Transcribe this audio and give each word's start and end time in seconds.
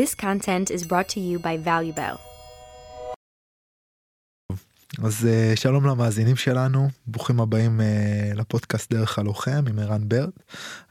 This 0.00 0.14
content 0.14 0.66
is 0.70 0.82
brought 0.90 1.08
to 1.14 1.20
you 1.20 1.38
by 1.38 1.56
ValueBell. 1.66 2.16
אז 5.04 5.26
uh, 5.28 5.60
שלום 5.60 5.86
למאזינים 5.86 6.36
שלנו, 6.36 6.88
ברוכים 7.06 7.40
הבאים 7.40 7.80
uh, 7.80 8.36
לפודקאסט 8.38 8.92
דרך 8.92 9.18
הלוחם 9.18 9.64
עם 9.68 9.78
ערן 9.78 10.08
ברד. 10.08 10.30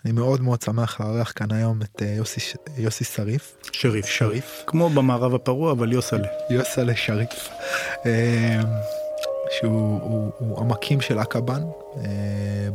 אני 0.06 0.14
מאוד 0.14 0.42
מאוד 0.42 0.62
שמח 0.62 1.02
לארח 1.02 1.34
כאן 1.36 1.52
היום 1.52 1.82
את 1.82 2.02
uh, 2.02 2.06
יוסי, 2.06 2.42
יוסי 2.78 3.04
שריף. 3.04 3.58
שריף, 3.72 4.06
שריף. 4.06 4.64
כמו 4.68 4.90
במערב 4.90 5.36
הפרוע, 5.36 5.72
אבל 5.72 5.94
יוסלה. 5.94 6.28
יוסלה 6.50 6.96
שריף. 6.96 7.50
שהוא 9.50 10.02
הוא, 10.02 10.32
הוא 10.38 10.60
המקים 10.60 11.02
של 11.02 11.20
אקבן, 11.20 11.62
uh, 11.62 11.98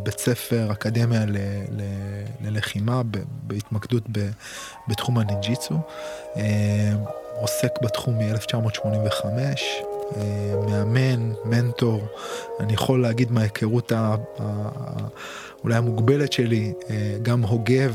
בית 0.02 0.18
ספר, 0.18 0.72
אקדמיה 0.72 1.24
ל, 1.24 1.36
ל, 1.70 1.82
ללחימה 2.40 3.02
בהתמקדות 3.42 4.02
ב, 4.12 4.30
בתחום 4.88 5.18
הניג'יצו. 5.18 5.74
Uh, 6.34 6.38
עוסק 7.40 7.82
בתחום 7.82 8.18
מ-1985, 8.18 9.24
אה, 10.16 10.20
מאמן, 10.66 11.32
מנטור, 11.44 12.00
אני 12.60 12.72
יכול 12.72 13.02
להגיד 13.02 13.32
מההיכרות 13.32 13.92
אולי 15.64 15.76
המוגבלת 15.76 16.32
שלי, 16.32 16.72
אה, 16.90 17.16
גם 17.22 17.42
הוגה 17.42 17.86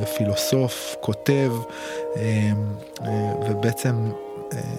ופילוסוף, 0.00 0.96
כותב, 1.00 1.52
אה, 2.16 2.52
ובעצם 3.48 3.94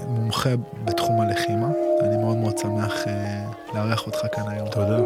מומחה 0.08 0.50
בתחום 0.86 1.22
הלחימה. 1.22 1.68
אני 2.02 2.18
מאוד 2.18 2.38
מאוד 2.38 2.58
שמח 2.58 3.06
לארח 3.74 4.08
אותך 4.08 4.20
כאן 4.36 4.44
היום. 4.48 4.70
תודה. 4.70 4.98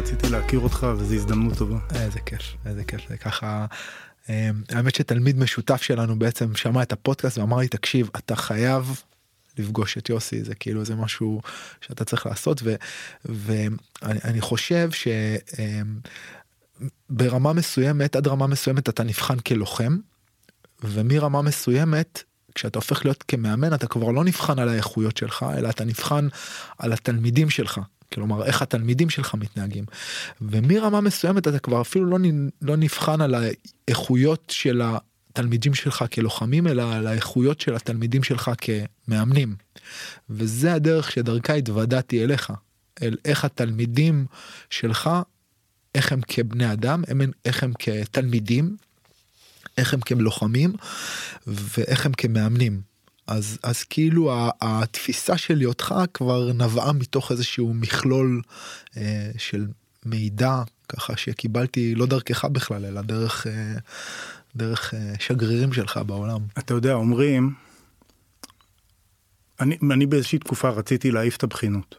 רציתי 0.00 0.28
להכיר 0.28 0.60
אותך 0.60 0.86
וזו 0.98 1.14
הזדמנות 1.14 1.58
טובה. 1.58 1.78
איזה 1.94 2.20
כיף, 2.20 2.42
איזה 2.66 2.84
כיף, 2.84 3.00
זה 3.08 3.16
ככה. 3.16 3.66
אה, 4.30 4.50
האמת 4.68 4.94
שתלמיד 4.94 5.38
משותף 5.38 5.82
שלנו 5.82 6.18
בעצם 6.18 6.54
שמע 6.54 6.82
את 6.82 6.92
הפודקאסט 6.92 7.38
ואמר 7.38 7.56
לי 7.56 7.68
תקשיב 7.68 8.10
אתה 8.16 8.36
חייב 8.36 9.02
לפגוש 9.58 9.98
את 9.98 10.08
יוסי 10.08 10.44
זה 10.44 10.54
כאילו 10.54 10.84
זה 10.84 10.94
משהו 10.94 11.40
שאתה 11.80 12.04
צריך 12.04 12.26
לעשות 12.26 12.60
ו, 12.64 12.74
ואני 13.24 14.40
חושב 14.40 14.90
שברמה 17.10 17.48
אה, 17.48 17.54
מסוימת 17.54 18.16
עד 18.16 18.26
רמה 18.26 18.46
מסוימת 18.46 18.88
אתה 18.88 19.02
נבחן 19.02 19.38
כלוחם 19.38 19.96
ומרמה 20.82 21.42
מסוימת 21.42 22.22
כשאתה 22.54 22.78
הופך 22.78 23.04
להיות 23.04 23.24
כמאמן 23.28 23.74
אתה 23.74 23.86
כבר 23.86 24.10
לא 24.10 24.24
נבחן 24.24 24.58
על 24.58 24.68
האיכויות 24.68 25.16
שלך 25.16 25.46
אלא 25.58 25.70
אתה 25.70 25.84
נבחן 25.84 26.28
על 26.78 26.92
התלמידים 26.92 27.50
שלך 27.50 27.80
כלומר 28.14 28.44
איך 28.44 28.62
התלמידים 28.62 29.10
שלך 29.10 29.34
מתנהגים 29.34 29.84
ומרמה 30.40 31.00
מסוימת 31.00 31.48
אתה 31.48 31.58
כבר 31.58 31.80
אפילו 31.80 32.06
לא, 32.06 32.18
לא 32.62 32.76
נבחן 32.76 33.20
על 33.20 33.34
האיכויות 33.34 34.52
של 34.54 34.82
התלמידים 34.84 35.74
שלך 35.74 36.04
כלוחמים 36.12 36.66
אלא 36.66 36.94
על 36.94 37.06
האיכויות 37.06 37.60
של 37.60 37.76
התלמידים 37.76 38.22
שלך 38.22 38.50
כמאמנים. 38.58 39.56
וזה 40.30 40.72
הדרך 40.72 41.10
שדרכה 41.12 41.54
התוודעתי 41.54 42.24
אליך 42.24 42.52
אל 43.02 43.16
איך 43.24 43.44
התלמידים 43.44 44.26
שלך 44.70 45.10
איך 45.94 46.12
הם 46.12 46.20
כבני 46.28 46.72
אדם 46.72 47.02
איך 47.44 47.62
הם 47.62 47.72
כתלמידים 47.78 48.76
איך 49.78 49.94
הם 49.94 50.00
כלוחמים 50.00 50.72
ואיך 51.46 52.06
הם 52.06 52.12
כמאמנים. 52.12 52.89
אז 53.26 53.58
אז 53.62 53.82
כאילו 53.82 54.32
התפיסה 54.60 55.36
של 55.38 55.58
היותך 55.58 55.94
כבר 56.14 56.52
נבעה 56.52 56.92
מתוך 56.92 57.32
איזשהו 57.32 57.74
מכלול 57.74 58.42
אה, 58.96 59.30
של 59.38 59.66
מידע 60.06 60.62
ככה 60.88 61.16
שקיבלתי 61.16 61.94
לא 61.94 62.06
דרכך 62.06 62.44
בכלל 62.44 62.84
אלא 62.84 63.02
דרך 63.02 63.46
אה, 63.46 63.74
דרך 64.56 64.94
אה, 64.94 65.12
שגרירים 65.18 65.72
שלך 65.72 66.00
בעולם. 66.06 66.40
אתה 66.58 66.74
יודע 66.74 66.92
אומרים 66.92 67.54
אני, 69.60 69.78
אני 69.90 70.06
באיזושהי 70.06 70.38
תקופה 70.38 70.68
רציתי 70.68 71.10
להעיף 71.10 71.36
את 71.36 71.42
הבחינות. 71.42 71.96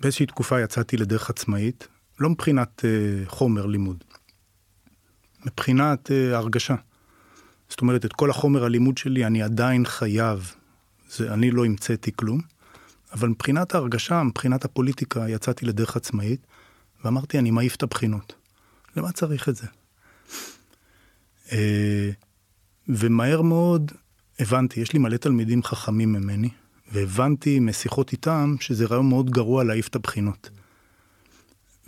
באיזושהי 0.00 0.26
תקופה 0.26 0.60
יצאתי 0.60 0.96
לדרך 0.96 1.30
עצמאית 1.30 1.88
לא 2.20 2.30
מבחינת 2.30 2.84
אה, 2.84 2.90
חומר 3.26 3.66
לימוד. 3.66 4.04
מבחינת 5.46 6.10
אה, 6.10 6.36
הרגשה. 6.36 6.74
זאת 7.68 7.80
אומרת, 7.80 8.04
את 8.04 8.12
כל 8.12 8.30
החומר 8.30 8.64
הלימוד 8.64 8.98
שלי 8.98 9.26
אני 9.26 9.42
עדיין 9.42 9.84
חייב, 9.84 10.54
זה, 11.10 11.32
אני 11.32 11.50
לא 11.50 11.64
המצאתי 11.64 12.10
כלום, 12.16 12.40
אבל 13.12 13.28
מבחינת 13.28 13.74
ההרגשה, 13.74 14.22
מבחינת 14.22 14.64
הפוליטיקה, 14.64 15.28
יצאתי 15.28 15.66
לדרך 15.66 15.96
עצמאית, 15.96 16.46
ואמרתי, 17.04 17.38
אני 17.38 17.50
מעיף 17.50 17.76
את 17.76 17.82
הבחינות. 17.82 18.34
למה 18.96 19.12
צריך 19.12 19.48
את 19.48 19.56
זה? 19.56 19.66
אה, 21.52 22.10
ומהר 22.88 23.42
מאוד 23.42 23.92
הבנתי, 24.38 24.80
יש 24.80 24.92
לי 24.92 24.98
מלא 24.98 25.16
תלמידים 25.16 25.62
חכמים 25.62 26.12
ממני, 26.12 26.48
והבנתי 26.92 27.60
משיחות 27.60 28.12
איתם 28.12 28.54
שזה 28.60 28.86
רעיון 28.86 29.08
מאוד 29.08 29.30
גרוע 29.30 29.64
להעיף 29.64 29.88
את 29.88 29.96
הבחינות. 29.96 30.50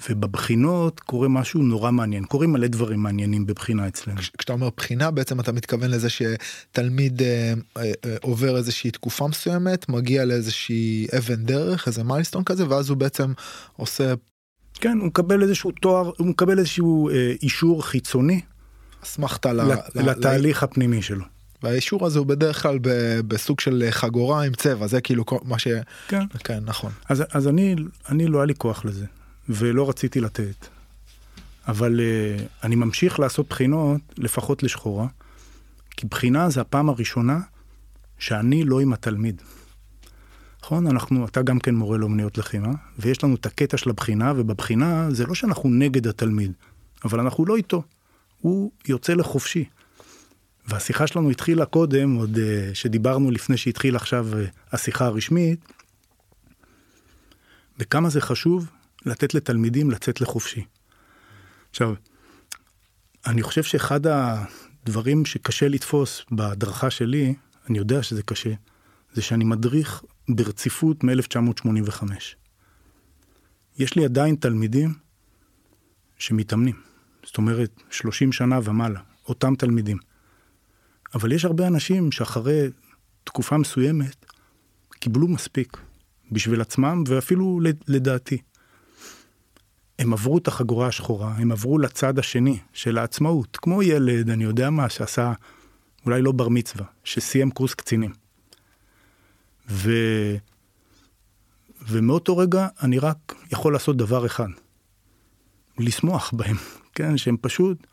ובבחינות 0.09 1.00
קורה 1.00 1.28
משהו 1.28 1.62
נורא 1.62 1.91
מעניין 1.91 2.25
קורים 2.25 2.53
מלא 2.53 2.66
דברים 2.66 3.00
מעניינים 3.00 3.47
בבחינה 3.47 3.88
אצלנו. 3.88 4.21
כשאתה 4.38 4.53
אומר 4.53 4.69
בחינה 4.77 5.11
בעצם 5.11 5.41
אתה 5.41 5.53
מתכוון 5.53 5.91
לזה 5.91 6.09
שתלמיד 6.11 7.22
אה, 7.22 7.53
אה, 7.77 7.83
אה, 7.83 8.16
עובר 8.22 8.56
איזושהי 8.56 8.91
תקופה 8.91 9.28
מסוימת 9.28 9.89
מגיע 9.89 10.25
לאיזושהי 10.25 11.06
אבן 11.19 11.44
דרך 11.44 11.87
איזה 11.87 12.05
מיילסטון 12.05 12.44
כזה 12.44 12.69
ואז 12.69 12.91
הוא 12.91 12.97
בעצם 12.97 13.33
עושה. 13.77 14.15
כן 14.75 14.99
הוא 14.99 15.06
מקבל 15.06 15.43
איזשהו 15.43 15.71
תואר 15.71 16.10
הוא 16.19 16.27
מקבל 16.27 16.59
איזשהו 16.59 17.09
אה, 17.09 17.33
אישור 17.43 17.87
חיצוני. 17.87 18.41
אסמכתה 19.05 19.53
לתהליך 19.94 20.62
ל... 20.62 20.65
הפנימי 20.65 21.03
שלו. 21.03 21.25
והאישור 21.62 22.06
הזה 22.06 22.19
הוא 22.19 22.27
בדרך 22.27 22.62
כלל 22.62 22.78
בסוג 23.28 23.60
של 23.60 23.87
חגורה 23.91 24.44
עם 24.44 24.55
צבע 24.55 24.87
זה 24.87 25.00
כאילו 25.00 25.25
מה 25.44 25.59
ש... 25.59 25.69
כן, 26.09 26.22
כן 26.44 26.59
נכון. 26.65 26.93
אז, 27.09 27.25
אז 27.33 27.49
אני 27.49 27.75
אני 28.09 28.27
לא 28.27 28.39
היה 28.39 28.47
לי 28.47 28.55
כוח 28.55 28.84
לזה. 28.84 29.06
ולא 29.50 29.88
רציתי 29.88 30.21
לתת. 30.21 30.66
אבל 31.69 32.00
uh, 32.00 32.43
אני 32.65 32.77
ממשיך 32.77 33.21
לעשות 33.21 33.49
בחינות, 33.49 34.00
לפחות 34.16 34.62
לשחורה, 34.62 35.06
כי 35.91 36.06
בחינה 36.06 36.50
זה 36.50 36.61
הפעם 36.61 36.88
הראשונה 36.88 37.41
שאני 38.19 38.65
לא 38.65 38.81
עם 38.81 38.93
התלמיד. 38.93 39.43
נכון? 40.62 40.87
אנחנו, 40.87 41.27
אתה 41.27 41.43
גם 41.43 41.59
כן 41.59 41.75
מורה 41.75 41.99
לאומניות 41.99 42.39
לחימה, 42.39 42.72
ויש 42.99 43.25
לנו 43.25 43.34
את 43.34 43.47
הקטע 43.47 43.77
של 43.77 43.91
הבחינה, 43.91 44.33
ובבחינה 44.37 45.10
זה 45.10 45.27
לא 45.27 45.34
שאנחנו 45.34 45.71
נגד 45.71 46.06
התלמיד, 46.06 46.53
אבל 47.05 47.21
אנחנו 47.21 47.47
לא 47.47 47.56
איתו. 47.56 47.83
הוא 48.41 48.71
יוצא 48.89 49.15
לחופשי. 49.15 49.65
והשיחה 50.69 51.06
שלנו 51.06 51.31
התחילה 51.31 51.66
קודם, 51.66 52.15
עוד 52.15 52.37
uh, 52.37 52.75
שדיברנו 52.75 53.31
לפני 53.31 53.56
שהתחיל 53.56 53.97
עכשיו 53.97 54.27
uh, 54.33 54.37
השיחה 54.72 55.05
הרשמית, 55.05 55.72
וכמה 57.78 58.10
זה 58.10 58.21
חשוב 58.21 58.71
לתת 59.06 59.34
לתלמידים 59.34 59.91
לצאת 59.91 60.21
לחופשי. 60.21 60.65
עכשיו, 61.71 61.94
אני 63.27 63.43
חושב 63.43 63.62
שאחד 63.62 64.00
הדברים 64.06 65.25
שקשה 65.25 65.69
לתפוס 65.69 66.25
בהדרכה 66.31 66.91
שלי, 66.91 67.34
אני 67.69 67.78
יודע 67.78 68.03
שזה 68.03 68.22
קשה, 68.22 68.50
זה 69.12 69.22
שאני 69.22 69.44
מדריך 69.44 70.03
ברציפות 70.28 71.05
מ-1985. 71.05 72.05
יש 73.78 73.97
לי 73.97 74.04
עדיין 74.04 74.36
תלמידים 74.36 74.95
שמתאמנים, 76.19 76.77
זאת 77.25 77.39
אומרת 77.39 77.83
30 77.91 78.33
שנה 78.33 78.59
ומעלה, 78.65 79.01
אותם 79.28 79.54
תלמידים. 79.54 79.98
אבל 81.15 81.33
יש 81.33 81.45
הרבה 81.45 81.66
אנשים 81.66 82.13
שאחרי 82.13 82.69
תקופה 83.25 83.59
מסוימת 83.59 84.27
קיבלו 84.91 85.28
מספיק 85.28 85.77
בשביל 86.33 86.60
עצמם 86.60 87.04
ואפילו 87.07 87.60
לדעתי. 87.89 88.39
הם 90.01 90.13
עברו 90.13 90.39
את 90.39 90.49
החגורה 90.49 90.87
השחורה, 90.87 91.35
הם 91.35 91.53
עברו 91.53 91.79
לצד 91.79 92.19
השני 92.19 92.59
של 92.73 92.99
העצמאות, 92.99 93.57
כמו 93.57 93.83
ילד, 93.83 94.31
אני 94.31 94.45
יודע 94.45 94.71
מה, 94.71 94.89
שעשה 94.89 95.33
אולי 96.07 96.23
לא 96.23 96.33
בר 96.33 96.49
מצווה, 96.49 96.87
שסיים 97.05 97.51
קורס 97.51 97.75
קצינים. 97.75 98.13
ו... 99.69 99.93
ומאותו 101.89 102.37
רגע 102.37 102.69
אני 102.83 102.99
רק 102.99 103.35
יכול 103.53 103.73
לעשות 103.73 103.97
דבר 103.97 104.27
אחד, 104.27 104.49
לשמוח 105.79 106.31
בהם, 106.35 106.57
כן, 106.95 107.17
שהם 107.17 107.37
פשוט 107.41 107.87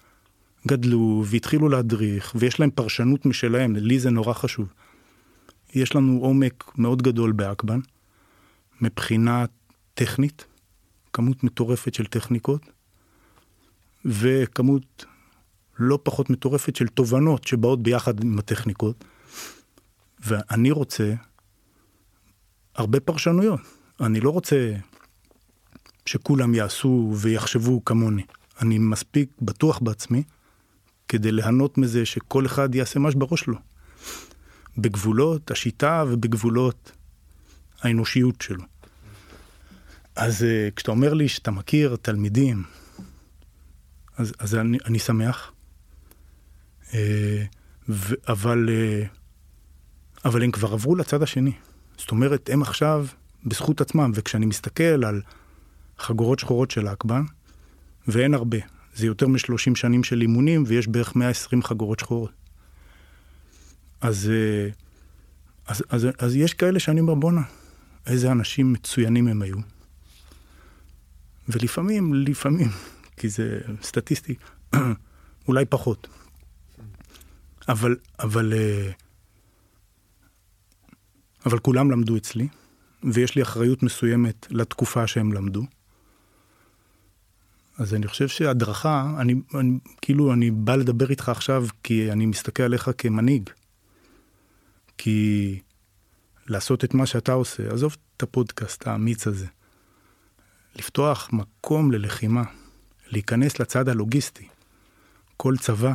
גדלו 0.67 1.23
והתחילו 1.25 1.69
להדריך, 1.69 2.33
ויש 2.35 2.59
להם 2.59 2.69
פרשנות 2.71 3.25
משלהם, 3.25 3.75
לי 3.75 3.99
זה 3.99 4.09
נורא 4.09 4.33
חשוב. 4.33 4.73
יש 5.73 5.95
לנו 5.95 6.19
עומק 6.21 6.71
מאוד 6.77 7.01
גדול 7.01 7.31
באקבן, 7.31 7.79
מבחינת 8.81 9.49
טכנית, 9.93 10.45
כמות 11.17 11.43
מטורפת 11.43 11.93
של 11.93 12.05
טכניקות, 12.05 12.61
וכמות 14.05 15.05
לא 15.79 15.99
פחות 16.03 16.29
מטורפת 16.29 16.75
של 16.75 16.87
תובנות 16.87 17.43
שבאות 17.43 17.83
ביחד 17.83 18.23
עם 18.23 18.39
הטכניקות. 18.39 19.05
ואני 20.19 20.71
רוצה 20.71 21.13
הרבה 22.75 22.99
פרשנויות. 22.99 23.59
אני 24.01 24.19
לא 24.19 24.29
רוצה 24.29 24.73
שכולם 26.05 26.55
יעשו 26.55 27.13
ויחשבו 27.15 27.85
כמוני. 27.85 28.23
אני 28.61 28.77
מספיק 28.77 29.29
בטוח 29.41 29.79
בעצמי 29.79 30.23
כדי 31.07 31.31
ליהנות 31.31 31.77
מזה 31.77 32.05
שכל 32.05 32.45
אחד 32.45 32.75
יעשה 32.75 32.99
מה 32.99 33.11
שבראש 33.11 33.39
שלו. 33.39 33.57
בגבולות 34.77 35.51
השיטה 35.51 36.03
ובגבולות 36.07 36.91
האנושיות 37.81 38.41
שלו. 38.41 38.63
אז 40.17 40.41
uh, 40.41 40.71
כשאתה 40.75 40.91
אומר 40.91 41.13
לי 41.13 41.27
שאתה 41.27 41.51
מכיר 41.51 41.95
תלמידים, 42.01 42.63
אז, 44.17 44.33
אז 44.39 44.55
אני, 44.55 44.77
אני 44.85 44.99
שמח. 44.99 45.51
Uh, 46.83 46.93
ו, 47.89 48.15
אבל, 48.27 48.69
uh, 48.69 49.07
אבל 50.25 50.43
הם 50.43 50.51
כבר 50.51 50.73
עברו 50.73 50.95
לצד 50.95 51.23
השני. 51.23 51.51
זאת 51.97 52.11
אומרת, 52.11 52.49
הם 52.53 52.61
עכשיו 52.61 53.07
בזכות 53.45 53.81
עצמם, 53.81 54.11
וכשאני 54.15 54.45
מסתכל 54.45 55.05
על 55.05 55.21
חגורות 55.99 56.39
שחורות 56.39 56.71
של 56.71 56.87
האקב"ן, 56.87 57.23
ואין 58.07 58.33
הרבה, 58.33 58.57
זה 58.95 59.05
יותר 59.05 59.27
מ-30 59.27 59.75
שנים 59.75 60.03
של 60.03 60.21
אימונים, 60.21 60.63
ויש 60.67 60.87
בערך 60.87 61.15
120 61.15 61.63
חגורות 61.63 61.99
שחורות. 61.99 62.31
אז, 64.01 64.31
אז, 65.67 65.83
אז, 65.89 66.07
אז 66.19 66.35
יש 66.35 66.53
כאלה 66.53 66.79
שאני 66.79 66.99
אומר, 66.99 67.13
בואנה, 67.13 67.41
איזה 68.07 68.31
אנשים 68.31 68.73
מצוינים 68.73 69.27
הם 69.27 69.41
היו. 69.41 69.76
ולפעמים, 71.49 72.13
לפעמים, 72.13 72.69
כי 73.17 73.29
זה 73.29 73.59
סטטיסטי, 73.81 74.35
אולי 75.47 75.65
פחות. 75.65 76.07
אבל, 77.69 77.95
אבל, 78.19 78.53
אה, 78.53 78.91
אבל 81.45 81.59
כולם 81.59 81.91
למדו 81.91 82.17
אצלי, 82.17 82.47
ויש 83.03 83.35
לי 83.35 83.41
אחריות 83.41 83.83
מסוימת 83.83 84.47
לתקופה 84.49 85.07
שהם 85.07 85.33
למדו. 85.33 85.63
אז 87.77 87.93
אני 87.93 88.07
חושב 88.07 88.27
שהדרכה, 88.27 89.15
אני, 89.19 89.35
אני 89.53 89.79
כאילו, 90.01 90.33
אני 90.33 90.51
בא 90.51 90.75
לדבר 90.75 91.09
איתך 91.09 91.29
עכשיו 91.29 91.65
כי 91.83 92.11
אני 92.11 92.25
מסתכל 92.25 92.63
עליך 92.63 92.89
כמנהיג. 92.97 93.49
כי 94.97 95.59
לעשות 96.47 96.83
את 96.83 96.93
מה 96.93 97.05
שאתה 97.05 97.33
עושה, 97.33 97.73
עזוב 97.73 97.97
את 98.17 98.23
הפודקאסט 98.23 98.87
האמיץ 98.87 99.27
הזה. 99.27 99.45
לפתוח 100.77 101.29
מקום 101.33 101.91
ללחימה, 101.91 102.43
להיכנס 103.07 103.59
לצד 103.59 103.89
הלוגיסטי. 103.89 104.47
כל 105.37 105.57
צבא 105.59 105.93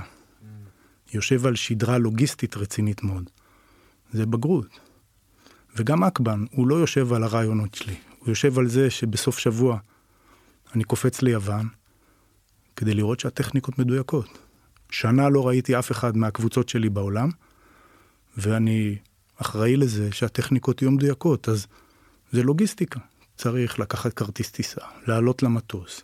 יושב 1.15 1.47
על 1.47 1.57
שדרה 1.57 1.99
לוגיסטית 1.99 2.57
רצינית 2.57 3.03
מאוד. 3.03 3.31
זה 4.13 4.27
בגרות. 4.27 4.81
וגם 5.77 6.05
אקבן, 6.05 6.45
הוא 6.51 6.69
לא 6.69 6.75
יושב 6.75 7.13
על 7.13 7.23
הרעיונות 7.23 7.75
שלי, 7.75 7.97
הוא 8.19 8.29
יושב 8.29 8.59
על 8.59 8.69
זה 8.69 8.91
שבסוף 8.91 9.39
שבוע 9.39 9.79
אני 10.75 10.85
קופץ 10.85 11.23
ליוון 11.23 11.69
כדי 12.77 12.95
לראות 12.95 13.21
שהטכניקות 13.21 13.79
מדויקות. 13.79 14.39
שנה 14.91 15.29
לא 15.29 15.49
ראיתי 15.49 15.79
אף 15.79 15.93
אחד 15.93 16.17
מהקבוצות 16.17 16.69
שלי 16.69 16.89
בעולם, 16.89 17.29
ואני 18.37 18.97
אחראי 19.37 19.77
לזה 19.77 20.13
שהטכניקות 20.13 20.83
יהיו 20.83 20.91
מדויקות, 20.91 21.49
אז 21.49 21.67
זה 22.33 22.43
לוגיסטיקה. 22.43 23.01
צריך 23.37 23.79
לקחת 23.79 24.13
כרטיס 24.13 24.51
טיסה, 24.51 24.81
לעלות 25.07 25.43
למטוס, 25.43 26.03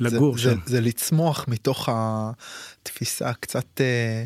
לגור 0.00 0.38
זה, 0.38 0.42
שם. 0.42 0.48
זה, 0.48 0.56
זה 0.66 0.80
לצמוח 0.80 1.44
מתוך 1.48 1.88
התפיסה 1.92 3.32
קצת 3.32 3.80
אה, 3.80 4.24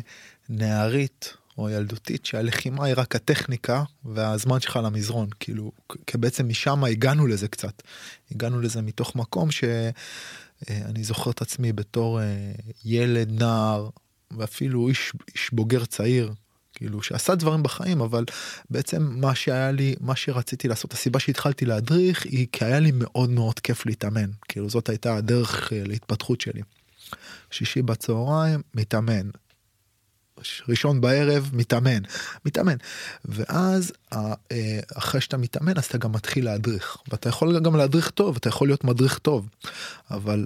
נערית 0.49 1.33
או 1.57 1.69
ילדותית 1.69 2.25
שהלחימה 2.25 2.85
היא 2.85 2.93
רק 2.97 3.15
הטכניקה 3.15 3.83
והזמן 4.05 4.59
שלך 4.59 4.79
למזרון 4.83 5.29
כאילו 5.39 5.71
כי 6.07 6.17
בעצם 6.17 6.47
משם 6.47 6.83
הגענו 6.83 7.27
לזה 7.27 7.47
קצת. 7.47 7.81
הגענו 8.31 8.61
לזה 8.61 8.81
מתוך 8.81 9.15
מקום 9.15 9.51
שאני 9.51 9.91
אה, 10.69 11.03
זוכר 11.03 11.31
את 11.31 11.41
עצמי 11.41 11.73
בתור 11.73 12.21
אה, 12.21 12.51
ילד 12.85 13.31
נער 13.31 13.89
ואפילו 14.37 14.89
איש, 14.89 15.11
איש 15.35 15.49
בוגר 15.53 15.85
צעיר 15.85 16.33
כאילו 16.73 17.01
שעשה 17.01 17.35
דברים 17.35 17.63
בחיים 17.63 18.01
אבל 18.01 18.25
בעצם 18.69 19.03
מה 19.03 19.35
שהיה 19.35 19.71
לי 19.71 19.95
מה 20.01 20.15
שרציתי 20.15 20.67
לעשות 20.67 20.93
הסיבה 20.93 21.19
שהתחלתי 21.19 21.65
להדריך 21.65 22.25
היא 22.25 22.47
כי 22.51 22.65
היה 22.65 22.79
לי 22.79 22.91
מאוד 22.93 23.29
מאוד 23.29 23.59
כיף 23.59 23.85
להתאמן. 23.85 24.29
כאילו 24.47 24.69
זאת 24.69 24.89
הייתה 24.89 25.15
הדרך 25.15 25.73
אה, 25.73 25.83
להתפתחות 25.85 26.41
שלי. 26.41 26.61
שישי 27.51 27.81
בצהריים 27.81 28.61
מתאמן. 28.73 29.29
ראשון 30.69 31.01
בערב 31.01 31.49
מתאמן. 31.53 32.01
מתאמן. 32.45 32.75
ואז 33.25 33.93
אה, 34.13 34.33
אחרי 34.95 35.21
שאתה 35.21 35.37
מתאמן 35.37 35.77
אז 35.77 35.85
אתה 35.85 35.97
גם 35.97 36.11
מתחיל 36.11 36.45
להדריך. 36.45 36.97
ואתה 37.11 37.29
יכול 37.29 37.59
גם 37.59 37.75
להדריך 37.75 38.09
טוב 38.09 38.35
אתה 38.35 38.49
יכול 38.49 38.67
להיות 38.67 38.83
מדריך 38.83 39.17
טוב. 39.17 39.49
אבל 40.11 40.45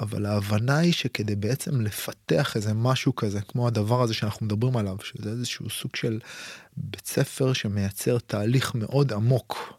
אבל 0.00 0.26
ההבנה 0.26 0.78
היא 0.78 0.92
שכדי 0.92 1.36
בעצם 1.36 1.80
לפתח 1.80 2.56
איזה 2.56 2.74
משהו 2.74 3.16
כזה 3.16 3.40
כמו 3.40 3.66
הדבר 3.66 4.02
הזה 4.02 4.14
שאנחנו 4.14 4.46
מדברים 4.46 4.76
עליו 4.76 4.96
שזה 5.04 5.30
איזשהו 5.30 5.70
סוג 5.70 5.96
של 5.96 6.20
בית 6.76 7.06
ספר 7.06 7.52
שמייצר 7.52 8.18
תהליך 8.18 8.74
מאוד 8.74 9.12
עמוק 9.12 9.72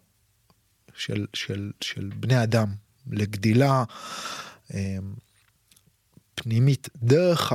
של 0.95 1.25
של 1.33 1.71
של 1.81 2.11
בני 2.19 2.43
אדם 2.43 2.67
לגדילה 3.11 3.83
אה, 4.73 4.97
פנימית 6.35 6.89
דרך 6.95 7.53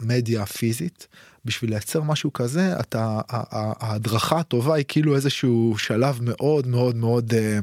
המדיה 0.00 0.42
הפיזית 0.42 1.08
בשביל 1.44 1.70
לייצר 1.70 2.02
משהו 2.02 2.32
כזה 2.32 2.80
אתה 2.80 3.20
ההדרכה 3.28 4.38
הטובה 4.38 4.74
היא 4.74 4.84
כאילו 4.88 5.16
איזשהו 5.16 5.74
שלב 5.78 6.18
מאוד 6.22 6.66
מאוד 6.66 6.96
מאוד 6.96 7.34
אה, 7.34 7.58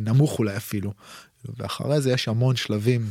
נמוך 0.00 0.38
אולי 0.38 0.56
אפילו 0.56 0.92
ואחרי 1.56 2.00
זה 2.00 2.12
יש 2.12 2.28
המון 2.28 2.56
שלבים 2.56 3.06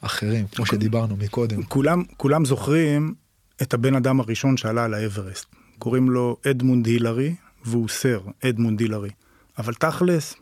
אחרים 0.00 0.46
כמו 0.46 0.66
שדיברנו 0.66 1.16
מקודם. 1.16 1.62
כולם 1.62 2.02
כולם 2.16 2.44
זוכרים 2.44 3.14
את 3.62 3.74
הבן 3.74 3.94
אדם 3.94 4.20
הראשון 4.20 4.56
שעלה 4.56 4.84
על 4.84 4.94
האברסט 4.94 5.46
קוראים 5.78 6.10
לו 6.10 6.36
אדמונד 6.50 6.86
הילרי 6.86 7.34
והוא 7.64 7.88
סר 7.88 8.20
אדמונד 8.44 8.80
הילרי 8.80 9.10
אבל 9.58 9.74
תכלס 9.74 10.34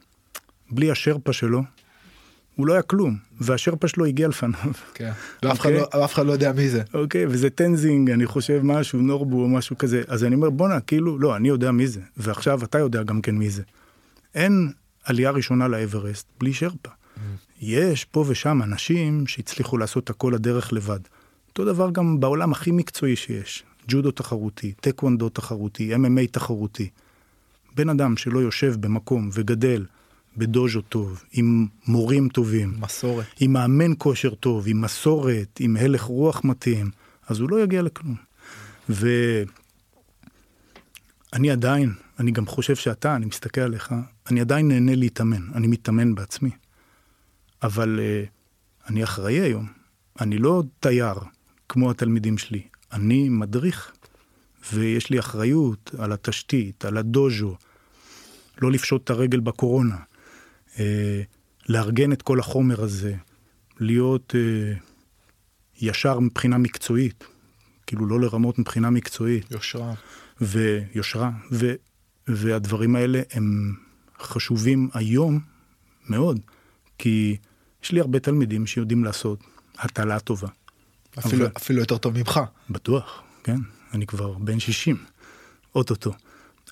בלי 0.70 0.90
השרפה 0.90 1.32
שלו 1.32 1.62
הוא 2.54 2.66
לא 2.66 2.72
היה 2.72 2.82
כלום 2.82 3.16
והשרפה 3.40 3.88
שלו 3.88 4.04
הגיע 4.04 4.28
לפניו. 4.28 4.72
כן. 4.94 5.12
ואף 5.42 5.60
אחד, 5.60 5.70
לא, 5.70 6.04
אף 6.04 6.14
אחד 6.14 6.26
לא 6.26 6.32
יודע 6.32 6.52
מי 6.52 6.68
זה. 6.68 6.82
אוקיי 6.94 7.26
וזה 7.26 7.50
טנזינג 7.50 8.10
אני 8.10 8.26
חושב 8.26 8.60
משהו 8.62 9.00
נורבו 9.00 9.42
או 9.42 9.48
משהו 9.48 9.78
כזה 9.78 10.02
אז 10.08 10.24
אני 10.24 10.34
אומר 10.34 10.50
בואנה 10.50 10.80
כאילו 10.80 11.18
לא 11.18 11.36
אני 11.36 11.48
יודע 11.48 11.70
מי 11.70 11.86
זה 11.86 12.00
ועכשיו 12.16 12.64
אתה 12.64 12.78
יודע 12.78 13.02
גם 13.02 13.22
כן 13.22 13.34
מי 13.34 13.50
זה. 13.50 13.62
אין 14.34 14.72
עלייה 15.04 15.30
ראשונה 15.30 15.68
לאברסט 15.68 16.26
בלי 16.38 16.52
שרפה. 16.52 16.90
יש 17.60 18.04
פה 18.04 18.24
ושם 18.28 18.62
אנשים 18.62 19.26
שהצליחו 19.26 19.78
לעשות 19.78 20.10
הכל 20.10 20.34
הדרך 20.34 20.72
לבד. 20.72 21.00
אותו 21.48 21.64
דבר 21.64 21.90
גם 21.90 22.20
בעולם 22.20 22.52
הכי 22.52 22.70
מקצועי 22.70 23.16
שיש, 23.16 23.64
ג'ודו 23.88 24.10
תחרותי, 24.10 24.72
טקוונדו 24.80 25.28
תחרותי, 25.28 25.94
MMA 25.94 26.26
תחרותי. 26.30 26.88
בן 27.74 27.88
אדם 27.88 28.16
שלא 28.16 28.38
יושב 28.38 28.74
במקום 28.80 29.30
וגדל 29.32 29.86
בדוז'ו 30.36 30.82
טוב, 30.82 31.24
עם 31.32 31.66
מורים 31.86 32.28
טובים, 32.28 32.74
מסורת, 32.80 33.26
עם 33.40 33.52
מאמן 33.52 33.92
כושר 33.98 34.34
טוב, 34.34 34.64
עם 34.68 34.80
מסורת, 34.80 35.58
עם 35.60 35.76
הלך 35.76 36.02
רוח 36.02 36.44
מתאים, 36.44 36.90
אז 37.28 37.40
הוא 37.40 37.50
לא 37.50 37.62
יגיע 37.62 37.82
לכלום. 37.82 38.16
ואני 38.88 39.10
עדיין, 41.50 41.92
אני 42.20 42.30
גם 42.30 42.46
חושב 42.46 42.76
שאתה, 42.76 43.16
אני 43.16 43.26
מסתכל 43.26 43.60
עליך, 43.60 43.94
אני 44.30 44.40
עדיין 44.40 44.68
נהנה 44.68 44.94
להתאמן, 44.94 45.42
אני 45.54 45.66
מתאמן 45.66 46.14
בעצמי. 46.14 46.50
אבל 47.62 47.98
uh, 47.98 48.88
אני 48.90 49.04
אחראי 49.04 49.40
היום, 49.40 49.66
אני 50.20 50.38
לא 50.38 50.62
תייר 50.80 51.14
כמו 51.68 51.90
התלמידים 51.90 52.38
שלי, 52.38 52.62
אני 52.92 53.28
מדריך, 53.28 53.92
ויש 54.72 55.10
לי 55.10 55.18
אחריות 55.18 55.90
על 55.98 56.12
התשתית, 56.12 56.84
על 56.84 56.96
הדוז'ו, 56.96 57.56
לא 58.62 58.72
לפשוט 58.72 59.04
את 59.04 59.10
הרגל 59.10 59.40
בקורונה, 59.40 59.96
uh, 60.74 60.78
לארגן 61.68 62.12
את 62.12 62.22
כל 62.22 62.40
החומר 62.40 62.82
הזה, 62.82 63.14
להיות 63.80 64.34
uh, 64.34 64.78
ישר 65.80 66.18
מבחינה 66.18 66.58
מקצועית, 66.58 67.24
כאילו 67.86 68.06
לא 68.06 68.20
לרמות 68.20 68.58
מבחינה 68.58 68.90
מקצועית. 68.90 69.50
יושרה. 69.50 69.94
ויושרה, 70.40 71.30
ו, 71.52 71.74
והדברים 72.28 72.96
האלה 72.96 73.22
הם 73.32 73.74
חשובים 74.20 74.88
היום 74.94 75.40
מאוד. 76.08 76.40
כי 76.98 77.36
יש 77.86 77.92
לי 77.92 78.00
הרבה 78.00 78.18
תלמידים 78.18 78.66
שיודעים 78.66 79.04
לעשות 79.04 79.38
הטלה 79.78 80.20
טובה. 80.20 80.48
אפילו, 81.18 81.44
אבל... 81.44 81.52
אפילו 81.56 81.80
יותר 81.80 81.98
טוב 81.98 82.18
ממך. 82.18 82.40
בטוח, 82.70 83.22
כן. 83.44 83.56
אני 83.92 84.06
כבר 84.06 84.32
בן 84.32 84.60
60, 84.60 84.96
אוטוטו. 85.74 86.12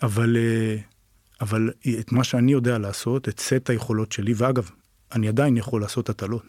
אבל, 0.03 0.37
אה, 0.37 0.77
אבל 1.41 1.71
את 2.01 2.13
מה 2.13 2.25
שאני 2.25 2.53
יודע 2.53 2.79
לעשות, 2.79 3.29
את 3.29 3.41
סט 3.41 3.71
היכולות 3.71 4.13
שלי, 4.13 4.35
ואגב, 4.37 4.71
אני 5.13 5.29
עדיין 5.29 5.57
יכול 5.57 5.81
לעשות 5.81 6.09
הטלות, 6.09 6.45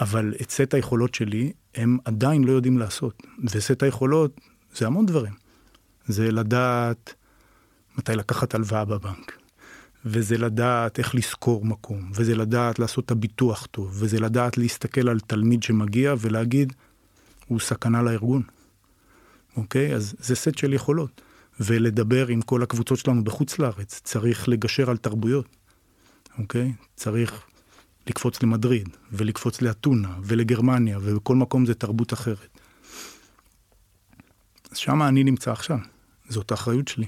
אבל 0.00 0.34
את 0.42 0.50
סט 0.50 0.74
היכולות 0.74 1.14
שלי, 1.14 1.52
הם 1.74 1.98
עדיין 2.04 2.44
לא 2.44 2.52
יודעים 2.52 2.78
לעשות. 2.78 3.22
וסט 3.44 3.82
היכולות 3.82 4.40
זה 4.74 4.86
המון 4.86 5.06
דברים. 5.06 5.32
זה 6.06 6.32
לדעת 6.32 7.14
מתי 7.98 8.12
לקחת 8.12 8.54
הלוואה 8.54 8.84
בבנק, 8.84 9.38
וזה 10.04 10.38
לדעת 10.38 10.98
איך 10.98 11.14
לשכור 11.14 11.64
מקום, 11.64 12.10
וזה 12.14 12.34
לדעת 12.34 12.78
לעשות 12.78 13.04
את 13.04 13.10
הביטוח 13.10 13.66
טוב, 13.70 13.90
וזה 13.94 14.20
לדעת 14.20 14.58
להסתכל 14.58 15.08
על 15.08 15.20
תלמיד 15.20 15.62
שמגיע 15.62 16.14
ולהגיד, 16.18 16.72
הוא 17.46 17.60
סכנה 17.60 18.02
לארגון. 18.02 18.42
אוקיי? 19.56 19.94
אז 19.94 20.14
זה 20.18 20.36
סט 20.36 20.58
של 20.58 20.72
יכולות. 20.72 21.20
ולדבר 21.60 22.26
עם 22.26 22.42
כל 22.42 22.62
הקבוצות 22.62 22.98
שלנו 22.98 23.24
בחוץ 23.24 23.58
לארץ, 23.58 24.00
צריך 24.04 24.48
לגשר 24.48 24.90
על 24.90 24.96
תרבויות, 24.96 25.46
אוקיי? 26.38 26.72
צריך 26.96 27.42
לקפוץ 28.06 28.42
למדריד, 28.42 28.88
ולקפוץ 29.12 29.62
לאתונה, 29.62 30.18
ולגרמניה, 30.22 30.98
ובכל 31.02 31.36
מקום 31.36 31.66
זה 31.66 31.74
תרבות 31.74 32.12
אחרת. 32.12 32.58
אז 34.70 34.76
שמה 34.76 35.08
אני 35.08 35.24
נמצא 35.24 35.52
עכשיו, 35.52 35.78
זאת 36.28 36.50
האחריות 36.50 36.88
שלי. 36.88 37.06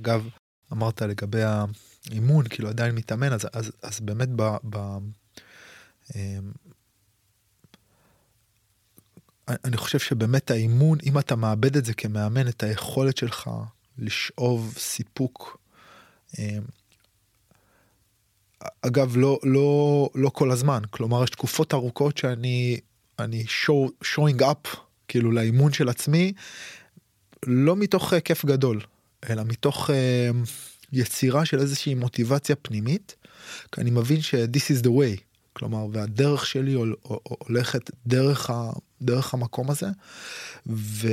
אגב, 0.00 0.28
אמרת 0.72 1.02
לגבי 1.02 1.42
האימון, 1.42 2.48
כאילו 2.48 2.68
עדיין 2.68 2.94
מתאמן, 2.94 3.32
אז, 3.32 3.48
אז, 3.52 3.72
אז 3.82 4.00
באמת 4.00 4.28
ב... 4.36 4.56
ב 4.70 4.98
אמ, 6.16 6.52
אני 9.48 9.76
חושב 9.76 9.98
שבאמת 9.98 10.50
האימון, 10.50 10.98
אם 11.06 11.18
אתה 11.18 11.36
מאבד 11.36 11.76
את 11.76 11.84
זה 11.84 11.94
כמאמן, 11.94 12.48
את 12.48 12.62
היכולת 12.62 13.16
שלך 13.16 13.50
לשאוב 13.98 14.74
סיפוק. 14.78 15.58
אמ, 16.38 16.62
אגב, 18.82 19.16
לא, 19.16 19.38
לא, 19.42 20.10
לא 20.14 20.28
כל 20.28 20.50
הזמן, 20.50 20.82
כלומר 20.90 21.24
יש 21.24 21.30
תקופות 21.30 21.74
ארוכות 21.74 22.16
שאני 22.16 22.80
אני 23.18 23.44
show, 23.44 24.04
showing 24.04 24.40
up 24.40 24.76
כאילו 25.08 25.32
לאימון 25.32 25.72
של 25.72 25.88
עצמי, 25.88 26.32
לא 27.46 27.76
מתוך 27.76 28.14
כיף 28.24 28.44
גדול, 28.44 28.80
אלא 29.30 29.44
מתוך 29.44 29.90
uh, 29.90 29.92
יצירה 30.92 31.44
של 31.44 31.58
איזושהי 31.58 31.94
מוטיבציה 31.94 32.56
פנימית, 32.56 33.16
כי 33.72 33.80
אני 33.80 33.90
מבין 33.90 34.20
ש-this 34.20 34.78
is 34.78 34.84
the 34.84 34.88
way, 34.88 35.20
כלומר, 35.52 35.86
והדרך 35.92 36.46
שלי 36.46 36.76
הולכת 37.02 37.90
דרך, 38.06 38.50
ה, 38.50 38.70
דרך 39.02 39.34
המקום 39.34 39.70
הזה, 39.70 39.86
ו... 40.66 41.08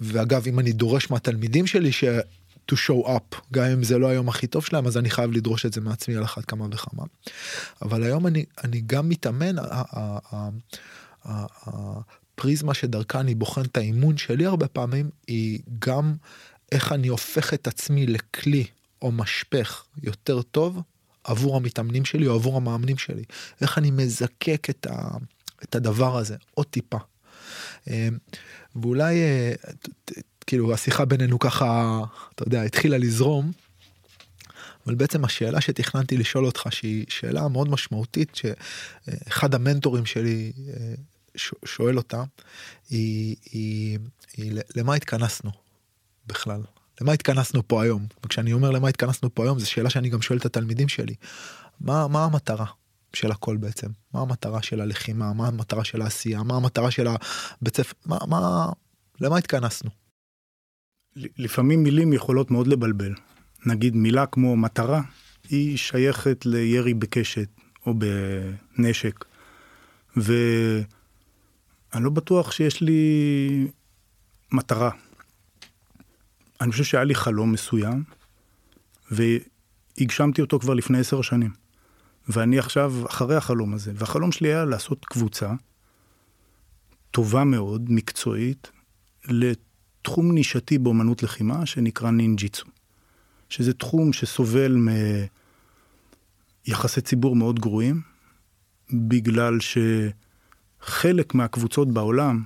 ואגב, 0.00 0.46
אם 0.46 0.58
אני 0.58 0.72
דורש 0.72 1.10
מהתלמידים 1.10 1.66
שלי 1.66 1.92
ש... 1.92 2.04
to 2.72 2.74
show 2.74 3.06
up, 3.06 3.36
גם 3.52 3.64
אם 3.64 3.84
זה 3.84 3.98
לא 3.98 4.08
היום 4.08 4.28
הכי 4.28 4.46
טוב 4.46 4.64
שלהם, 4.64 4.86
אז 4.86 4.96
אני 4.96 5.10
חייב 5.10 5.32
לדרוש 5.32 5.66
את 5.66 5.72
זה 5.72 5.80
מעצמי 5.80 6.16
על 6.16 6.24
אחת 6.24 6.44
כמה 6.44 6.66
וכמה. 6.70 7.04
אבל 7.82 8.02
היום 8.02 8.26
אני, 8.26 8.44
אני 8.64 8.82
גם 8.86 9.08
מתאמן, 9.08 9.56
הפריזמה 12.34 12.74
שדרכה 12.74 13.20
אני 13.20 13.34
בוחן 13.34 13.62
את 13.62 13.76
האימון 13.76 14.16
שלי 14.16 14.46
הרבה 14.46 14.68
פעמים, 14.68 15.10
היא 15.26 15.58
גם 15.78 16.14
איך 16.72 16.92
אני 16.92 17.08
הופך 17.08 17.54
את 17.54 17.66
עצמי 17.66 18.06
לכלי 18.06 18.64
או 19.02 19.12
משפך 19.12 19.84
יותר 20.02 20.42
טוב 20.42 20.80
עבור 21.24 21.56
המתאמנים 21.56 22.04
שלי 22.04 22.26
או 22.26 22.34
עבור 22.34 22.56
המאמנים 22.56 22.98
שלי. 22.98 23.24
איך 23.60 23.78
אני 23.78 23.90
מזקק 23.90 24.66
את, 24.70 24.86
ה, 24.86 25.08
את 25.62 25.74
הדבר 25.74 26.16
הזה 26.16 26.36
עוד 26.54 26.66
טיפה. 26.66 26.98
אה, 27.90 28.08
ואולי 28.76 29.14
אה, 29.22 29.52
כאילו 30.46 30.74
השיחה 30.74 31.04
בינינו 31.04 31.38
ככה, 31.38 32.00
אתה 32.34 32.42
יודע, 32.42 32.62
התחילה 32.62 32.98
לזרום. 32.98 33.52
אבל 34.86 34.94
בעצם 34.94 35.24
השאלה 35.24 35.60
שתכננתי 35.60 36.16
לשאול 36.16 36.46
אותך 36.46 36.66
שהיא 36.70 37.04
שאלה 37.08 37.48
מאוד 37.48 37.68
משמעותית 37.68 38.34
שאחד 38.34 39.54
המנטורים 39.54 40.06
שלי 40.06 40.52
אה, 40.68 40.94
שואל 41.64 41.96
אותה 41.96 42.22
היא, 42.90 43.36
היא, 43.52 43.98
היא 44.36 44.60
למה 44.76 44.94
התכנסנו 44.94 45.50
בכלל? 46.26 46.60
למה 47.00 47.12
התכנסנו 47.12 47.68
פה 47.68 47.82
היום? 47.82 48.06
וכשאני 48.24 48.52
אומר 48.52 48.70
למה 48.70 48.88
התכנסנו 48.88 49.34
פה 49.34 49.44
היום 49.44 49.58
זו 49.58 49.70
שאלה 49.70 49.90
שאני 49.90 50.08
גם 50.08 50.22
שואל 50.22 50.38
את 50.38 50.46
התלמידים 50.46 50.88
שלי. 50.88 51.14
מה 51.80 52.08
מה 52.08 52.24
המטרה 52.24 52.66
של 53.12 53.30
הכל 53.30 53.56
בעצם? 53.56 53.88
מה 54.14 54.20
המטרה 54.20 54.62
של 54.62 54.80
הלחימה? 54.80 55.32
מה 55.32 55.48
המטרה 55.48 55.84
של 55.84 56.02
העשייה? 56.02 56.42
מה 56.42 56.56
המטרה 56.56 56.90
של 56.90 57.06
הבית 57.06 57.76
ספר 57.76 57.94
מה 58.06 58.18
מה 58.28 58.68
למה 59.20 59.38
התכנסנו. 59.38 59.90
לפעמים 61.16 61.82
מילים 61.82 62.12
יכולות 62.12 62.50
מאוד 62.50 62.66
לבלבל. 62.66 63.14
נגיד 63.66 63.96
מילה 63.96 64.26
כמו 64.26 64.56
מטרה 64.56 65.00
היא 65.48 65.76
שייכת 65.76 66.46
לירי 66.46 66.94
בקשת 66.94 67.48
או 67.86 67.94
בנשק. 67.94 69.24
ואני 71.94 72.04
לא 72.04 72.10
בטוח 72.10 72.52
שיש 72.52 72.80
לי 72.80 73.66
מטרה. 74.52 74.90
אני 76.60 76.72
חושב 76.72 76.84
שהיה 76.84 77.04
לי 77.04 77.14
חלום 77.14 77.52
מסוים, 77.52 78.04
והגשמתי 79.10 80.40
אותו 80.40 80.58
כבר 80.58 80.74
לפני 80.74 80.98
עשר 80.98 81.22
שנים. 81.22 81.50
ואני 82.28 82.58
עכשיו 82.58 82.92
אחרי 83.06 83.36
החלום 83.36 83.74
הזה, 83.74 83.92
והחלום 83.94 84.32
שלי 84.32 84.48
היה 84.48 84.64
לעשות 84.64 85.04
קבוצה 85.04 85.52
טובה 87.10 87.44
מאוד, 87.44 87.90
מקצועית, 87.90 88.70
לתחום 89.24 90.32
נישתי 90.32 90.78
באמנות 90.78 91.22
לחימה 91.22 91.66
שנקרא 91.66 92.10
נינג'יצו. 92.10 92.66
שזה 93.48 93.74
תחום 93.74 94.12
שסובל 94.12 94.76
מיחסי 96.68 97.00
ציבור 97.00 97.36
מאוד 97.36 97.60
גרועים, 97.60 98.00
בגלל 98.92 99.60
שחלק 100.84 101.34
מהקבוצות 101.34 101.88
בעולם 101.92 102.42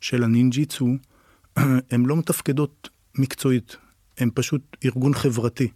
של 0.00 0.24
הנינג'יצו, 0.24 0.88
הן 1.92 2.06
לא 2.06 2.16
מתפקדות 2.16 2.88
מקצועית, 3.18 3.76
הן 4.18 4.30
פשוט 4.34 4.76
ארגון 4.84 5.14
חברתי, 5.14 5.68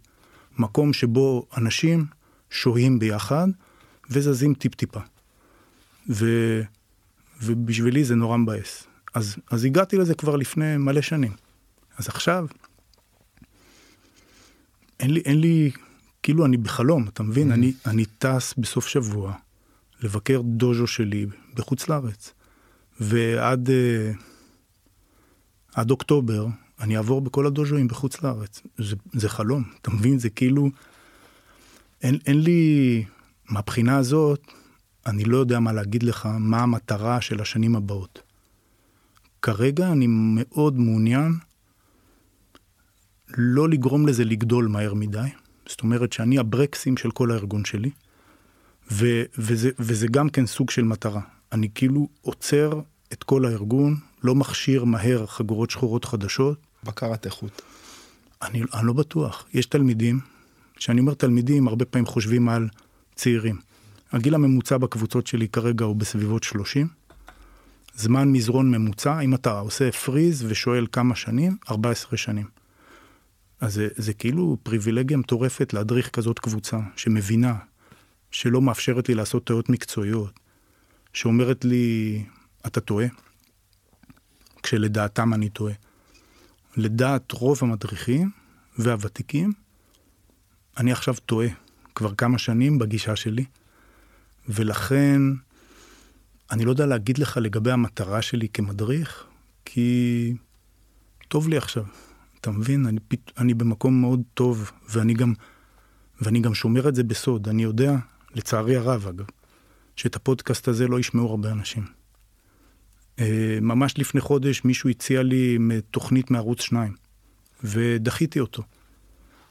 מקום 0.57 0.93
שבו 0.93 1.47
אנשים 1.57 2.05
שוהים 2.49 2.99
ביחד 2.99 3.47
וזזים 4.09 4.53
טיפ-טיפה. 4.53 4.99
ו... 6.09 6.25
ובשבילי 7.41 8.03
זה 8.03 8.15
נורא 8.15 8.37
מבאס. 8.37 8.83
אז, 9.13 9.35
אז 9.51 9.65
הגעתי 9.65 9.97
לזה 9.97 10.15
כבר 10.15 10.35
לפני 10.35 10.77
מלא 10.77 11.01
שנים. 11.01 11.31
אז 11.97 12.07
עכשיו, 12.07 12.45
אין 14.99 15.11
לי, 15.13 15.19
אין 15.19 15.41
לי, 15.41 15.71
כאילו 16.23 16.45
אני 16.45 16.57
בחלום, 16.57 17.07
אתה 17.07 17.23
מבין? 17.23 17.51
Mm. 17.51 17.53
אני, 17.53 17.73
אני 17.85 18.05
טס 18.05 18.53
בסוף 18.57 18.87
שבוע 18.87 19.33
לבקר 20.01 20.41
דוז'ו 20.41 20.87
שלי 20.87 21.25
בחוץ 21.53 21.89
לארץ, 21.89 22.33
ועד 22.99 23.69
uh, 23.69 24.21
עד 25.75 25.91
אוקטובר 25.91 26.47
אני 26.79 26.97
אעבור 26.97 27.21
בכל 27.21 27.45
הדוז'ואים 27.45 27.87
בחוץ 27.87 28.21
לארץ. 28.21 28.61
זה, 28.77 28.95
זה 29.13 29.29
חלום, 29.29 29.63
אתה 29.81 29.91
מבין? 29.91 30.19
זה 30.19 30.29
כאילו, 30.29 30.69
אין, 32.01 32.17
אין 32.25 32.41
לי, 32.41 33.03
מהבחינה 33.49 33.97
הזאת, 33.97 34.51
אני 35.05 35.23
לא 35.23 35.37
יודע 35.37 35.59
מה 35.59 35.73
להגיד 35.73 36.03
לך, 36.03 36.29
מה 36.39 36.59
המטרה 36.59 37.21
של 37.21 37.41
השנים 37.41 37.75
הבאות. 37.75 38.19
כרגע 39.41 39.91
אני 39.91 40.05
מאוד 40.09 40.79
מעוניין 40.79 41.33
לא 43.37 43.69
לגרום 43.69 44.07
לזה 44.07 44.25
לגדול 44.25 44.67
מהר 44.67 44.93
מדי. 44.93 45.27
זאת 45.65 45.81
אומרת 45.81 46.13
שאני 46.13 46.39
הברקסים 46.39 46.97
של 46.97 47.11
כל 47.11 47.31
הארגון 47.31 47.65
שלי, 47.65 47.89
ו- 48.91 49.23
וזה, 49.37 49.69
וזה 49.79 50.07
גם 50.07 50.29
כן 50.29 50.45
סוג 50.45 50.69
של 50.69 50.83
מטרה. 50.83 51.21
אני 51.51 51.69
כאילו 51.75 52.07
עוצר 52.21 52.81
את 53.13 53.23
כל 53.23 53.45
הארגון, 53.45 53.95
לא 54.23 54.35
מכשיר 54.35 54.83
מהר 54.83 55.25
חגורות 55.25 55.69
שחורות 55.69 56.05
חדשות. 56.05 56.57
בקרת 56.83 57.25
איכות. 57.25 57.61
אני, 58.41 58.63
אני 58.73 58.87
לא 58.87 58.93
בטוח. 58.93 59.45
יש 59.53 59.65
תלמידים, 59.65 60.19
כשאני 60.75 60.99
אומר 60.99 61.13
תלמידים, 61.13 61.67
הרבה 61.67 61.85
פעמים 61.85 62.05
חושבים 62.05 62.49
על 62.49 62.67
צעירים. 63.15 63.59
הגיל 64.11 64.35
הממוצע 64.35 64.77
בקבוצות 64.77 65.27
שלי 65.27 65.47
כרגע 65.47 65.85
הוא 65.85 65.95
בסביבות 65.95 66.43
30. 66.43 66.87
זמן 67.95 68.31
מזרון 68.31 68.71
ממוצע, 68.71 69.19
אם 69.19 69.35
אתה 69.35 69.59
עושה 69.59 69.91
פריז 69.91 70.45
ושואל 70.47 70.87
כמה 70.91 71.15
שנים, 71.15 71.57
14 71.69 72.17
שנים. 72.17 72.45
אז 73.61 73.73
זה, 73.73 73.87
זה 73.95 74.13
כאילו 74.13 74.57
פריבילגיה 74.63 75.17
מטורפת 75.17 75.73
להדריך 75.73 76.09
כזאת 76.09 76.39
קבוצה 76.39 76.77
שמבינה, 76.95 77.55
שלא 78.31 78.61
מאפשרת 78.61 79.09
לי 79.09 79.15
לעשות 79.15 79.43
טעויות 79.43 79.69
מקצועיות, 79.69 80.39
שאומרת 81.13 81.65
לי, 81.65 82.25
אתה 82.67 82.81
טועה, 82.81 83.05
כשלדעתם 84.63 85.33
אני 85.33 85.49
טועה. 85.49 85.73
לדעת 86.77 87.31
רוב 87.31 87.59
המדריכים 87.61 88.31
והוותיקים, 88.77 89.53
אני 90.77 90.91
עכשיו 90.91 91.15
טועה 91.25 91.47
כבר 91.95 92.15
כמה 92.15 92.37
שנים 92.37 92.79
בגישה 92.79 93.15
שלי, 93.15 93.45
ולכן 94.49 95.21
אני 96.51 96.65
לא 96.65 96.71
יודע 96.71 96.85
להגיד 96.85 97.17
לך 97.17 97.37
לגבי 97.41 97.71
המטרה 97.71 98.21
שלי 98.21 98.49
כמדריך, 98.49 99.23
כי 99.65 100.33
טוב 101.27 101.47
לי 101.47 101.57
עכשיו. 101.57 101.85
אתה 102.41 102.51
מבין? 102.51 102.85
אני, 102.85 102.99
אני 103.37 103.53
במקום 103.53 104.01
מאוד 104.01 104.21
טוב, 104.33 104.71
ואני 104.89 105.13
גם, 105.13 105.33
ואני 106.21 106.39
גם 106.39 106.53
שומר 106.53 106.89
את 106.89 106.95
זה 106.95 107.03
בסוד. 107.03 107.49
אני 107.49 107.63
יודע, 107.63 107.95
לצערי 108.37 108.75
הרב 108.75 109.07
אגב, 109.07 109.25
שאת 109.95 110.15
הפודקאסט 110.15 110.67
הזה 110.67 110.87
לא 110.87 110.99
ישמעו 110.99 111.29
הרבה 111.29 111.51
אנשים. 111.51 111.85
אה, 113.19 113.57
ממש 113.61 113.97
לפני 113.97 114.21
חודש 114.21 114.65
מישהו 114.65 114.89
הציע 114.89 115.23
לי 115.23 115.57
תוכנית 115.91 116.31
מערוץ 116.31 116.61
2, 116.61 116.95
ודחיתי 117.63 118.39
אותו. 118.39 118.63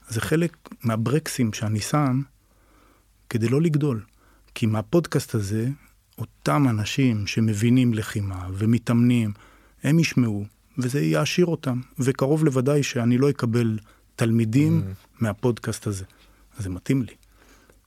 זה 0.08 0.20
חלק 0.20 0.56
מהברקסים 0.82 1.52
שאני 1.52 1.80
שם 1.80 2.22
כדי 3.30 3.48
לא 3.48 3.62
לגדול. 3.62 4.04
כי 4.54 4.66
מהפודקאסט 4.66 5.34
הזה, 5.34 5.68
אותם 6.18 6.66
אנשים 6.68 7.26
שמבינים 7.26 7.94
לחימה 7.94 8.48
ומתאמנים, 8.52 9.32
הם 9.82 9.98
ישמעו, 9.98 10.44
וזה 10.78 11.00
יעשיר 11.00 11.46
אותם. 11.46 11.80
וקרוב 11.98 12.44
לוודאי 12.44 12.82
שאני 12.82 13.18
לא 13.18 13.30
אקבל 13.30 13.78
תלמידים 14.16 14.82
mm. 14.82 15.06
מהפודקאסט 15.20 15.86
הזה. 15.86 16.04
אז 16.58 16.64
זה 16.64 16.70
מתאים 16.70 17.02
לי, 17.02 17.14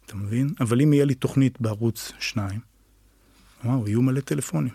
אתה 0.10 0.18
מבין? 0.18 0.54
אבל 0.60 0.82
אם 0.82 0.94
יהיה 0.94 1.06
לי 1.06 1.16
תוכנית 1.16 1.62
בערוץ 1.62 2.12
2, 2.20 2.60
וואו, 3.66 3.88
יהיו 3.88 4.02
מלא 4.02 4.20
טלפונים. 4.20 4.74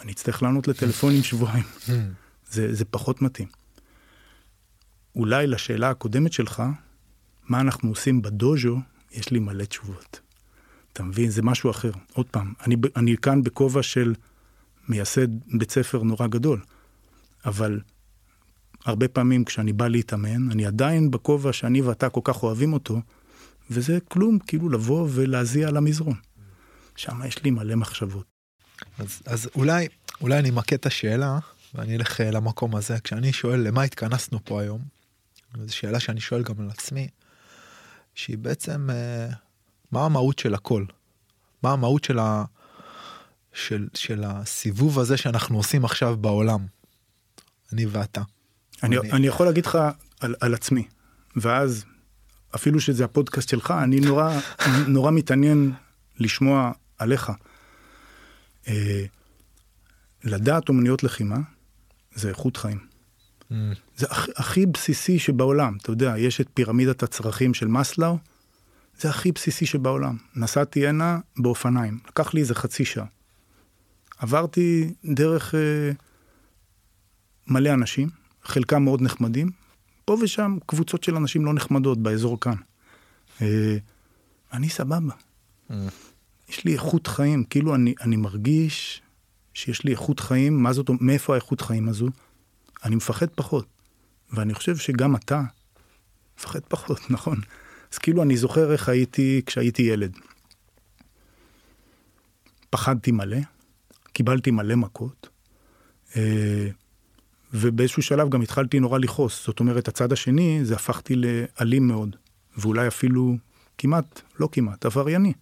אני 0.00 0.12
אצטרך 0.12 0.42
לענות 0.42 0.68
לטלפונים 0.68 1.22
שבועיים. 1.30 1.64
זה, 2.50 2.74
זה 2.74 2.84
פחות 2.84 3.22
מתאים. 3.22 3.48
אולי 5.14 5.46
לשאלה 5.46 5.90
הקודמת 5.90 6.32
שלך, 6.32 6.62
מה 7.48 7.60
אנחנו 7.60 7.88
עושים 7.88 8.22
בדוז'ו, 8.22 8.78
יש 9.12 9.30
לי 9.30 9.38
מלא 9.38 9.64
תשובות. 9.64 10.20
אתה 10.92 11.02
מבין? 11.02 11.30
זה 11.30 11.42
משהו 11.42 11.70
אחר. 11.70 11.90
עוד 12.12 12.26
פעם, 12.26 12.52
אני, 12.66 12.76
אני 12.96 13.16
כאן 13.16 13.42
בכובע 13.42 13.82
של 13.82 14.14
מייסד 14.88 15.28
בית 15.58 15.70
ספר 15.70 16.02
נורא 16.02 16.26
גדול, 16.26 16.60
אבל 17.44 17.80
הרבה 18.84 19.08
פעמים 19.08 19.44
כשאני 19.44 19.72
בא 19.72 19.88
להתאמן, 19.88 20.50
אני 20.50 20.66
עדיין 20.66 21.10
בכובע 21.10 21.52
שאני 21.52 21.80
ואתה 21.80 22.08
כל 22.08 22.20
כך 22.24 22.42
אוהבים 22.42 22.72
אותו, 22.72 23.00
וזה 23.70 23.98
כלום, 24.08 24.38
כאילו 24.38 24.68
לבוא 24.68 25.08
ולהזיע 25.10 25.68
על 25.68 25.76
המזרון. 25.76 26.16
שם 26.96 27.20
יש 27.26 27.42
לי 27.44 27.50
מלא 27.50 27.74
מחשבות. 27.74 28.26
אז, 28.98 29.22
אז 29.26 29.48
אולי, 29.54 29.88
אולי 30.20 30.38
אני 30.38 30.50
אמקד 30.50 30.76
את 30.76 30.86
השאלה, 30.86 31.38
ואני 31.74 31.96
אלך 31.96 32.20
אה, 32.20 32.30
למקום 32.30 32.76
הזה. 32.76 33.00
כשאני 33.04 33.32
שואל 33.32 33.60
למה 33.60 33.82
התכנסנו 33.82 34.44
פה 34.44 34.60
היום, 34.60 34.80
זו 35.64 35.76
שאלה 35.76 36.00
שאני 36.00 36.20
שואל 36.20 36.42
גם 36.42 36.54
על 36.60 36.70
עצמי, 36.70 37.08
שהיא 38.14 38.38
בעצם, 38.38 38.90
אה, 38.90 39.28
מה 39.92 40.04
המהות 40.04 40.38
של 40.38 40.54
הכל? 40.54 40.84
מה 41.62 41.72
המהות 41.72 42.04
של, 42.04 42.18
ה, 42.18 42.44
של, 43.52 43.88
של 43.94 44.24
הסיבוב 44.26 44.98
הזה 44.98 45.16
שאנחנו 45.16 45.56
עושים 45.56 45.84
עכשיו 45.84 46.16
בעולם? 46.16 46.66
אני 47.72 47.86
ואתה. 47.86 48.22
אני, 48.82 48.98
אני... 48.98 49.12
אני 49.12 49.26
יכול 49.26 49.46
להגיד 49.46 49.66
לך 49.66 49.78
על, 50.20 50.34
על 50.40 50.54
עצמי, 50.54 50.88
ואז 51.36 51.84
אפילו 52.54 52.80
שזה 52.80 53.04
הפודקאסט 53.04 53.48
שלך, 53.48 53.74
אני 53.82 54.00
נורא, 54.00 54.38
נורא 54.88 55.10
מתעניין 55.10 55.72
לשמוע 56.18 56.72
עליך. 56.98 57.32
אה, 58.68 59.04
לדעת 60.24 60.68
אומניות 60.68 61.02
לחימה 61.02 61.36
זה 62.14 62.28
איכות 62.28 62.56
חיים. 62.56 62.78
Mm. 62.78 63.54
זה 63.96 64.06
הכ, 64.10 64.28
הכי 64.36 64.66
בסיסי 64.66 65.18
שבעולם, 65.18 65.76
אתה 65.82 65.90
יודע, 65.90 66.14
יש 66.18 66.40
את 66.40 66.48
פירמידת 66.54 67.02
הצרכים 67.02 67.54
של 67.54 67.68
מסלאו, 67.68 68.18
זה 69.00 69.08
הכי 69.10 69.32
בסיסי 69.32 69.66
שבעולם. 69.66 70.16
נסעתי 70.36 70.86
הנה 70.86 71.18
באופניים, 71.36 71.98
לקח 72.08 72.34
לי 72.34 72.40
איזה 72.40 72.54
חצי 72.54 72.84
שעה. 72.84 73.06
עברתי 74.18 74.94
דרך 75.04 75.54
אה, 75.54 75.90
מלא 77.46 77.74
אנשים, 77.74 78.08
חלקם 78.42 78.82
מאוד 78.82 79.02
נחמדים, 79.02 79.50
פה 80.06 80.16
ושם 80.22 80.58
קבוצות 80.66 81.04
של 81.04 81.16
אנשים 81.16 81.44
לא 81.44 81.54
נחמדות 81.54 81.98
באזור 81.98 82.40
כאן. 82.40 82.54
אה, 83.42 83.76
אני 84.52 84.68
סבבה. 84.68 85.14
Mm. 85.70 85.74
יש 86.48 86.64
לי 86.64 86.72
איכות 86.72 87.06
חיים, 87.06 87.44
כאילו 87.44 87.74
אני, 87.74 87.94
אני 88.00 88.16
מרגיש 88.16 89.02
שיש 89.54 89.84
לי 89.84 89.90
איכות 89.90 90.20
חיים, 90.20 90.62
מה 90.62 90.72
זאת, 90.72 90.90
מאיפה 91.00 91.32
האיכות 91.32 91.60
חיים 91.60 91.88
הזו? 91.88 92.08
אני 92.84 92.96
מפחד 92.96 93.26
פחות. 93.34 93.66
ואני 94.32 94.54
חושב 94.54 94.76
שגם 94.76 95.16
אתה 95.16 95.42
מפחד 96.38 96.60
פחות, 96.68 97.00
נכון? 97.10 97.40
אז 97.92 97.98
כאילו 97.98 98.22
אני 98.22 98.36
זוכר 98.36 98.72
איך 98.72 98.88
הייתי 98.88 99.42
כשהייתי 99.46 99.82
ילד. 99.82 100.16
פחדתי 102.70 103.10
מלא, 103.10 103.38
קיבלתי 104.12 104.50
מלא 104.50 104.74
מכות, 104.74 105.28
אה, 106.16 106.68
ובאיזשהו 107.54 108.02
שלב 108.02 108.28
גם 108.28 108.42
התחלתי 108.42 108.80
נורא 108.80 108.98
לכעוס. 108.98 109.46
זאת 109.46 109.60
אומרת, 109.60 109.88
הצד 109.88 110.12
השני, 110.12 110.60
זה 110.62 110.74
הפכתי 110.74 111.14
לאלים 111.16 111.88
מאוד, 111.88 112.16
ואולי 112.56 112.88
אפילו 112.88 113.36
כמעט, 113.78 114.20
לא 114.40 114.48
כמעט, 114.52 114.86
עברייני. 114.86 115.32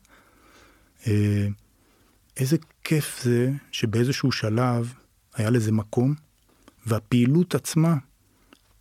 אה, 1.07 1.49
איזה 2.37 2.57
כיף 2.85 3.21
זה 3.23 3.51
שבאיזשהו 3.73 4.33
שלב 4.33 4.93
היה 5.35 5.51
לזה 5.51 5.73
מקום, 5.73 6.15
והפעילות 6.87 7.55
עצמה 7.55 7.97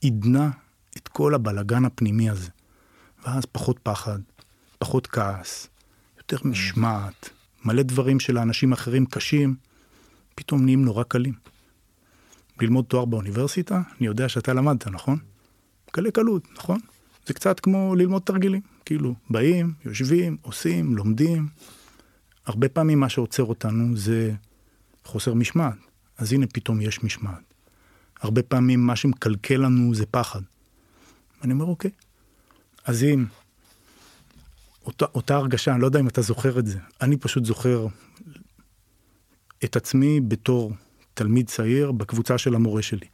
עידנה 0.01 0.49
את 0.97 1.07
כל 1.07 1.33
הבלגן 1.33 1.85
הפנימי 1.85 2.29
הזה. 2.29 2.49
ואז 3.25 3.45
פחות 3.51 3.79
פחד, 3.83 4.19
פחות 4.79 5.07
כעס, 5.07 5.67
יותר 6.17 6.37
משמעת, 6.43 7.29
מלא 7.65 7.83
דברים 7.83 8.19
שלאנשים 8.19 8.73
אחרים 8.73 9.05
קשים, 9.05 9.55
פתאום 10.35 10.65
נהיים 10.65 10.85
נורא 10.85 11.03
קלים. 11.03 11.33
ללמוד 12.61 12.85
תואר 12.85 13.05
באוניברסיטה, 13.05 13.81
אני 13.99 14.07
יודע 14.07 14.29
שאתה 14.29 14.53
למדת, 14.53 14.87
נכון? 14.87 15.17
קלי 15.91 16.11
קלות, 16.11 16.47
נכון? 16.57 16.79
זה 17.25 17.33
קצת 17.33 17.59
כמו 17.59 17.95
ללמוד 17.95 18.21
תרגילים, 18.21 18.61
כאילו, 18.85 19.15
באים, 19.29 19.73
יושבים, 19.85 20.37
עושים, 20.41 20.95
לומדים, 20.97 21.47
הרבה 22.45 22.69
פעמים 22.69 22.99
מה 22.99 23.09
שעוצר 23.09 23.43
אותנו 23.43 23.97
זה 23.97 24.33
חוסר 25.05 25.33
משמעת, 25.33 25.75
אז 26.17 26.33
הנה 26.33 26.47
פתאום 26.47 26.81
יש 26.81 27.03
משמעת. 27.03 27.53
הרבה 28.21 28.43
פעמים 28.43 28.79
מה 28.79 28.95
שמקלקל 28.95 29.57
לנו 29.57 29.95
זה 29.95 30.05
פחד. 30.05 30.41
אני 31.43 31.53
אומר, 31.53 31.65
אוקיי, 31.65 31.91
אז 32.85 33.03
אם 33.03 33.25
אותה, 34.85 35.05
אותה 35.15 35.35
הרגשה, 35.35 35.73
אני 35.73 35.81
לא 35.81 35.85
יודע 35.85 35.99
אם 35.99 36.07
אתה 36.07 36.21
זוכר 36.21 36.59
את 36.59 36.65
זה, 36.65 36.79
אני 37.01 37.17
פשוט 37.17 37.45
זוכר 37.45 37.87
את 39.63 39.75
עצמי 39.75 40.19
בתור 40.19 40.73
תלמיד 41.13 41.47
צעיר 41.47 41.91
בקבוצה 41.91 42.37
של 42.37 42.55
המורה 42.55 42.81
שלי. 42.81 43.07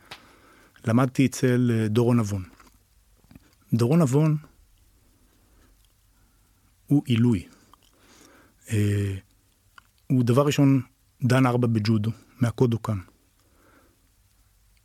למדתי 0.86 1.26
אצל 1.26 1.72
אה, 1.74 1.88
דורון 1.88 2.20
אבון. 2.20 2.44
דורון 3.74 4.02
אבון 4.02 4.38
הוא 6.88 7.04
עילוי. 7.06 7.48
אה, 8.72 9.16
הוא 10.08 10.24
דבר 10.24 10.46
ראשון 10.46 10.82
דן 11.24 11.46
ארבע 11.46 11.68
בג'ודו, 11.68 12.12
מהקודוקן. 12.40 12.98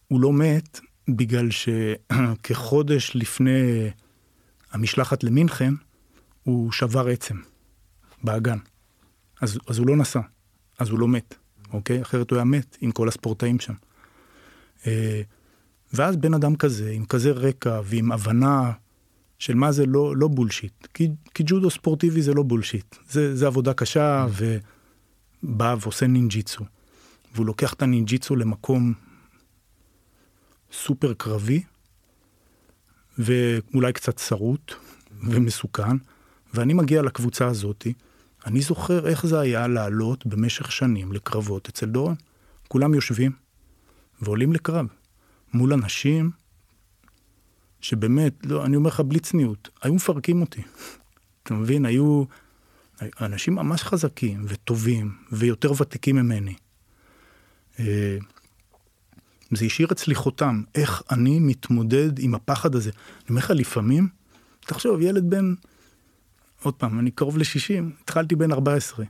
הוא 0.08 0.20
לא 0.20 0.32
מת 0.32 0.80
בגלל 1.08 1.48
שכחודש 1.50 3.12
לפני 3.14 3.90
המשלחת 4.70 5.24
למינכן, 5.24 5.74
הוא 6.42 6.72
שבר 6.72 7.08
עצם 7.08 7.36
באגן. 8.24 8.58
אז, 9.40 9.58
אז 9.66 9.78
הוא 9.78 9.86
לא 9.86 9.96
נסע, 9.96 10.20
אז 10.78 10.88
הוא 10.88 10.98
לא 10.98 11.08
מת, 11.08 11.34
אוקיי? 11.74 12.02
אחרת 12.02 12.30
הוא 12.30 12.36
היה 12.36 12.44
מת 12.44 12.76
עם 12.80 12.90
כל 12.90 13.08
הספורטאים 13.08 13.60
שם. 13.60 13.74
אה, 14.86 15.22
ואז 15.92 16.16
בן 16.16 16.34
אדם 16.34 16.56
כזה, 16.56 16.90
עם 16.90 17.04
כזה 17.04 17.30
רקע 17.30 17.80
ועם 17.84 18.12
הבנה 18.12 18.72
של 19.38 19.54
מה 19.54 19.72
זה 19.72 19.86
לא, 19.86 20.16
לא 20.16 20.28
בולשיט. 20.28 20.86
כי, 20.94 21.08
כי 21.34 21.42
ג'ודו 21.46 21.70
ספורטיבי 21.70 22.22
זה 22.22 22.34
לא 22.34 22.42
בולשיט. 22.42 22.96
זה, 23.08 23.36
זה 23.36 23.46
עבודה 23.46 23.74
קשה 23.74 24.26
mm. 24.26 24.44
ובא 25.42 25.76
ועושה 25.80 26.06
נינג'יצו. 26.06 26.64
והוא 27.34 27.46
לוקח 27.46 27.72
את 27.72 27.82
הנינג'יצו 27.82 28.36
למקום 28.36 28.94
סופר 30.72 31.14
קרבי, 31.14 31.62
ואולי 33.18 33.92
קצת 33.92 34.18
שרוט 34.18 34.72
ומסוכן, 35.22 35.96
ואני 36.54 36.74
מגיע 36.74 37.02
לקבוצה 37.02 37.46
הזאתי, 37.46 37.92
אני 38.46 38.60
זוכר 38.60 39.08
איך 39.08 39.26
זה 39.26 39.40
היה 39.40 39.68
לעלות 39.68 40.26
במשך 40.26 40.72
שנים 40.72 41.12
לקרבות 41.12 41.68
אצל 41.68 41.86
דורון. 41.86 42.14
כולם 42.68 42.94
יושבים 42.94 43.32
ועולים 44.22 44.52
לקרב 44.52 44.86
מול 45.54 45.72
אנשים 45.72 46.30
שבאמת, 47.80 48.46
לא, 48.46 48.64
אני 48.64 48.76
אומר 48.76 48.88
לך 48.88 49.00
בלי 49.00 49.20
צניעות, 49.20 49.68
היו 49.82 49.94
מפרקים 49.94 50.40
אותי. 50.40 50.62
אתה 51.42 51.54
מבין? 51.54 51.84
היו 51.84 52.24
אנשים 53.20 53.54
ממש 53.54 53.82
חזקים 53.82 54.44
וטובים 54.48 55.14
ויותר 55.32 55.72
ותיקים 55.72 56.16
ממני. 56.16 56.54
אה, 57.78 58.18
זה 59.50 59.64
השאיר 59.64 59.88
אצלי 59.92 60.14
חותם, 60.14 60.62
איך 60.74 61.02
אני 61.10 61.38
מתמודד 61.38 62.18
עם 62.18 62.34
הפחד 62.34 62.74
הזה. 62.74 62.90
אני 62.90 63.26
אומר 63.30 63.38
לך, 63.38 63.50
לפעמים, 63.50 64.08
תחשוב, 64.60 65.00
ילד 65.00 65.30
בן, 65.30 65.54
עוד 66.64 66.74
פעם, 66.74 66.98
אני 66.98 67.10
קרוב 67.10 67.38
ל-60, 67.38 68.02
התחלתי 68.02 68.36
בן 68.36 68.52
14, 68.52 69.04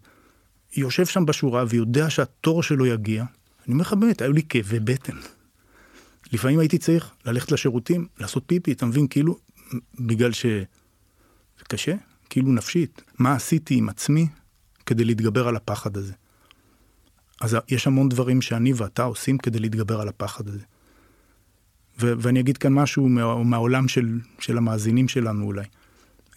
יושב 0.77 1.07
שם 1.07 1.27
בשורה 1.27 1.65
ויודע 1.69 2.11
שהתור 2.11 2.63
שלו 2.63 2.87
יגיע, 2.87 3.25
אני 3.67 3.73
אומר 3.73 3.83
לך 3.83 3.93
באמת, 3.93 4.23
היו 4.23 4.33
לי 4.33 4.43
כאבי 4.49 4.81
בטן. 4.81 5.17
לפעמים 6.33 6.59
הייתי 6.59 6.79
צריך 6.79 7.11
ללכת 7.25 7.53
לשירותים, 7.53 8.07
לעשות 8.19 8.43
פיפי, 8.47 8.73
אתה 8.73 8.87
מבין? 8.87 9.07
כאילו, 9.09 9.39
בגלל 10.01 10.33
שזה 10.33 10.65
קשה, 11.69 11.95
כאילו 12.31 12.53
נפשית. 12.53 13.03
מה 13.19 13.33
עשיתי 13.33 13.75
עם 13.75 13.89
עצמי 13.89 14.29
כדי 14.87 15.05
להתגבר 15.05 15.49
על 15.49 15.57
הפחד 15.57 15.97
הזה? 15.97 16.13
אז 17.41 17.57
יש 17.69 17.87
המון 17.87 18.09
דברים 18.09 18.43
שאני 18.43 18.73
ואתה 18.73 19.03
עושים 19.03 19.39
כדי 19.39 19.59
להתגבר 19.59 20.01
על 20.01 20.09
הפחד 20.09 20.49
הזה. 20.49 20.63
ו- 22.01 22.13
ואני 22.19 22.41
אגיד 22.41 22.59
כאן 22.59 22.73
משהו 22.73 23.09
מה- 23.09 23.45
מהעולם 23.45 23.89
של, 23.89 24.19
של 24.39 24.59
המאזינים 24.59 25.09
שלנו 25.09 25.45
אולי. 25.45 25.65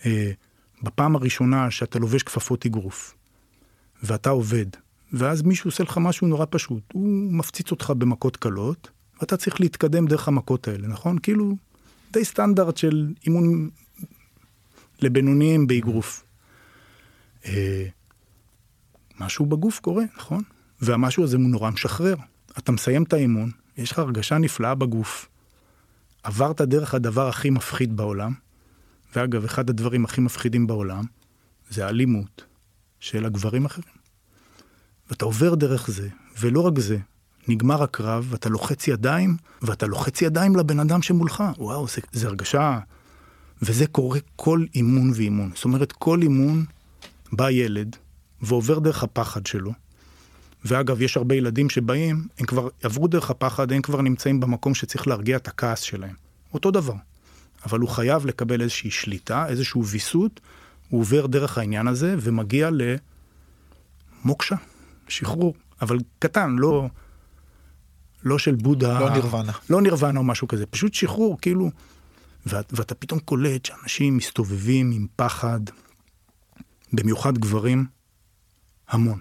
אה, 0.06 0.32
בפעם 0.84 1.16
הראשונה 1.16 1.72
שאתה 1.72 2.00
לובש 2.00 2.24
כפפות 2.24 2.66
אגרוף, 2.66 3.16
ואתה 4.04 4.30
עובד, 4.30 4.66
ואז 5.14 5.42
מישהו 5.42 5.68
עושה 5.68 5.84
לך 5.84 5.98
משהו 5.98 6.28
נורא 6.28 6.46
פשוט, 6.50 6.84
הוא 6.94 7.34
מפציץ 7.34 7.72
אותך 7.72 7.94
במכות 7.98 8.38
קלות, 8.38 8.92
ואתה 9.20 9.38
צריך 9.38 9.60
להתקדם 9.62 10.08
דרך 10.08 10.28
המכות 10.28 10.68
האלה, 10.68 10.88
נכון? 10.88 11.20
כאילו, 11.20 11.56
די 12.12 12.26
סטנדרט 12.26 12.78
של 12.78 13.14
אימון 13.26 13.70
לבינוניים 15.02 15.68
באגרוף. 15.68 16.24
אה, 17.46 17.88
משהו 19.20 19.46
בגוף 19.46 19.80
קורה, 19.80 20.04
נכון? 20.18 20.44
והמשהו 20.82 21.24
הזה 21.24 21.38
הוא 21.38 21.50
נורא 21.50 21.70
משחרר. 21.70 22.16
אתה 22.58 22.72
מסיים 22.72 23.04
את 23.04 23.14
האימון, 23.14 23.52
יש 23.78 23.92
לך 23.92 24.00
הרגשה 24.00 24.38
נפלאה 24.38 24.76
בגוף. 24.76 25.30
עברת 26.24 26.62
דרך 26.62 26.94
הדבר 26.94 27.28
הכי 27.28 27.50
מפחיד 27.50 27.98
בעולם, 27.98 28.34
ואגב, 29.16 29.44
אחד 29.44 29.70
הדברים 29.70 30.06
הכי 30.06 30.22
מפחידים 30.22 30.68
בעולם, 30.68 31.04
זה 31.70 31.86
האלימות 31.86 32.44
של 33.00 33.26
הגברים 33.26 33.64
האחרים. 33.64 33.98
ואתה 35.10 35.26
עובר 35.26 35.56
דרך 35.56 35.90
זה, 35.90 36.10
ולא 36.40 36.62
רק 36.62 36.80
זה, 36.80 36.98
נגמר 37.48 37.84
הקרב, 37.84 38.28
ואתה 38.30 38.50
לוחץ 38.50 38.88
ידיים, 38.88 39.38
ואתה 39.62 39.88
לוחץ 39.88 40.22
ידיים 40.22 40.56
לבן 40.56 40.80
אדם 40.80 41.02
שמולך. 41.02 41.44
וואו, 41.58 41.88
זה, 41.88 42.02
זה 42.12 42.28
הרגשה... 42.28 42.80
וזה 43.62 43.88
קורה 43.88 44.20
כל 44.36 44.66
אימון 44.76 45.12
ואימון. 45.16 45.52
זאת 45.56 45.66
אומרת, 45.66 45.92
כל 45.92 46.22
אימון 46.22 46.66
בא 47.32 47.50
ילד, 47.50 47.96
ועובר 48.42 48.80
דרך 48.80 49.04
הפחד 49.04 49.46
שלו. 49.46 49.72
ואגב, 50.66 51.02
יש 51.02 51.18
הרבה 51.18 51.36
ילדים 51.36 51.70
שבאים, 51.70 52.28
הם 52.40 52.46
כבר 52.46 52.68
עברו 52.84 53.08
דרך 53.08 53.30
הפחד, 53.30 53.72
הם 53.72 53.82
כבר 53.82 54.02
נמצאים 54.02 54.40
במקום 54.40 54.76
שצריך 54.76 55.08
להרגיע 55.08 55.38
את 55.38 55.48
הכעס 55.48 55.80
שלהם. 55.80 56.16
אותו 56.54 56.72
דבר. 56.72 56.94
אבל 57.68 57.80
הוא 57.80 57.90
חייב 57.90 58.26
לקבל 58.26 58.62
איזושהי 58.62 58.92
שליטה, 58.92 59.48
איזשהו 59.48 59.86
ויסות, 59.86 60.40
הוא 60.90 61.02
עובר 61.02 61.28
דרך 61.28 61.58
העניין 61.58 61.88
הזה 61.88 62.16
ומגיע 62.22 62.70
למוקשה, 64.24 64.56
שחרור. 65.08 65.54
אבל 65.82 65.98
קטן, 66.20 66.56
לא, 66.60 66.88
לא 68.24 68.40
של 68.40 68.56
בודה. 68.56 69.00
לא 69.00 69.10
נירוונה. 69.10 69.52
לא 69.70 69.82
נירוונה 69.82 70.20
או 70.20 70.24
משהו 70.24 70.48
כזה, 70.48 70.66
פשוט 70.66 70.94
שחרור, 70.94 71.38
כאילו... 71.42 71.70
ואת, 72.46 72.74
ואתה 72.76 72.96
פתאום 72.96 73.20
קולט 73.20 73.66
שאנשים 73.66 74.18
מסתובבים 74.18 74.92
עם 74.92 75.08
פחד, 75.16 75.60
במיוחד 76.94 77.38
גברים, 77.38 77.86
המון. 78.90 79.20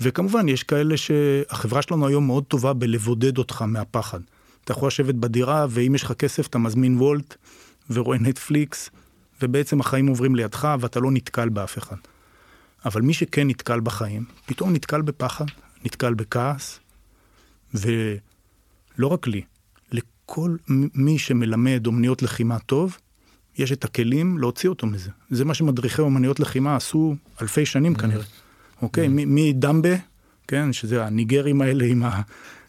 וכמובן, 0.00 0.48
יש 0.48 0.62
כאלה 0.62 0.96
שהחברה 0.96 1.82
שלנו 1.82 2.06
היום 2.06 2.26
מאוד 2.26 2.44
טובה 2.44 2.72
בלבודד 2.72 3.38
אותך 3.38 3.62
מהפחד. 3.62 4.20
אתה 4.66 4.72
יכול 4.72 4.86
לשבת 4.86 5.14
בדירה, 5.14 5.66
ואם 5.70 5.94
יש 5.94 6.02
לך 6.02 6.12
כסף, 6.12 6.46
אתה 6.46 6.58
מזמין 6.58 6.98
וולט, 6.98 7.36
ורואה 7.90 8.18
נטפליקס, 8.18 8.90
ובעצם 9.42 9.80
החיים 9.80 10.06
עוברים 10.06 10.34
לידך, 10.34 10.68
ואתה 10.80 11.00
לא 11.00 11.10
נתקל 11.10 11.48
באף 11.48 11.78
אחד. 11.78 11.96
אבל 12.84 13.02
מי 13.02 13.14
שכן 13.14 13.48
נתקל 13.48 13.80
בחיים, 13.80 14.24
פתאום 14.46 14.72
נתקל 14.72 15.02
בפחד, 15.02 15.44
נתקל 15.84 16.14
בכעס, 16.14 16.80
ולא 17.74 19.06
רק 19.06 19.26
לי, 19.26 19.42
לכל 19.92 20.56
מי 20.94 21.18
שמלמד 21.18 21.86
אומניות 21.86 22.22
לחימה 22.22 22.58
טוב, 22.58 22.98
יש 23.58 23.72
את 23.72 23.84
הכלים 23.84 24.38
להוציא 24.38 24.68
אותו 24.68 24.86
מזה. 24.86 25.10
זה 25.30 25.44
מה 25.44 25.54
שמדריכי 25.54 26.02
אומניות 26.02 26.40
לחימה 26.40 26.76
עשו 26.76 27.16
אלפי 27.42 27.66
שנים 27.66 27.94
כנראה. 27.94 28.24
אוקיי, 28.82 29.08
מדמבה, 29.10 29.94
כן, 30.48 30.72
שזה 30.72 31.04
הניגרים 31.04 31.62
האלה 31.62 31.84
עם 31.84 32.02
ה... 32.02 32.20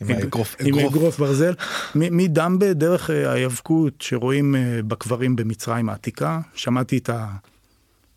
עם 0.01 0.07
האגרוף- 0.09 0.55
עם 0.59 0.79
אגרוף. 0.79 1.19
ברזל, 1.19 1.53
מ- 1.95 2.17
מדמבה 2.17 2.73
דרך 2.73 3.09
אה, 3.09 3.31
ההיאבקות 3.31 3.93
שרואים 4.01 4.55
אה, 4.55 4.79
בקברים 4.87 5.35
במצרים 5.35 5.89
העתיקה, 5.89 6.39
שמעתי 6.53 6.97
את 6.97 7.09
ה... 7.09 7.27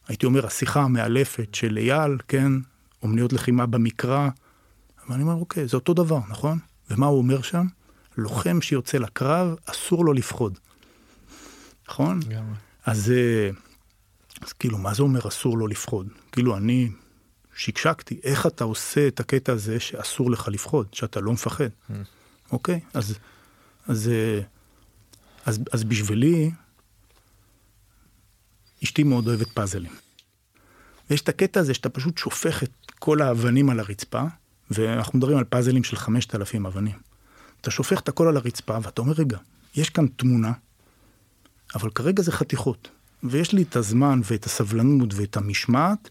הייתי 0.09 0.27
אומר, 0.27 0.47
השיחה 0.47 0.81
המאלפת 0.83 1.55
של 1.55 1.77
אייל, 1.79 2.17
כן, 2.29 2.53
אומניות 3.03 3.33
לחימה 3.33 3.67
במקרא, 3.67 4.29
ואני 5.09 5.23
אומר, 5.23 5.35
אוקיי, 5.35 5.67
זה 5.69 5.77
אותו 5.77 5.95
דבר, 5.95 6.19
נכון? 6.31 6.59
ומה 6.91 7.07
הוא 7.07 7.19
אומר 7.19 7.43
שם? 7.43 7.67
לוחם 8.17 8.61
שיוצא 8.61 8.99
לקרב, 8.99 9.55
אסור 9.67 10.05
לו 10.05 10.13
לפחוד. 10.13 10.59
נכון? 11.89 12.21
לגמרי. 12.29 12.55
אז, 12.87 13.11
אה, 13.11 13.51
אז 14.47 14.53
כאילו, 14.53 14.79
מה 14.79 14.95
זה 14.95 15.03
אומר 15.03 15.29
אסור 15.29 15.59
לו 15.59 15.67
לפחוד? 15.67 16.09
כאילו, 16.33 16.57
אני 16.57 16.89
שקשקתי, 17.57 18.21
איך 18.23 18.47
אתה 18.47 18.65
עושה 18.65 19.09
את 19.09 19.21
הקטע 19.21 19.53
הזה 19.53 19.81
שאסור 19.81 20.31
לך 20.31 20.49
לפחוד, 20.49 20.87
שאתה 20.93 21.21
לא 21.21 21.33
מפחד? 21.33 21.69
אוקיי, 22.53 22.81
אז, 22.95 23.19
אז, 23.87 24.09
אה, 24.09 24.41
אז, 25.47 25.61
אז 25.73 25.85
בשבילי, 25.85 26.51
אשתי 28.85 29.03
מאוד 29.03 29.29
אוהבת 29.29 29.49
פאזלים. 29.49 29.93
ויש 31.11 31.21
את 31.21 31.29
הקטע 31.29 31.61
הזה 31.61 31.75
שאתה 31.75 31.89
פשוט 31.89 32.19
שופך 32.19 32.63
את 32.63 32.71
כל 32.99 33.23
האבנים 33.23 33.71
על 33.71 33.81
הרצפה, 33.81 34.23
ואנחנו 34.71 35.19
מדברים 35.19 35.39
על 35.39 35.45
פאזלים 35.45 35.85
של 35.85 35.97
5,000 35.97 36.67
אבנים. 36.67 36.99
אתה 37.61 37.71
שופך 37.71 38.01
את 38.01 38.09
הכל 38.09 38.29
על 38.29 38.37
הרצפה, 38.37 38.79
ואתה 38.83 39.03
אומר, 39.03 39.13
רגע, 39.13 39.39
יש 39.77 39.91
כאן 39.91 40.07
תמונה, 40.07 40.53
אבל 41.75 41.91
כרגע 41.91 42.23
זה 42.23 42.33
חתיכות. 42.33 42.89
ויש 43.23 43.53
לי 43.53 43.63
את 43.63 43.77
הזמן 43.77 44.21
ואת 44.25 44.45
הסבלנות 44.45 45.15
ואת 45.15 45.37
המשמעת 45.37 46.11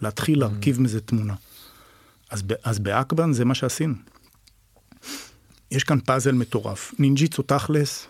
להתחיל 0.00 0.40
להרכיב 0.40 0.80
מזה 0.80 1.00
תמונה. 1.00 1.34
אז, 2.30 2.42
אז 2.62 2.78
באקבן 2.78 3.32
זה 3.32 3.44
מה 3.44 3.54
שעשינו. 3.54 3.94
יש 5.70 5.84
כאן 5.84 6.00
פאזל 6.00 6.32
מטורף. 6.32 6.94
נינג'יצו 6.98 7.42
תכלס, 7.42 8.06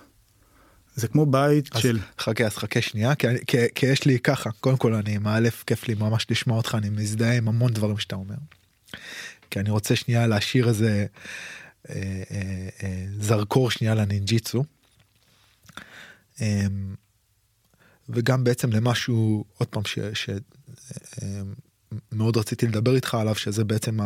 זה 0.95 1.09
כמו 1.09 1.27
בית 1.27 1.77
אז 1.77 1.83
של... 1.83 1.99
חכה 2.19 2.47
אז 2.47 2.57
חכה 2.57 2.83
שנייה 2.83 3.15
כי, 3.15 3.27
כי, 3.47 3.57
כי 3.75 3.87
יש 3.87 4.05
לי 4.05 4.19
ככה 4.19 4.51
קודם 4.61 4.77
כל 4.77 4.95
אני 4.95 5.19
מאלף 5.19 5.65
כיף 5.67 5.89
לי 5.89 5.95
ממש 5.95 6.27
לשמוע 6.31 6.57
אותך 6.57 6.75
אני 6.75 6.91
מזדהה 6.91 7.37
עם 7.37 7.49
המון 7.49 7.73
דברים 7.73 7.99
שאתה 7.99 8.17
אומר. 8.17 8.35
כי 9.51 9.61
אני 9.61 9.71
רוצה 9.71 9.97
שנייה 9.97 10.27
להשאיר 10.27 10.69
איזה 10.69 11.07
אה, 11.91 11.95
אה, 12.31 12.69
אה, 12.83 13.07
זרקור 13.21 13.71
שנייה 13.71 13.95
לנינג'יצו. 13.95 14.65
אה, 16.41 16.67
וגם 18.09 18.45
בעצם 18.45 18.73
למשהו 18.73 19.45
עוד 19.59 19.69
פעם 19.69 19.85
ש, 19.85 19.99
ש, 20.15 20.31
אה, 21.23 21.43
מאוד 22.13 22.37
רציתי 22.37 22.67
לדבר 22.67 22.95
איתך 22.95 23.15
עליו 23.15 23.35
שזה 23.35 23.65
בעצם 23.65 23.99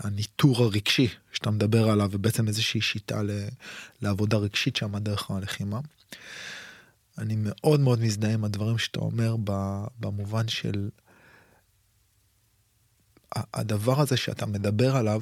הניטור 0.00 0.64
הרגשי 0.64 1.08
שאתה 1.32 1.50
מדבר 1.50 1.90
עליו 1.90 2.08
ובעצם 2.12 2.48
איזושהי 2.48 2.80
שיטה 2.80 3.20
לעבודה 4.02 4.36
רגשית 4.36 4.76
שם 4.76 4.98
דרך 4.98 5.30
הלחימה. 5.30 5.80
אני 7.18 7.36
מאוד 7.38 7.80
מאוד 7.80 8.00
מזדהה 8.00 8.34
עם 8.34 8.44
הדברים 8.44 8.78
שאתה 8.78 9.00
אומר 9.00 9.36
במובן 10.00 10.48
של 10.48 10.88
הדבר 13.34 14.00
הזה 14.00 14.16
שאתה 14.16 14.46
מדבר 14.46 14.96
עליו, 14.96 15.20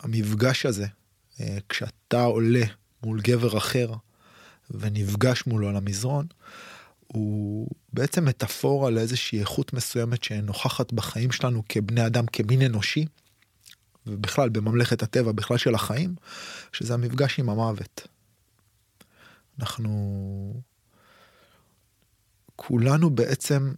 המפגש 0.00 0.66
הזה, 0.66 0.86
אה, 1.40 1.58
כשאתה 1.68 2.22
עולה 2.22 2.64
מול 3.02 3.20
גבר 3.20 3.58
אחר 3.58 3.92
ונפגש 4.70 5.46
מולו 5.46 5.68
על 5.68 5.76
המזרון, 5.76 6.26
הוא 7.12 7.68
בעצם 7.92 8.24
מטאפורה 8.24 8.90
לאיזושהי 8.90 9.40
איכות 9.40 9.72
מסוימת 9.72 10.24
שנוכחת 10.24 10.92
בחיים 10.92 11.32
שלנו 11.32 11.62
כבני 11.68 12.06
אדם, 12.06 12.26
כמין 12.26 12.62
אנושי, 12.62 13.06
ובכלל 14.06 14.48
בממלכת 14.48 15.02
הטבע, 15.02 15.32
בכלל 15.32 15.56
של 15.56 15.74
החיים, 15.74 16.14
שזה 16.72 16.94
המפגש 16.94 17.38
עם 17.38 17.50
המוות. 17.50 18.08
אנחנו 19.60 20.62
כולנו 22.56 23.10
בעצם 23.10 23.72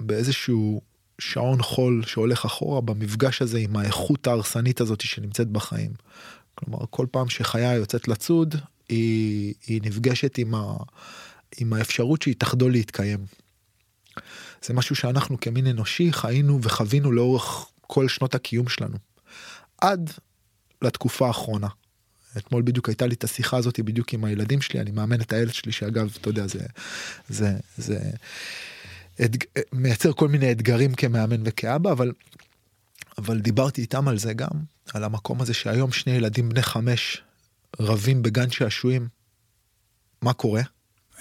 באיזשהו 0.00 0.80
שעון 1.18 1.62
חול 1.62 2.02
שהולך 2.06 2.44
אחורה 2.44 2.80
במפגש 2.80 3.42
הזה 3.42 3.58
עם 3.58 3.76
האיכות 3.76 4.26
ההרסנית 4.26 4.80
הזאת 4.80 5.00
שנמצאת 5.00 5.48
בחיים. 5.48 5.92
כלומר 6.54 6.78
כל 6.90 7.06
פעם 7.10 7.28
שחיה 7.28 7.74
יוצאת 7.74 8.08
לצוד 8.08 8.54
היא, 8.88 9.54
היא 9.66 9.80
נפגשת 9.84 10.38
עם, 10.38 10.54
ה, 10.54 10.76
עם 11.58 11.72
האפשרות 11.72 12.22
שהיא 12.22 12.34
תחדול 12.38 12.72
להתקיים. 12.72 13.26
זה 14.64 14.74
משהו 14.74 14.96
שאנחנו 14.96 15.40
כמין 15.40 15.66
אנושי 15.66 16.12
חיינו 16.12 16.62
וחווינו 16.62 17.12
לאורך 17.12 17.66
כל 17.80 18.08
שנות 18.08 18.34
הקיום 18.34 18.68
שלנו. 18.68 18.96
עד 19.78 20.10
לתקופה 20.82 21.26
האחרונה. 21.26 21.68
אתמול 22.36 22.62
בדיוק 22.62 22.88
הייתה 22.88 23.06
לי 23.06 23.14
את 23.14 23.24
השיחה 23.24 23.56
הזאת 23.56 23.80
בדיוק 23.80 24.12
עם 24.12 24.24
הילדים 24.24 24.60
שלי, 24.60 24.80
אני 24.80 24.90
מאמן 24.90 25.20
את 25.20 25.32
הילד 25.32 25.54
שלי 25.54 25.72
שאגב, 25.72 26.16
אתה 26.20 26.28
יודע, 26.28 26.46
זה, 26.46 26.66
זה, 27.28 27.56
זה 27.78 27.98
אתג... 29.24 29.44
מייצר 29.72 30.12
כל 30.12 30.28
מיני 30.28 30.52
אתגרים 30.52 30.94
כמאמן 30.94 31.42
וכאבא, 31.44 31.92
אבל, 31.92 32.12
אבל 33.18 33.38
דיברתי 33.40 33.80
איתם 33.80 34.08
על 34.08 34.18
זה 34.18 34.32
גם, 34.32 34.50
על 34.94 35.04
המקום 35.04 35.40
הזה 35.40 35.54
שהיום 35.54 35.92
שני 35.92 36.12
ילדים 36.12 36.48
בני 36.48 36.62
חמש 36.62 37.22
רבים 37.80 38.22
בגן 38.22 38.50
שעשועים, 38.50 39.08
מה 40.22 40.32
קורה? 40.32 40.62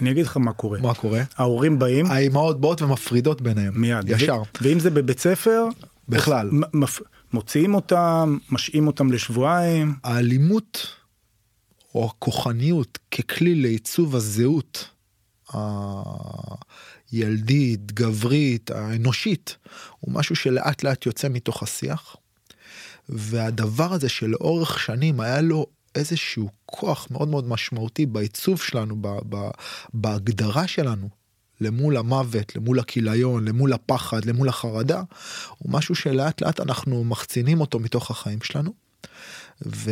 אני 0.02 0.12
אגיד 0.12 0.26
לך 0.26 0.38
מה 0.38 0.54
קורה. 0.54 0.80
מה 0.80 0.94
קורה? 0.94 1.24
ההורים 1.38 1.80
באים, 1.80 2.06
האימהות 2.06 2.62
באות 2.62 2.82
ומפרידות 2.82 3.42
ביניהם. 3.42 3.82
מיד. 3.82 4.10
ישר. 4.10 4.36
ו- 4.42 4.44
ואם 4.62 4.80
זה 4.80 4.90
בבית 4.90 5.20
ספר, 5.20 5.66
בכלל. 6.10 6.50
מפ- 6.74 7.02
מוציאים 7.34 7.74
אותם, 7.76 8.38
משעים 8.50 8.88
אותם 8.88 9.12
לשבועיים. 9.12 9.96
האלימות 10.04 10.88
או 11.96 12.06
הכוחניות 12.06 13.00
ככלי 13.12 13.56
לעיצוב 13.56 14.16
הזהות 14.16 14.90
הילדית, 17.12 17.92
גברית, 17.92 18.72
האנושית, 18.72 19.58
הוא 20.00 20.14
משהו 20.14 20.36
שלאט 20.36 20.84
לאט 20.84 21.06
יוצא 21.06 21.28
מתוך 21.30 21.64
השיח. 21.64 22.16
והדבר 23.10 23.94
הזה 23.94 24.10
שלאורך 24.10 24.80
שנים 24.80 25.20
היה 25.20 25.42
לו 25.42 25.66
איזשהו 25.96 26.50
כוח 26.66 27.08
מאוד 27.12 27.28
מאוד 27.28 27.48
משמעותי 27.48 28.06
בעיצוב 28.06 28.62
שלנו, 28.62 28.96
ב- 29.02 29.20
ב- 29.36 29.52
בהגדרה 29.94 30.68
שלנו, 30.68 31.10
למול 31.62 31.98
המוות, 31.98 32.56
למול 32.56 32.80
הכיליון, 32.80 33.48
למול 33.48 33.74
הפחד, 33.74 34.26
למול 34.26 34.50
החרדה, 34.50 35.04
הוא 35.58 35.72
משהו 35.72 35.96
שלאט 35.96 36.42
לאט 36.42 36.60
אנחנו 36.60 37.04
מחצינים 37.04 37.62
אותו 37.62 37.80
מתוך 37.80 38.12
החיים 38.12 38.42
שלנו. 38.42 38.74
ו... 39.66 39.92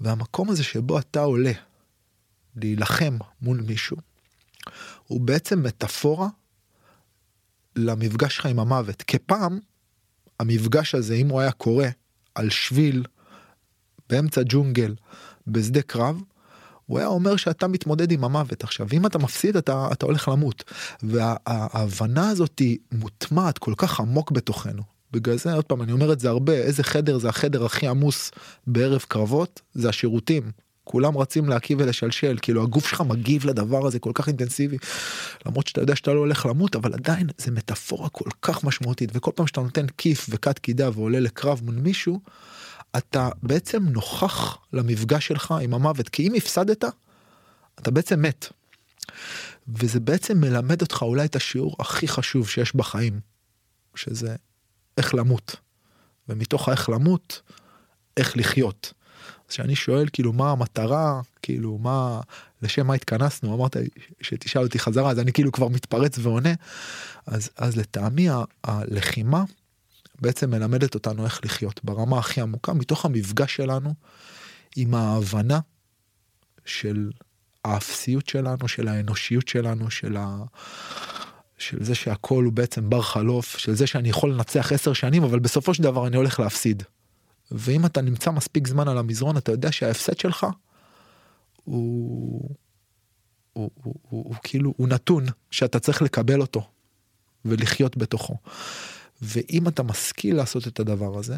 והמקום 0.00 0.50
הזה 0.50 0.64
שבו 0.64 0.98
אתה 0.98 1.20
עולה 1.20 1.52
להילחם 2.56 3.18
מול 3.42 3.60
מישהו, 3.60 3.96
הוא 5.06 5.20
בעצם 5.20 5.62
מטאפורה 5.62 6.28
למפגש 7.76 8.36
שלך 8.36 8.46
עם 8.46 8.58
המוות. 8.58 9.02
כפעם, 9.06 9.58
המפגש 10.40 10.94
הזה, 10.94 11.14
אם 11.14 11.28
הוא 11.28 11.40
היה 11.40 11.52
קורה 11.52 11.88
על 12.34 12.50
שביל, 12.50 13.04
באמצע 14.10 14.40
ג'ונגל, 14.48 14.94
בשדה 15.46 15.82
קרב, 15.82 16.20
הוא 16.86 16.98
היה 16.98 17.06
אומר 17.06 17.36
שאתה 17.36 17.68
מתמודד 17.68 18.12
עם 18.12 18.24
המוות. 18.24 18.64
עכשיו 18.64 18.86
אם 18.92 19.06
אתה 19.06 19.18
מפסיד 19.18 19.56
אתה 19.56 19.88
אתה 19.92 20.06
הולך 20.06 20.28
למות. 20.28 20.64
וההבנה 21.02 22.30
הזאת 22.30 22.58
היא 22.58 22.78
מוטמעת 22.92 23.58
כל 23.58 23.74
כך 23.76 24.00
עמוק 24.00 24.30
בתוכנו. 24.30 24.82
בגלל 25.12 25.38
זה 25.38 25.52
עוד 25.52 25.64
פעם 25.64 25.82
אני 25.82 25.92
אומר 25.92 26.12
את 26.12 26.20
זה 26.20 26.28
הרבה 26.28 26.52
איזה 26.52 26.82
חדר 26.82 27.18
זה 27.18 27.28
החדר 27.28 27.64
הכי 27.64 27.86
עמוס 27.86 28.30
בערב 28.66 29.04
קרבות? 29.08 29.60
זה 29.74 29.88
השירותים. 29.88 30.50
כולם 30.84 31.18
רצים 31.18 31.48
להקיא 31.48 31.76
ולשלשל 31.78 32.38
כאילו 32.42 32.62
הגוף 32.62 32.88
שלך 32.88 33.00
מגיב 33.00 33.46
לדבר 33.46 33.86
הזה 33.86 33.98
כל 33.98 34.10
כך 34.14 34.28
אינטנסיבי. 34.28 34.76
למרות 35.46 35.66
שאתה 35.66 35.80
יודע 35.80 35.96
שאתה 35.96 36.12
לא 36.12 36.18
הולך 36.18 36.46
למות 36.46 36.76
אבל 36.76 36.94
עדיין 36.94 37.26
זה 37.38 37.50
מטאפורה 37.50 38.08
כל 38.08 38.30
כך 38.42 38.64
משמעותית. 38.64 39.10
וכל 39.12 39.30
פעם 39.34 39.46
שאתה 39.46 39.60
נותן 39.60 39.86
כיף 39.98 40.26
וכת 40.30 40.58
קידה 40.58 40.90
ועולה 40.94 41.20
לקרב 41.20 41.60
מול 41.64 41.74
מישהו. 41.74 42.20
אתה 42.98 43.28
בעצם 43.42 43.82
נוכח 43.88 44.58
למפגש 44.72 45.26
שלך 45.26 45.54
עם 45.62 45.74
המוות 45.74 46.08
כי 46.08 46.28
אם 46.28 46.34
הפסדת 46.34 46.84
אתה 47.78 47.90
בעצם 47.90 48.22
מת. 48.22 48.46
וזה 49.68 50.00
בעצם 50.00 50.40
מלמד 50.40 50.82
אותך 50.82 51.02
אולי 51.02 51.24
את 51.24 51.36
השיעור 51.36 51.76
הכי 51.78 52.08
חשוב 52.08 52.48
שיש 52.48 52.76
בחיים 52.76 53.20
שזה 53.94 54.36
איך 54.96 55.14
למות 55.14 55.56
ומתוך 56.28 56.68
האיך 56.68 56.88
למות 56.88 57.42
איך 58.16 58.36
לחיות. 58.36 58.92
אז 59.48 59.52
כשאני 59.52 59.76
שואל 59.76 60.08
כאילו 60.12 60.32
מה 60.32 60.50
המטרה 60.50 61.20
כאילו 61.42 61.78
מה 61.78 62.20
לשם 62.62 62.86
מה 62.86 62.94
התכנסנו 62.94 63.54
אמרת 63.54 63.76
שתשאל 64.20 64.62
אותי 64.62 64.78
חזרה 64.78 65.10
אז 65.10 65.18
אני 65.18 65.32
כאילו 65.32 65.52
כבר 65.52 65.68
מתפרץ 65.68 66.18
ועונה 66.18 66.54
אז 67.26 67.50
אז 67.56 67.76
לטעמי 67.76 68.28
הלחימה 68.64 69.44
בעצם 70.20 70.50
מלמדת 70.50 70.94
אותנו 70.94 71.24
איך 71.24 71.40
לחיות 71.44 71.80
ברמה 71.84 72.18
הכי 72.18 72.40
עמוקה 72.40 72.72
מתוך 72.72 73.04
המפגש 73.04 73.56
שלנו 73.56 73.94
עם 74.76 74.94
ההבנה 74.94 75.60
של 76.64 77.10
האפסיות 77.64 78.28
שלנו 78.28 78.68
של 78.68 78.88
האנושיות 78.88 79.48
שלנו 79.48 79.90
של, 79.90 80.16
ה... 80.16 80.42
של 81.58 81.84
זה 81.84 81.94
שהכל 81.94 82.44
הוא 82.44 82.52
בעצם 82.52 82.90
בר 82.90 83.02
חלוף 83.02 83.58
של 83.58 83.74
זה 83.74 83.86
שאני 83.86 84.08
יכול 84.08 84.32
לנצח 84.32 84.72
עשר 84.72 84.92
שנים 84.92 85.22
אבל 85.22 85.38
בסופו 85.38 85.74
של 85.74 85.82
דבר 85.82 86.06
אני 86.06 86.16
הולך 86.16 86.40
להפסיד. 86.40 86.82
ואם 87.50 87.86
אתה 87.86 88.00
נמצא 88.00 88.30
מספיק 88.30 88.68
זמן 88.68 88.88
על 88.88 88.98
המזרון 88.98 89.36
אתה 89.36 89.52
יודע 89.52 89.72
שההפסד 89.72 90.18
שלך 90.18 90.46
הוא, 91.64 92.50
הוא, 93.52 93.70
הוא, 93.74 93.94
הוא, 94.08 94.24
הוא 94.24 94.34
כאילו 94.42 94.74
הוא 94.76 94.88
נתון 94.88 95.26
שאתה 95.50 95.80
צריך 95.80 96.02
לקבל 96.02 96.40
אותו 96.40 96.68
ולחיות 97.44 97.96
בתוכו. 97.96 98.36
ואם 99.22 99.68
אתה 99.68 99.82
משכיל 99.82 100.36
לעשות 100.36 100.68
את 100.68 100.80
הדבר 100.80 101.18
הזה, 101.18 101.36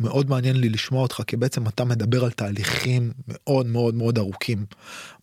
ומאוד 0.00 0.30
מעניין 0.30 0.56
לי 0.56 0.68
לשמוע 0.68 1.02
אותך 1.02 1.22
כי 1.26 1.36
בעצם 1.36 1.68
אתה 1.68 1.84
מדבר 1.84 2.24
על 2.24 2.30
תהליכים 2.30 3.12
מאוד 3.28 3.66
מאוד 3.66 3.94
מאוד 3.94 4.18
ארוכים. 4.18 4.66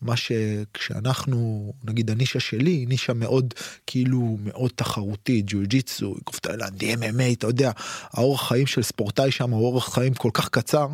מה 0.02 0.18
שכשאנחנו 0.18 1.74
נגיד 1.84 2.10
הנישה 2.12 2.40
שלי 2.40 2.72
היא 2.72 2.88
נישה 2.88 3.14
מאוד 3.14 3.54
כאילו 3.88 4.38
מאוד 4.44 4.72
תחרותית 4.76 5.46
ג'ו 5.48 5.58
ג'יצו 5.64 6.16
אגרוף 6.22 6.40
תאילנדי 6.40 6.94
MMA 6.94 7.34
אתה 7.34 7.48
יודע 7.48 7.72
האורח 8.12 8.48
חיים 8.48 8.68
של 8.68 8.84
ספורטאי 8.84 9.32
שם 9.32 9.52
הוא 9.52 9.66
אורח 9.66 9.94
חיים 9.94 10.14
כל 10.14 10.30
כך 10.34 10.50
קצר 10.50 10.88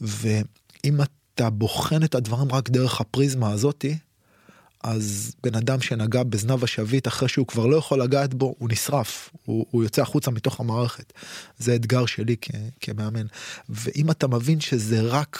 ואם 0.00 1.00
אתה 1.34 1.50
בוחן 1.50 2.04
את 2.04 2.14
הדברים 2.14 2.52
רק 2.52 2.70
דרך 2.70 3.00
הפריזמה 3.00 3.52
הזאתי 3.52 3.98
אז 4.84 5.32
בן 5.42 5.54
אדם 5.54 5.80
שנגע 5.80 6.22
בזנב 6.22 6.64
השביט 6.64 7.08
אחרי 7.08 7.28
שהוא 7.28 7.46
כבר 7.46 7.66
לא 7.66 7.76
יכול 7.76 8.02
לגעת 8.02 8.34
בו 8.34 8.54
הוא 8.58 8.68
נשרף. 8.72 9.30
הוא, 9.44 9.66
הוא 9.70 9.82
יוצא 9.82 10.02
החוצה 10.02 10.30
מתוך 10.30 10.60
המערכת. 10.60 11.12
זה 11.58 11.74
אתגר 11.74 12.06
שלי 12.06 12.36
כ, 12.40 12.50
כמאמן. 12.80 13.26
ואם 13.68 14.10
אתה 14.10 14.26
מבין 14.28 14.60
שזה 14.60 15.00
רק 15.00 15.38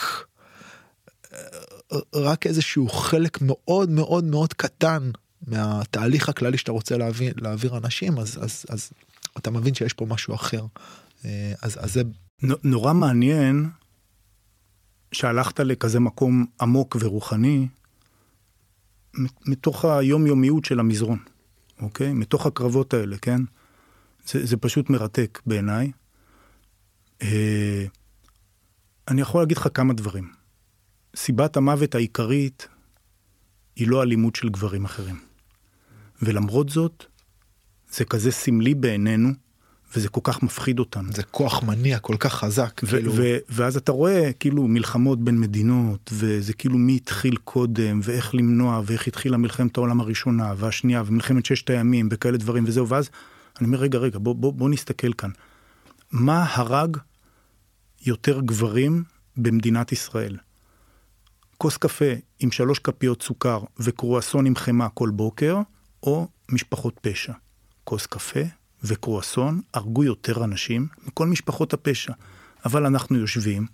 רק 2.13 2.47
איזשהו 2.47 2.89
חלק 2.89 3.41
מאוד 3.41 3.89
מאוד 3.89 4.23
מאוד 4.23 4.53
קטן 4.53 5.11
מהתהליך 5.47 6.29
הכללי 6.29 6.57
שאתה 6.57 6.71
רוצה 6.71 6.97
להעביר, 6.97 7.33
להעביר 7.37 7.77
אנשים 7.77 8.19
אז 8.19 8.37
אז 8.41 8.65
אז 8.69 8.91
אתה 9.37 9.51
מבין 9.51 9.73
שיש 9.73 9.93
פה 9.93 10.05
משהו 10.05 10.35
אחר. 10.35 10.65
אז 11.61 11.77
אז 11.77 11.93
זה 11.93 12.01
נורא 12.63 12.93
מעניין 12.93 13.69
שהלכת 15.11 15.59
לכזה 15.59 15.99
מקום 15.99 16.45
עמוק 16.61 16.97
ורוחני 16.99 17.67
מתוך 19.45 19.85
היומיומיות 19.85 20.65
של 20.65 20.79
המזרון, 20.79 21.19
אוקיי? 21.81 22.13
מתוך 22.13 22.45
הקרבות 22.45 22.93
האלה, 22.93 23.17
כן? 23.17 23.41
זה, 24.27 24.45
זה 24.45 24.57
פשוט 24.57 24.89
מרתק 24.89 25.41
בעיניי. 25.45 25.91
אה, 27.21 27.85
אני 29.07 29.21
יכול 29.21 29.41
להגיד 29.41 29.57
לך 29.57 29.67
כמה 29.73 29.93
דברים. 29.93 30.31
סיבת 31.15 31.57
המוות 31.57 31.95
העיקרית 31.95 32.67
היא 33.75 33.87
לא 33.87 34.03
אלימות 34.03 34.35
של 34.35 34.49
גברים 34.49 34.85
אחרים. 34.85 35.19
ולמרות 36.21 36.69
זאת, 36.69 37.05
זה 37.91 38.05
כזה 38.05 38.31
סמלי 38.31 38.75
בעינינו, 38.75 39.29
וזה 39.95 40.09
כל 40.09 40.21
כך 40.23 40.43
מפחיד 40.43 40.79
אותנו. 40.79 41.13
זה 41.13 41.23
כוח 41.23 41.63
מניע 41.63 41.99
כל 41.99 42.15
כך 42.19 42.33
חזק. 42.33 42.81
ו- 42.83 42.87
כאילו... 42.87 43.13
ו- 43.15 43.37
ואז 43.49 43.77
אתה 43.77 43.91
רואה 43.91 44.33
כאילו 44.33 44.67
מלחמות 44.67 45.23
בין 45.23 45.39
מדינות, 45.39 46.09
וזה 46.13 46.53
כאילו 46.53 46.77
מי 46.77 46.95
התחיל 46.95 47.35
קודם, 47.35 47.99
ואיך 48.03 48.35
למנוע, 48.35 48.81
ואיך 48.85 49.07
התחילה 49.07 49.37
מלחמת 49.37 49.77
העולם 49.77 50.01
הראשונה, 50.01 50.53
והשנייה, 50.57 51.03
ומלחמת 51.05 51.45
ששת 51.45 51.69
הימים, 51.69 52.09
וכאלה 52.11 52.37
דברים 52.37 52.63
וזהו, 52.67 52.87
ואז 52.87 53.09
אני 53.59 53.67
אומר, 53.67 53.77
רגע, 53.77 53.99
רגע, 53.99 54.19
בוא, 54.19 54.35
בוא, 54.35 54.53
בוא 54.53 54.69
נסתכל 54.69 55.13
כאן. 55.13 55.29
מה 56.11 56.45
הרג 56.49 56.97
יותר 58.05 58.41
גברים 58.41 59.03
במדינת 59.37 59.91
ישראל? 59.91 60.37
כוס 61.57 61.77
קפה 61.77 62.13
עם 62.39 62.51
שלוש 62.51 62.79
כפיות 62.79 63.23
סוכר 63.23 63.63
וקרואסון 63.79 64.45
עם 64.45 64.55
חמאה 64.55 64.89
כל 64.89 65.09
בוקר, 65.09 65.57
או 66.03 66.27
משפחות 66.51 66.99
פשע. 67.01 67.33
כוס 67.83 68.05
קפה 68.05 68.39
וקרואסון 68.83 69.61
הרגו 69.73 70.03
יותר 70.03 70.43
אנשים 70.43 70.87
מכל 71.07 71.27
משפחות 71.27 71.73
הפשע. 71.73 72.13
אבל 72.65 72.85
אנחנו 72.85 73.17
יושבים 73.17 73.65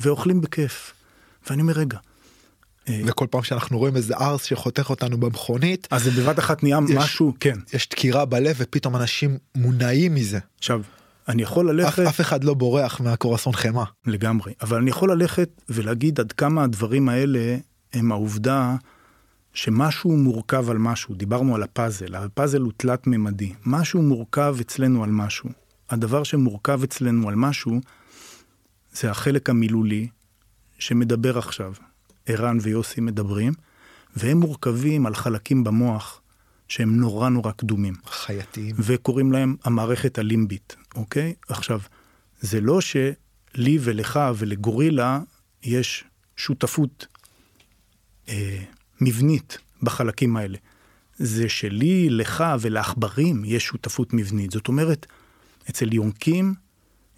ואוכלים 0.00 0.40
בכיף. 0.40 0.92
ואני 1.50 1.62
אומר, 1.62 1.72
רגע. 1.72 1.98
וכל 3.06 3.26
פעם 3.30 3.42
שאנחנו 3.42 3.78
רואים 3.78 3.96
איזה 3.96 4.16
ארס 4.16 4.42
שחותך 4.42 4.90
אותנו 4.90 5.18
במכונית 5.18 5.88
אז 5.90 6.02
זה 6.02 6.10
בבת 6.10 6.38
אחת 6.38 6.62
נהיה 6.62 6.78
יש, 6.88 6.96
משהו 6.96 7.34
כן 7.40 7.58
יש 7.72 7.88
דקירה 7.88 8.24
בלב 8.24 8.56
ופתאום 8.58 8.96
אנשים 8.96 9.38
מונעים 9.54 10.14
מזה 10.14 10.38
עכשיו 10.58 10.82
אני 11.28 11.42
יכול 11.42 11.70
ללכת 11.70 11.98
אף, 11.98 12.08
אף 12.08 12.20
אחד 12.20 12.44
לא 12.44 12.54
בורח 12.54 13.00
מהקורסון 13.00 13.52
חמאה 13.52 13.84
לגמרי 14.06 14.52
אבל 14.60 14.78
אני 14.78 14.90
יכול 14.90 15.12
ללכת 15.12 15.62
ולהגיד 15.68 16.20
עד 16.20 16.32
כמה 16.32 16.64
הדברים 16.64 17.08
האלה 17.08 17.56
הם 17.92 18.12
העובדה 18.12 18.76
שמשהו 19.58 20.16
מורכב 20.16 20.70
על 20.70 20.78
משהו, 20.78 21.14
דיברנו 21.14 21.54
על 21.54 21.62
הפאזל, 21.62 22.14
הפאזל 22.14 22.60
הוא 22.60 22.72
תלת 22.76 23.06
ממדי, 23.06 23.52
משהו 23.66 24.02
מורכב 24.02 24.56
אצלנו 24.60 25.04
על 25.04 25.10
משהו. 25.10 25.50
הדבר 25.90 26.22
שמורכב 26.22 26.82
אצלנו 26.82 27.28
על 27.28 27.34
משהו 27.34 27.80
זה 28.92 29.10
החלק 29.10 29.50
המילולי 29.50 30.08
שמדבר 30.78 31.38
עכשיו. 31.38 31.72
ערן 32.26 32.58
ויוסי 32.62 33.00
מדברים, 33.00 33.52
והם 34.16 34.40
מורכבים 34.40 35.06
על 35.06 35.14
חלקים 35.14 35.64
במוח 35.64 36.20
שהם 36.68 36.96
נורא 36.96 37.28
נורא 37.28 37.52
קדומים. 37.52 37.94
חייתיים. 38.06 38.76
וקוראים 38.78 39.32
להם 39.32 39.56
המערכת 39.64 40.18
הלימבית, 40.18 40.76
אוקיי? 40.94 41.34
עכשיו, 41.48 41.80
זה 42.40 42.60
לא 42.60 42.78
לי 43.54 43.78
ולך 43.80 44.20
ולגורילה 44.36 45.20
יש 45.62 46.04
שותפות 46.36 47.06
אה, 48.28 48.64
מבנית 49.00 49.58
בחלקים 49.82 50.36
האלה. 50.36 50.58
זה 51.18 51.48
שלי, 51.48 52.10
לך 52.10 52.44
ולעכברים 52.60 53.42
יש 53.44 53.64
שותפות 53.64 54.14
מבנית. 54.14 54.50
זאת 54.50 54.68
אומרת, 54.68 55.06
אצל 55.70 55.92
יונקים 55.92 56.54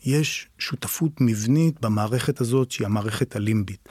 יש 0.05 0.49
שותפות 0.59 1.21
מבנית 1.21 1.81
במערכת 1.81 2.41
הזאת 2.41 2.71
שהיא 2.71 2.87
המערכת 2.87 3.37
הלימבית. 3.37 3.89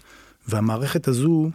והמערכת 0.48 1.08
הזו, 1.08 1.50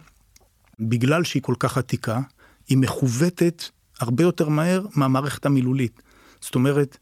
בגלל 0.79 1.23
שהיא 1.23 1.43
כל 1.43 1.55
כך 1.59 1.77
עתיקה, 1.77 2.21
היא 2.67 2.77
מכוותת 2.77 3.63
הרבה 3.99 4.23
יותר 4.23 4.49
מהר 4.49 4.85
מהמערכת 4.95 5.45
המילולית. 5.45 6.01
זאת 6.41 6.55
אומרת, 6.55 6.97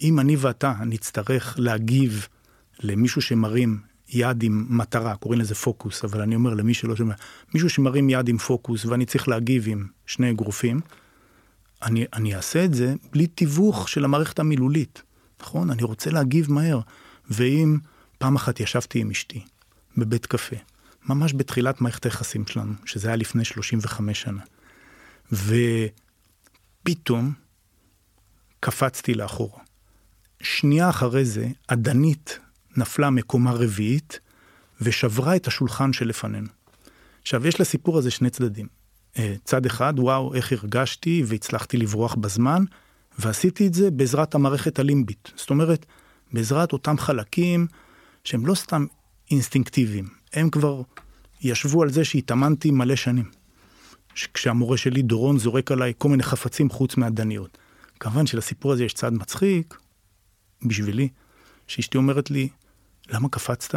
אם 0.00 0.20
אני 0.20 0.36
ואתה 0.36 0.74
נצטרך 0.86 1.54
להגיב 1.58 2.28
למישהו 2.80 3.22
שמרים 3.22 3.80
יד 4.08 4.42
עם 4.42 4.66
מטרה, 4.68 5.16
קוראים 5.16 5.40
לזה 5.40 5.54
פוקוס, 5.54 6.04
אבל 6.04 6.20
אני 6.20 6.34
אומר 6.34 6.54
למי 6.54 6.74
שלא 6.74 6.96
שומע, 6.96 7.14
מישהו 7.54 7.70
שמרים 7.70 8.10
יד 8.10 8.28
עם 8.28 8.38
פוקוס 8.38 8.84
ואני 8.84 9.06
צריך 9.06 9.28
להגיב 9.28 9.64
עם 9.66 9.86
שני 10.06 10.30
אגרופים, 10.30 10.80
אני, 11.82 12.04
אני 12.12 12.34
אעשה 12.34 12.64
את 12.64 12.74
זה 12.74 12.94
בלי 13.12 13.26
תיווך 13.26 13.88
של 13.88 14.04
המערכת 14.04 14.38
המילולית, 14.38 15.02
נכון? 15.40 15.70
אני 15.70 15.82
רוצה 15.82 16.10
להגיב 16.10 16.52
מהר. 16.52 16.80
ואם 17.30 17.78
פעם 18.18 18.36
אחת 18.36 18.60
ישבתי 18.60 19.00
עם 19.00 19.10
אשתי 19.10 19.44
בבית 19.96 20.26
קפה, 20.26 20.56
ממש 21.06 21.34
בתחילת 21.36 21.80
מערכת 21.80 22.04
היחסים 22.04 22.46
שלנו, 22.46 22.72
שזה 22.84 23.08
היה 23.08 23.16
לפני 23.16 23.44
35 23.44 24.20
שנה, 24.20 24.42
ופתאום 26.82 27.32
קפצתי 28.60 29.14
לאחורה. 29.14 29.60
שנייה 30.42 30.90
אחרי 30.90 31.24
זה, 31.24 31.48
אדנית 31.66 32.38
נפלה 32.78 33.10
מקומה 33.10 33.52
רביעית 33.52 34.20
ושברה 34.80 35.36
את 35.36 35.46
השולחן 35.46 35.92
שלפנינו. 35.92 36.48
עכשיו, 37.22 37.46
יש 37.46 37.60
לסיפור 37.60 37.98
הזה 37.98 38.10
שני 38.10 38.30
צדדים. 38.30 38.66
אה, 39.18 39.34
צד 39.44 39.66
אחד, 39.66 39.94
וואו, 39.98 40.34
איך 40.34 40.52
הרגשתי 40.52 41.22
והצלחתי 41.26 41.76
לברוח 41.76 42.14
בזמן, 42.14 42.64
ועשיתי 43.18 43.66
את 43.66 43.74
זה 43.74 43.90
בעזרת 43.90 44.34
המערכת 44.34 44.78
הלימבית. 44.78 45.32
זאת 45.36 45.50
אומרת, 45.50 45.86
בעזרת 46.32 46.72
אותם 46.72 46.98
חלקים 46.98 47.66
שהם 48.24 48.46
לא 48.46 48.54
סתם 48.54 48.86
אינסטינקטיביים, 49.30 50.08
הם 50.32 50.50
כבר 50.50 50.82
ישבו 51.40 51.82
על 51.82 51.90
זה 51.90 52.04
שהתאמנתי 52.04 52.70
מלא 52.70 52.96
שנים. 52.96 53.30
כשהמורה 54.34 54.76
שלי 54.76 55.02
דורון 55.02 55.38
זורק 55.38 55.72
עליי 55.72 55.92
כל 55.98 56.08
מיני 56.08 56.22
חפצים 56.22 56.70
חוץ 56.70 56.96
מהדניות. 56.96 57.58
כמובן 58.00 58.26
שלסיפור 58.26 58.72
הזה 58.72 58.84
יש 58.84 58.94
צד 58.94 59.12
מצחיק, 59.12 59.78
בשבילי, 60.62 61.08
שאשתי 61.66 61.98
אומרת 61.98 62.30
לי, 62.30 62.48
למה 63.08 63.28
קפצת 63.28 63.74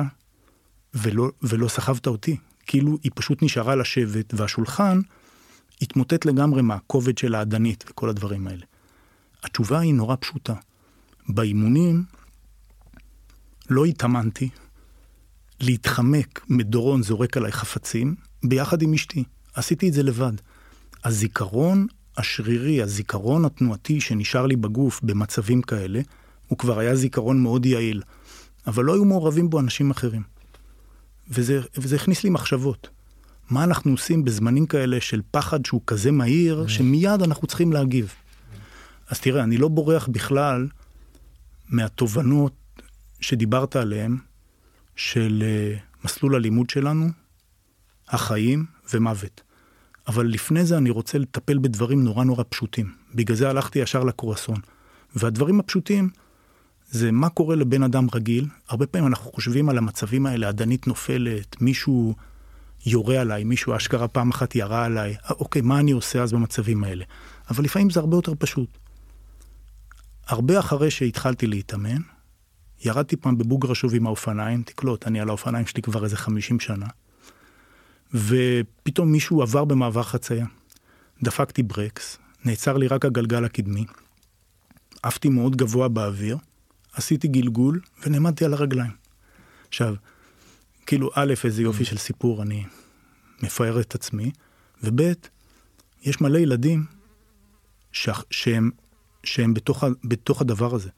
ולא, 0.93 1.29
ולא 1.41 1.67
סחבת 1.67 2.07
אותי? 2.07 2.37
כאילו 2.65 2.97
היא 3.03 3.11
פשוט 3.15 3.43
נשארה 3.43 3.75
לשבת 3.75 4.33
והשולחן 4.33 5.01
התמוטט 5.81 6.25
לגמרי 6.25 6.61
מהכובד 6.61 7.17
של 7.17 7.35
האדנית 7.35 7.83
וכל 7.89 8.09
הדברים 8.09 8.47
האלה. 8.47 8.65
התשובה 9.43 9.79
היא 9.79 9.93
נורא 9.93 10.15
פשוטה. 10.19 10.53
באימונים 11.29 12.03
לא 13.69 13.85
התאמנתי 13.85 14.49
להתחמק 15.59 16.45
מדורון 16.49 17.03
זורק 17.03 17.37
עליי 17.37 17.51
חפצים 17.51 18.15
ביחד 18.43 18.81
עם 18.81 18.93
אשתי. 18.93 19.23
עשיתי 19.53 19.89
את 19.89 19.93
זה 19.93 20.03
לבד. 20.03 20.33
הזיכרון 21.03 21.87
השרירי, 22.17 22.81
הזיכרון 22.81 23.45
התנועתי 23.45 24.01
שנשאר 24.01 24.45
לי 24.45 24.55
בגוף 24.55 25.01
במצבים 25.03 25.61
כאלה, 25.61 26.01
הוא 26.47 26.57
כבר 26.57 26.79
היה 26.79 26.95
זיכרון 26.95 27.41
מאוד 27.41 27.65
יעיל, 27.65 28.01
אבל 28.67 28.83
לא 28.85 28.93
היו 28.93 29.05
מעורבים 29.05 29.49
בו 29.49 29.59
אנשים 29.59 29.91
אחרים. 29.91 30.21
וזה, 31.29 31.61
וזה 31.77 31.95
הכניס 31.95 32.23
לי 32.23 32.29
מחשבות. 32.29 32.89
מה 33.49 33.63
אנחנו 33.63 33.91
עושים 33.91 34.23
בזמנים 34.23 34.65
כאלה 34.65 35.01
של 35.01 35.21
פחד 35.31 35.65
שהוא 35.65 35.81
כזה 35.87 36.11
מהיר, 36.11 36.67
שמיד 36.67 37.21
אנחנו 37.21 37.47
צריכים 37.47 37.73
להגיב. 37.73 38.13
אז 39.07 39.19
תראה, 39.19 39.43
אני 39.43 39.57
לא 39.57 39.67
בורח 39.67 40.07
בכלל 40.07 40.67
מהתובנות 41.69 42.53
שדיברת 43.19 43.75
עליהן, 43.75 44.17
של 44.95 45.43
uh, 45.43 46.05
מסלול 46.05 46.35
הלימוד 46.35 46.69
שלנו, 46.69 47.09
החיים 48.07 48.65
ומוות. 48.93 49.41
אבל 50.07 50.25
לפני 50.25 50.65
זה 50.65 50.77
אני 50.77 50.89
רוצה 50.89 51.17
לטפל 51.17 51.57
בדברים 51.57 52.03
נורא 52.03 52.23
נורא 52.23 52.43
פשוטים. 52.49 52.93
בגלל 53.15 53.37
זה 53.37 53.49
הלכתי 53.49 53.79
ישר 53.79 54.03
לקורסון. 54.03 54.59
והדברים 55.15 55.59
הפשוטים 55.59 56.09
זה 56.91 57.11
מה 57.11 57.29
קורה 57.29 57.55
לבן 57.55 57.83
אדם 57.83 58.07
רגיל. 58.13 58.47
הרבה 58.67 58.87
פעמים 58.87 59.07
אנחנו 59.07 59.31
חושבים 59.31 59.69
על 59.69 59.77
המצבים 59.77 60.25
האלה, 60.25 60.49
אדנית 60.49 60.87
נופלת, 60.87 61.61
מישהו 61.61 62.15
יורה 62.85 63.21
עליי, 63.21 63.43
מישהו 63.43 63.75
אשכרה 63.75 64.07
פעם 64.07 64.29
אחת 64.29 64.55
ירה 64.55 64.85
עליי, 64.85 65.15
אוקיי, 65.29 65.61
מה 65.61 65.79
אני 65.79 65.91
עושה 65.91 66.23
אז 66.23 66.33
במצבים 66.33 66.83
האלה? 66.83 67.05
אבל 67.49 67.63
לפעמים 67.63 67.89
זה 67.89 67.99
הרבה 67.99 68.17
יותר 68.17 68.33
פשוט. 68.39 68.77
הרבה 70.27 70.59
אחרי 70.59 70.91
שהתחלתי 70.91 71.47
להתאמן, 71.47 72.01
ירדתי 72.85 73.15
פעם 73.15 73.37
בבוגרשוב 73.37 73.95
עם 73.95 74.07
האופניים, 74.07 74.63
תקלוט, 74.63 75.07
אני 75.07 75.19
על 75.19 75.29
האופניים 75.29 75.65
שלי 75.65 75.81
כבר 75.81 76.03
איזה 76.03 76.17
50 76.17 76.59
שנה, 76.59 76.87
ופתאום 78.13 79.11
מישהו 79.11 79.41
עבר 79.41 79.65
במעבר 79.65 80.03
חצייה. 80.03 80.45
דפקתי 81.23 81.63
ברקס, 81.63 82.17
נעצר 82.45 82.77
לי 82.77 82.87
רק 82.87 83.05
הגלגל 83.05 83.45
הקדמי, 83.45 83.85
עפתי 85.03 85.29
מאוד 85.29 85.55
גבוה 85.55 85.87
באוויר, 85.87 86.37
עשיתי 86.93 87.27
גלגול 87.27 87.79
ונעמדתי 88.05 88.45
על 88.45 88.53
הרגליים. 88.53 88.91
עכשיו, 89.67 89.95
כאילו, 90.85 91.09
א', 91.13 91.33
איזה 91.43 91.61
יופי 91.61 91.85
של 91.85 91.97
סיפור, 91.97 92.41
אני 92.41 92.63
מפאר 93.43 93.79
את 93.79 93.95
עצמי, 93.95 94.31
וב', 94.83 95.01
יש 96.03 96.21
מלא 96.21 96.37
ילדים 96.37 96.85
ש... 97.91 98.09
שהם, 98.29 98.71
שהם 99.23 99.53
בתוך. 99.53 99.83
בתוך 100.03 100.41
הדבר 100.41 100.75
הזה. 100.75 100.89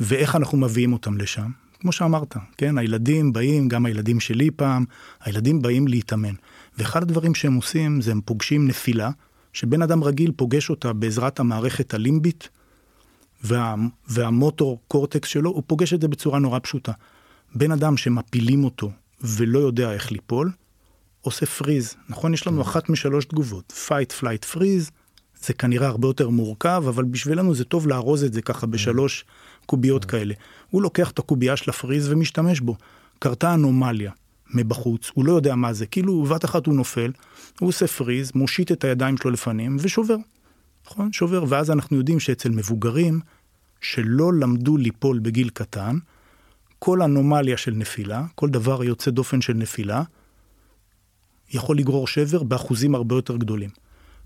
ואיך 0.00 0.36
אנחנו 0.36 0.58
מביאים 0.58 0.92
אותם 0.92 1.16
לשם? 1.16 1.50
כמו 1.80 1.92
שאמרת, 1.92 2.36
כן, 2.56 2.78
הילדים 2.78 3.32
באים, 3.32 3.68
גם 3.68 3.86
הילדים 3.86 4.20
שלי 4.20 4.50
פעם, 4.50 4.84
הילדים 5.20 5.62
באים 5.62 5.88
להתאמן. 5.88 6.34
ואחד 6.78 7.02
הדברים 7.02 7.34
שהם 7.34 7.54
עושים 7.54 8.00
זה 8.00 8.10
הם 8.10 8.20
פוגשים 8.24 8.68
נפילה, 8.68 9.10
שבן 9.52 9.82
אדם 9.82 10.04
רגיל 10.04 10.32
פוגש 10.36 10.70
אותה 10.70 10.92
בעזרת 10.92 11.40
המערכת 11.40 11.94
הלימבית 11.94 12.48
וה, 13.44 13.74
והמוטור 14.08 14.80
קורטקס 14.88 15.28
שלו, 15.28 15.50
הוא 15.50 15.62
פוגש 15.66 15.94
את 15.94 16.00
זה 16.00 16.08
בצורה 16.08 16.38
נורא 16.38 16.58
פשוטה. 16.62 16.92
בן 17.54 17.72
אדם 17.72 17.96
שמפילים 17.96 18.64
אותו 18.64 18.90
ולא 19.20 19.58
יודע 19.58 19.92
איך 19.92 20.12
ליפול, 20.12 20.50
עושה 21.20 21.46
פריז. 21.46 21.94
נכון? 22.08 22.34
יש 22.34 22.46
לנו 22.46 22.62
אחת 22.62 22.88
משלוש 22.88 23.24
תגובות, 23.24 23.72
fight, 23.88 24.22
flight, 24.22 24.56
freeze, 24.56 24.90
זה 25.40 25.52
כנראה 25.52 25.86
הרבה 25.86 26.08
יותר 26.08 26.28
מורכב, 26.28 26.84
אבל 26.88 27.04
בשבילנו 27.04 27.54
זה 27.54 27.64
טוב 27.64 27.88
לארוז 27.88 28.24
את 28.24 28.32
זה 28.32 28.42
ככה 28.42 28.66
בשלוש 28.66 29.24
קוביות 29.66 30.04
כאלה. 30.04 30.34
הוא 30.70 30.82
לוקח 30.82 31.10
את 31.10 31.18
הקובייה 31.18 31.56
של 31.56 31.70
הפריז 31.70 32.12
ומשתמש 32.12 32.60
בו. 32.60 32.76
קרתה 33.18 33.54
אנומליה 33.54 34.12
מבחוץ, 34.54 35.10
הוא 35.14 35.24
לא 35.24 35.32
יודע 35.32 35.54
מה 35.54 35.72
זה, 35.72 35.86
כאילו 35.86 36.22
בבת 36.22 36.44
אחת 36.44 36.66
הוא 36.66 36.74
נופל, 36.74 37.12
הוא 37.60 37.68
עושה 37.68 37.86
פריז, 37.86 38.32
מושיט 38.34 38.72
את 38.72 38.84
הידיים 38.84 39.16
שלו 39.16 39.30
לפנים 39.30 39.76
ושובר. 39.80 40.16
נכון? 40.90 41.12
שובר, 41.12 41.44
ואז 41.48 41.70
אנחנו 41.70 41.96
יודעים 41.96 42.20
שאצל 42.20 42.48
מבוגרים 42.48 43.20
שלא 43.80 44.32
למדו 44.32 44.76
ליפול 44.76 45.18
בגיל 45.18 45.48
קטן, 45.48 45.98
כל 46.78 47.02
אנומליה 47.02 47.56
של 47.56 47.72
נפילה, 47.74 48.24
כל 48.34 48.48
דבר 48.48 48.84
יוצא 48.84 49.10
דופן 49.10 49.40
של 49.40 49.52
נפילה, 49.52 50.02
יכול 51.50 51.78
לגרור 51.78 52.06
שבר 52.06 52.42
באחוזים 52.42 52.94
הרבה 52.94 53.14
יותר 53.14 53.36
גדולים. 53.36 53.70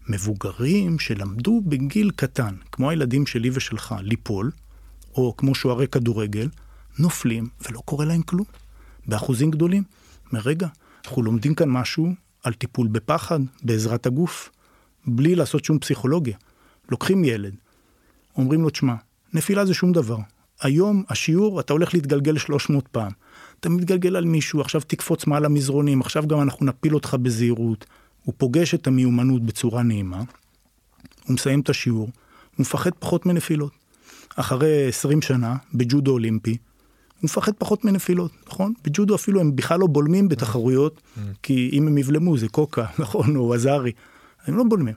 מבוגרים 0.08 0.98
שלמדו 0.98 1.62
בגיל 1.66 2.10
קטן, 2.16 2.54
כמו 2.72 2.90
הילדים 2.90 3.26
שלי 3.26 3.50
ושלך, 3.52 3.94
ליפול, 4.00 4.50
או 5.14 5.36
כמו 5.36 5.54
שוערי 5.54 5.88
כדורגל, 5.88 6.48
נופלים 6.98 7.48
ולא 7.68 7.80
קורה 7.84 8.04
להם 8.04 8.22
כלום, 8.22 8.46
באחוזים 9.06 9.50
גדולים. 9.50 9.82
מרגע, 10.32 10.68
אנחנו 11.04 11.22
לומדים 11.22 11.54
כאן 11.54 11.68
משהו 11.68 12.14
על 12.42 12.52
טיפול 12.52 12.88
בפחד, 12.88 13.40
בעזרת 13.62 14.06
הגוף, 14.06 14.50
בלי 15.06 15.34
לעשות 15.34 15.64
שום 15.64 15.78
פסיכולוגיה. 15.78 16.36
לוקחים 16.92 17.24
ילד, 17.24 17.54
אומרים 18.36 18.62
לו, 18.62 18.70
תשמע, 18.70 18.94
נפילה 19.32 19.66
זה 19.66 19.74
שום 19.74 19.92
דבר. 19.92 20.18
היום 20.60 21.02
השיעור, 21.08 21.60
אתה 21.60 21.72
הולך 21.72 21.94
להתגלגל 21.94 22.38
300 22.38 22.88
פעם. 22.88 23.12
אתה 23.60 23.68
מתגלגל 23.68 24.16
על 24.16 24.24
מישהו, 24.24 24.60
עכשיו 24.60 24.80
תקפוץ 24.80 25.26
מעל 25.26 25.44
המזרונים, 25.44 26.00
עכשיו 26.00 26.26
גם 26.26 26.40
אנחנו 26.42 26.66
נפיל 26.66 26.94
אותך 26.94 27.16
בזהירות. 27.22 27.86
הוא 28.24 28.34
פוגש 28.36 28.74
את 28.74 28.86
המיומנות 28.86 29.42
בצורה 29.42 29.82
נעימה, 29.82 30.22
הוא 31.26 31.34
מסיים 31.34 31.60
את 31.60 31.68
השיעור, 31.68 32.00
הוא 32.02 32.10
מפחד 32.58 32.90
פחות 32.98 33.26
מנפילות. 33.26 33.72
אחרי 34.36 34.88
20 34.88 35.22
שנה, 35.22 35.56
בג'ודו 35.74 36.12
אולימפי, 36.12 36.50
הוא 36.50 37.24
מפחד 37.24 37.52
פחות 37.58 37.84
מנפילות, 37.84 38.32
נכון? 38.46 38.72
בג'ודו 38.84 39.14
אפילו 39.14 39.40
הם 39.40 39.56
בכלל 39.56 39.80
לא 39.80 39.86
בולמים 39.86 40.28
בתחרויות, 40.28 41.00
כי 41.42 41.70
אם 41.72 41.86
הם 41.86 41.98
יבלמו 41.98 42.38
זה 42.38 42.48
קוקה, 42.48 42.86
נכון, 42.98 43.36
או 43.36 43.54
עזרי, 43.54 43.92
הם 44.46 44.56
לא 44.56 44.64
בולמים. 44.64 44.94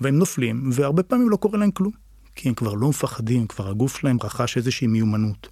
והם 0.00 0.18
נופלים, 0.18 0.70
והרבה 0.72 1.02
פעמים 1.02 1.30
לא 1.30 1.36
קורה 1.36 1.58
להם 1.58 1.70
כלום. 1.70 1.92
כי 2.34 2.48
הם 2.48 2.54
כבר 2.54 2.74
לא 2.74 2.88
מפחדים, 2.88 3.46
כבר 3.46 3.68
הגוף 3.68 3.98
שלהם 3.98 4.16
רכש 4.22 4.56
איזושהי 4.56 4.86
מיומנות. 4.86 5.48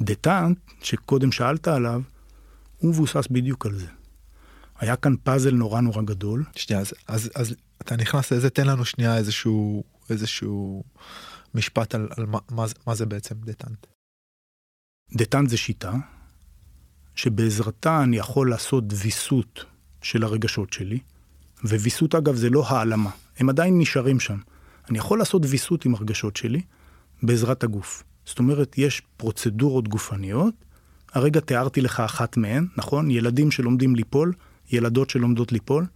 דטאנט, 0.00 0.58
שקודם 0.82 1.32
שאלת 1.32 1.68
עליו, 1.68 2.02
הוא 2.78 2.90
מבוסס 2.90 3.26
בדיוק 3.30 3.66
על 3.66 3.78
זה. 3.78 3.86
היה 4.78 4.96
כאן 4.96 5.14
פאזל 5.22 5.54
נורא 5.54 5.80
נורא 5.80 6.02
גדול. 6.02 6.44
שנייה, 6.56 6.80
אז, 6.80 6.94
אז, 7.06 7.30
אז 7.34 7.54
אתה 7.82 7.96
נכנס 7.96 8.32
לזה, 8.32 8.50
תן 8.50 8.66
לנו 8.66 8.84
שנייה 8.84 9.16
איזשהו, 9.16 9.84
איזשהו 10.10 10.84
משפט 11.54 11.94
על, 11.94 12.08
על 12.16 12.26
מה, 12.26 12.38
מה, 12.50 12.64
מה 12.86 12.94
זה 12.94 13.06
בעצם 13.06 13.34
דטאנט. 13.44 13.86
דטאנט 15.16 15.48
זה 15.48 15.56
שיטה 15.56 15.92
שבעזרתה 17.14 18.02
אני 18.02 18.16
יכול 18.16 18.50
לעשות 18.50 18.84
ויסות 18.90 19.64
של 20.02 20.22
הרגשות 20.22 20.72
שלי, 20.72 20.98
וויסות 21.64 22.14
אגב 22.14 22.34
זה 22.34 22.50
לא 22.50 22.66
העלמה, 22.66 23.10
הם 23.38 23.48
עדיין 23.48 23.78
נשארים 23.78 24.20
שם. 24.20 24.38
אני 24.90 24.98
יכול 24.98 25.18
לעשות 25.18 25.42
ויסות 25.48 25.84
עם 25.84 25.94
הרגשות 25.94 26.36
שלי 26.36 26.60
בעזרת 27.22 27.64
הגוף. 27.64 28.02
זאת 28.26 28.38
אומרת, 28.38 28.78
יש 28.78 29.02
פרוצדורות 29.16 29.88
גופניות, 29.88 30.54
הרגע 31.12 31.40
תיארתי 31.40 31.80
לך 31.80 32.00
אחת 32.00 32.36
מהן, 32.36 32.66
נכון? 32.76 33.10
ילדים 33.10 33.50
שלומדים 33.50 33.96
ליפול, 33.96 34.32
ילדות 34.72 35.10
שלומדות 35.10 35.52
ליפול, 35.52 35.86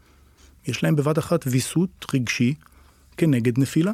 יש 0.67 0.83
להם 0.83 0.97
בבת 0.97 1.19
אחת 1.19 1.45
ויסות 1.47 2.07
רגשי 2.15 2.55
כנגד 3.17 3.59
נפילה. 3.59 3.93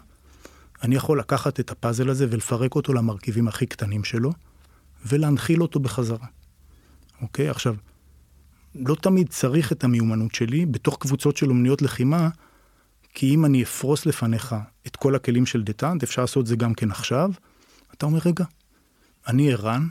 אני 0.83 0.97
יכול 0.97 1.19
לקחת 1.19 1.61
את 1.61 1.71
הפאזל 1.71 2.11
הזה 2.11 2.27
ולפרק 2.31 2.75
אותו 2.75 2.93
למרכיבים 2.93 3.49
הכי 3.49 3.67
קטנים 3.67 4.05
שלו, 4.05 4.33
ולהנחיל 5.07 5.63
אותו 5.63 5.81
בחזרה. 5.81 6.27
אוקיי? 7.23 7.49
עכשיו, 7.49 7.75
לא 8.75 8.95
תמיד 8.95 9.29
צריך 9.29 9.73
את 9.73 9.85
המיומנות 9.85 10.35
שלי 10.35 10.67
בתוך 10.67 10.97
קבוצות 11.01 11.37
של 11.37 11.51
אומניות 11.51 11.83
לחימה, 11.83 12.29
כי 13.15 13.35
אם 13.35 13.45
אני 13.45 13.63
אפרוס 13.63 14.07
לפניך 14.07 14.55
את 14.87 14.97
כל 14.97 15.15
הכלים 15.15 15.47
של 15.47 15.63
דטאנט, 15.63 16.03
אפשר 16.03 16.23
לעשות 16.23 16.47
זה 16.47 16.57
גם 16.57 16.75
כן 16.75 16.91
עכשיו, 16.91 17.31
אתה 17.95 18.07
אומר, 18.07 18.19
רגע, 18.25 18.45
אני 19.29 19.53
ערן, 19.53 19.87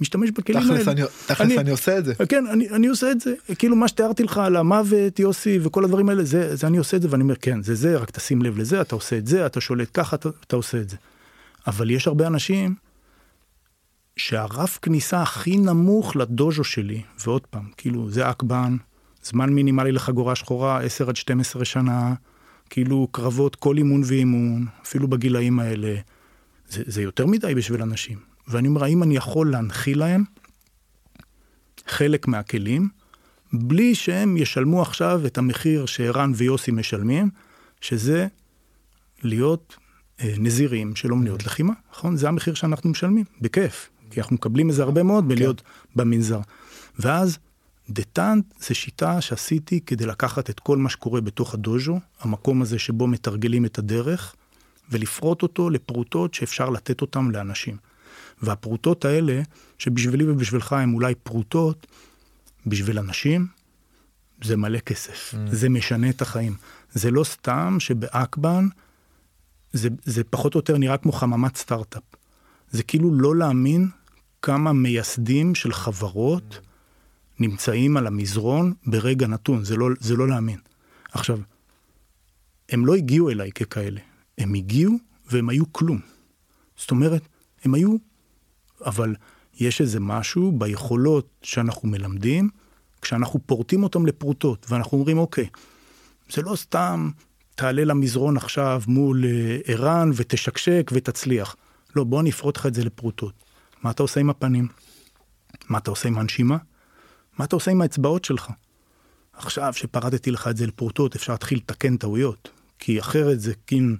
משתמש 0.00 0.30
בכלים 0.30 0.60
תכלס 0.60 0.88
האלה. 0.88 0.92
אני, 0.92 1.02
תכלס 1.26 1.50
אני, 1.50 1.58
אני 1.58 1.70
עושה 1.70 1.98
את 1.98 2.04
זה. 2.04 2.14
כן, 2.28 2.46
אני, 2.46 2.68
אני 2.68 2.86
עושה 2.86 3.10
את 3.10 3.20
זה. 3.20 3.34
כאילו 3.58 3.76
מה 3.76 3.88
שתיארתי 3.88 4.22
לך 4.22 4.38
על 4.38 4.56
המוות, 4.56 5.18
יוסי, 5.18 5.58
וכל 5.62 5.84
הדברים 5.84 6.08
האלה, 6.08 6.24
זה, 6.24 6.56
זה 6.56 6.66
אני 6.66 6.76
עושה 6.76 6.96
את 6.96 7.02
זה, 7.02 7.08
ואני 7.10 7.22
אומר, 7.22 7.36
כן, 7.36 7.62
זה 7.62 7.74
זה, 7.74 7.96
רק 7.96 8.10
תשים 8.10 8.42
לב 8.42 8.58
לזה, 8.58 8.80
אתה 8.80 8.94
עושה 8.94 9.18
את 9.18 9.26
זה, 9.26 9.46
אתה 9.46 9.60
שולט 9.60 9.88
ככה, 9.94 10.16
אתה, 10.16 10.28
אתה 10.46 10.56
עושה 10.56 10.80
את 10.80 10.90
זה. 10.90 10.96
אבל 11.66 11.90
יש 11.90 12.06
הרבה 12.06 12.26
אנשים 12.26 12.74
שהרף 14.16 14.78
כניסה 14.82 15.22
הכי 15.22 15.56
נמוך 15.56 16.16
לדוז'ו 16.16 16.64
שלי, 16.64 17.02
ועוד 17.24 17.46
פעם, 17.46 17.70
כאילו, 17.76 18.10
זה 18.10 18.30
אקבן, 18.30 18.76
זמן 19.22 19.50
מינימלי 19.50 19.92
לחגורה 19.92 20.34
שחורה, 20.34 20.82
10 20.82 21.08
עד 21.08 21.16
12 21.16 21.64
שנה, 21.64 22.14
כאילו 22.70 23.08
קרבות 23.10 23.56
כל 23.56 23.76
אימון 23.78 24.02
ואימון, 24.04 24.66
אפילו 24.82 25.08
בגילאים 25.08 25.60
האלה, 25.60 25.96
זה, 26.68 26.82
זה 26.86 27.02
יותר 27.02 27.26
מדי 27.26 27.54
בשביל 27.54 27.82
אנשים. 27.82 28.18
ואני 28.48 28.68
אומר, 28.68 28.84
האם 28.84 29.02
אני 29.02 29.16
יכול 29.16 29.50
להנחיל 29.50 29.98
להם 29.98 30.24
חלק 31.86 32.28
מהכלים, 32.28 32.88
בלי 33.52 33.94
שהם 33.94 34.36
ישלמו 34.36 34.82
עכשיו 34.82 35.26
את 35.26 35.38
המחיר 35.38 35.86
שערן 35.86 36.32
ויוסי 36.34 36.70
משלמים, 36.70 37.30
שזה 37.80 38.26
להיות 39.22 39.76
אה, 40.20 40.34
נזירים 40.38 40.96
של 40.96 41.12
אומניות 41.12 41.46
לחימה, 41.46 41.72
נכון? 41.92 42.16
זה 42.16 42.28
המחיר 42.28 42.54
שאנחנו 42.54 42.90
משלמים, 42.90 43.24
בכיף, 43.40 43.90
כי 44.16 44.20
אנחנו 44.20 44.34
מקבלים 44.34 44.68
מזה 44.68 44.82
הרבה 44.82 45.02
מאוד 45.02 45.28
בלהיות 45.28 45.60
כן. 45.60 45.66
במנזר. 45.96 46.40
ואז 46.98 47.38
דטאנט 47.90 48.44
זה 48.60 48.74
שיטה 48.74 49.20
שעשיתי 49.20 49.80
כדי 49.80 50.06
לקחת 50.06 50.50
את 50.50 50.60
כל 50.60 50.78
מה 50.78 50.88
שקורה 50.88 51.20
בתוך 51.20 51.54
הדוז'ו, 51.54 52.00
המקום 52.20 52.62
הזה 52.62 52.78
שבו 52.78 53.06
מתרגלים 53.06 53.64
את 53.64 53.78
הדרך, 53.78 54.34
ולפרוט 54.90 55.42
אותו 55.42 55.70
לפרוטות 55.70 56.34
שאפשר 56.34 56.70
לתת 56.70 57.00
אותם 57.00 57.30
לאנשים. 57.30 57.76
והפרוטות 58.42 59.04
האלה, 59.04 59.42
שבשבילי 59.78 60.30
ובשבילך 60.30 60.72
הם 60.72 60.94
אולי 60.94 61.14
פרוטות, 61.14 61.86
בשביל 62.66 62.98
אנשים, 62.98 63.46
זה 64.44 64.56
מלא 64.56 64.78
כסף. 64.78 65.34
Mm. 65.34 65.36
זה 65.50 65.68
משנה 65.68 66.10
את 66.10 66.22
החיים. 66.22 66.54
זה 66.92 67.10
לא 67.10 67.24
סתם 67.24 67.76
שבאקבן, 67.78 68.68
זה, 69.72 69.88
זה 70.04 70.24
פחות 70.24 70.54
או 70.54 70.58
יותר 70.58 70.78
נראה 70.78 70.96
כמו 70.96 71.12
חממת 71.12 71.56
סטארט-אפ. 71.56 72.02
זה 72.70 72.82
כאילו 72.82 73.14
לא 73.14 73.36
להאמין 73.36 73.88
כמה 74.46 74.72
מייסדים 74.72 75.54
של 75.54 75.72
חברות. 75.72 76.60
נמצאים 77.38 77.96
על 77.96 78.06
המזרון 78.06 78.72
ברגע 78.86 79.26
נתון, 79.26 79.64
זה 79.64 79.76
לא, 79.76 79.88
זה 80.00 80.16
לא 80.16 80.28
להאמין. 80.28 80.58
עכשיו, 81.12 81.38
הם 82.68 82.86
לא 82.86 82.94
הגיעו 82.94 83.30
אליי 83.30 83.52
ככאלה, 83.52 84.00
הם 84.38 84.54
הגיעו 84.54 84.92
והם 85.30 85.48
היו 85.48 85.72
כלום. 85.72 86.00
זאת 86.76 86.90
אומרת, 86.90 87.22
הם 87.64 87.74
היו 87.74 87.96
אבל 88.84 89.14
יש 89.60 89.80
איזה 89.80 90.00
משהו 90.00 90.52
ביכולות 90.52 91.28
שאנחנו 91.42 91.88
מלמדים, 91.88 92.48
כשאנחנו 93.02 93.40
פורטים 93.46 93.82
אותם 93.82 94.06
לפרוטות, 94.06 94.66
ואנחנו 94.68 94.98
אומרים, 94.98 95.18
אוקיי, 95.18 95.48
זה 96.30 96.42
לא 96.42 96.56
סתם 96.56 97.10
תעלה 97.54 97.84
למזרון 97.84 98.36
עכשיו 98.36 98.82
מול 98.86 99.24
אה, 99.24 99.58
ערן 99.64 100.10
ותשקשק 100.14 100.90
ותצליח. 100.94 101.56
לא, 101.96 102.04
בוא 102.04 102.20
אני 102.20 102.30
אפרוט 102.30 102.56
לך 102.56 102.66
את 102.66 102.74
זה 102.74 102.84
לפרוטות. 102.84 103.45
מה 103.86 103.90
אתה 103.90 104.02
עושה 104.02 104.20
עם 104.20 104.30
הפנים? 104.30 104.68
מה 105.68 105.78
אתה 105.78 105.90
עושה 105.90 106.08
עם 106.08 106.18
הנשימה? 106.18 106.56
מה 107.38 107.44
אתה 107.44 107.56
עושה 107.56 107.70
עם 107.70 107.80
האצבעות 107.80 108.24
שלך? 108.24 108.50
עכשיו 109.32 109.72
שפרטתי 109.72 110.30
לך 110.30 110.48
את 110.48 110.56
זה 110.56 110.66
לפרוטות, 110.66 111.16
אפשר 111.16 111.32
להתחיל 111.32 111.58
לתקן 111.58 111.96
טעויות, 111.96 112.48
כי 112.78 113.00
אחרת 113.00 113.40
זה 113.40 113.52
כאילו... 113.66 113.94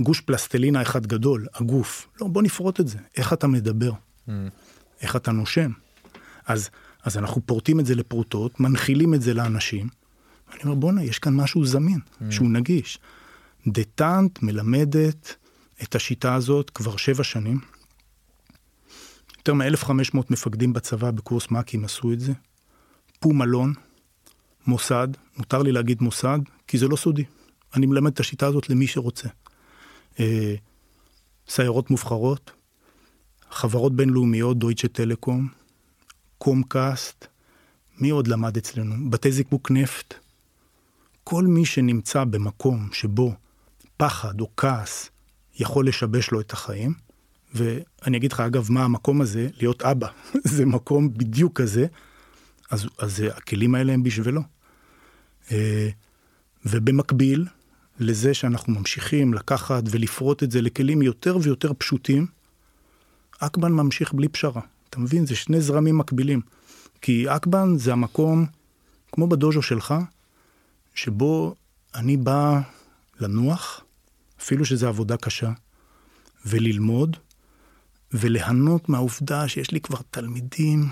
גוש 0.00 0.20
פלסטלינה 0.20 0.82
אחד 0.82 1.06
גדול, 1.06 1.46
הגוף. 1.54 2.08
לא, 2.20 2.26
בוא 2.26 2.42
נפרוט 2.42 2.80
את 2.80 2.88
זה. 2.88 2.98
איך 3.16 3.32
אתה 3.32 3.46
מדבר? 3.46 3.92
Mm. 3.92 4.30
איך 5.00 5.16
אתה 5.16 5.32
נושם? 5.32 5.70
אז, 6.46 6.70
אז 7.02 7.18
אנחנו 7.18 7.46
פורטים 7.46 7.80
את 7.80 7.86
זה 7.86 7.94
לפרוטות, 7.94 8.60
מנחילים 8.60 9.14
את 9.14 9.22
זה 9.22 9.34
לאנשים. 9.34 9.88
אני 10.52 10.60
אומר, 10.64 10.74
בואנה, 10.74 11.04
יש 11.04 11.18
כאן 11.18 11.34
משהו 11.36 11.66
זמין, 11.66 11.98
mm. 11.98 12.24
שהוא 12.30 12.50
נגיש. 12.50 12.98
דטאנט 13.66 14.42
מלמדת 14.42 15.36
את 15.82 15.94
השיטה 15.94 16.34
הזאת 16.34 16.70
כבר 16.70 16.96
שבע 16.96 17.24
שנים. 17.24 17.60
יותר 19.48 19.54
מ-1500 19.54 20.18
מפקדים 20.30 20.72
בצבא 20.72 21.10
בקורס 21.10 21.50
מ"כים 21.50 21.84
עשו 21.84 22.12
את 22.12 22.20
זה. 22.20 22.32
פום 23.20 23.42
אלון, 23.42 23.72
מוסד, 24.66 25.08
מותר 25.36 25.62
לי 25.62 25.72
להגיד 25.72 26.02
מוסד, 26.02 26.38
כי 26.66 26.78
זה 26.78 26.88
לא 26.88 26.96
סודי. 26.96 27.24
אני 27.74 27.86
מלמד 27.86 28.12
את 28.12 28.20
השיטה 28.20 28.46
הזאת 28.46 28.70
למי 28.70 28.86
שרוצה. 28.86 29.28
אה, 30.20 30.54
סיירות 31.48 31.90
מובחרות, 31.90 32.50
חברות 33.50 33.96
בינלאומיות, 33.96 34.58
דויטשה 34.58 34.88
טלקום, 34.88 35.48
קומקאסט, 36.38 37.26
מי 37.98 38.10
עוד 38.10 38.28
למד 38.28 38.56
אצלנו? 38.56 39.10
בתי 39.10 39.32
זיקוק 39.32 39.70
נפט. 39.70 40.14
כל 41.24 41.44
מי 41.44 41.64
שנמצא 41.64 42.24
במקום 42.24 42.88
שבו 42.92 43.34
פחד 43.96 44.40
או 44.40 44.50
כעס 44.56 45.10
יכול 45.58 45.88
לשבש 45.88 46.30
לו 46.30 46.40
את 46.40 46.52
החיים, 46.52 47.05
ואני 47.56 48.16
אגיד 48.16 48.32
לך 48.32 48.40
אגב 48.40 48.72
מה 48.72 48.84
המקום 48.84 49.20
הזה, 49.20 49.48
להיות 49.60 49.82
אבא, 49.82 50.08
זה 50.56 50.66
מקום 50.66 51.14
בדיוק 51.14 51.60
כזה, 51.60 51.86
אז, 52.70 52.86
אז 52.98 53.24
הכלים 53.36 53.74
האלה 53.74 53.92
הם 53.92 54.02
בשבילו. 54.02 54.42
אה, 55.52 55.88
ובמקביל, 56.64 57.46
לזה 57.98 58.34
שאנחנו 58.34 58.72
ממשיכים 58.72 59.34
לקחת 59.34 59.82
ולפרוט 59.90 60.42
את 60.42 60.50
זה 60.50 60.62
לכלים 60.62 61.02
יותר 61.02 61.38
ויותר 61.42 61.72
פשוטים, 61.78 62.26
אקבן 63.38 63.72
ממשיך 63.72 64.12
בלי 64.12 64.28
פשרה. 64.28 64.60
אתה 64.90 65.00
מבין? 65.00 65.26
זה 65.26 65.36
שני 65.36 65.60
זרמים 65.60 65.98
מקבילים. 65.98 66.40
כי 67.00 67.28
אקבן 67.28 67.78
זה 67.78 67.92
המקום, 67.92 68.46
כמו 69.12 69.26
בדוז'ו 69.26 69.62
שלך, 69.62 69.94
שבו 70.94 71.54
אני 71.94 72.16
בא 72.16 72.60
לנוח, 73.20 73.84
אפילו 74.40 74.64
שזו 74.64 74.88
עבודה 74.88 75.16
קשה, 75.16 75.52
וללמוד, 76.46 77.16
וליהנות 78.16 78.88
מהעובדה 78.88 79.48
שיש 79.48 79.70
לי 79.70 79.80
כבר 79.80 79.98
תלמידים. 80.10 80.88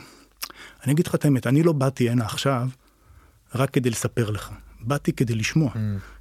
אני 0.84 0.92
אגיד 0.92 1.06
לך 1.06 1.14
את 1.14 1.24
האמת, 1.24 1.46
אני 1.46 1.62
לא 1.62 1.72
באתי 1.72 2.10
הנה 2.10 2.24
עכשיו 2.24 2.68
רק 3.54 3.70
כדי 3.70 3.90
לספר 3.90 4.30
לך, 4.30 4.50
באתי 4.80 5.12
כדי 5.12 5.34
לשמוע. 5.34 5.72
Mm. 5.72 5.76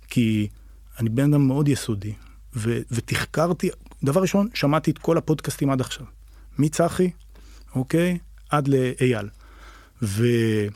כי 0.08 0.48
אני 1.00 1.10
בן 1.10 1.34
אדם 1.34 1.48
מאוד 1.48 1.68
יסודי, 1.68 2.14
ו- 2.56 2.80
ותחקרתי, 2.92 3.70
דבר 4.04 4.22
ראשון, 4.22 4.48
שמעתי 4.54 4.92
את 4.92 4.98
כל 4.98 5.18
הפודקאסטים 5.18 5.70
עד 5.70 5.82
עכשיו, 5.82 6.06
מצחי, 6.58 7.12
אוקיי, 7.76 8.18
עד 8.50 8.68
לאייל. 8.68 9.30
וכל 10.02 10.70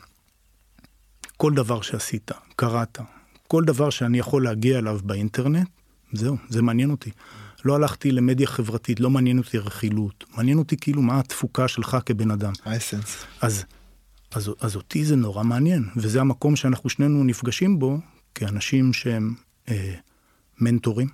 דבר 1.53 1.82
שעשית, 1.82 2.32
קראת, 2.55 2.99
כל 3.47 3.63
דבר 3.63 3.89
שאני 3.89 4.19
יכול 4.19 4.43
להגיע 4.43 4.80
אליו 4.80 4.99
באינטרנט, 5.03 5.69
זהו, 6.13 6.38
זה 6.49 6.61
מעניין 6.61 6.91
אותי. 6.91 7.11
לא 7.66 7.76
הלכתי 7.76 8.12
למדיה 8.12 8.47
חברתית, 8.47 8.99
לא 8.99 9.10
מעניין 9.10 9.38
אותי 9.38 9.58
רכילות, 9.58 10.26
מעניין 10.36 10.58
אותי 10.58 10.78
כאילו 10.78 11.01
מה 11.01 11.20
התפוקה 11.20 11.68
שלך 11.68 11.97
כבן 12.05 12.32
אדם. 12.32 12.53
האסנס. 12.66 13.26
אז, 13.41 13.66
אז, 14.32 14.51
אז 14.60 14.76
אותי 14.76 15.05
זה 15.05 15.16
נורא 15.16 15.43
מעניין, 15.43 15.89
וזה 15.95 16.22
המקום 16.22 16.55
שאנחנו 16.55 16.89
שנינו 16.89 17.24
נפגשים 17.24 17.80
בו 17.80 17.97
כאנשים 18.36 18.93
שהם 18.93 19.34
אה, 19.70 19.93
מנטורים, 20.62 21.08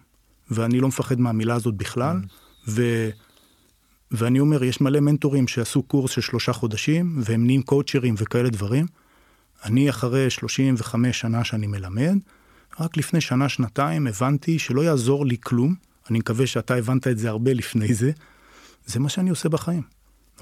ואני 0.51 0.79
לא 0.79 0.87
מפחד 0.87 1.19
מהמילה 1.19 1.55
הזאת 1.55 1.75
בכלל, 1.75 2.21
mm. 2.23 2.27
ו, 2.67 3.09
ואני 4.11 4.39
אומר, 4.39 4.63
יש 4.63 4.81
מלא 4.81 4.99
מנטורים 4.99 5.47
שעשו 5.47 5.83
קורס 5.83 6.11
של 6.11 6.21
שלושה 6.21 6.53
חודשים, 6.53 7.21
והם 7.23 7.45
נהיים 7.45 7.61
קואוצ'רים 7.61 8.15
וכאלה 8.17 8.49
דברים. 8.49 8.85
אני 9.63 9.89
אחרי 9.89 10.29
35 10.29 11.19
שנה 11.19 11.43
שאני 11.43 11.67
מלמד, 11.67 12.17
רק 12.79 12.97
לפני 12.97 13.21
שנה, 13.21 13.49
שנתיים 13.49 14.07
הבנתי 14.07 14.59
שלא 14.59 14.81
יעזור 14.81 15.25
לי 15.25 15.37
כלום, 15.43 15.75
אני 16.09 16.19
מקווה 16.19 16.47
שאתה 16.47 16.75
הבנת 16.75 17.07
את 17.07 17.17
זה 17.17 17.29
הרבה 17.29 17.53
לפני 17.53 17.93
זה, 17.93 18.11
זה 18.85 18.99
מה 18.99 19.09
שאני 19.09 19.29
עושה 19.29 19.49
בחיים, 19.49 19.83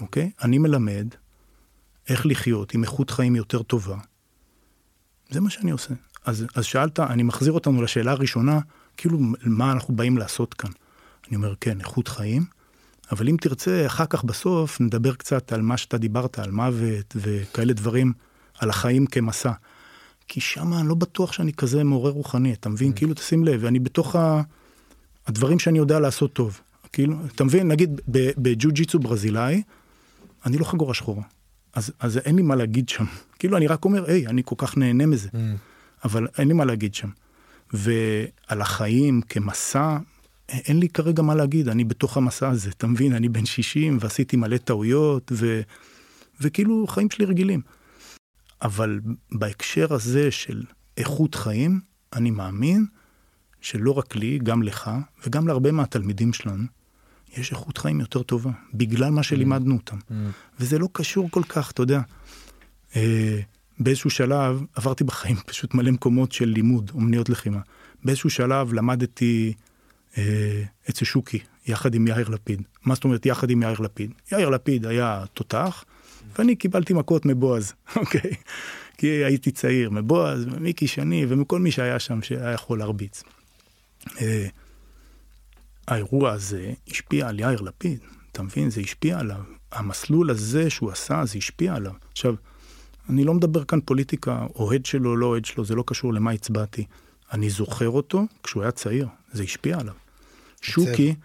אוקיי? 0.02 0.32
אני 0.44 0.58
מלמד 0.58 1.08
איך 2.10 2.26
לחיות 2.26 2.74
עם 2.74 2.84
איכות 2.84 3.10
חיים 3.10 3.36
יותר 3.36 3.62
טובה. 3.64 3.98
זה 5.30 5.42
מה 5.42 5.50
שאני 5.50 5.72
עושה. 5.72 5.94
אז, 6.26 6.46
אז 6.56 6.66
שאלת, 6.66 7.00
אני 7.00 7.24
מחזיר 7.24 7.54
אותנו 7.54 7.82
לשאלה 7.82 8.12
הראשונה, 8.12 8.60
כאילו, 8.98 9.20
מה 9.46 9.72
אנחנו 9.72 9.96
באים 9.96 10.18
לעשות 10.18 10.54
כאן? 10.54 10.72
אני 11.28 11.36
אומר, 11.36 11.54
כן, 11.62 11.80
איכות 11.80 12.08
חיים, 12.08 12.46
אבל 13.12 13.30
אם 13.30 13.38
תרצה, 13.42 13.86
אחר 13.86 14.06
כך 14.06 14.24
בסוף 14.24 14.82
נדבר 14.82 15.16
קצת 15.16 15.54
על 15.54 15.62
מה 15.62 15.78
שאתה 15.78 15.98
דיברת, 15.98 16.40
על 16.40 16.52
מוות 16.52 17.16
וכאלה 17.16 17.74
דברים, 17.74 18.14
על 18.60 18.70
החיים 18.70 19.06
כמסע. 19.06 19.52
כי 20.28 20.42
שם 20.42 20.74
אני 20.74 20.88
לא 20.88 20.96
בטוח 20.96 21.32
שאני 21.34 21.54
כזה 21.54 21.84
מעורר 21.84 22.12
רוחני, 22.12 22.54
אתה 22.54 22.70
מבין? 22.70 22.92
Mm. 22.92 22.96
כאילו, 22.96 23.14
תשים 23.14 23.44
לב, 23.44 23.66
אני 23.66 23.80
בתוך 23.80 24.16
ה... 24.16 24.42
הדברים 25.28 25.60
שאני 25.60 25.78
יודע 25.78 26.00
לעשות 26.00 26.34
טוב. 26.34 26.62
כאילו, 26.94 27.16
אתה 27.36 27.44
מבין, 27.44 27.68
נגיד 27.68 28.02
בג'ו 28.08 28.70
ג'יצו 28.72 29.00
ברזילאי, 29.00 29.62
אני 30.46 30.58
לא 30.58 30.66
חגורה 30.66 30.94
שחורה. 30.94 31.24
אז, 31.74 31.92
אז 32.00 32.18
אין 32.18 32.36
לי 32.36 32.42
מה 32.42 32.56
להגיד 32.56 32.90
שם. 32.90 33.06
כאילו, 33.40 33.58
אני 33.58 33.68
רק 33.68 33.86
אומר, 33.86 34.06
היי, 34.10 34.28
אני 34.28 34.42
כל 34.46 34.56
כך 34.58 34.78
נהנה 34.78 35.06
מזה. 35.06 35.30
Mm. 35.30 35.36
אבל 36.04 36.28
אין 36.38 36.48
לי 36.48 36.54
מה 36.54 36.66
להגיד 36.66 36.96
שם. 36.96 37.10
ועל 37.74 38.62
החיים 38.62 39.22
כמסע, 39.22 39.98
אין 40.50 40.80
לי 40.80 40.90
כרגע 40.90 41.22
מה 41.22 41.36
להגיד, 41.36 41.70
אני 41.70 41.84
בתוך 41.84 42.18
המסע 42.18 42.50
הזה, 42.50 42.70
אתה 42.70 42.88
מבין? 42.88 43.14
אני 43.14 43.30
בן 43.30 43.46
60 43.46 43.98
ועשיתי 44.02 44.38
מלא 44.38 44.58
טעויות, 44.58 45.32
ו... 45.36 45.62
וכאילו, 46.42 46.88
חיים 46.88 47.10
שלי 47.10 47.26
רגילים. 47.26 47.62
אבל 48.62 49.00
בהקשר 49.32 49.94
הזה 49.94 50.32
של 50.32 50.64
איכות 50.98 51.36
חיים, 51.36 51.80
אני 52.14 52.32
מאמין 52.32 52.86
שלא 53.62 53.92
רק 53.92 54.16
לי, 54.16 54.40
גם 54.44 54.64
לך, 54.64 54.92
וגם 55.26 55.48
להרבה 55.48 55.72
מהתלמידים 55.72 56.34
שלנו, 56.34 56.64
יש 57.38 57.52
איכות 57.52 57.78
חיים 57.78 58.00
יותר 58.00 58.24
טובה, 58.24 58.52
בגלל 58.74 59.10
מה 59.10 59.24
שלימדנו 59.24 59.76
אותם. 59.76 59.98
Mm. 59.98 60.14
וזה 60.60 60.80
לא 60.80 60.90
קשור 60.92 61.32
כל 61.32 61.44
כך, 61.50 61.72
אתה 61.72 61.82
יודע. 61.82 62.02
אה, 62.96 63.40
באיזשהו 63.80 64.10
שלב 64.10 64.64
עברתי 64.76 65.04
בחיים 65.04 65.36
פשוט 65.48 65.74
מלא 65.74 65.92
מקומות 65.92 66.32
של 66.32 66.46
לימוד, 66.46 66.92
אומניות 66.94 67.30
לחימה. 67.30 67.60
באיזשהו 68.04 68.30
שלב 68.30 68.74
למדתי 68.74 69.54
אה, 70.18 70.64
אצל 70.90 71.06
שוקי, 71.06 71.40
יחד 71.68 71.96
עם 71.96 72.08
יאיר 72.08 72.30
לפיד. 72.30 72.62
מה 72.86 72.96
זאת 72.96 73.04
אומרת 73.04 73.26
יחד 73.26 73.50
עם 73.50 73.64
יאיר 73.64 73.80
לפיד? 73.80 74.14
יאיר 74.32 74.50
לפיד 74.50 74.86
היה 74.86 75.24
תותח, 75.34 75.84
ואני 76.38 76.56
קיבלתי 76.56 76.94
מכות 76.94 77.26
מבועז, 77.26 77.74
אוקיי? 77.96 78.32
כי 78.98 79.08
הייתי 79.08 79.52
צעיר, 79.52 79.90
מבועז, 79.90 80.46
ממיקי 80.46 80.88
שני 80.88 81.26
ומכל 81.30 81.60
מי 81.60 81.72
שהיה 81.72 82.00
שם 82.00 82.22
שהיה 82.22 82.52
יכול 82.52 82.80
להרביץ. 82.80 83.24
אה, 84.22 84.48
האירוע 85.88 86.32
הזה 86.32 86.74
השפיע 86.88 87.28
על 87.28 87.40
יאיר 87.40 87.62
לפיד, 87.62 88.00
אתה 88.32 88.44
מבין? 88.44 88.70
זה 88.70 88.82
השפיע 88.82 89.20
עליו. 89.20 89.44
המסלול 89.72 90.30
הזה 90.30 90.70
שהוא 90.70 90.92
עשה, 90.92 91.26
זה 91.26 91.38
השפיע 91.38 91.76
עליו. 91.76 91.94
עכשיו, 92.12 92.36
אני 93.10 93.24
לא 93.24 93.34
מדבר 93.34 93.64
כאן 93.64 93.80
פוליטיקה, 93.86 94.46
אוהד 94.56 94.86
שלו, 94.86 95.18
לא 95.18 95.26
אוהד 95.26 95.46
שלו, 95.46 95.66
זה 95.66 95.76
לא 95.76 95.84
קשור 95.88 96.14
למה 96.14 96.32
הצבעתי. 96.32 96.86
אני 97.32 97.50
זוכר 97.50 97.90
אותו 97.90 98.26
כשהוא 98.44 98.64
היה 98.64 98.72
צעיר, 98.72 99.08
זה 99.32 99.44
השפיע 99.44 99.80
עליו. 99.80 99.94
שוקי, 100.62 101.16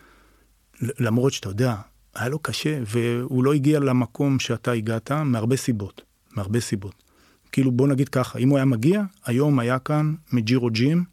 למרות 0.80 1.32
שאתה 1.32 1.48
יודע, 1.48 1.74
היה 2.14 2.28
לו 2.28 2.38
קשה, 2.38 2.78
והוא 2.86 3.44
לא 3.44 3.54
הגיע 3.54 3.80
למקום 3.80 4.38
שאתה 4.38 4.72
הגעת 4.72 5.12
מהרבה 5.12 5.56
סיבות, 5.56 6.02
מהרבה 6.30 6.60
סיבות. 6.60 6.94
כאילו 7.52 7.72
בוא 7.72 7.88
נגיד 7.88 8.08
ככה, 8.08 8.38
אם 8.38 8.48
הוא 8.48 8.58
היה 8.58 8.64
מגיע, 8.64 9.02
היום 9.24 9.58
היה 9.58 9.78
כאן 9.78 10.14
מג'ירו 10.32 10.70
ג'ים 10.70 11.04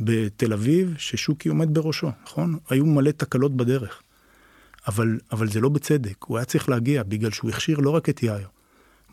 בתל 0.00 0.52
אביב, 0.52 0.94
ששוקי 0.98 1.48
עומד 1.48 1.74
בראשו, 1.74 2.10
נכון? 2.24 2.58
היו 2.70 2.86
מלא 2.86 3.10
תקלות 3.10 3.56
בדרך. 3.56 4.02
אבל, 4.88 5.18
אבל 5.32 5.48
זה 5.48 5.60
לא 5.60 5.68
בצדק, 5.68 6.24
הוא 6.24 6.38
היה 6.38 6.44
צריך 6.44 6.68
להגיע 6.68 7.02
בגלל 7.02 7.30
שהוא 7.30 7.50
הכשיר 7.50 7.78
לא 7.78 7.90
רק 7.90 8.08
את 8.08 8.22
יאיר, 8.22 8.46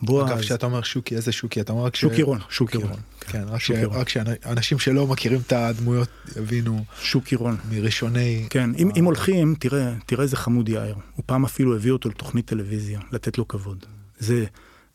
בועז. 0.01 0.31
אגב, 0.31 0.39
כשאתה 0.39 0.65
אומר 0.65 0.81
שוקי, 0.81 1.15
איזה 1.15 1.31
שוקי? 1.31 1.61
אתה 1.61 1.73
אומר 1.73 1.85
רק 1.85 1.95
ש... 1.95 2.01
שוקי 2.01 2.21
רון, 2.21 2.39
שוקי 2.49 2.77
רון. 2.77 2.99
כן, 3.19 3.43
רק, 3.47 3.61
ש... 3.61 3.71
רק 3.71 4.09
שאנשים 4.09 4.79
שלא 4.79 5.07
מכירים 5.07 5.39
את 5.47 5.53
הדמויות 5.53 6.09
יבינו. 6.37 6.83
שוקי 7.01 7.35
רון. 7.35 7.57
מראשוני... 7.71 8.47
כן, 8.49 8.69
אם, 8.77 8.89
אם 8.97 9.05
הולכים, 9.05 9.55
תראה, 9.59 9.93
תראה 10.05 10.23
איזה 10.23 10.35
חמוד 10.35 10.69
יאיר. 10.69 10.95
הוא 11.15 11.23
פעם 11.25 11.45
אפילו 11.45 11.75
הביא 11.75 11.91
אותו 11.91 12.09
לתוכנית 12.09 12.45
טלוויזיה, 12.45 12.99
לתת 13.11 13.37
לו 13.37 13.47
כבוד. 13.47 13.85
זה, 14.19 14.45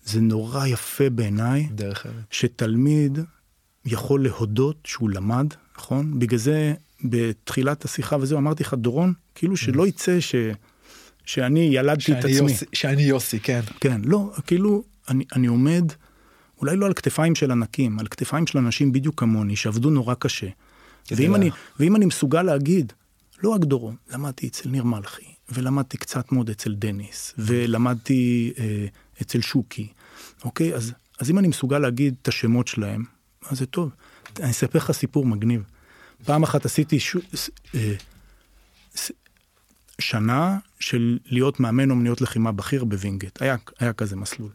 זה 0.05 0.21
נורא 0.21 0.67
יפה 0.67 1.11
בעיניי. 1.11 1.69
שתלמיד 2.31 3.19
יכול 3.85 4.25
להודות 4.25 4.77
שהוא 4.85 5.11
למד, 5.11 5.47
נכון? 5.79 6.19
בגלל 6.19 6.39
זה 6.39 6.75
בתחילת 7.05 7.85
השיחה 7.85 8.17
וזהו, 8.21 8.39
אמרתי 8.39 8.63
לך, 8.63 8.75
דורון, 8.75 9.13
כאילו 9.35 9.57
שלא 9.57 9.87
יצא 9.87 10.21
ש... 10.21 10.35
שאני 11.25 11.69
ילדתי 11.73 12.13
את 12.13 12.19
עצמי. 12.19 12.33
יוסי, 12.33 12.65
שאני 12.73 13.03
יוסי, 13.03 13.41
כן. 13.41 13.61
כן, 13.81 14.01
לא, 14.05 14.33
כאילו, 14.47 14.85
אני, 15.09 15.25
אני 15.37 15.47
עומד, 15.47 15.93
אולי 16.61 16.77
לא 16.77 16.87
על 16.87 16.95
כתפיים 16.95 17.35
של 17.35 17.51
ענקים, 17.51 17.99
על 17.99 18.07
כתפיים 18.07 18.47
של 18.47 18.59
אנשים 18.59 18.93
בדיוק 18.93 19.21
כמוני, 19.21 19.57
שעבדו 19.57 19.91
נורא 19.91 20.15
קשה. 20.15 20.49
ואם 21.11 21.35
אני, 21.35 21.51
ואם 21.79 21.97
אני 21.97 22.07
מסוגל 22.07 22.43
להגיד, 22.43 22.93
לא 23.43 23.51
רק 23.51 23.61
דורון, 23.61 23.97
למדתי 24.11 24.47
אצל 24.47 24.69
ניר 24.69 24.85
מלכי, 24.85 25.35
ולמדתי 25.49 25.97
קצת 25.97 26.33
מאוד 26.33 26.51
אצל 26.51 26.75
דניס, 26.75 27.35
ולמדתי 27.39 28.53
אה, 28.59 28.87
אצל 29.23 29.41
שוקי, 29.41 29.89
אוקיי? 30.45 30.75
אז, 30.75 30.93
אז 31.21 31.31
אם 31.31 31.39
אני 31.39 31.49
מסוגל 31.49 31.79
להגיד 31.79 32.15
את 32.23 32.29
השמות 32.29 32.69
שלהם, 32.69 33.05
אז 33.51 33.59
זה 33.59 33.67
טוב. 33.67 33.91
אני 34.41 34.51
אספר 34.51 34.79
לך 34.79 34.93
סיפור 34.93 35.27
מגניב. 35.27 35.63
פעם 36.25 36.43
אחת 36.43 36.65
עשיתי 36.65 37.01
ש... 37.01 37.17
אה, 37.75 37.95
שנה 39.99 40.59
של 40.81 41.19
להיות 41.27 41.61
מאמן 41.61 41.91
אומניות 41.91 42.21
לחימה 42.21 42.53
בכיר 42.53 42.85
בווינגייט, 42.85 43.43
היה, 43.43 43.57
היה 43.79 43.93
כזה 43.93 44.17
מסלול. 44.17 44.51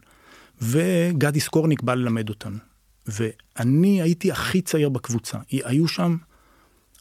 וגדי 0.62 1.40
סקורניק 1.40 1.82
בא 1.82 1.94
ללמד 1.94 2.28
אותנו. 2.28 2.58
ואני 3.06 4.02
הייתי 4.02 4.32
הכי 4.32 4.62
צעיר 4.62 4.88
בקבוצה, 4.88 5.38
היו 5.50 5.88
שם 5.88 6.16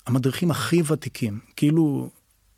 המדריכים 0.06 0.52
הכי 0.52 0.82
ותיקים, 0.88 1.40
כאילו 1.56 2.10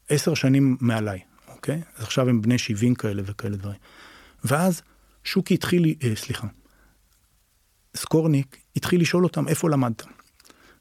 עשר 0.10 0.34
שנים 0.34 0.78
מעליי, 0.82 1.20
אוקיי? 1.48 1.82
אז 1.98 2.04
עכשיו 2.04 2.30
הם 2.30 2.42
בני 2.42 2.58
70 2.58 2.96
כאלה 2.96 3.22
וכאלה 3.26 3.58
דברים. 3.58 3.78
ואז 4.44 4.82
שוקי 5.24 5.54
התחיל, 5.54 5.96
אה, 6.04 6.16
סליחה, 6.16 6.48
סקורניק 8.10 8.58
התחיל 8.76 9.02
לשאול 9.02 9.24
אותם 9.24 9.48
איפה 9.48 9.70
למדת. 9.70 10.04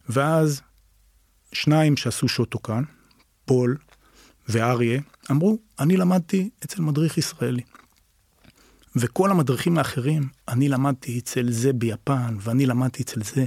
ואז 0.08 0.62
שניים 1.52 1.96
שעשו 1.96 2.28
שוטוקן, 2.28 2.82
פול 3.44 3.76
ואריה, 4.48 5.00
אמרו, 5.30 5.58
אני 5.78 5.96
למדתי 5.96 6.50
אצל 6.64 6.82
מדריך 6.82 7.18
ישראלי. 7.18 7.62
וכל 8.96 9.30
המדריכים 9.30 9.78
האחרים, 9.78 10.28
אני 10.48 10.68
למדתי 10.68 11.18
אצל 11.18 11.50
זה 11.50 11.72
ביפן, 11.72 12.36
ואני 12.40 12.66
למדתי 12.66 13.02
אצל 13.02 13.22
זה. 13.22 13.44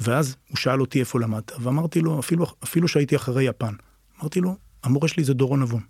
ואז 0.00 0.36
הוא 0.48 0.56
שאל 0.56 0.80
אותי 0.80 1.00
איפה 1.00 1.20
למדת, 1.20 1.52
ואמרתי 1.60 2.00
לו, 2.00 2.20
אפילו, 2.20 2.46
אפילו 2.64 2.88
שהייתי 2.88 3.16
אחרי 3.16 3.44
יפן, 3.44 3.74
אמרתי 4.20 4.40
לו, 4.40 4.56
המורה 4.84 5.08
שלי 5.08 5.24
זה 5.24 5.34
דורון 5.34 5.62
נבון. 5.62 5.82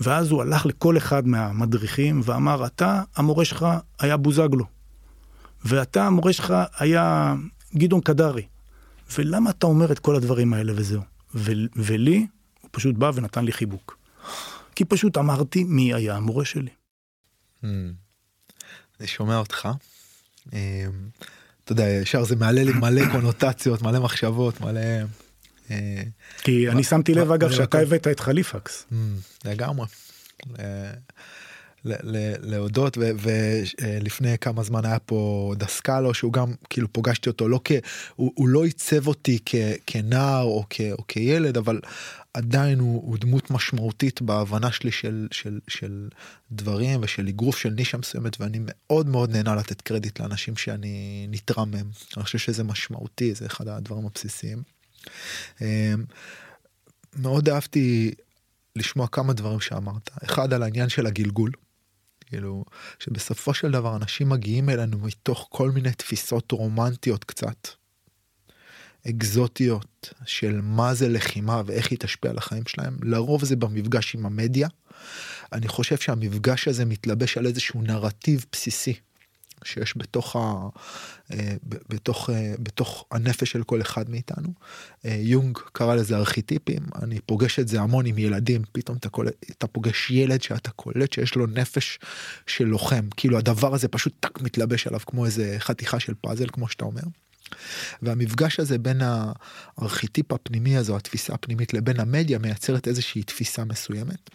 ואז 0.00 0.30
הוא 0.30 0.42
הלך 0.42 0.66
לכל 0.66 0.96
אחד 0.96 1.26
מהמדריכים 1.28 2.20
ואמר, 2.24 2.66
אתה, 2.66 3.02
המורה 3.16 3.44
שלך 3.44 3.66
היה 3.98 4.16
בוזגלו, 4.16 4.75
ואתה, 5.66 6.06
המורה 6.06 6.32
שלך 6.32 6.54
היה 6.78 7.34
גדעון 7.76 8.00
קדרי, 8.00 8.46
ולמה 9.18 9.50
אתה 9.50 9.66
אומר 9.66 9.92
את 9.92 9.98
כל 9.98 10.16
הדברים 10.16 10.54
האלה 10.54 10.72
וזהו? 10.76 11.02
ו- 11.34 11.52
ולי, 11.76 12.26
הוא 12.60 12.68
פשוט 12.72 12.94
בא 12.94 13.10
ונתן 13.14 13.44
לי 13.44 13.52
חיבוק. 13.52 13.98
כי 14.74 14.84
פשוט 14.84 15.16
אמרתי 15.16 15.64
מי 15.64 15.94
היה 15.94 16.16
המורה 16.16 16.44
שלי. 16.44 16.70
Hmm. 17.62 17.66
אני 19.00 19.06
שומע 19.06 19.38
אותך. 19.38 19.68
אמ, 20.52 20.58
אתה 21.64 21.72
יודע, 21.72 21.84
ישר 21.84 22.24
זה 22.24 22.36
מעלה 22.36 22.64
לי 22.64 22.72
מלא 22.72 23.02
קונוטציות, 23.12 23.82
מלא 23.82 24.00
מחשבות, 24.00 24.60
מלא... 24.60 24.80
אה, 25.70 26.02
כי 26.42 26.70
אני 26.70 26.84
שמתי 26.84 27.14
לב 27.14 27.32
אגב 27.32 27.52
שאתה 27.52 27.78
הבאת 27.78 28.06
את 28.06 28.20
חליפקס. 28.20 28.86
Hmm, 28.90 28.94
לגמרי. 29.44 29.86
להודות 32.42 32.98
ולפני 32.98 34.38
כמה 34.38 34.62
זמן 34.62 34.84
היה 34.84 34.98
פה 34.98 35.52
דסקלו 35.56 36.14
שהוא 36.14 36.32
גם 36.32 36.52
כאילו 36.70 36.92
פוגשתי 36.92 37.28
אותו 37.28 37.48
לא 37.48 37.60
כ... 37.64 37.72
הוא, 38.16 38.32
הוא 38.34 38.48
לא 38.48 38.64
עיצב 38.64 39.06
אותי 39.06 39.38
כ, 39.46 39.54
כנער 39.86 40.42
או, 40.42 40.64
כ, 40.70 40.80
או 40.92 41.06
כילד 41.08 41.56
אבל 41.56 41.80
עדיין 42.34 42.78
הוא, 42.78 43.02
הוא 43.06 43.18
דמות 43.18 43.50
משמעותית 43.50 44.22
בהבנה 44.22 44.72
שלי 44.72 44.92
של, 44.92 45.28
של, 45.30 45.60
של 45.68 46.08
דברים 46.52 47.00
ושל 47.02 47.28
אגרוף 47.28 47.58
של 47.58 47.70
נישה 47.70 47.98
מסוימת 47.98 48.40
ואני 48.40 48.58
מאוד 48.60 49.08
מאוד 49.08 49.30
נהנה 49.30 49.54
לתת 49.54 49.80
קרדיט 49.80 50.20
לאנשים 50.20 50.56
שאני 50.56 51.26
נתרם 51.30 51.70
מהם. 51.70 51.90
אני 52.16 52.24
חושב 52.24 52.38
שזה 52.38 52.64
משמעותי 52.64 53.34
זה 53.34 53.46
אחד 53.46 53.68
הדברים 53.68 54.06
הבסיסיים. 54.06 54.62
אמ, 55.60 56.04
מאוד 57.16 57.48
אהבתי 57.48 58.14
לשמוע 58.76 59.06
כמה 59.06 59.32
דברים 59.32 59.60
שאמרת. 59.60 60.10
אחד 60.24 60.52
על 60.52 60.62
העניין 60.62 60.88
של 60.88 61.06
הגלגול. 61.06 61.50
כאילו, 62.26 62.64
שבסופו 62.98 63.54
של 63.54 63.70
דבר 63.70 63.96
אנשים 63.96 64.28
מגיעים 64.28 64.70
אלינו 64.70 64.98
מתוך 64.98 65.48
כל 65.50 65.70
מיני 65.70 65.92
תפיסות 65.92 66.52
רומנטיות 66.52 67.24
קצת, 67.24 67.68
אקזוטיות, 69.10 70.14
של 70.26 70.60
מה 70.62 70.94
זה 70.94 71.08
לחימה 71.08 71.62
ואיך 71.66 71.90
היא 71.90 71.98
תשפיע 71.98 72.30
על 72.30 72.38
החיים 72.38 72.66
שלהם. 72.66 72.96
לרוב 73.02 73.44
זה 73.44 73.56
במפגש 73.56 74.14
עם 74.14 74.26
המדיה. 74.26 74.68
אני 75.52 75.68
חושב 75.68 75.96
שהמפגש 75.96 76.68
הזה 76.68 76.84
מתלבש 76.84 77.38
על 77.38 77.46
איזשהו 77.46 77.82
נרטיב 77.82 78.44
בסיסי. 78.52 78.94
שיש 79.66 79.94
בתוך, 79.96 80.36
ה, 80.36 80.68
אה, 81.32 81.54
בתוך, 81.88 82.30
אה, 82.30 82.54
בתוך 82.58 83.04
הנפש 83.10 83.50
של 83.50 83.62
כל 83.62 83.80
אחד 83.80 84.10
מאיתנו. 84.10 84.48
אה, 85.04 85.16
יונג 85.20 85.58
קרא 85.72 85.94
לזה 85.94 86.16
ארכיטיפים, 86.16 86.82
אני 87.02 87.20
פוגש 87.26 87.58
את 87.58 87.68
זה 87.68 87.80
המון 87.80 88.06
עם 88.06 88.18
ילדים, 88.18 88.62
פתאום 88.72 88.96
אתה, 88.96 89.08
קולט, 89.08 89.34
אתה 89.50 89.66
פוגש 89.66 90.10
ילד 90.10 90.42
שאתה 90.42 90.70
קולט 90.70 91.12
שיש 91.12 91.34
לו 91.34 91.46
נפש 91.46 91.98
של 92.46 92.64
לוחם, 92.64 93.08
כאילו 93.16 93.38
הדבר 93.38 93.74
הזה 93.74 93.88
פשוט 93.88 94.12
טק 94.20 94.40
מתלבש 94.40 94.86
עליו 94.86 95.00
כמו 95.06 95.26
איזה 95.26 95.56
חתיכה 95.58 96.00
של 96.00 96.14
פאזל, 96.20 96.46
כמו 96.52 96.68
שאתה 96.68 96.84
אומר. 96.84 97.02
והמפגש 98.02 98.60
הזה 98.60 98.78
בין 98.78 99.00
הארכיטיפ 99.78 100.32
הפנימי 100.32 100.76
הזו, 100.76 100.96
התפיסה 100.96 101.34
הפנימית, 101.34 101.74
לבין 101.74 102.00
המדיה 102.00 102.38
מייצרת 102.38 102.88
איזושהי 102.88 103.22
תפיסה 103.22 103.64
מסוימת. 103.64 104.30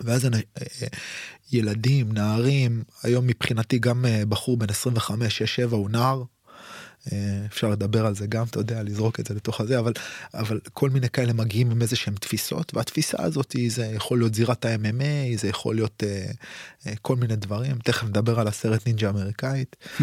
ואז 0.00 0.26
אני, 0.26 0.42
ילדים, 1.52 2.12
נערים, 2.12 2.82
היום 3.02 3.26
מבחינתי 3.26 3.78
גם 3.78 4.06
אה, 4.06 4.22
בחור 4.28 4.56
בן 4.56 4.70
25, 4.70 5.42
6-7 5.42 5.74
הוא 5.74 5.90
נער. 5.90 6.22
אה, 7.12 7.42
אפשר 7.46 7.68
לדבר 7.68 8.06
על 8.06 8.14
זה 8.14 8.26
גם, 8.26 8.46
אתה 8.46 8.58
יודע, 8.60 8.82
לזרוק 8.82 9.20
את 9.20 9.26
זה 9.26 9.34
לתוך 9.34 9.60
הזה, 9.60 9.78
אבל, 9.78 9.92
אבל 10.34 10.60
כל 10.72 10.90
מיני 10.90 11.10
כאלה 11.10 11.32
מגיעים 11.32 11.70
עם 11.70 11.82
איזה 11.82 11.96
שהם 11.96 12.14
תפיסות, 12.14 12.74
והתפיסה 12.74 13.22
הזאת 13.22 13.56
זה 13.68 13.86
יכול 13.86 14.18
להיות 14.18 14.34
זירת 14.34 14.64
ה-MMA, 14.64 15.38
זה 15.38 15.48
יכול 15.48 15.74
להיות 15.74 16.02
uh, 16.02 16.32
uh, 16.84 16.90
כל 17.02 17.16
מיני 17.16 17.36
דברים, 17.36 17.78
תכף 17.78 18.04
נדבר 18.04 18.40
על 18.40 18.48
הסרט 18.48 18.86
נינג'ה 18.86 19.10
אמריקאית, 19.10 19.76
uh, 19.98 20.02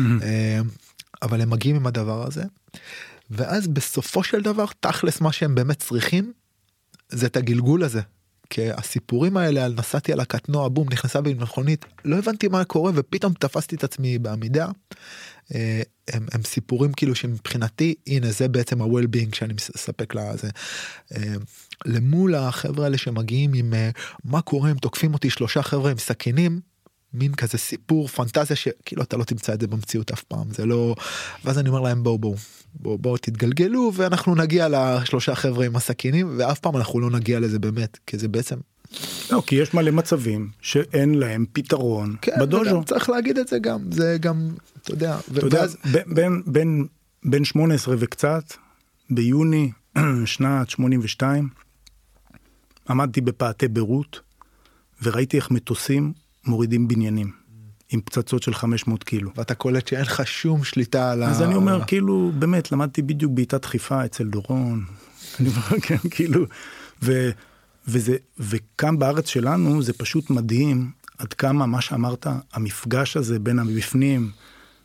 אבל 1.21 1.41
הם 1.41 1.49
מגיעים 1.49 1.75
עם 1.75 1.87
הדבר 1.87 2.27
הזה, 2.27 2.43
ואז 3.29 3.67
בסופו 3.67 4.23
של 4.23 4.41
דבר, 4.41 4.65
תכלס 4.79 5.21
מה 5.21 5.31
שהם 5.31 5.55
באמת 5.55 5.79
צריכים, 5.79 6.33
זה 7.09 7.25
את 7.25 7.37
הגלגול 7.37 7.83
הזה, 7.83 8.01
כי 8.49 8.71
הסיפורים 8.71 9.37
האלה 9.37 9.65
על 9.65 9.73
נסעתי 9.77 10.13
על 10.13 10.19
הקטנוע 10.19 10.69
בום 10.69 10.87
נכנסה 10.91 11.21
בי 11.21 11.33
מכונית 11.33 11.85
לא 12.05 12.17
הבנתי 12.17 12.47
מה 12.47 12.63
קורה 12.63 12.91
ופתאום 12.95 13.33
תפסתי 13.33 13.75
את 13.75 13.83
עצמי 13.83 14.17
בעמידה. 14.17 14.67
אה, 15.55 15.81
הם, 16.07 16.25
הם 16.31 16.43
סיפורים 16.43 16.93
כאילו 16.93 17.15
שמבחינתי 17.15 17.95
הנה 18.07 18.31
זה 18.31 18.47
בעצם 18.47 18.81
ה-well-being 18.81 19.35
שאני 19.35 19.53
מספק 19.53 20.15
לזה. 20.15 20.49
אה, 21.15 21.33
למול 21.85 22.35
החבר'ה 22.35 22.85
האלה 22.85 22.97
שמגיעים 22.97 23.53
עם 23.53 23.73
אה, 23.73 23.89
מה 24.23 24.41
קורה 24.41 24.71
אם 24.71 24.77
תוקפים 24.77 25.13
אותי 25.13 25.29
שלושה 25.29 25.61
חבר'ה 25.61 25.91
עם 25.91 25.97
סכינים 25.97 26.59
מין 27.17 27.35
כזה 27.35 27.57
סיפור 27.57 28.07
פנטזיה 28.07 28.55
שכאילו 28.55 29.03
אתה 29.03 29.17
לא 29.17 29.23
תמצא 29.23 29.53
את 29.53 29.61
זה 29.61 29.67
במציאות 29.67 30.11
אף 30.11 30.23
פעם 30.23 30.47
זה 30.51 30.65
לא 30.65 30.95
ואז 31.45 31.59
אני 31.59 31.69
אומר 31.69 31.79
להם 31.79 32.03
בואו 32.03 32.17
בואו 32.17 32.35
בואו 32.73 32.97
בואו 32.97 33.17
תתגלגלו 33.17 33.91
ואנחנו 33.95 34.35
נגיע 34.35 34.67
לשלושה 34.69 35.35
חבר'ה 35.35 35.65
עם 35.65 35.75
הסכינים 35.75 36.35
ואף 36.37 36.59
פעם 36.59 36.77
אנחנו 36.77 36.99
לא 36.99 37.09
נגיע 37.09 37.39
לזה 37.39 37.59
באמת 37.59 37.97
כי 38.07 38.17
זה 38.17 38.27
בעצם. 38.27 38.55
לא 39.31 39.43
כי 39.47 39.55
יש 39.55 39.73
מלא 39.73 39.91
מצבים 39.91 40.49
שאין 40.61 41.13
להם 41.13 41.45
פתרון 41.53 42.15
כן, 42.21 42.31
בדוז'ו. 42.39 42.83
צריך 42.83 43.09
להגיד 43.09 43.37
את 43.37 43.47
זה 43.47 43.59
גם 43.59 43.91
זה 43.91 44.17
גם 44.19 44.49
אתה 44.81 44.91
יודע. 44.91 45.17
אתה 45.31 45.45
יודע 45.45 45.59
ואז... 45.59 45.77
בין 46.05 46.41
בין 46.45 46.85
בין 47.25 47.45
18 47.45 47.95
וקצת 47.99 48.43
ביוני 49.09 49.71
שנת 50.25 50.69
82 50.69 51.49
עמדתי 52.89 53.21
בפאתי 53.21 53.67
ביירות 53.67 54.19
וראיתי 55.03 55.37
איך 55.37 55.51
מטוסים 55.51 56.13
מורידים 56.45 56.87
בניינים. 56.87 57.45
עם 57.89 58.01
פצצות 58.01 58.43
של 58.43 58.53
500 58.53 59.03
קילו. 59.03 59.31
ואתה 59.35 59.55
קולט 59.55 59.87
שאין 59.87 60.01
לך 60.01 60.27
שום 60.27 60.63
שליטה 60.63 61.11
על 61.11 61.23
ה... 61.23 61.29
אז 61.29 61.41
אני 61.41 61.55
אומר, 61.55 61.81
כאילו, 61.87 62.31
באמת, 62.39 62.71
למדתי 62.71 63.01
בדיוק 63.01 63.31
בעיטת 63.31 63.61
דחיפה 63.61 64.05
אצל 64.05 64.23
דורון. 64.23 64.85
אני 65.39 65.49
אומר, 65.49 65.79
כן, 65.81 65.97
כאילו, 66.09 66.45
ו, 67.03 67.29
וזה, 67.87 68.15
וכאן 68.39 68.99
בארץ 68.99 69.27
שלנו 69.27 69.81
זה 69.81 69.93
פשוט 69.93 70.29
מדהים 70.29 70.91
עד 71.17 71.33
כמה 71.33 71.65
מה 71.65 71.81
שאמרת, 71.81 72.27
המפגש 72.53 73.17
הזה 73.17 73.39
בין 73.39 73.59
המבפנים 73.59 74.31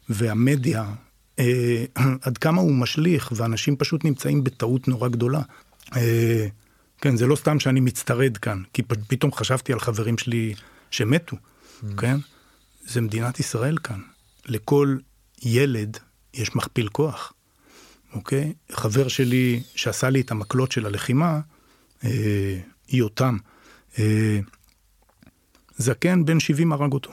והמדיה, 0.09 0.85
אה, 1.39 1.85
עד 2.23 2.39
כמה 2.39 2.61
הוא 2.61 2.75
משליך, 2.75 3.33
ואנשים 3.37 3.77
פשוט 3.77 4.05
נמצאים 4.05 4.45
בטעות 4.45 4.89
נורא 4.89 5.09
גדולה. 5.09 5.43
אה, 5.97 6.47
כן, 7.01 7.17
זה 7.17 7.27
לא 7.27 7.37
סתם 7.37 7.61
שאני 7.61 7.81
מצטרד 7.81 8.37
כאן, 8.37 8.63
כי 8.73 8.83
פתאום 8.83 9.33
חשבתי 9.33 9.73
על 9.73 9.81
חברים 9.81 10.19
שלי 10.19 10.55
שמתו. 10.91 11.37
כן? 11.97 12.17
זה 12.87 13.01
מדינת 13.01 13.41
ישראל 13.41 13.79
כאן. 13.79 14.01
לכל 14.47 14.97
ילד 15.43 15.99
יש 16.35 16.57
מכפיל 16.57 16.89
כוח, 16.89 17.33
אוקיי? 18.13 18.55
חבר 18.73 19.09
שלי 19.09 19.63
שעשה 19.75 20.11
לי 20.11 20.21
את 20.21 20.31
המקלות 20.31 20.73
של 20.73 20.87
הלחימה, 20.87 21.41
אה, 22.05 22.59
יותם, 22.89 23.37
אה, 23.99 24.41
זקן 25.77 26.25
בן 26.25 26.41
70 26.41 26.73
הרג 26.73 26.93
אותו. 26.93 27.13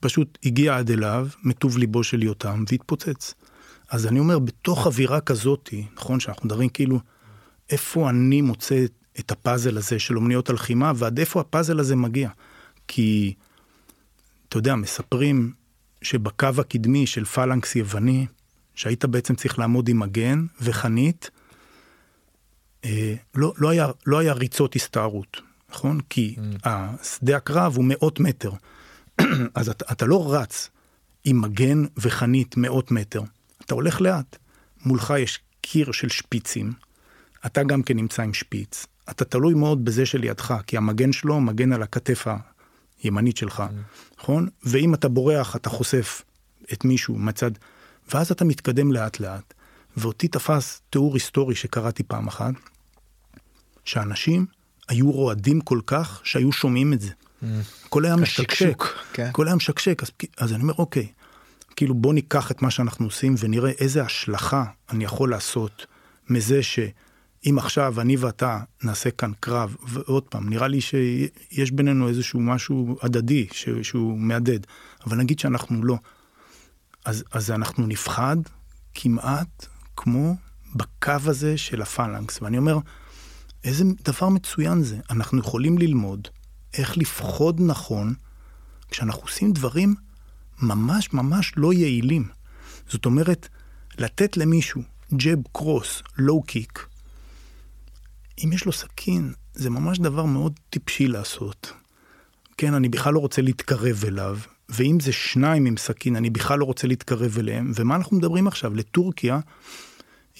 פשוט 0.00 0.38
הגיע 0.44 0.76
עד 0.78 0.90
אליו, 0.90 1.28
מטוב 1.42 1.78
ליבו 1.78 2.04
של 2.04 2.22
יותם, 2.22 2.64
והתפוצץ. 2.68 3.34
אז 3.88 4.06
אני 4.06 4.18
אומר, 4.18 4.38
בתוך 4.38 4.86
אווירה 4.86 5.20
כזאתי, 5.20 5.86
נכון, 5.96 6.20
שאנחנו 6.20 6.46
מדברים 6.46 6.68
כאילו, 6.68 7.00
איפה 7.70 8.10
אני 8.10 8.40
מוצא 8.40 8.84
את 8.84 8.92
הפאזל 9.18 9.78
הזה 9.78 9.98
של 9.98 10.16
אומניות 10.16 10.50
הלחימה, 10.50 10.92
ועד 10.96 11.18
איפה 11.18 11.40
הפאזל 11.40 11.80
הזה 11.80 11.96
מגיע? 11.96 12.30
כי, 12.88 13.34
אתה 14.48 14.58
יודע, 14.58 14.74
מספרים 14.74 15.52
שבקו 16.02 16.48
הקדמי 16.58 17.06
של 17.06 17.24
פלנקס 17.24 17.76
יווני, 17.76 18.26
שהיית 18.74 19.04
בעצם 19.04 19.34
צריך 19.34 19.58
לעמוד 19.58 19.88
עם 19.88 19.98
מגן 19.98 20.46
וחנית, 20.60 21.30
אה, 22.84 23.14
לא, 23.34 23.52
לא, 23.58 23.68
היה, 23.68 23.88
לא 24.06 24.18
היה 24.18 24.32
ריצות 24.32 24.76
הסתערות, 24.76 25.40
נכון? 25.70 26.00
כי 26.10 26.36
mm. 26.64 26.68
שדה 27.04 27.36
הקרב 27.36 27.76
הוא 27.76 27.84
מאות 27.88 28.20
מטר. 28.20 28.52
אז 29.54 29.68
אתה, 29.68 29.92
אתה 29.92 30.06
לא 30.06 30.34
רץ 30.34 30.70
עם 31.24 31.40
מגן 31.40 31.84
וחנית 31.96 32.56
מאות 32.56 32.90
מטר, 32.90 33.22
אתה 33.64 33.74
הולך 33.74 34.00
לאט. 34.00 34.36
מולך 34.84 35.14
יש 35.18 35.40
קיר 35.60 35.92
של 35.92 36.08
שפיצים, 36.08 36.72
אתה 37.46 37.62
גם 37.62 37.82
כן 37.82 37.96
נמצא 37.96 38.22
עם 38.22 38.34
שפיץ, 38.34 38.86
אתה 39.10 39.24
תלוי 39.24 39.54
מאוד 39.54 39.84
בזה 39.84 40.06
שלידך, 40.06 40.54
כי 40.66 40.76
המגן 40.76 41.12
שלו 41.12 41.40
מגן 41.40 41.72
על 41.72 41.82
הכתף 41.82 42.26
הימנית 43.02 43.36
שלך, 43.36 43.62
נכון? 44.18 44.48
ואם 44.64 44.94
אתה 44.94 45.08
בורח, 45.08 45.56
אתה 45.56 45.70
חושף 45.70 46.22
את 46.72 46.84
מישהו 46.84 47.18
מצד... 47.18 47.50
ואז 48.14 48.30
אתה 48.30 48.44
מתקדם 48.44 48.92
לאט 48.92 49.20
לאט. 49.20 49.54
ואותי 49.96 50.28
תפס 50.28 50.80
תיאור 50.90 51.14
היסטורי 51.14 51.54
שקראתי 51.54 52.02
פעם 52.02 52.28
אחת, 52.28 52.54
שאנשים 53.84 54.46
היו 54.88 55.10
רועדים 55.10 55.60
כל 55.60 55.80
כך 55.86 56.20
שהיו 56.24 56.52
שומעים 56.52 56.92
את 56.92 57.00
זה. 57.00 57.08
Mm. 57.10 57.46
הכל 57.86 58.04
היה 58.04 58.16
משקשק, 58.16 58.82
כן. 59.12 59.26
הכל 59.26 59.46
היה 59.46 59.56
משקשק, 59.56 60.02
אז, 60.02 60.10
אז 60.36 60.52
אני 60.52 60.62
אומר, 60.62 60.74
אוקיי, 60.78 61.08
כאילו 61.76 61.94
בוא 61.94 62.14
ניקח 62.14 62.50
את 62.50 62.62
מה 62.62 62.70
שאנחנו 62.70 63.06
עושים 63.06 63.34
ונראה 63.38 63.70
איזה 63.70 64.02
השלכה 64.02 64.64
אני 64.90 65.04
יכול 65.04 65.30
לעשות 65.30 65.86
מזה 66.28 66.62
ש... 66.62 66.78
אם 67.50 67.58
עכשיו 67.58 68.00
אני 68.00 68.16
ואתה 68.16 68.60
נעשה 68.82 69.10
כאן 69.10 69.32
קרב, 69.40 69.76
ועוד 69.88 70.22
פעם, 70.22 70.48
נראה 70.48 70.68
לי 70.68 70.80
שיש 70.80 71.70
בינינו 71.70 72.08
איזשהו 72.08 72.40
משהו 72.40 72.96
הדדי 73.02 73.46
שהוא 73.82 74.18
מהדהד, 74.18 74.66
אבל 75.06 75.16
נגיד 75.16 75.38
שאנחנו 75.38 75.84
לא, 75.84 75.96
אז, 77.04 77.24
אז 77.32 77.50
אנחנו 77.50 77.86
נפחד 77.86 78.36
כמעט 78.94 79.66
כמו 79.96 80.36
בקו 80.74 81.12
הזה 81.24 81.56
של 81.56 81.82
הפלנקס, 81.82 82.42
ואני 82.42 82.58
אומר, 82.58 82.78
איזה 83.64 83.84
דבר 84.04 84.28
מצוין 84.28 84.82
זה, 84.82 84.96
אנחנו 85.10 85.38
יכולים 85.38 85.78
ללמוד 85.78 86.28
איך 86.74 86.98
לפחוד 86.98 87.60
נכון 87.60 88.14
כשאנחנו 88.90 89.22
עושים 89.22 89.52
דברים 89.52 89.94
ממש 90.62 91.12
ממש 91.12 91.52
לא 91.56 91.72
יעילים. 91.72 92.28
זאת 92.88 93.06
אומרת, 93.06 93.48
לתת 93.98 94.36
למישהו 94.36 94.82
ג'ב 95.14 95.38
קרוס, 95.52 96.02
לואו 96.18 96.42
קיק, 96.42 96.86
אם 98.44 98.52
יש 98.52 98.64
לו 98.64 98.72
סכין, 98.72 99.32
זה 99.54 99.70
ממש 99.70 99.98
דבר 99.98 100.24
מאוד 100.24 100.60
טיפשי 100.70 101.06
לעשות. 101.06 101.72
כן, 102.56 102.74
אני 102.74 102.88
בכלל 102.88 103.14
לא 103.14 103.18
רוצה 103.18 103.42
להתקרב 103.42 104.04
אליו, 104.06 104.38
ואם 104.68 105.00
זה 105.00 105.12
שניים 105.12 105.66
עם 105.66 105.76
סכין, 105.76 106.16
אני 106.16 106.30
בכלל 106.30 106.58
לא 106.58 106.64
רוצה 106.64 106.86
להתקרב 106.86 107.38
אליהם. 107.38 107.72
ומה 107.74 107.96
אנחנו 107.96 108.16
מדברים 108.16 108.46
עכשיו? 108.46 108.74
לטורקיה 108.74 109.40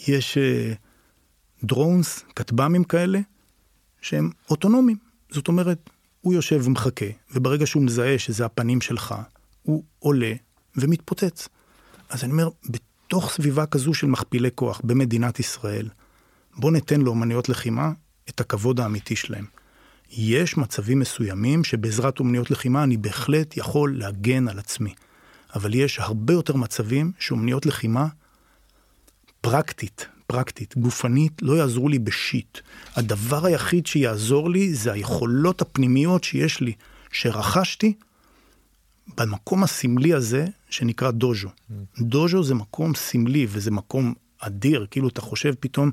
יש 0.09 0.38
uh, 0.38 1.66
דרונס, 1.66 2.24
כטב"מים 2.36 2.84
כאלה, 2.84 3.20
שהם 4.00 4.30
אוטונומיים. 4.50 4.96
זאת 5.30 5.48
אומרת, 5.48 5.90
הוא 6.20 6.34
יושב 6.34 6.61
ומחכה, 6.64 7.07
וברגע 7.34 7.66
שהוא 7.66 7.82
מזהה 7.82 8.18
שזה 8.18 8.44
הפנים 8.44 8.80
שלך, 8.80 9.14
הוא 9.62 9.84
עולה 9.98 10.32
ומתפוצץ. 10.76 11.48
אז 12.09 12.24
אני 12.24 12.32
אומר, 12.32 12.48
בתוך 12.68 13.30
סביבה 13.30 13.66
כזו 13.66 13.94
של 13.94 14.07
מכפילי 14.07 14.48
כוח 14.55 14.80
במדינת 14.84 15.40
ישראל, 15.40 15.88
בוא 16.57 16.72
ניתן 16.72 17.00
לאומניות 17.00 17.48
לחימה 17.48 17.92
את 18.28 18.40
הכבוד 18.40 18.80
האמיתי 18.80 19.16
שלהם. 19.16 19.46
יש 20.11 20.57
מצבים 20.57 20.98
מסוימים 20.98 21.64
שבעזרת 21.64 22.20
אומניות 22.20 22.50
לחימה 22.50 22.82
אני 22.82 22.96
בהחלט 22.96 23.57
יכול 23.57 23.98
להגן 23.98 24.48
על 24.48 24.59
עצמי. 24.59 24.94
אבל 25.55 25.74
יש 25.74 25.98
הרבה 25.98 26.32
יותר 26.32 26.57
מצבים 26.57 27.12
שאומניות 27.18 27.66
לחימה 27.66 28.07
פרקטית, 29.40 30.07
פרקטית, 30.26 30.76
גופנית, 30.76 31.32
לא 31.42 31.53
יעזרו 31.53 31.88
לי 31.88 31.98
בשיט. 31.98 32.59
הדבר 32.96 33.46
היחיד 33.46 33.86
שיעזור 33.86 34.50
לי 34.50 34.74
זה 34.74 34.92
היכולות 34.92 35.62
הפנימיות 35.62 36.24
שיש 36.24 36.61
לי, 36.61 36.72
שרכשתי 37.12 37.94
במקום 39.16 39.64
הסמלי 39.64 40.14
הזה 40.14 40.46
שנקרא 40.70 41.11
דוז'ו. 41.11 41.48
Mm. 41.48 41.74
דוז'ו 42.00 42.42
זה 42.42 42.55
מקום 42.55 42.94
סמלי 42.94 43.46
וזה 43.48 43.70
מקום 43.70 44.14
אדיר, 44.38 44.86
כאילו 44.90 45.09
אתה 45.09 45.20
חושב 45.20 45.55
פתאום 45.61 45.90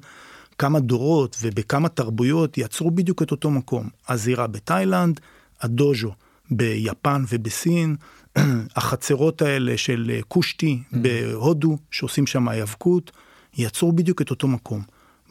כמה 0.60 0.80
דורות 0.80 1.38
ובכמה 1.42 1.90
תרבויות 1.90 2.58
יצרו 2.58 2.92
בדיוק 2.92 3.22
את 3.22 3.32
אותו 3.32 3.52
מקום. 3.52 3.90
הזירה 4.08 4.48
בתאילנד, 4.48 5.20
הדוז'ו 5.62 6.12
ביפן 6.52 7.24
ובסין, 7.30 7.96
החצרות 8.76 9.42
האלה 9.42 9.78
של 9.78 10.20
קושטי 10.28 10.84
mm. 10.84 10.98
בהודו, 10.98 11.78
שעושים 11.92 12.28
שם 12.28 12.48
היאבקות, 12.48 13.12
יצרו 13.58 13.92
בדיוק 13.92 14.22
את 14.22 14.30
אותו 14.30 14.48
מקום. 14.48 14.82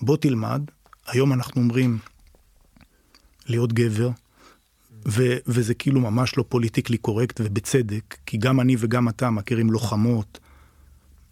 בוא 0.03 0.17
תלמד, 0.17 0.63
היום 1.07 1.33
אנחנו 1.33 1.63
אומרים 1.63 1.99
להיות 3.47 3.73
גבר, 3.73 4.11
ו- 5.09 5.37
וזה 5.47 5.75
כאילו 5.75 6.01
ממש 6.01 6.39
לא 6.39 6.45
פוליטיקלי 6.49 6.97
קורקט 6.99 7.41
ובצדק, 7.45 8.17
כי 8.27 8.37
גם 8.37 8.61
אני 8.61 8.77
וגם 8.79 9.09
אתה 9.09 9.31
מכירים 9.31 9.71
לוחמות 9.71 10.39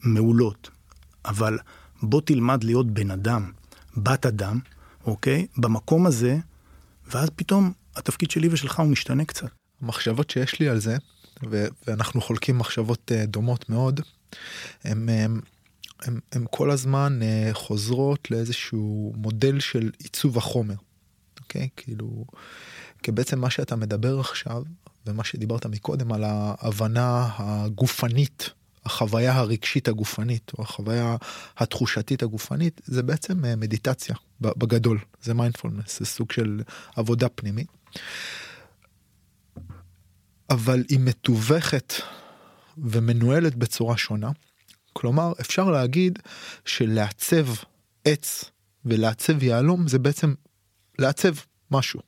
מעולות, 0.03 0.71
אבל 1.25 1.59
בוא 2.03 2.21
תלמד 2.21 2.65
להיות 2.65 2.91
בן 2.91 3.11
אדם, 3.11 3.51
בת 3.97 4.27
אדם, 4.27 4.61
אוקיי? 5.07 5.47
במקום 5.57 6.07
הזה, 6.07 6.39
ואז 7.07 7.29
פתאום 7.37 7.73
התפקיד 7.97 8.31
שלי 8.31 8.49
ושלך 8.49 8.81
הוא 8.81 8.89
משתנה 8.89 9.25
קצת. 9.25 9.49
המחשבות 9.83 10.31
שיש 10.31 10.61
לי 10.61 10.69
על 10.69 10.79
זה, 10.79 10.97
ו- 11.51 11.67
ואנחנו 11.87 12.21
חולקים 12.21 12.59
מחשבות 12.59 13.13
uh, 13.15 13.27
דומות 13.27 13.71
מאוד, 13.71 14.01
הם, 14.85 15.09
הם, 15.09 15.41
הם, 16.03 16.21
הם 16.33 16.47
כל 16.51 16.71
הזמן 16.71 17.19
uh, 17.23 17.55
חוזרות 17.55 18.31
לאיזשהו 18.31 19.13
מודל 19.17 19.61
של 19.61 19.91
עיצוב 19.99 20.39
החומר, 20.39 20.75
אוקיי? 21.41 21.69
כאילו, 21.77 22.25
כי 23.03 23.13
בעצם 23.13 23.39
מה 23.39 23.51
שאתה 23.51 23.77
מדבר 23.77 24.21
עכשיו, 24.21 24.63
ומה 25.07 25.25
שדיברת 25.25 25.67
מקודם 25.67 26.13
על 26.13 26.25
ההבנה 26.25 27.29
הגופנית 27.39 28.51
החוויה 28.87 29.35
הרגשית 29.35 29.89
הגופנית 29.89 30.53
או 30.59 30.63
החוויה 30.63 31.17
התחושתית 31.57 32.23
הגופנית 32.23 32.81
זה 32.85 33.03
בעצם 33.03 33.45
אה, 33.45 33.57
מדיטציה 33.57 34.17
בגדול 34.41 34.99
זה 35.23 35.35
מיינדפולנס 35.35 35.99
זה 35.99 36.07
סוג 36.07 36.33
של 36.33 36.63
עבודה 36.97 37.29
פנימית. 37.29 37.69
אבל 40.51 40.85
היא 40.89 40.99
מתווכת 41.01 41.93
ומנוהלת 42.79 43.55
בצורה 43.55 43.97
שונה. 43.97 44.31
כלומר 44.93 45.33
אפשר 45.41 45.71
להגיד 45.71 46.19
שלעצב 46.65 47.47
עץ 48.05 48.45
ולעצב 48.85 49.43
יהלום 49.43 49.89
זה 49.89 49.99
בעצם 49.99 50.35
לעצב 50.99 51.35
משהו. 51.71 52.01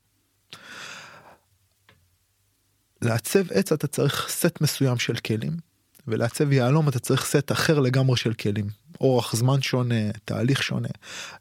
לעצב 3.03 3.53
עץ 3.53 3.73
אתה 3.73 3.87
צריך 3.87 4.29
סט 4.31 4.61
מסוים 4.61 4.99
של 4.99 5.17
כלים 5.17 5.68
ולעצב 6.09 6.53
יהלום 6.53 6.89
אתה 6.89 6.99
צריך 6.99 7.27
סט 7.27 7.53
אחר 7.53 7.81
לגמרי 7.81 8.17
של 8.17 8.35
כלים. 8.35 8.69
אורך 9.01 9.37
זמן 9.37 9.63
שונה, 9.63 10.11
תהליך 10.25 10.63
שונה. 10.63 10.89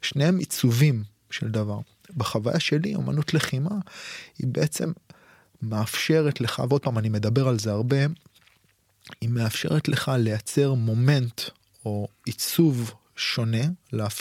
שניהם 0.02 0.38
עיצובים 0.38 1.04
של 1.32 1.48
דבר. 1.48 1.80
בחוויה 2.18 2.60
שלי 2.60 2.96
אמנות 2.96 3.34
לחימה 3.34 3.76
היא 4.38 4.48
בעצם 4.48 4.92
מאפשרת 5.62 6.42
לך, 6.42 6.62
ועוד 6.70 6.82
פעם 6.82 6.98
אני 6.98 7.10
מדבר 7.10 7.48
על 7.48 7.60
זה 7.60 7.72
הרבה, 7.72 7.98
היא 9.22 9.30
מאפשרת 9.30 9.88
לך 9.88 10.12
לייצר 10.18 10.74
מומנט 10.74 11.42
או 11.86 12.08
עיצוב 12.26 12.94
שונה, 13.16 13.64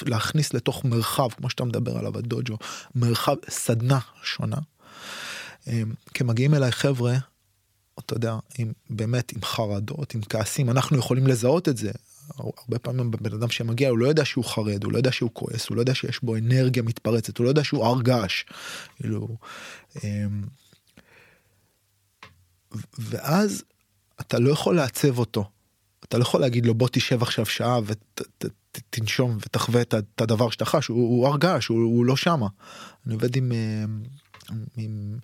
להכניס 0.02 0.54
לתוך 0.54 0.84
מרחב, 0.84 1.28
כמו 1.36 1.50
שאתה 1.50 1.64
מדבר 1.64 1.98
עליו, 1.98 2.18
הדוג'ו, 2.18 2.58
מרחב, 2.94 3.34
סדנה 3.48 3.98
שונה. 4.22 4.56
אמ, 5.66 5.92
כי 6.14 6.24
מגיעים 6.24 6.54
אליי 6.54 6.72
חבר'ה 6.72 7.16
אתה 7.98 8.14
יודע, 8.14 8.36
עם 8.58 8.72
באמת 8.90 9.32
עם 9.32 9.42
חרדות, 9.42 10.14
עם 10.14 10.20
כעסים, 10.22 10.70
אנחנו 10.70 10.98
יכולים 10.98 11.26
לזהות 11.26 11.68
את 11.68 11.76
זה. 11.76 11.90
הרבה 12.38 12.78
פעמים 12.78 13.10
בן 13.10 13.34
אדם 13.34 13.50
שמגיע 13.50 13.88
הוא 13.88 13.98
לא 13.98 14.06
יודע 14.06 14.24
שהוא 14.24 14.44
חרד, 14.44 14.84
הוא 14.84 14.92
לא 14.92 14.96
יודע 14.98 15.12
שהוא 15.12 15.30
כועס, 15.32 15.68
הוא 15.68 15.76
לא 15.76 15.82
יודע 15.82 15.94
שיש 15.94 16.22
בו 16.22 16.36
אנרגיה 16.36 16.82
מתפרצת, 16.82 17.38
הוא 17.38 17.44
לא 17.44 17.48
יודע 17.48 17.64
שהוא 17.64 17.84
הר 17.84 18.02
געש. 18.02 18.44
כאילו, 18.96 19.28
אמ, 20.04 20.42
ואז 22.98 23.64
אתה 24.20 24.38
לא 24.38 24.50
יכול 24.50 24.76
לעצב 24.76 25.18
אותו. 25.18 25.50
אתה 26.04 26.18
לא 26.18 26.22
יכול 26.22 26.40
להגיד 26.40 26.66
לו 26.66 26.74
בוא 26.74 26.88
תשב 26.92 27.22
עכשיו 27.22 27.46
שעה 27.46 27.80
ותנשום 27.86 29.36
ותחווה 29.40 29.82
את 29.82 30.20
הדבר 30.20 30.50
שאתה 30.50 30.64
חש, 30.64 30.86
הוא 30.86 31.28
הר 31.28 31.38
געש, 31.38 31.66
הוא, 31.66 31.78
הוא 31.78 32.06
לא 32.06 32.16
שמה. 32.16 32.46
אני 33.06 33.14
עובד 33.14 33.36
עם, 33.36 33.52
אמ, 33.52 34.02
עם 34.76 35.18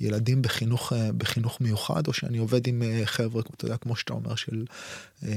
ילדים 0.00 0.42
בחינוך 0.42 0.92
אה, 0.92 1.12
בחינוך 1.12 1.60
מיוחד 1.60 2.06
או 2.06 2.12
שאני 2.12 2.38
עובד 2.38 2.66
עם 2.66 2.82
אה, 2.82 3.02
חבר'ה 3.04 3.42
אתה 3.56 3.64
יודע 3.64 3.76
כמו 3.76 3.96
שאתה 3.96 4.12
אומר 4.12 4.34
של 4.34 4.64
אה, 5.22 5.30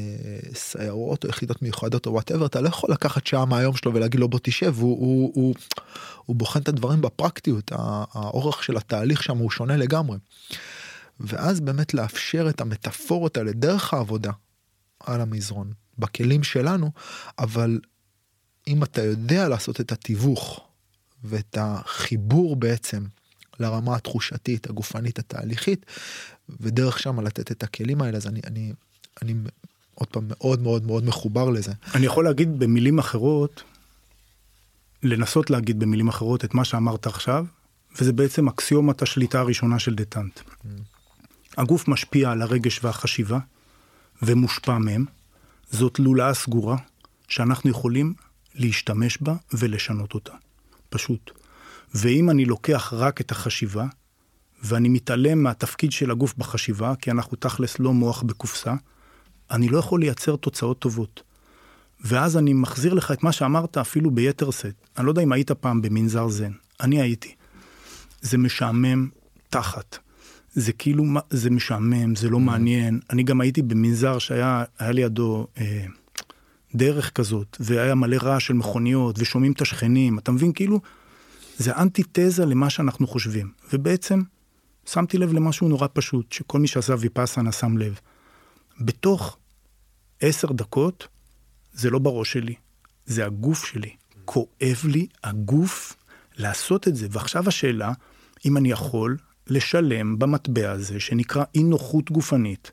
סיירות 0.53 1.23
או 1.23 1.29
יחידות 1.29 1.61
מיוחדות 1.61 2.05
או 2.05 2.13
וואטאבר 2.13 2.45
אתה 2.45 2.61
לא 2.61 2.67
יכול 2.67 2.91
לקחת 2.91 3.27
שעה 3.27 3.45
מהיום 3.45 3.75
שלו 3.75 3.93
ולהגיד 3.93 4.19
לו 4.19 4.27
בוא 4.27 4.39
תשב 4.43 4.73
הוא, 4.77 4.99
הוא, 4.99 5.31
הוא, 5.35 5.55
הוא 6.25 6.35
בוחן 6.35 6.61
את 6.61 6.67
הדברים 6.67 7.01
בפרקטיות 7.01 7.71
האורך 7.75 8.63
של 8.63 8.77
התהליך 8.77 9.23
שם 9.23 9.37
הוא 9.37 9.51
שונה 9.51 9.77
לגמרי. 9.77 10.17
ואז 11.19 11.59
באמת 11.59 11.93
לאפשר 11.93 12.49
את 12.49 12.61
המטאפורות 12.61 13.37
האלה 13.37 13.51
דרך 13.51 13.93
העבודה 13.93 14.31
על 14.99 15.21
המזרון 15.21 15.71
בכלים 15.97 16.43
שלנו 16.43 16.91
אבל 17.39 17.79
אם 18.67 18.83
אתה 18.83 19.03
יודע 19.03 19.47
לעשות 19.47 19.81
את 19.81 19.91
התיווך 19.91 20.61
ואת 21.23 21.57
החיבור 21.61 22.55
בעצם 22.55 23.05
לרמה 23.59 23.95
התחושתית, 23.95 24.69
הגופנית, 24.69 25.19
התהליכית, 25.19 25.85
ודרך 26.59 26.99
שם 26.99 27.19
לתת 27.19 27.51
את 27.51 27.63
הכלים 27.63 28.01
האלה, 28.01 28.17
אז 28.17 28.27
אני, 28.27 28.41
אני, 28.47 28.73
אני 29.21 29.33
עוד 29.93 30.07
פעם 30.07 30.23
מאוד 30.27 30.61
מאוד 30.61 30.85
מאוד 30.85 31.03
מחובר 31.03 31.49
לזה. 31.49 31.71
אני 31.95 32.05
יכול 32.05 32.23
להגיד 32.23 32.59
במילים 32.59 32.99
אחרות, 32.99 33.63
לנסות 35.03 35.49
להגיד 35.49 35.79
במילים 35.79 36.07
אחרות 36.07 36.45
את 36.45 36.53
מה 36.53 36.65
שאמרת 36.65 37.07
עכשיו, 37.07 37.45
וזה 37.99 38.13
בעצם 38.13 38.47
אקסיומת 38.47 39.01
השליטה 39.01 39.39
הראשונה 39.39 39.79
של 39.79 39.95
דטנט. 39.95 40.39
Mm. 40.39 40.67
הגוף 41.57 41.87
משפיע 41.87 42.31
על 42.31 42.41
הרגש 42.41 42.83
והחשיבה, 42.83 43.39
ומושפע 44.21 44.77
מהם. 44.77 45.05
זאת 45.71 45.99
לולאה 45.99 46.33
סגורה, 46.33 46.77
שאנחנו 47.27 47.69
יכולים 47.69 48.13
להשתמש 48.55 49.17
בה 49.21 49.35
ולשנות 49.53 50.13
אותה. 50.13 50.33
פשוט. 50.89 51.38
ואם 51.93 52.29
אני 52.29 52.45
לוקח 52.45 52.93
רק 52.95 53.21
את 53.21 53.31
החשיבה, 53.31 53.85
ואני 54.63 54.89
מתעלם 54.89 55.43
מהתפקיד 55.43 55.91
של 55.91 56.11
הגוף 56.11 56.33
בחשיבה, 56.37 56.93
כי 57.01 57.11
אנחנו 57.11 57.37
תכלס 57.37 57.79
לא 57.79 57.93
מוח 57.93 58.23
בקופסה, 58.23 58.73
אני 59.51 59.69
לא 59.69 59.77
יכול 59.77 59.99
לייצר 59.99 60.35
תוצאות 60.35 60.79
טובות. 60.79 61.23
ואז 62.01 62.37
אני 62.37 62.53
מחזיר 62.53 62.93
לך 62.93 63.11
את 63.11 63.23
מה 63.23 63.31
שאמרת 63.31 63.77
אפילו 63.77 64.11
ביתר 64.11 64.51
שאת. 64.51 64.73
אני 64.97 65.05
לא 65.05 65.11
יודע 65.11 65.21
אם 65.21 65.31
היית 65.31 65.51
פעם 65.51 65.81
במנזר 65.81 66.29
זן, 66.29 66.51
אני 66.79 67.01
הייתי. 67.01 67.35
זה 68.21 68.37
משעמם 68.37 69.09
תחת. 69.49 69.97
זה 70.53 70.73
כאילו, 70.73 71.03
זה 71.29 71.49
משעמם, 71.49 72.15
זה 72.15 72.29
לא 72.29 72.37
mm. 72.37 72.41
מעניין. 72.41 72.99
אני 73.09 73.23
גם 73.23 73.41
הייתי 73.41 73.61
במנזר 73.61 74.19
שהיה 74.19 74.63
לידו 74.81 75.47
אה, 75.57 75.85
דרך 76.75 77.11
כזאת, 77.11 77.57
והיה 77.59 77.95
מלא 77.95 78.17
רעש 78.21 78.47
של 78.47 78.53
מכוניות, 78.53 79.15
ושומעים 79.19 79.51
את 79.51 79.61
השכנים, 79.61 80.19
אתה 80.19 80.31
מבין? 80.31 80.53
כאילו, 80.53 80.79
זה 81.59 81.75
אנטיתזה 81.75 82.45
למה 82.45 82.69
שאנחנו 82.69 83.07
חושבים. 83.07 83.51
ובעצם 83.73 84.21
שמתי 84.85 85.17
לב 85.17 85.33
למשהו 85.33 85.67
נורא 85.67 85.87
פשוט, 85.93 86.31
שכל 86.31 86.59
מי 86.59 86.67
שעשה 86.67 86.95
ויפאסנה 86.99 87.51
שם 87.51 87.77
לב. 87.77 87.99
בתוך 88.79 89.37
עשר 90.21 90.51
דקות, 90.51 91.07
זה 91.73 91.89
לא 91.89 91.99
בראש 91.99 92.33
שלי, 92.33 92.55
זה 93.05 93.25
הגוף 93.25 93.65
שלי. 93.65 93.95
כואב 94.25 94.81
לי 94.83 95.07
הגוף 95.23 95.95
לעשות 96.37 96.87
את 96.87 96.95
זה. 96.95 97.07
ועכשיו 97.11 97.47
השאלה, 97.47 97.91
אם 98.45 98.57
אני 98.57 98.71
יכול 98.71 99.17
לשלם 99.47 100.19
במטבע 100.19 100.71
הזה, 100.71 100.99
שנקרא 100.99 101.43
אי 101.55 101.63
נוחות 101.63 102.11
גופנית, 102.11 102.71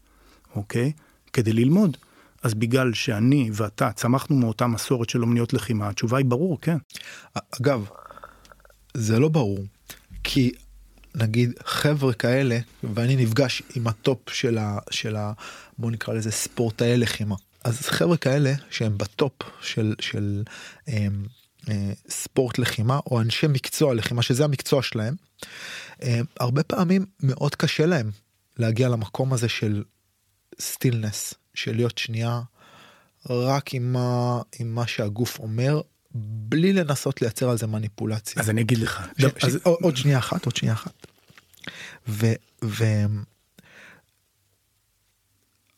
אוקיי? 0.57 0.93
כדי 1.33 1.53
ללמוד. 1.53 1.97
אז 2.43 2.55
בגלל 2.55 2.95
שאני 2.95 3.51
ואתה 3.53 3.93
צמחנו 3.93 4.37
מאותה 4.37 4.67
מסורת 4.67 5.11
של 5.11 5.23
אומניות 5.23 5.53
לחימה, 5.53 5.89
התשובה 5.89 6.19
היא 6.19 6.27
ברור, 6.27 6.61
כן. 6.61 6.77
אגב, 7.61 7.89
זה 8.97 9.19
לא 9.19 9.29
ברור. 9.29 9.59
כי 10.25 10.53
נגיד 11.15 11.53
חבר'ה 11.65 12.13
כאלה, 12.13 12.59
ואני 12.95 13.17
נפגש 13.17 13.63
עם 13.75 13.87
ה 13.87 13.98
top 13.98 14.31
של 14.31 14.59
ה... 14.59 14.79
של 14.91 15.17
ה 15.17 15.33
בוא 15.79 15.91
נקרא 15.91 16.15
לזה 16.15 16.31
ספורטאי 16.31 16.97
לחימה. 16.97 17.37
אז 17.65 17.81
חבר'ה 17.81 18.17
כאלה 18.17 18.53
שהם 18.71 18.99
ב 18.99 19.07
top 19.07 19.33
של, 19.61 19.95
של 20.01 20.43
אה, 20.89 21.07
אה, 21.69 21.93
ספורט 22.09 22.59
לחימה 22.59 23.01
או 23.07 23.21
אנשי 23.21 23.47
מקצוע 23.47 23.95
לחימה 23.95 24.23
שזה 24.23 24.45
המקצוע 24.45 24.83
שלהם 24.83 25.15
אה, 26.03 26.21
הרבה 26.41 26.63
פעמים 26.63 27.07
מאוד 27.21 27.55
קשה 27.55 27.87
להם 27.87 28.11
להגיע 28.59 28.89
למקום 28.89 29.33
הזה 29.33 29.49
של 29.49 29.85
stillness, 30.61 31.35
של 31.55 31.77
להיות 31.77 31.99
שנייה 31.99 32.41
רק 33.31 33.75
עם 33.75 33.93
מה, 33.93 34.41
עם 34.59 34.75
מה 34.75 34.87
שהגוף 34.87 35.39
אומר, 35.39 35.81
בלי 36.49 36.73
לנסות 36.73 37.23
לייצר 37.23 37.51
על 37.51 37.59
זה 37.59 37.67
מניפולציה. 37.67 38.43
אז 38.43 38.51
אני 38.51 38.61
אגיד 38.61 38.79
לך. 38.79 39.09
ש... 39.19 39.25
אז... 39.25 39.53
ש... 39.53 39.57
עוד, 39.63 39.97
שנייה 39.97 40.19
אחת, 40.19 40.45
עוד 40.45 40.57
שנייה 40.57 40.75
אחת. 40.75 41.07
ו... 42.09 42.27
ו... 42.65 42.85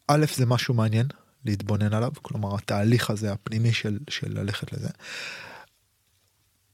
א', 0.08 0.24
זה 0.36 0.46
משהו 0.46 0.74
מעניין 0.74 1.06
להתבונן 1.44 1.94
עליו, 1.94 2.12
כלומר 2.22 2.54
התהליך 2.54 3.10
הזה 3.10 3.32
הפנימי 3.32 3.72
של, 3.72 3.98
של 4.10 4.38
ללכת 4.40 4.72
לזה. 4.72 4.88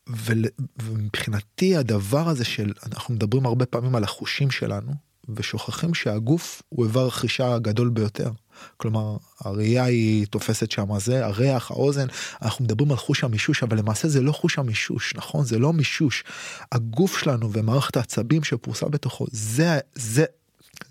ול, 0.09 0.45
ומבחינתי 0.83 1.77
הדבר 1.77 2.29
הזה 2.29 2.45
של 2.45 2.73
אנחנו 2.87 3.15
מדברים 3.15 3.47
הרבה 3.47 3.67
פעמים 3.67 3.95
על 3.95 4.05
החושים 4.05 4.51
שלנו 4.51 4.93
ושוכחים 5.29 5.95
שהגוף 5.95 6.63
הוא 6.69 6.87
איבר 6.87 7.07
רכישה 7.07 7.55
הגדול 7.55 7.89
ביותר. 7.89 8.31
כלומר 8.77 9.17
הראייה 9.41 9.85
היא 9.85 10.27
תופסת 10.27 10.71
שם 10.71 10.99
זה 10.99 11.27
הריח 11.27 11.71
האוזן 11.71 12.07
אנחנו 12.43 12.65
מדברים 12.65 12.91
על 12.91 12.97
חוש 12.97 13.25
המישוש 13.25 13.63
אבל 13.63 13.79
למעשה 13.79 14.09
זה 14.09 14.21
לא 14.21 14.33
חוש 14.33 14.59
המישוש 14.59 15.15
נכון 15.17 15.45
זה 15.45 15.59
לא 15.59 15.73
מישוש 15.73 16.25
הגוף 16.73 17.19
שלנו 17.19 17.53
ומערכת 17.53 17.97
העצבים 17.97 18.45
שפרוסה 18.45 18.87
בתוכו 18.89 19.27
זה 19.31 19.79
זה 19.95 20.25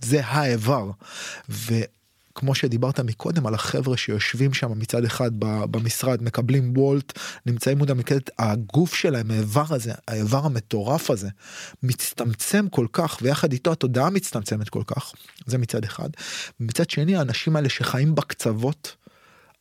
זה 0.01 0.25
האיבר. 0.25 0.91
ו... 1.49 1.73
כמו 2.35 2.55
שדיברת 2.55 2.99
מקודם 2.99 3.47
על 3.47 3.53
החבר'ה 3.53 3.97
שיושבים 3.97 4.53
שם 4.53 4.79
מצד 4.79 5.05
אחד 5.05 5.31
במשרד 5.39 6.23
מקבלים 6.23 6.73
וולט 6.77 7.19
נמצאים 7.45 7.77
מודע 7.77 7.93
מקדת 7.93 8.29
הגוף 8.39 8.95
שלהם 8.95 9.31
האיבר 9.31 9.65
הזה 9.69 9.91
האיבר 10.07 10.45
המטורף 10.45 11.11
הזה 11.11 11.29
מצטמצם 11.83 12.69
כל 12.69 12.87
כך 12.93 13.17
ויחד 13.21 13.51
איתו 13.51 13.71
התודעה 13.71 14.09
מצטמצמת 14.09 14.69
כל 14.69 14.83
כך 14.87 15.13
זה 15.45 15.57
מצד 15.57 15.83
אחד. 15.83 16.09
מצד 16.59 16.89
שני 16.89 17.15
האנשים 17.15 17.55
האלה 17.55 17.69
שחיים 17.69 18.15
בקצוות. 18.15 18.95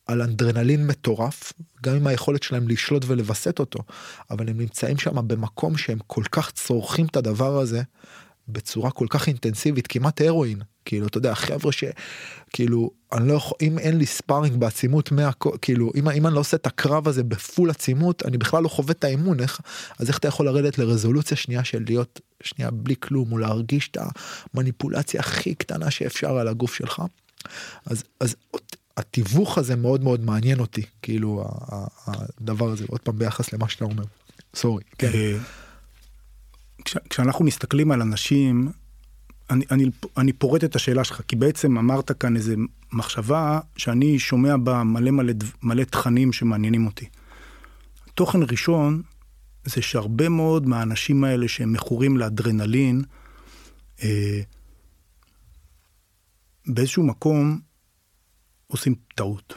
על 0.07 0.21
אנדרנלין 0.21 0.87
מטורף 0.87 1.53
גם 1.83 1.95
עם 1.95 2.07
היכולת 2.07 2.43
שלהם 2.43 2.67
לשלוט 2.67 3.03
ולווסת 3.07 3.59
אותו 3.59 3.79
אבל 4.31 4.49
הם 4.49 4.57
נמצאים 4.57 4.97
שם 4.97 5.27
במקום 5.27 5.77
שהם 5.77 5.99
כל 6.07 6.23
כך 6.31 6.51
צורכים 6.51 7.05
את 7.05 7.15
הדבר 7.15 7.59
הזה 7.59 7.81
בצורה 8.47 8.91
כל 8.91 9.07
כך 9.09 9.27
אינטנסיבית 9.27 9.87
כמעט 9.87 10.21
הרואין 10.21 10.61
כאילו 10.85 11.07
אתה 11.07 11.17
יודע 11.17 11.35
חבר'ה 11.35 11.71
שכאילו 11.71 12.91
אני 13.11 13.27
לא 13.27 13.33
יכול 13.33 13.57
אם 13.61 13.79
אין 13.79 13.97
לי 13.97 14.05
ספארינג 14.05 14.55
בעצימות 14.55 15.11
100 15.11 15.29
כאילו 15.61 15.91
אם, 15.95 16.09
אם 16.09 16.27
אני 16.27 16.35
לא 16.35 16.39
עושה 16.39 16.57
את 16.57 16.67
הקרב 16.67 17.07
הזה 17.07 17.23
בפול 17.23 17.69
עצימות 17.69 18.25
אני 18.25 18.37
בכלל 18.37 18.63
לא 18.63 18.67
חווה 18.67 18.91
את 18.91 19.03
האימון 19.03 19.39
איך 19.39 19.61
אז 19.99 20.09
איך 20.09 20.17
אתה 20.17 20.27
יכול 20.27 20.45
לרדת 20.45 20.77
לרזולוציה 20.77 21.37
שנייה 21.37 21.63
של 21.63 21.83
להיות 21.87 22.19
שנייה 22.43 22.71
בלי 22.71 22.95
כלום 22.99 23.33
ולהרגיש 23.33 23.87
את 23.87 23.97
המניפולציה 24.53 25.19
הכי 25.19 25.55
קטנה 25.55 25.91
שאפשר 25.91 26.37
על 26.37 26.47
הגוף 26.47 26.73
שלך. 26.73 27.01
אז 27.85 28.03
אז 28.19 28.35
התיווך 28.97 29.57
הזה 29.57 29.75
מאוד 29.75 30.03
מאוד 30.03 30.25
מעניין 30.25 30.59
אותי 30.59 30.81
כאילו 31.01 31.45
הדבר 32.07 32.69
הזה 32.69 32.85
עוד 32.87 32.99
פעם 33.01 33.19
ביחס 33.19 33.53
למה 33.53 33.69
שאתה 33.69 33.85
אומר. 33.85 34.03
סורי. 34.55 34.83
כן. 34.97 35.11
כש, 36.93 36.97
כשאנחנו 37.09 37.45
מסתכלים 37.45 37.91
על 37.91 38.01
אנשים, 38.01 38.71
אני, 39.49 39.65
אני, 39.71 39.85
אני 40.17 40.33
פורט 40.33 40.63
את 40.63 40.75
השאלה 40.75 41.03
שלך, 41.03 41.21
כי 41.27 41.35
בעצם 41.35 41.77
אמרת 41.77 42.11
כאן 42.11 42.35
איזה 42.35 42.55
מחשבה 42.91 43.59
שאני 43.77 44.19
שומע 44.19 44.57
בה 44.57 44.83
מלא 44.83 45.11
מלא, 45.11 45.33
מלא 45.63 45.83
תכנים 45.83 46.33
שמעניינים 46.33 46.85
אותי. 46.85 47.05
תוכן 48.15 48.39
ראשון 48.51 49.01
זה 49.65 49.81
שהרבה 49.81 50.29
מאוד 50.29 50.67
מהאנשים 50.67 51.23
האלה 51.23 51.47
שהם 51.47 51.73
מכורים 51.73 52.17
לאדרנלין, 52.17 53.03
אה, 54.03 54.41
באיזשהו 56.67 57.03
מקום 57.03 57.59
עושים 58.67 58.95
טעות. 59.15 59.53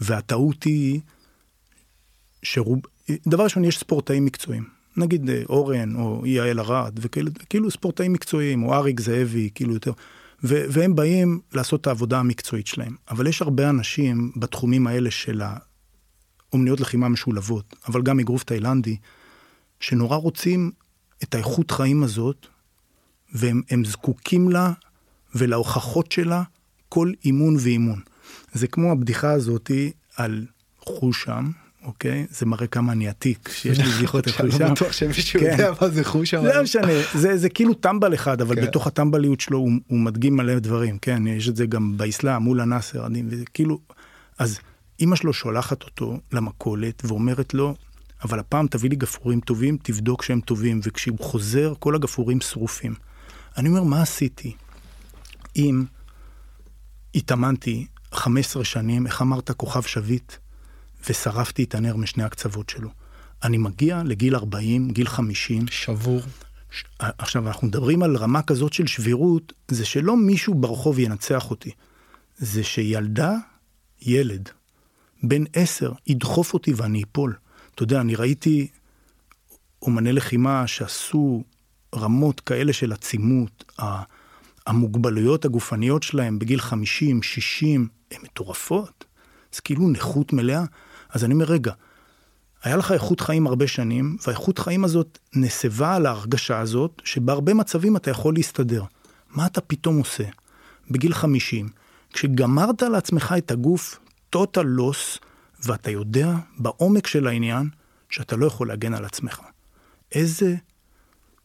והטעות 0.00 0.62
היא 0.62 1.00
שרוב... 2.42 2.80
דבר 3.26 3.44
ראשון, 3.44 3.64
יש 3.64 3.78
ספורטאים 3.78 4.24
מקצועיים. 4.24 4.68
נגיד 4.96 5.30
אה, 5.30 5.42
אורן 5.48 5.96
או 5.96 6.26
יעל 6.26 6.60
ארד 6.60 6.98
וכאילו 7.02 7.30
כאילו 7.50 7.70
ספורטאים 7.70 8.12
מקצועיים 8.12 8.62
או 8.62 8.74
אריק 8.74 9.00
זאבי 9.00 9.50
כאילו 9.54 9.74
יותר 9.74 9.92
ו- 10.44 10.64
והם 10.68 10.94
באים 10.94 11.40
לעשות 11.52 11.80
את 11.80 11.86
העבודה 11.86 12.18
המקצועית 12.18 12.66
שלהם 12.66 12.96
אבל 13.10 13.26
יש 13.26 13.42
הרבה 13.42 13.70
אנשים 13.70 14.32
בתחומים 14.36 14.86
האלה 14.86 15.10
של 15.10 15.42
האומניות 16.50 16.80
לחימה 16.80 17.08
משולבות 17.08 17.76
אבל 17.88 18.02
גם 18.02 18.20
אגרוף 18.20 18.44
תאילנדי 18.44 18.96
שנורא 19.80 20.16
רוצים 20.16 20.70
את 21.22 21.34
האיכות 21.34 21.70
חיים 21.70 22.02
הזאת 22.02 22.46
והם 23.32 23.84
זקוקים 23.84 24.50
לה 24.50 24.72
ולהוכחות 25.34 26.12
שלה 26.12 26.42
כל 26.88 27.12
אימון 27.24 27.56
ואימון. 27.60 28.00
זה 28.52 28.66
כמו 28.66 28.92
הבדיחה 28.92 29.32
הזאתי 29.32 29.92
על 30.16 30.46
חושם 30.78 31.50
אוקיי? 31.84 32.26
זה 32.30 32.46
מראה 32.46 32.66
כמה 32.66 32.92
אני 32.92 33.08
עתיק, 33.08 33.48
שיש 33.48 33.78
לי 33.78 33.84
בדיחות 33.84 34.26
איפה 34.26 34.50
שם. 34.50 34.62
אני 34.62 34.72
בטוח 34.72 34.92
שמישהו 34.92 35.40
כן. 35.40 35.46
יודע 35.46 35.70
מה 35.80 35.88
זה 35.88 36.04
חוש. 36.04 36.34
לא 36.34 36.62
משנה, 36.62 36.92
זה, 37.14 37.48
כאילו 37.48 37.74
טמבל 37.74 38.14
אחד, 38.14 38.40
אבל 38.40 38.56
כן. 38.56 38.62
בתוך 38.62 38.86
הטמבליות 38.86 39.40
שלו 39.40 39.58
הוא, 39.58 39.70
הוא 39.86 39.98
מדגים 39.98 40.36
מלא 40.36 40.58
דברים, 40.58 40.98
כן? 40.98 41.26
יש 41.26 41.48
את 41.48 41.56
זה 41.56 41.66
גם 41.66 41.96
באסלאם 41.96 42.42
מול 42.42 42.60
הנאסר, 42.60 43.06
אני, 43.06 43.22
וזה 43.26 43.44
כאילו, 43.54 43.78
אז 44.38 44.58
אימא 45.00 45.16
שלו 45.16 45.32
שולחת 45.32 45.82
אותו 45.82 46.18
למכולת 46.32 47.02
ואומרת 47.04 47.54
לו, 47.54 47.74
אבל 48.24 48.38
הפעם 48.38 48.66
תביא 48.66 48.90
לי 48.90 48.96
גפרורים 48.96 49.40
טובים, 49.40 49.78
תבדוק 49.82 50.22
שהם 50.22 50.40
טובים, 50.40 50.80
וכשהוא 50.82 51.18
חוזר 51.20 51.72
כל 51.78 51.94
הגפרורים 51.94 52.40
שרופים. 52.40 52.94
אני 53.56 53.68
אומר, 53.68 53.82
מה 53.82 54.02
עשיתי? 54.02 54.54
אם 55.56 55.84
התאמנתי 57.14 57.86
15 58.12 58.64
שנים, 58.64 59.06
איך 59.06 59.22
אמרת 59.22 59.50
כוכב 59.50 59.82
שביט? 59.82 60.32
ושרפתי 61.08 61.64
את 61.64 61.74
הנר 61.74 61.96
משני 61.96 62.24
הקצוות 62.24 62.68
שלו. 62.68 62.90
אני 63.42 63.58
מגיע 63.58 64.02
לגיל 64.04 64.36
40, 64.36 64.90
גיל 64.90 65.08
50. 65.08 65.66
שבור. 65.70 66.20
ש... 66.70 66.84
עכשיו, 66.98 67.48
אנחנו 67.48 67.66
מדברים 67.66 68.02
על 68.02 68.16
רמה 68.16 68.42
כזאת 68.42 68.72
של 68.72 68.86
שבירות, 68.86 69.52
זה 69.68 69.84
שלא 69.84 70.16
מישהו 70.16 70.54
ברחוב 70.54 70.98
ינצח 70.98 71.50
אותי. 71.50 71.70
זה 72.36 72.64
שילדה, 72.64 73.32
ילד, 74.02 74.48
בן 75.22 75.44
עשר, 75.52 75.92
ידחוף 76.06 76.54
אותי 76.54 76.72
ואני 76.76 77.02
אפול. 77.02 77.34
אתה 77.74 77.82
יודע, 77.82 78.00
אני 78.00 78.14
ראיתי 78.14 78.68
אומני 79.82 80.12
לחימה 80.12 80.66
שעשו 80.66 81.44
רמות 81.94 82.40
כאלה 82.40 82.72
של 82.72 82.92
עצימות, 82.92 83.72
המוגבלויות 84.66 85.44
הגופניות 85.44 86.02
שלהם 86.02 86.38
בגיל 86.38 86.60
50, 86.60 87.22
60, 87.22 87.88
הן 88.10 88.18
מטורפות. 88.22 89.04
זה 89.52 89.60
כאילו 89.60 89.88
נכות 89.88 90.32
מלאה. 90.32 90.64
אז 91.14 91.24
אני 91.24 91.34
אומר, 91.34 91.44
רגע, 91.44 91.72
היה 92.62 92.76
לך 92.76 92.92
איכות 92.92 93.20
חיים 93.20 93.46
הרבה 93.46 93.66
שנים, 93.66 94.16
והאיכות 94.26 94.58
חיים 94.58 94.84
הזאת 94.84 95.18
נסבה 95.34 95.94
על 95.94 96.06
ההרגשה 96.06 96.60
הזאת, 96.60 97.02
שבהרבה 97.04 97.54
מצבים 97.54 97.96
אתה 97.96 98.10
יכול 98.10 98.34
להסתדר. 98.34 98.82
מה 99.30 99.46
אתה 99.46 99.60
פתאום 99.60 99.98
עושה? 99.98 100.24
בגיל 100.90 101.14
50, 101.14 101.68
כשגמרת 102.12 102.82
לעצמך 102.82 103.34
את 103.38 103.50
הגוף 103.50 103.98
total 104.36 104.66
loss, 104.78 105.18
ואתה 105.64 105.90
יודע 105.90 106.34
בעומק 106.58 107.06
של 107.06 107.26
העניין 107.26 107.68
שאתה 108.10 108.36
לא 108.36 108.46
יכול 108.46 108.68
להגן 108.68 108.94
על 108.94 109.04
עצמך. 109.04 109.40
איזה, 110.12 110.54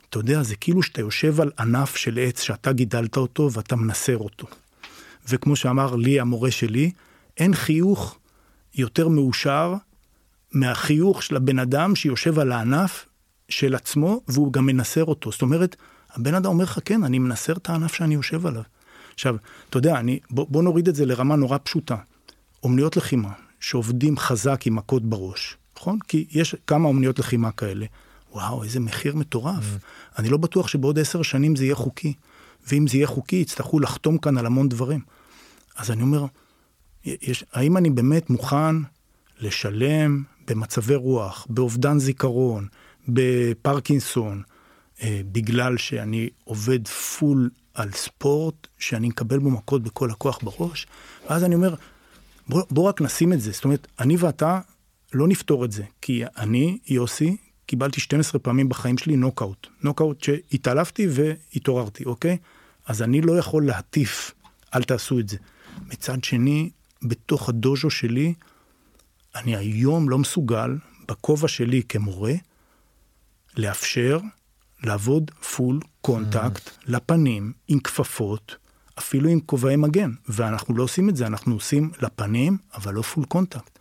אתה 0.09 0.19
יודע, 0.19 0.43
זה 0.43 0.55
כאילו 0.55 0.83
שאתה 0.83 1.01
יושב 1.01 1.41
על 1.41 1.51
ענף 1.59 1.95
של 1.95 2.19
עץ 2.21 2.41
שאתה 2.41 2.71
גידלת 2.71 3.17
אותו 3.17 3.49
ואתה 3.53 3.75
מנסר 3.75 4.17
אותו. 4.17 4.47
וכמו 5.29 5.55
שאמר 5.55 5.95
לי 5.95 6.19
המורה 6.19 6.51
שלי, 6.51 6.91
אין 7.37 7.55
חיוך 7.55 8.18
יותר 8.79 9.07
מאושר 9.07 9.75
מהחיוך 10.51 11.23
של 11.23 11.35
הבן 11.35 11.59
אדם 11.59 11.95
שיושב 11.95 12.39
על 12.39 12.51
הענף 12.51 13.05
של 13.49 13.75
עצמו 13.75 14.21
והוא 14.27 14.53
גם 14.53 14.65
מנסר 14.65 15.05
אותו. 15.05 15.31
זאת 15.31 15.41
אומרת, 15.41 15.75
הבן 16.13 16.33
אדם 16.33 16.45
אומר 16.45 16.63
לך, 16.63 16.79
כן, 16.85 17.03
אני 17.03 17.19
מנסר 17.19 17.53
את 17.53 17.69
הענף 17.69 17.93
שאני 17.93 18.13
יושב 18.13 18.45
עליו. 18.45 18.61
עכשיו, 19.13 19.35
אתה 19.69 19.77
יודע, 19.77 19.99
אני, 19.99 20.19
בוא, 20.29 20.45
בוא 20.49 20.63
נוריד 20.63 20.87
את 20.87 20.95
זה 20.95 21.05
לרמה 21.05 21.35
נורא 21.35 21.57
פשוטה. 21.63 21.95
אומניות 22.63 22.97
לחימה, 22.97 23.31
שעובדים 23.59 24.17
חזק 24.17 24.61
עם 24.65 24.75
מכות 24.75 25.03
בראש, 25.03 25.57
נכון? 25.77 25.99
כי 26.07 26.25
יש 26.31 26.55
כמה 26.67 26.87
אומניות 26.87 27.19
לחימה 27.19 27.51
כאלה. 27.51 27.85
וואו, 28.31 28.63
איזה 28.63 28.79
מחיר 28.79 29.15
מטורף. 29.15 29.63
Mm. 29.63 30.19
אני 30.19 30.29
לא 30.29 30.37
בטוח 30.37 30.67
שבעוד 30.67 30.99
עשר 30.99 31.21
שנים 31.21 31.55
זה 31.55 31.63
יהיה 31.65 31.75
חוקי. 31.75 32.13
ואם 32.67 32.87
זה 32.87 32.97
יהיה 32.97 33.07
חוקי, 33.07 33.35
יצטרכו 33.35 33.79
לחתום 33.79 34.17
כאן 34.17 34.37
על 34.37 34.45
המון 34.45 34.69
דברים. 34.69 34.99
אז 35.75 35.91
אני 35.91 36.01
אומר, 36.01 36.25
יש, 37.05 37.43
האם 37.53 37.77
אני 37.77 37.89
באמת 37.89 38.29
מוכן 38.29 38.75
לשלם 39.39 40.23
במצבי 40.47 40.95
רוח, 40.95 41.47
באובדן 41.49 41.99
זיכרון, 41.99 42.67
בפרקינסון, 43.07 44.43
אה, 45.01 45.21
בגלל 45.31 45.77
שאני 45.77 46.29
עובד 46.43 46.87
פול 46.87 47.49
על 47.73 47.91
ספורט, 47.91 48.67
שאני 48.77 49.07
מקבל 49.07 49.39
בו 49.39 49.49
מכות 49.49 49.83
בכל 49.83 50.11
הכוח 50.11 50.39
בראש? 50.43 50.87
ואז 51.29 51.43
אני 51.43 51.55
אומר, 51.55 51.75
בוא, 52.49 52.63
בוא 52.71 52.89
רק 52.89 53.01
נשים 53.01 53.33
את 53.33 53.41
זה. 53.41 53.51
זאת 53.51 53.63
אומרת, 53.63 53.87
אני 53.99 54.15
ואתה 54.19 54.59
לא 55.13 55.27
נפתור 55.27 55.65
את 55.65 55.71
זה, 55.71 55.83
כי 56.01 56.23
אני, 56.37 56.77
יוסי, 56.87 57.37
קיבלתי 57.65 58.01
12 58.01 58.39
פעמים 58.39 58.69
בחיים 58.69 58.97
שלי 58.97 59.15
נוקאוט. 59.15 59.67
נוקאוט 59.83 60.23
שהתעלפתי 60.23 61.07
והתעוררתי, 61.09 62.03
אוקיי? 62.05 62.37
אז 62.85 63.01
אני 63.01 63.21
לא 63.21 63.37
יכול 63.37 63.65
להטיף, 63.65 64.33
אל 64.75 64.83
תעשו 64.83 65.19
את 65.19 65.29
זה. 65.29 65.37
מצד 65.87 66.23
שני, 66.23 66.69
בתוך 67.03 67.49
הדוז'ו 67.49 67.89
שלי, 67.89 68.33
אני 69.35 69.55
היום 69.55 70.09
לא 70.09 70.17
מסוגל, 70.17 70.77
בכובע 71.07 71.47
שלי 71.47 71.83
כמורה, 71.89 72.33
לאפשר 73.57 74.19
לעבוד 74.83 75.31
full 75.31 75.79
contact 76.01 76.67
mm. 76.67 76.71
לפנים 76.85 77.53
עם 77.67 77.79
כפפות, 77.79 78.55
אפילו 78.99 79.29
עם 79.29 79.39
כובעי 79.39 79.75
מגן, 79.75 80.11
ואנחנו 80.29 80.77
לא 80.77 80.83
עושים 80.83 81.09
את 81.09 81.15
זה, 81.15 81.27
אנחנו 81.27 81.53
עושים 81.53 81.91
לפנים, 82.01 82.57
אבל 82.75 82.93
לא 82.93 83.01
full 83.01 83.25
contact. 83.25 83.79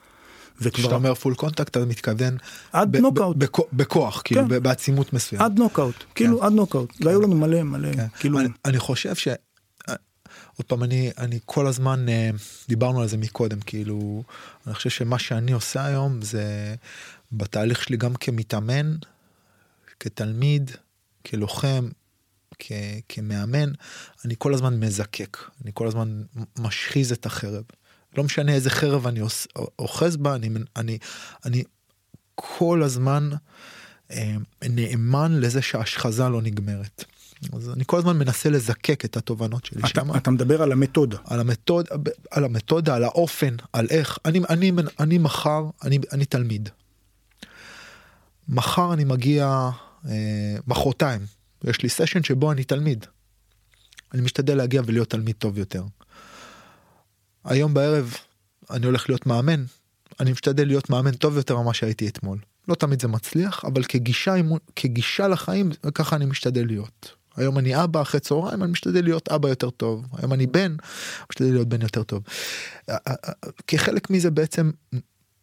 וכשאתה 0.60 0.94
אומר 0.94 1.14
full 1.14 1.34
contact 1.34 1.76
אתה 1.76 1.84
מתכוון 1.84 2.36
עד 2.72 2.96
נוקאוט 2.96 3.36
בכוח 3.72 4.22
כאילו 4.24 4.48
כן. 4.48 4.62
בעצימות 4.62 5.12
מסוימת 5.12 5.44
עד 5.44 5.58
נוקאוט 5.58 6.04
כאילו 6.14 6.38
כן. 6.40 6.46
עד 6.46 6.52
נוקאוט 6.52 6.92
כן. 6.98 7.06
והיו 7.06 7.20
לנו 7.20 7.36
מלא 7.36 7.62
מלא 7.62 7.92
כן. 7.92 8.06
כאילו 8.18 8.40
אני, 8.40 8.48
אני 8.64 8.78
חושב 8.78 9.14
ש... 9.14 9.28
עוד 10.58 10.66
פעם 10.66 10.82
אני 10.84 11.10
אני 11.18 11.38
כל 11.44 11.66
הזמן 11.66 12.06
דיברנו 12.68 13.00
על 13.02 13.08
זה 13.08 13.16
מקודם 13.16 13.60
כאילו 13.60 14.22
אני 14.66 14.74
חושב 14.74 14.90
שמה 14.90 15.18
שאני 15.18 15.52
עושה 15.52 15.84
היום 15.84 16.22
זה 16.22 16.74
בתהליך 17.32 17.82
שלי 17.82 17.96
גם 17.96 18.14
כמתאמן 18.14 18.96
כתלמיד 20.00 20.70
כלוחם 21.26 21.88
כ, 22.58 22.72
כמאמן 23.08 23.72
אני 24.24 24.34
כל 24.38 24.54
הזמן 24.54 24.80
מזקק 24.80 25.36
אני 25.62 25.70
כל 25.74 25.86
הזמן 25.86 26.22
משחיז 26.58 27.12
את 27.12 27.26
החרב. 27.26 27.64
לא 28.16 28.24
משנה 28.24 28.52
איזה 28.52 28.70
חרב 28.70 29.06
אני 29.06 29.20
אוחז 29.78 30.16
בה 30.16 30.34
אני 30.34 30.48
אני 30.76 30.98
אני 31.44 31.62
כל 32.34 32.82
הזמן 32.82 33.30
אה, 34.10 34.36
נאמן 34.62 35.40
לזה 35.40 35.62
שההשחזה 35.62 36.28
לא 36.28 36.42
נגמרת. 36.42 37.04
אז 37.52 37.70
אני 37.70 37.84
כל 37.86 37.98
הזמן 37.98 38.18
מנסה 38.18 38.50
לזקק 38.50 39.04
את 39.04 39.16
התובנות 39.16 39.64
שלי 39.64 39.80
אתה, 39.80 39.88
שמה. 39.88 40.16
אתה 40.16 40.30
מדבר 40.30 40.62
על 40.62 40.72
המתודה. 40.72 41.16
על 41.24 41.40
המתודה, 41.40 41.94
על 42.30 42.44
המתודה, 42.44 42.94
על 42.94 43.04
האופן, 43.04 43.56
על 43.72 43.86
איך. 43.90 44.18
אני, 44.24 44.40
אני, 44.48 44.72
אני 45.00 45.18
מחר, 45.18 45.64
אני, 45.84 45.98
אני 46.12 46.24
תלמיד. 46.24 46.68
מחר 48.48 48.92
אני 48.92 49.04
מגיע, 49.04 49.70
אה, 50.08 50.56
מחרתיים, 50.66 51.20
יש 51.64 51.82
לי 51.82 51.88
סשן 51.88 52.22
שבו 52.22 52.52
אני 52.52 52.64
תלמיד. 52.64 53.06
אני 54.14 54.22
משתדל 54.22 54.56
להגיע 54.56 54.82
ולהיות 54.86 55.10
תלמיד 55.10 55.36
טוב 55.36 55.58
יותר. 55.58 55.84
היום 57.44 57.74
בערב 57.74 58.14
אני 58.70 58.86
הולך 58.86 59.08
להיות 59.08 59.26
מאמן, 59.26 59.64
אני 60.20 60.32
משתדל 60.32 60.66
להיות 60.66 60.90
מאמן 60.90 61.14
טוב 61.14 61.36
יותר 61.36 61.58
ממה 61.58 61.74
שהייתי 61.74 62.08
אתמול. 62.08 62.38
לא 62.68 62.74
תמיד 62.74 63.02
זה 63.02 63.08
מצליח, 63.08 63.64
אבל 63.64 63.84
כגישה, 63.84 64.34
כגישה 64.76 65.28
לחיים, 65.28 65.70
ככה 65.94 66.16
אני 66.16 66.26
משתדל 66.26 66.66
להיות. 66.66 67.17
היום 67.38 67.58
אני 67.58 67.84
אבא 67.84 68.02
אחרי 68.02 68.20
צהריים, 68.20 68.62
אני 68.62 68.72
משתדל 68.72 69.04
להיות 69.04 69.28
אבא 69.28 69.48
יותר 69.48 69.70
טוב. 69.70 70.06
היום 70.16 70.32
אני 70.32 70.46
בן, 70.46 70.76
משתדל 71.30 71.52
להיות 71.52 71.68
בן 71.68 71.82
יותר 71.82 72.02
טוב. 72.02 72.22
כחלק 73.66 74.10
מזה 74.10 74.30
בעצם 74.30 74.70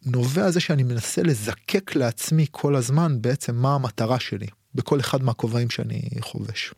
נובע 0.06 0.50
זה 0.50 0.60
שאני 0.60 0.82
מנסה 0.82 1.22
לזקק 1.22 1.96
לעצמי 1.96 2.46
כל 2.50 2.76
הזמן 2.76 3.22
בעצם 3.22 3.56
מה 3.56 3.74
המטרה 3.74 4.20
שלי 4.20 4.46
בכל 4.74 5.00
אחד 5.00 5.22
מהכובעים 5.22 5.70
שאני 5.70 6.08
חובש. 6.20 6.74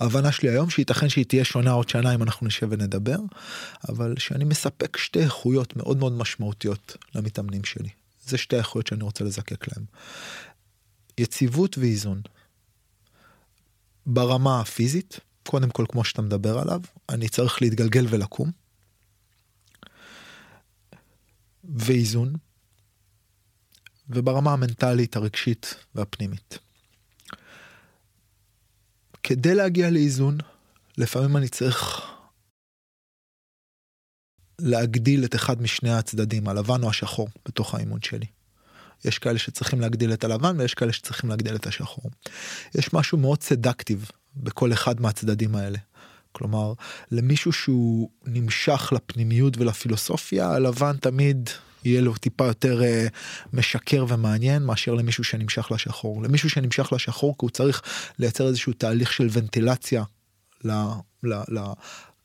ההבנה 0.00 0.32
שלי 0.32 0.48
היום 0.48 0.70
שייתכן 0.70 1.08
שהיא 1.08 1.24
תהיה 1.24 1.44
שונה 1.44 1.70
עוד 1.70 1.88
שנה 1.88 2.14
אם 2.14 2.22
אנחנו 2.22 2.46
נשב 2.46 2.66
ונדבר, 2.70 3.18
אבל 3.88 4.14
שאני 4.18 4.44
מספק 4.44 4.96
שתי 4.96 5.18
איכויות 5.18 5.76
מאוד 5.76 5.98
מאוד 5.98 6.12
משמעותיות 6.12 6.96
למתאמנים 7.14 7.64
שלי. 7.64 7.88
זה 8.26 8.38
שתי 8.38 8.56
האיכויות 8.56 8.86
שאני 8.86 9.04
רוצה 9.04 9.24
לזקק 9.24 9.68
להם. 9.68 9.84
יציבות 11.18 11.78
ואיזון. 11.78 12.20
ברמה 14.10 14.60
הפיזית, 14.60 15.20
קודם 15.46 15.70
כל 15.70 15.84
כמו 15.88 16.04
שאתה 16.04 16.22
מדבר 16.22 16.58
עליו, 16.58 16.80
אני 17.08 17.28
צריך 17.28 17.62
להתגלגל 17.62 18.06
ולקום. 18.10 18.50
ואיזון. 21.64 22.34
וברמה 24.10 24.52
המנטלית, 24.52 25.16
הרגשית 25.16 25.74
והפנימית. 25.94 26.58
כדי 29.22 29.54
להגיע 29.54 29.90
לאיזון, 29.90 30.38
לפעמים 30.98 31.36
אני 31.36 31.48
צריך 31.48 32.02
להגדיל 34.58 35.24
את 35.24 35.34
אחד 35.34 35.62
משני 35.62 35.90
הצדדים, 35.90 36.48
הלבן 36.48 36.82
או 36.82 36.90
השחור, 36.90 37.28
בתוך 37.46 37.74
האימון 37.74 38.02
שלי. 38.02 38.26
יש 39.04 39.18
כאלה 39.18 39.38
שצריכים 39.38 39.80
להגדיל 39.80 40.12
את 40.12 40.24
הלבן 40.24 40.60
ויש 40.60 40.74
כאלה 40.74 40.92
שצריכים 40.92 41.30
להגדיל 41.30 41.54
את 41.54 41.66
השחור. 41.66 42.10
יש 42.74 42.92
משהו 42.92 43.18
מאוד 43.18 43.42
סדקטיב 43.42 44.10
בכל 44.36 44.72
אחד 44.72 45.00
מהצדדים 45.00 45.56
האלה. 45.56 45.78
כלומר, 46.32 46.72
למישהו 47.10 47.52
שהוא 47.52 48.10
נמשך 48.26 48.92
לפנימיות 48.96 49.58
ולפילוסופיה, 49.58 50.50
הלבן 50.50 50.96
תמיד 50.96 51.50
יהיה 51.84 52.00
לו 52.00 52.16
טיפה 52.16 52.46
יותר 52.46 52.80
uh, 52.80 53.10
משקר 53.52 54.04
ומעניין 54.08 54.62
מאשר 54.62 54.94
למישהו 54.94 55.24
שנמשך 55.24 55.72
לשחור. 55.72 56.22
למישהו 56.22 56.50
שנמשך 56.50 56.92
לשחור 56.92 57.34
כי 57.38 57.44
הוא 57.44 57.50
צריך 57.50 57.82
לייצר 58.18 58.46
איזשהו 58.46 58.72
תהליך 58.72 59.12
של 59.12 59.28
ונטילציה 59.32 60.02
ל... 60.64 60.70
ל, 61.22 61.34
ל 61.34 61.58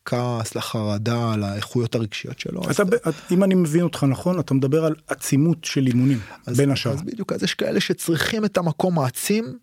לכעס, 0.04 0.56
לחרדה, 0.56 1.36
לאיכויות 1.36 1.96
הרגשיות 1.96 2.40
שלו. 2.40 2.62
אתה, 2.72 2.84
אז... 3.04 3.14
אם 3.32 3.44
אני 3.44 3.56
מבין 3.56 3.82
אותך 3.82 4.04
נכון, 4.04 4.40
אתה 4.40 4.54
מדבר 4.54 4.86
על 4.86 4.96
עצימות 5.08 5.64
של 5.64 5.88
אימונים, 5.88 6.20
אז, 6.46 6.58
בין 6.58 6.72
השאר. 6.72 6.92
אז 6.92 7.02
בדיוק, 7.02 7.34
אז 7.34 7.44
יש 7.44 7.54
כאלה 7.54 7.80
שצריכים 7.80 8.46
את 8.46 8.58
המקום 8.58 9.00
העצים. 9.00 9.58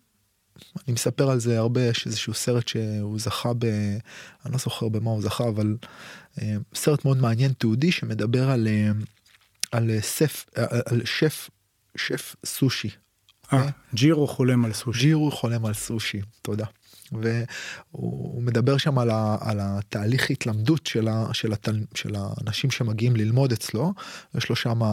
אני 0.87 0.93
מספר 0.93 1.31
על 1.31 1.39
זה 1.39 1.59
הרבה, 1.59 1.81
יש 1.81 2.07
איזשהו 2.07 2.33
סרט 2.33 2.67
שהוא 2.67 3.19
זכה 3.19 3.53
ב... 3.53 3.65
אני 4.45 4.53
לא 4.53 4.57
זוכר 4.57 4.89
במה 4.89 5.09
הוא 5.09 5.21
זכה, 5.21 5.47
אבל 5.47 5.77
אה, 6.41 6.55
סרט 6.75 7.05
מאוד 7.05 7.17
מעניין, 7.17 7.51
תיעודי, 7.53 7.91
שמדבר 7.91 8.49
על... 8.49 8.67
אה, 8.67 8.91
על 9.71 9.89
אה, 9.89 10.01
סף, 10.01 10.45
אה, 10.57 10.65
על 10.85 11.01
שף, 11.05 11.49
שף 11.97 12.35
סושי. 12.45 12.89
אה, 13.53 13.69
ג'ירו 13.93 14.27
חולם 14.27 14.65
על 14.65 14.73
סושי. 14.73 14.99
ג'ירו 14.99 15.31
חולם 15.31 15.65
על 15.65 15.73
סושי, 15.73 16.21
תודה. 16.41 16.65
והוא 17.11 18.41
מדבר 18.43 18.77
שם 18.77 18.99
על, 18.99 19.09
ה, 19.09 19.37
על 19.39 19.57
התהליך 19.61 20.29
התלמדות 20.29 20.87
של, 20.87 21.07
ה, 21.07 21.25
של, 21.33 21.53
התל, 21.53 21.79
של 21.95 22.15
האנשים 22.15 22.71
שמגיעים 22.71 23.15
ללמוד 23.15 23.51
אצלו. 23.51 23.93
יש 24.35 24.49
לו 24.49 24.55
שם 24.55 24.83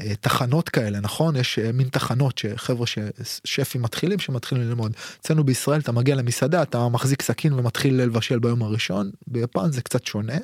אה, 0.00 0.14
תחנות 0.20 0.68
כאלה 0.68 1.00
נכון 1.00 1.36
יש 1.36 1.58
אה, 1.58 1.72
מין 1.72 1.88
תחנות 1.88 2.38
שחבר'ה 2.38 2.86
ששפים 2.86 3.82
מתחילים 3.82 4.18
שמתחילים 4.18 4.64
ללמוד. 4.64 4.92
אצלנו 5.20 5.44
בישראל 5.44 5.80
אתה 5.80 5.92
מגיע 5.92 6.14
למסעדה 6.14 6.62
אתה 6.62 6.88
מחזיק 6.88 7.22
סכין 7.22 7.52
ומתחיל 7.52 8.02
לבשל 8.02 8.38
ביום 8.38 8.62
הראשון 8.62 9.10
ביפן 9.26 9.72
זה 9.72 9.82
קצת 9.82 10.06
שונה. 10.06 10.38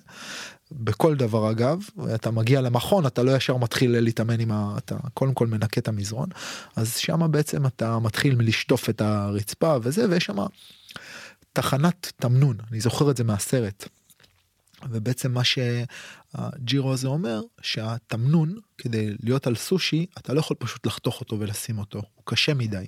בכל 0.72 1.14
דבר 1.14 1.50
אגב 1.50 1.78
אתה 2.14 2.30
מגיע 2.30 2.60
למכון 2.60 3.06
אתה 3.06 3.22
לא 3.22 3.36
ישר 3.36 3.56
מתחיל 3.56 4.00
להתאמן 4.00 4.40
עם 4.40 4.52
ה... 4.52 4.74
אתה 4.78 4.96
קודם 5.14 5.34
כל 5.34 5.46
מנקה 5.46 5.80
את 5.80 5.88
המזרון 5.88 6.28
אז 6.76 6.96
שמה 6.96 7.28
בעצם 7.28 7.66
אתה 7.66 7.98
מתחיל 7.98 8.34
מלשטוף 8.34 8.90
את 8.90 9.00
הרצפה 9.00 9.76
וזה 9.82 10.06
ויש 10.10 10.24
שם 10.24 10.36
תחנת 11.52 12.12
תמנון 12.16 12.56
אני 12.70 12.80
זוכר 12.80 13.10
את 13.10 13.16
זה 13.16 13.24
מהסרט. 13.24 13.88
ובעצם 14.90 15.32
מה 15.32 15.42
שהג'ירו 15.44 16.92
הזה 16.92 17.08
אומר 17.08 17.40
שהתמנון 17.62 18.56
כדי 18.78 19.16
להיות 19.22 19.46
על 19.46 19.56
סושי 19.56 20.06
אתה 20.18 20.34
לא 20.34 20.40
יכול 20.40 20.56
פשוט 20.60 20.86
לחתוך 20.86 21.20
אותו 21.20 21.40
ולשים 21.40 21.78
אותו 21.78 21.98
הוא 22.14 22.22
קשה 22.24 22.54
מדי. 22.54 22.86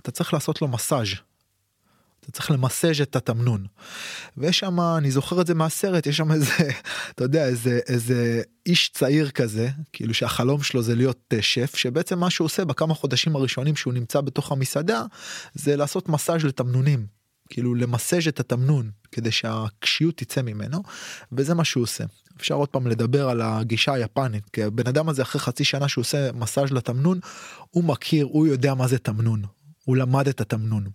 אתה 0.00 0.10
צריך 0.10 0.34
לעשות 0.34 0.62
לו 0.62 0.68
מסאז' 0.68 1.08
אתה 2.20 2.32
צריך 2.32 2.50
למסאז' 2.50 3.00
את 3.00 3.16
התמנון. 3.16 3.66
ויש 4.36 4.58
שם 4.58 4.80
אני 4.80 5.10
זוכר 5.10 5.40
את 5.40 5.46
זה 5.46 5.54
מהסרט 5.54 6.06
יש 6.06 6.16
שם 6.16 6.32
איזה 6.32 6.52
אתה 7.10 7.24
יודע 7.24 7.46
איזה 7.46 7.80
איזה 7.88 8.42
איש 8.66 8.88
צעיר 8.88 9.30
כזה 9.30 9.68
כאילו 9.92 10.14
שהחלום 10.14 10.62
שלו 10.62 10.82
זה 10.82 10.94
להיות 10.94 11.20
אה, 11.32 11.42
שף 11.42 11.76
שבעצם 11.76 12.18
מה 12.18 12.30
שהוא 12.30 12.44
עושה 12.44 12.64
בכמה 12.64 12.94
חודשים 12.94 13.36
הראשונים 13.36 13.76
שהוא 13.76 13.94
נמצא 13.94 14.20
בתוך 14.20 14.52
המסעדה 14.52 15.02
זה 15.54 15.76
לעשות 15.76 16.08
מסאז' 16.08 16.44
לתמנונים. 16.44 17.15
כאילו 17.48 17.74
למסאז' 17.74 18.28
את 18.28 18.40
התמנון 18.40 18.90
כדי 19.12 19.30
שהקשיות 19.30 20.16
תצא 20.16 20.42
ממנו 20.42 20.82
וזה 21.32 21.54
מה 21.54 21.64
שהוא 21.64 21.82
עושה. 21.82 22.04
אפשר 22.36 22.54
עוד 22.54 22.68
פעם 22.68 22.86
לדבר 22.86 23.28
על 23.28 23.42
הגישה 23.42 23.92
היפנית 23.92 24.50
כי 24.50 24.62
הבן 24.62 24.86
אדם 24.86 25.08
הזה 25.08 25.22
אחרי 25.22 25.40
חצי 25.40 25.64
שנה 25.64 25.88
שהוא 25.88 26.02
עושה 26.02 26.32
מסאז' 26.32 26.70
לתמנון 26.70 27.20
הוא 27.70 27.84
מכיר 27.84 28.26
הוא 28.26 28.46
יודע 28.46 28.74
מה 28.74 28.88
זה 28.88 28.98
תמנון 28.98 29.42
הוא 29.84 29.96
למד 29.96 30.28
את 30.28 30.40
התמנון. 30.40 30.86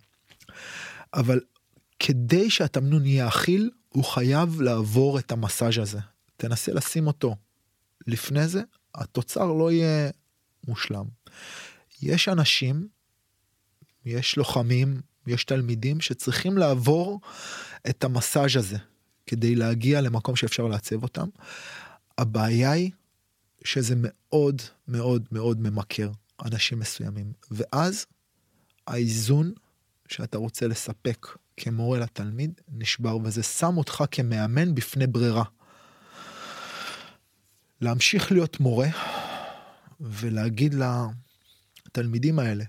אבל 1.14 1.40
כדי 1.98 2.50
שהתמנון 2.50 3.06
יהיה 3.06 3.28
אכיל 3.28 3.70
הוא 3.88 4.04
חייב 4.04 4.60
לעבור 4.60 5.18
את 5.18 5.32
המסאז' 5.32 5.78
הזה 5.78 5.98
תנסה 6.36 6.72
לשים 6.72 7.06
אותו 7.06 7.36
לפני 8.06 8.48
זה 8.48 8.62
התוצר 8.94 9.52
לא 9.52 9.72
יהיה 9.72 10.10
מושלם. 10.68 11.04
יש 12.02 12.28
אנשים 12.28 12.88
יש 14.04 14.36
לוחמים 14.36 15.00
יש 15.26 15.44
תלמידים 15.44 16.00
שצריכים 16.00 16.58
לעבור 16.58 17.20
את 17.88 18.04
המסאז' 18.04 18.56
הזה 18.56 18.78
כדי 19.26 19.54
להגיע 19.54 20.00
למקום 20.00 20.36
שאפשר 20.36 20.66
לעצב 20.66 21.02
אותם. 21.02 21.28
הבעיה 22.18 22.70
היא 22.70 22.90
שזה 23.64 23.94
מאוד 23.98 24.62
מאוד 24.88 25.26
מאוד 25.32 25.60
ממכר. 25.60 26.10
אנשים 26.44 26.78
מסוימים, 26.78 27.32
ואז 27.50 28.06
האיזון 28.86 29.52
שאתה 30.08 30.38
רוצה 30.38 30.66
לספק 30.66 31.26
כמורה 31.56 31.98
לתלמיד 31.98 32.60
נשבר, 32.68 33.16
וזה 33.16 33.42
שם 33.42 33.76
אותך 33.76 34.04
כמאמן 34.10 34.74
בפני 34.74 35.06
ברירה. 35.06 35.44
להמשיך 37.80 38.32
להיות 38.32 38.60
מורה 38.60 38.88
ולהגיד 40.00 40.74
לתלמידים 41.86 42.38
האלה, 42.38 42.64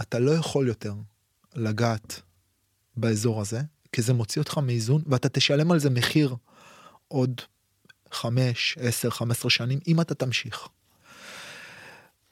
אתה 0.00 0.18
לא 0.18 0.30
יכול 0.30 0.68
יותר 0.68 0.94
לגעת 1.54 2.20
באזור 2.96 3.40
הזה, 3.40 3.60
כי 3.92 4.02
זה 4.02 4.12
מוציא 4.12 4.42
אותך 4.42 4.58
מאיזון, 4.58 5.02
ואתה 5.06 5.28
תשלם 5.28 5.72
על 5.72 5.78
זה 5.78 5.90
מחיר 5.90 6.36
עוד 7.08 7.40
5, 8.12 8.78
10, 8.80 9.10
15 9.10 9.50
שנים, 9.50 9.78
אם 9.88 10.00
אתה 10.00 10.14
תמשיך. 10.14 10.68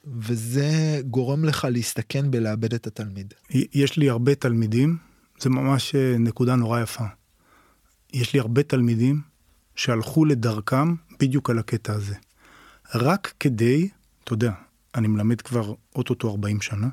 וזה 0.04 1.00
גורם 1.06 1.44
לך 1.44 1.66
להסתכן 1.70 2.30
בלאבד 2.30 2.74
את 2.74 2.86
התלמיד. 2.86 3.34
יש 3.50 3.96
לי 3.96 4.10
הרבה 4.10 4.34
תלמידים, 4.34 4.98
זה 5.40 5.50
ממש 5.50 5.94
אה, 5.94 6.18
נקודה 6.18 6.56
נורא 6.56 6.80
יפה. 6.80 7.04
יש 8.12 8.34
לי 8.34 8.40
הרבה 8.40 8.62
תלמידים 8.62 9.20
שהלכו 9.76 10.24
לדרכם 10.24 10.94
בדיוק 11.20 11.50
על 11.50 11.58
הקטע 11.58 11.92
הזה. 11.92 12.14
רק 12.94 13.34
כדי, 13.40 13.88
אתה 14.24 14.32
יודע, 14.32 14.52
אני 14.94 15.08
מלמד 15.08 15.40
כבר 15.40 15.74
אוטוטו 15.94 16.30
40 16.30 16.60
שנה, 16.60 16.88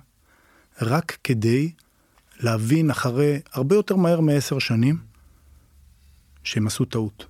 רק 0.82 1.18
כדי 1.24 1.72
להבין 2.40 2.90
אחרי 2.90 3.40
הרבה 3.54 3.76
יותר 3.76 3.96
מהר 3.96 4.20
מעשר 4.20 4.60
שנים 4.60 4.98
שהם 6.44 6.68
עשו 6.68 6.86
טעות. 6.86 7.26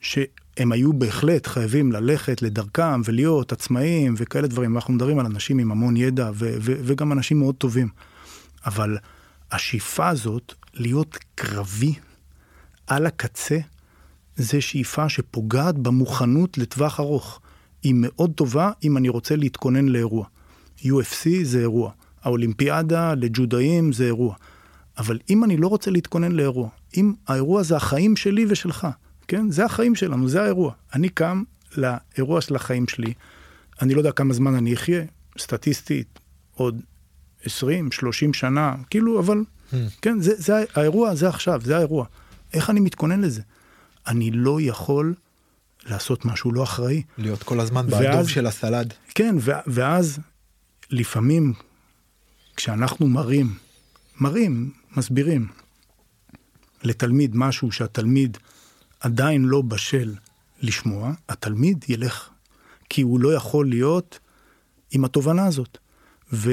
שהם 0.00 0.72
היו 0.72 0.92
בהחלט 0.92 1.46
חייבים 1.46 1.92
ללכת 1.92 2.42
לדרכם 2.42 3.00
ולהיות 3.04 3.52
עצמאים 3.52 4.14
וכאלה 4.16 4.48
דברים. 4.48 4.76
אנחנו 4.76 4.94
מדברים 4.94 5.18
על 5.18 5.26
אנשים 5.26 5.58
עם 5.58 5.72
המון 5.72 5.96
ידע 5.96 6.30
ו- 6.34 6.54
ו- 6.60 6.80
וגם 6.84 7.12
אנשים 7.12 7.38
מאוד 7.38 7.54
טובים. 7.54 7.88
אבל 8.66 8.98
השאיפה 9.52 10.08
הזאת 10.08 10.54
להיות 10.74 11.18
קרבי 11.34 11.94
על 12.86 13.06
הקצה, 13.06 13.58
זה 14.36 14.60
שאיפה 14.60 15.08
שפוגעת 15.08 15.78
במוכנות 15.78 16.58
לטווח 16.58 17.00
ארוך. 17.00 17.40
היא 17.82 17.94
מאוד 17.96 18.32
טובה 18.34 18.70
אם 18.84 18.96
אני 18.96 19.08
רוצה 19.08 19.36
להתכונן 19.36 19.88
לאירוע. 19.88 20.26
UFC 20.78 21.28
זה 21.42 21.60
אירוע, 21.60 21.92
האולימפיאדה 22.22 23.14
לג'ודאים 23.14 23.92
זה 23.92 24.04
אירוע. 24.04 24.34
אבל 24.98 25.18
אם 25.30 25.44
אני 25.44 25.56
לא 25.56 25.66
רוצה 25.68 25.90
להתכונן 25.90 26.32
לאירוע, 26.32 26.68
אם 26.96 27.12
האירוע 27.28 27.62
זה 27.62 27.76
החיים 27.76 28.16
שלי 28.16 28.46
ושלך, 28.48 28.86
כן? 29.28 29.50
זה 29.50 29.64
החיים 29.64 29.94
שלנו, 29.94 30.28
זה 30.28 30.42
האירוע. 30.42 30.72
אני 30.94 31.08
קם 31.08 31.42
לאירוע 31.76 32.40
של 32.40 32.56
החיים 32.56 32.88
שלי, 32.88 33.12
אני 33.82 33.94
לא 33.94 34.00
יודע 34.00 34.12
כמה 34.12 34.34
זמן 34.34 34.54
אני 34.54 34.74
אחיה, 34.74 35.02
סטטיסטית, 35.38 36.18
עוד 36.54 36.80
20, 37.44 37.92
30 37.92 38.34
שנה, 38.34 38.74
כאילו, 38.90 39.20
אבל, 39.20 39.44
hmm. 39.72 39.76
כן, 40.02 40.20
זה, 40.20 40.34
זה 40.36 40.64
האירוע, 40.74 41.14
זה 41.14 41.28
עכשיו, 41.28 41.60
זה 41.64 41.76
האירוע. 41.76 42.06
איך 42.52 42.70
אני 42.70 42.80
מתכונן 42.80 43.20
לזה? 43.20 43.42
אני 44.06 44.30
לא 44.30 44.60
יכול 44.60 45.14
לעשות 45.86 46.24
משהו 46.24 46.52
לא 46.52 46.62
אחראי. 46.62 47.02
להיות 47.18 47.42
כל 47.42 47.60
הזמן 47.60 47.86
באדום 47.86 48.28
של 48.28 48.46
הסלד. 48.46 48.94
כן, 49.14 49.36
ואז 49.66 50.18
לפעמים 50.90 51.52
כשאנחנו 52.56 53.06
מראים, 53.06 53.54
מראים, 54.20 54.70
מסבירים 54.96 55.48
לתלמיד 56.82 57.36
משהו 57.36 57.72
שהתלמיד 57.72 58.38
עדיין 59.00 59.44
לא 59.44 59.62
בשל 59.62 60.14
לשמוע, 60.60 61.12
התלמיד 61.28 61.84
ילך, 61.88 62.28
כי 62.88 63.02
הוא 63.02 63.20
לא 63.20 63.34
יכול 63.34 63.68
להיות 63.68 64.18
עם 64.90 65.04
התובנה 65.04 65.46
הזאת. 65.46 65.78
ו, 66.32 66.50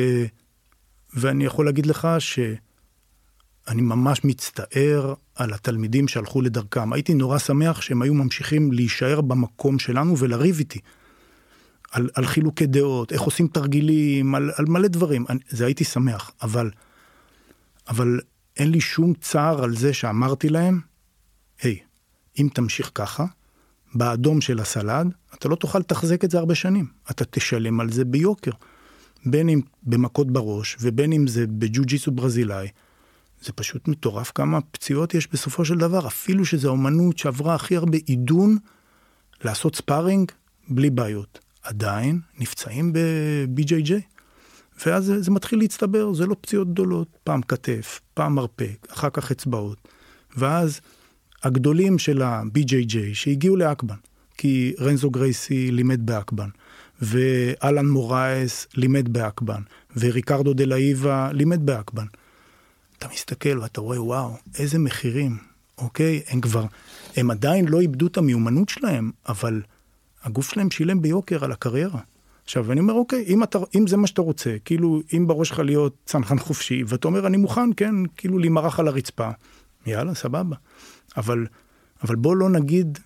ואני 1.13 1.45
יכול 1.45 1.65
להגיד 1.65 1.85
לך 1.85 2.07
שאני 2.19 3.81
ממש 3.81 4.23
מצטער 4.23 5.13
על 5.35 5.53
התלמידים 5.53 6.07
שהלכו 6.07 6.41
לדרכם. 6.41 6.93
הייתי 6.93 7.13
נורא 7.13 7.37
שמח 7.37 7.81
שהם 7.81 8.01
היו 8.01 8.13
ממשיכים 8.13 8.71
להישאר 8.71 9.21
במקום 9.21 9.79
שלנו 9.79 10.17
ולריב 10.17 10.59
איתי. 10.59 10.79
על, 11.91 12.09
על 12.13 12.25
חילוקי 12.25 12.65
דעות, 12.65 13.13
איך 13.13 13.21
עושים 13.21 13.47
תרגילים, 13.47 14.35
על, 14.35 14.51
על 14.55 14.65
מלא 14.65 14.87
דברים. 14.87 15.25
אני, 15.29 15.39
זה 15.49 15.65
הייתי 15.65 15.83
שמח, 15.83 16.31
אבל, 16.41 16.71
אבל 17.87 18.19
אין 18.57 18.71
לי 18.71 18.81
שום 18.81 19.13
צער 19.13 19.63
על 19.63 19.75
זה 19.75 19.93
שאמרתי 19.93 20.49
להם, 20.49 20.79
היי, 21.61 21.79
אם 22.39 22.47
תמשיך 22.53 22.91
ככה, 22.95 23.25
באדום 23.95 24.41
של 24.41 24.59
הסלד, 24.59 25.07
אתה 25.33 25.49
לא 25.49 25.55
תוכל 25.55 25.79
לתחזק 25.79 26.23
את 26.23 26.31
זה 26.31 26.37
הרבה 26.37 26.55
שנים. 26.55 26.87
אתה 27.11 27.25
תשלם 27.25 27.79
על 27.79 27.91
זה 27.91 28.05
ביוקר. 28.05 28.51
בין 29.25 29.49
אם 29.49 29.61
במכות 29.83 30.31
בראש, 30.31 30.77
ובין 30.81 31.13
אם 31.13 31.27
זה 31.27 31.47
בג'ו-ג'יסו 31.47 32.11
ברזילאי. 32.11 32.67
זה 33.41 33.53
פשוט 33.53 33.87
מטורף 33.87 34.31
כמה 34.35 34.61
פציעות 34.61 35.13
יש 35.13 35.27
בסופו 35.31 35.65
של 35.65 35.77
דבר, 35.77 36.07
אפילו 36.07 36.45
שזו 36.45 36.69
אומנות 36.69 37.17
שעברה 37.17 37.55
הכי 37.55 37.75
הרבה 37.75 37.97
עידון 38.05 38.57
לעשות 39.43 39.75
sparring 39.75 40.31
בלי 40.69 40.89
בעיות. 40.89 41.39
עדיין 41.69 42.19
נפצעים 42.39 42.93
ב-BJJ. 42.93 43.93
ואז 44.85 45.05
זה, 45.05 45.21
זה 45.21 45.31
מתחיל 45.31 45.59
להצטבר, 45.59 46.13
זה 46.13 46.25
לא 46.25 46.35
פציעות 46.41 46.71
גדולות, 46.71 47.07
פעם 47.23 47.41
כתף, 47.41 47.99
פעם 48.13 48.35
מרפק, 48.35 48.87
אחר 48.91 49.09
כך 49.09 49.31
אצבעות. 49.31 49.87
ואז 50.37 50.81
הגדולים 51.43 51.99
של 51.99 52.21
ה-BJJ 52.21 52.97
שהגיעו 53.13 53.55
לאקבן, 53.55 53.95
כי 54.37 54.73
רנזו 54.79 55.09
גרייסי 55.09 55.71
לימד 55.71 56.05
באקבן, 56.05 56.49
ואלן 57.01 57.87
מורייס 57.87 58.67
לימד 58.75 59.13
באקבן, 59.13 59.61
וריקרדו 59.97 60.53
דה 60.53 60.65
לה 60.65 60.87
ריבה 60.87 61.31
לימד 61.31 61.65
באקבן. 61.65 62.05
אתה 62.97 63.07
מסתכל 63.13 63.59
ואתה 63.59 63.81
רואה, 63.81 64.03
וואו, 64.03 64.37
איזה 64.59 64.79
מחירים, 64.79 65.37
אוקיי? 65.77 66.21
הם 66.27 66.41
כבר, 66.41 66.65
הם 67.15 67.31
עדיין 67.31 67.67
לא 67.67 67.79
איבדו 67.79 68.07
את 68.07 68.17
המיומנות 68.17 68.69
שלהם, 68.69 69.11
אבל 69.27 69.61
הגוף 70.23 70.53
שלהם 70.53 70.71
שילם 70.71 71.01
ביוקר 71.01 71.43
על 71.43 71.51
הקריירה. 71.51 71.99
עכשיו, 72.43 72.71
אני 72.71 72.79
אומר, 72.79 72.93
אוקיי, 72.93 73.25
אם, 73.27 73.43
אתה, 73.43 73.59
אם 73.75 73.87
זה 73.87 73.97
מה 73.97 74.07
שאתה 74.07 74.21
רוצה, 74.21 74.55
כאילו, 74.65 75.01
אם 75.17 75.27
בראש 75.27 75.49
שלך 75.49 75.59
להיות 75.59 75.95
צנחן 76.05 76.39
חופשי, 76.39 76.83
ואתה 76.87 77.07
אומר, 77.07 77.27
אני 77.27 77.37
מוכן, 77.37 77.69
כן, 77.77 77.95
כאילו, 78.17 78.39
להימרח 78.39 78.79
על 78.79 78.87
הרצפה, 78.87 79.29
יאללה, 79.85 80.15
סבבה. 80.15 80.55
אבל, 81.17 81.45
אבל 82.03 82.15
בוא 82.15 82.35
לא 82.35 82.49
נגיד 82.49 82.99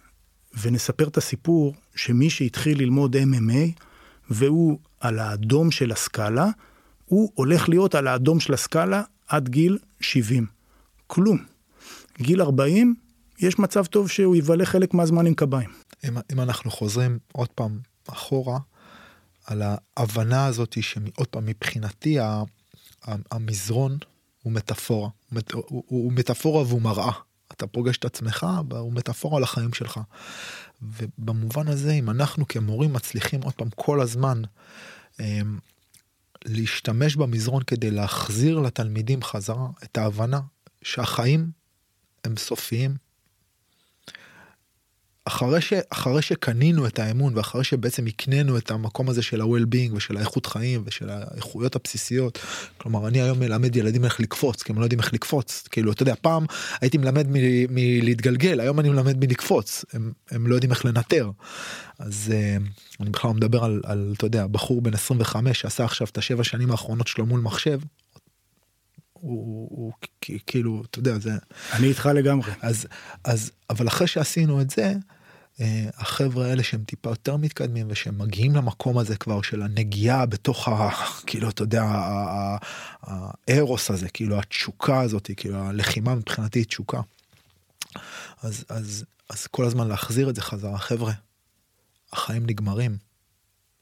ונספר 0.61 1.07
את 1.07 1.17
הסיפור 1.17 1.73
שמי 1.95 2.29
שהתחיל 2.29 2.79
ללמוד 2.79 3.15
MMA, 3.15 3.81
והוא 4.29 4.79
על 4.99 5.19
האדום 5.19 5.71
של 5.71 5.91
הסקאלה, 5.91 6.47
הוא 7.05 7.31
הולך 7.33 7.69
להיות 7.69 7.95
על 7.95 8.07
האדום 8.07 8.39
של 8.39 8.53
הסקאלה 8.53 9.01
עד 9.27 9.49
גיל 9.49 9.77
70. 10.01 10.45
כלום. 11.07 11.37
גיל 12.17 12.41
40, 12.41 12.95
יש 13.39 13.59
מצב 13.59 13.85
טוב 13.85 14.09
שהוא 14.09 14.35
יבלה 14.35 14.65
חלק 14.65 14.93
מהזמן 14.93 15.25
עם 15.25 15.33
קביים. 15.33 15.69
אם, 16.07 16.17
אם 16.31 16.39
אנחנו 16.39 16.71
חוזרים 16.71 17.19
עוד 17.31 17.49
פעם 17.49 17.79
אחורה, 18.07 18.59
על 19.45 19.61
ההבנה 19.97 20.45
הזאת 20.45 20.77
שעוד 20.81 21.27
פעם 21.27 21.45
מבחינתי 21.45 22.17
המזרון 23.31 23.97
הוא 24.43 24.53
מטאפורה, 24.53 25.09
הוא, 25.31 25.41
הוא, 25.51 25.83
הוא 25.87 26.13
מטאפורה 26.13 26.63
והוא 26.63 26.81
מראה. 26.81 27.11
אתה 27.51 27.67
פוגש 27.67 27.97
את 27.97 28.05
עצמך, 28.05 28.47
הוא 28.69 28.93
מטאפורה 28.93 29.39
לחיים 29.39 29.73
שלך. 29.73 29.99
ובמובן 30.81 31.67
הזה, 31.67 31.91
אם 31.91 32.09
אנחנו 32.09 32.47
כמורים 32.47 32.93
מצליחים 32.93 33.41
עוד 33.41 33.53
פעם 33.53 33.69
כל 33.75 34.01
הזמן 34.01 34.41
אמ, 35.19 35.59
להשתמש 36.45 37.15
במזרון 37.15 37.63
כדי 37.63 37.91
להחזיר 37.91 38.59
לתלמידים 38.59 39.23
חזרה 39.23 39.67
את 39.83 39.97
ההבנה 39.97 40.39
שהחיים 40.81 41.51
הם 42.23 42.37
סופיים, 42.37 42.95
אחרי, 45.25 45.61
ש, 45.61 45.73
אחרי 45.89 46.21
שקנינו 46.21 46.87
את 46.87 46.99
האמון 46.99 47.37
ואחרי 47.37 47.63
שבעצם 47.63 48.05
הקנינו 48.07 48.57
את 48.57 48.71
המקום 48.71 49.09
הזה 49.09 49.21
של 49.21 49.41
ה-well-being 49.41 49.95
ושל 49.95 50.17
האיכות 50.17 50.45
חיים 50.45 50.83
ושל 50.85 51.09
האיכויות 51.09 51.75
הבסיסיות, 51.75 52.39
כלומר 52.77 53.07
אני 53.07 53.21
היום 53.21 53.39
מלמד 53.39 53.75
ילדים 53.75 54.05
איך 54.05 54.19
לקפוץ 54.19 54.63
כי 54.63 54.71
הם 54.71 54.79
לא 54.79 54.83
יודעים 54.83 54.99
איך 54.99 55.13
לקפוץ, 55.13 55.67
כאילו 55.71 55.91
אתה 55.91 56.03
יודע 56.03 56.13
פעם 56.21 56.45
הייתי 56.81 56.97
מלמד 56.97 57.27
מלהתגלגל 57.69 58.59
היום 58.59 58.79
אני 58.79 58.89
מלמד 58.89 59.25
מלקפוץ, 59.25 59.85
הם, 59.93 60.11
הם 60.31 60.47
לא 60.47 60.55
יודעים 60.55 60.71
איך 60.71 60.85
לנטר. 60.85 61.31
אז 61.99 62.31
uh, 62.31 63.01
אני 63.01 63.09
בכלל 63.09 63.31
מדבר 63.31 63.63
על, 63.63 63.81
על 63.83 64.13
אתה 64.17 64.25
יודע 64.25 64.47
בחור 64.47 64.81
בן 64.81 64.93
25 64.93 65.59
שעשה 65.59 65.85
עכשיו 65.85 66.07
את 66.11 66.17
השבע 66.17 66.43
שנים 66.43 66.71
האחרונות 66.71 67.07
שלו 67.07 67.25
מול 67.25 67.39
מחשב 67.39 67.79
הוא, 69.13 69.67
הוא 69.71 69.91
כאילו 70.47 70.83
אתה 70.89 70.99
יודע 70.99 71.19
זה 71.19 71.31
אני 71.73 71.87
איתך 71.87 72.09
לגמרי 72.15 72.51
אז 72.61 72.87
אז 73.23 73.51
אבל 73.69 73.87
אחרי 73.87 74.07
שעשינו 74.07 74.61
את 74.61 74.69
זה 74.69 74.93
החברה 75.97 76.47
האלה 76.47 76.63
שהם 76.63 76.83
טיפה 76.83 77.09
יותר 77.09 77.37
מתקדמים 77.37 77.87
ושהם 77.89 78.17
מגיעים 78.17 78.55
למקום 78.55 78.97
הזה 78.97 79.17
כבר 79.17 79.41
של 79.41 79.61
הנגיעה 79.61 80.25
בתוך 80.25 80.67
ה... 80.67 80.89
כאילו 81.25 81.49
אתה 81.49 81.63
יודע 81.63 81.83
הארוס 83.47 83.91
הזה 83.91 84.09
כאילו 84.09 84.39
התשוקה 84.39 85.01
הזאת 85.01 85.29
כאילו 85.37 85.57
הלחימה 85.57 86.15
מבחינתי 86.15 86.59
היא 86.59 86.65
תשוקה. 86.65 87.01
אז 88.41 88.65
אז 88.69 89.05
אז 89.29 89.47
כל 89.47 89.65
הזמן 89.65 89.87
להחזיר 89.87 90.29
את 90.29 90.35
זה 90.35 90.41
חזרה 90.41 90.77
חבר'ה. 90.77 91.13
החיים 92.13 92.45
נגמרים. 92.45 92.97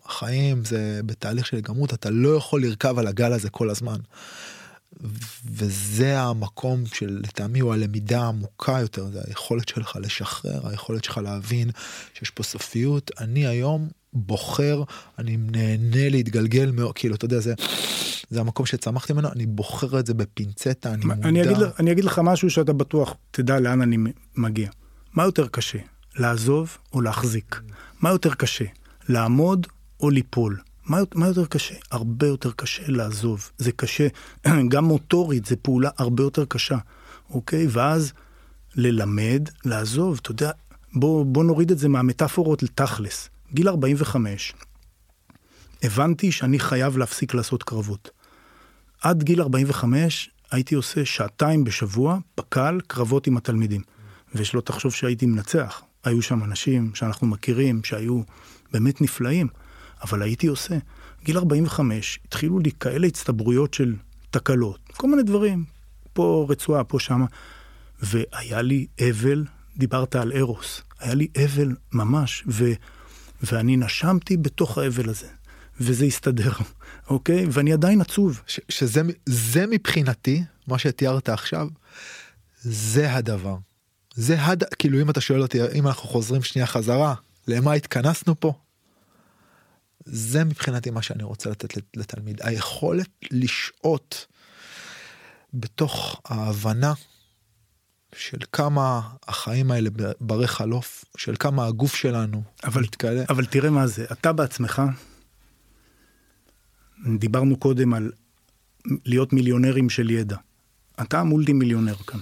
החיים 0.05 0.65
זה 0.65 1.01
בתהליך 1.05 1.45
של 1.45 1.57
התגמרות, 1.57 1.93
אתה 1.93 2.09
לא 2.09 2.35
יכול 2.35 2.63
לרכב 2.63 2.99
על 2.99 3.07
הגל 3.07 3.33
הזה 3.33 3.49
כל 3.49 3.69
הזמן. 3.69 3.99
וזה 5.45 6.21
המקום 6.21 6.85
שלטעמי 6.85 7.59
הוא 7.59 7.73
הלמידה 7.73 8.21
העמוקה 8.21 8.77
יותר, 8.81 9.05
זה 9.11 9.19
היכולת 9.27 9.67
שלך 9.67 9.97
לשחרר, 10.01 10.67
היכולת 10.67 11.03
שלך 11.03 11.17
להבין 11.17 11.69
שיש 12.13 12.29
פה 12.29 12.43
סופיות. 12.43 13.11
אני 13.19 13.47
היום 13.47 13.87
בוחר, 14.13 14.83
אני 15.19 15.37
נהנה 15.37 16.09
להתגלגל 16.09 16.71
מאוד, 16.71 16.95
כאילו, 16.95 17.15
אתה 17.15 17.25
יודע, 17.25 17.39
זה, 17.39 17.53
זה 18.29 18.39
המקום 18.39 18.65
שצמחתי 18.65 19.13
ממנו, 19.13 19.31
אני 19.31 19.45
בוחר 19.45 19.99
את 19.99 20.05
זה 20.05 20.13
בפינצטה, 20.13 20.93
אני 20.93 21.05
מודע. 21.05 21.29
אני 21.29 21.43
אגיד, 21.43 21.57
אני 21.79 21.91
אגיד 21.91 22.03
לך 22.03 22.21
משהו 22.23 22.49
שאתה 22.49 22.73
בטוח 22.73 23.13
תדע 23.31 23.59
לאן 23.59 23.81
אני 23.81 23.97
מגיע. 24.35 24.69
מה 25.13 25.23
יותר 25.23 25.47
קשה, 25.47 25.79
לעזוב 26.15 26.77
או 26.93 27.01
להחזיק? 27.01 27.61
מה 28.01 28.09
יותר 28.09 28.33
קשה, 28.33 28.65
לעמוד 29.09 29.67
או 29.99 30.09
ליפול? 30.09 30.59
מה, 30.85 30.97
מה 31.15 31.27
יותר 31.27 31.45
קשה? 31.45 31.75
הרבה 31.91 32.27
יותר 32.27 32.51
קשה 32.51 32.83
לעזוב. 32.87 33.51
זה 33.57 33.71
קשה, 33.71 34.07
גם 34.71 34.85
מוטורית, 34.85 35.45
זו 35.45 35.55
פעולה 35.61 35.89
הרבה 35.97 36.23
יותר 36.23 36.45
קשה, 36.45 36.77
אוקיי? 37.29 37.67
ואז 37.69 38.13
ללמד, 38.75 39.49
לעזוב, 39.65 40.19
אתה 40.21 40.31
יודע, 40.31 40.51
בוא, 40.93 41.25
בוא 41.25 41.43
נוריד 41.43 41.71
את 41.71 41.79
זה 41.79 41.89
מהמטאפורות 41.89 42.63
לתכלס. 42.63 43.29
גיל 43.53 43.69
45, 43.69 44.53
הבנתי 45.83 46.31
שאני 46.31 46.59
חייב 46.59 46.97
להפסיק 46.97 47.33
לעשות 47.33 47.63
קרבות. 47.63 48.09
עד 49.01 49.23
גיל 49.23 49.41
45 49.41 50.29
הייתי 50.51 50.75
עושה 50.75 51.05
שעתיים 51.05 51.63
בשבוע, 51.63 52.17
בקל, 52.37 52.79
קרבות 52.87 53.27
עם 53.27 53.37
התלמידים. 53.37 53.81
ושלא 54.35 54.61
תחשוב 54.61 54.93
שהייתי 54.93 55.25
מנצח. 55.25 55.81
היו 56.03 56.21
שם 56.21 56.43
אנשים 56.43 56.95
שאנחנו 56.95 57.27
מכירים, 57.27 57.83
שהיו 57.83 58.21
באמת 58.73 59.01
נפלאים. 59.01 59.47
אבל 60.03 60.21
הייתי 60.21 60.47
עושה. 60.47 60.77
גיל 61.23 61.37
45 61.37 62.19
התחילו 62.25 62.59
לי 62.59 62.71
כאלה 62.71 63.07
הצטברויות 63.07 63.73
של 63.73 63.95
תקלות, 64.31 64.79
כל 64.97 65.07
מיני 65.07 65.23
דברים, 65.23 65.65
פה 66.13 66.45
רצועה, 66.49 66.83
פה 66.83 66.99
שמה, 66.99 67.25
והיה 68.01 68.61
לי 68.61 68.87
אבל, 69.09 69.45
דיברת 69.77 70.15
על 70.15 70.31
ארוס, 70.35 70.81
היה 70.99 71.13
לי 71.13 71.27
אבל 71.45 71.75
ממש, 71.93 72.43
ו, 72.47 72.71
ואני 73.43 73.77
נשמתי 73.77 74.37
בתוך 74.37 74.77
האבל 74.77 75.09
הזה, 75.09 75.27
וזה 75.79 76.05
הסתדר, 76.05 76.51
אוקיי? 77.09 77.45
ואני 77.51 77.73
עדיין 77.73 78.01
עצוב. 78.01 78.41
ש, 78.47 78.59
שזה 78.69 79.01
זה 79.25 79.67
מבחינתי, 79.67 80.43
מה 80.67 80.79
שתיארת 80.79 81.29
עכשיו, 81.29 81.67
זה 82.61 83.13
הדבר. 83.13 83.55
זה 84.15 84.45
הד... 84.45 84.63
כאילו 84.63 85.01
אם 85.01 85.09
אתה 85.09 85.21
שואל 85.21 85.41
אותי, 85.41 85.59
אם 85.73 85.87
אנחנו 85.87 86.09
חוזרים 86.09 86.43
שנייה 86.43 86.67
חזרה, 86.67 87.15
למה 87.47 87.73
התכנסנו 87.73 88.39
פה? 88.39 88.53
זה 90.05 90.43
מבחינתי 90.43 90.89
מה 90.89 91.01
שאני 91.01 91.23
רוצה 91.23 91.49
לתת 91.49 91.77
לתלמיד. 91.95 92.41
היכולת 92.43 93.09
לשהות 93.31 94.27
בתוך 95.53 96.21
ההבנה 96.25 96.93
של 98.15 98.37
כמה 98.51 99.01
החיים 99.27 99.71
האלה 99.71 99.89
ברי 100.21 100.47
חלוף 100.47 101.05
של 101.17 101.35
כמה 101.39 101.65
הגוף 101.65 101.95
שלנו 101.95 102.43
אבל 102.63 102.81
מתקדם. 102.81 103.23
אבל 103.29 103.45
תראה 103.45 103.69
מה 103.69 103.87
זה. 103.87 104.05
אתה 104.11 104.33
בעצמך 104.33 104.81
דיברנו 107.17 107.57
קודם 107.57 107.93
על 107.93 108.11
להיות 109.05 109.33
מיליונרים 109.33 109.89
של 109.89 110.09
ידע. 110.09 110.37
אתה 111.01 111.23
מולטי 111.23 111.53
מיליונר 111.53 111.95
כאן. 111.95 112.19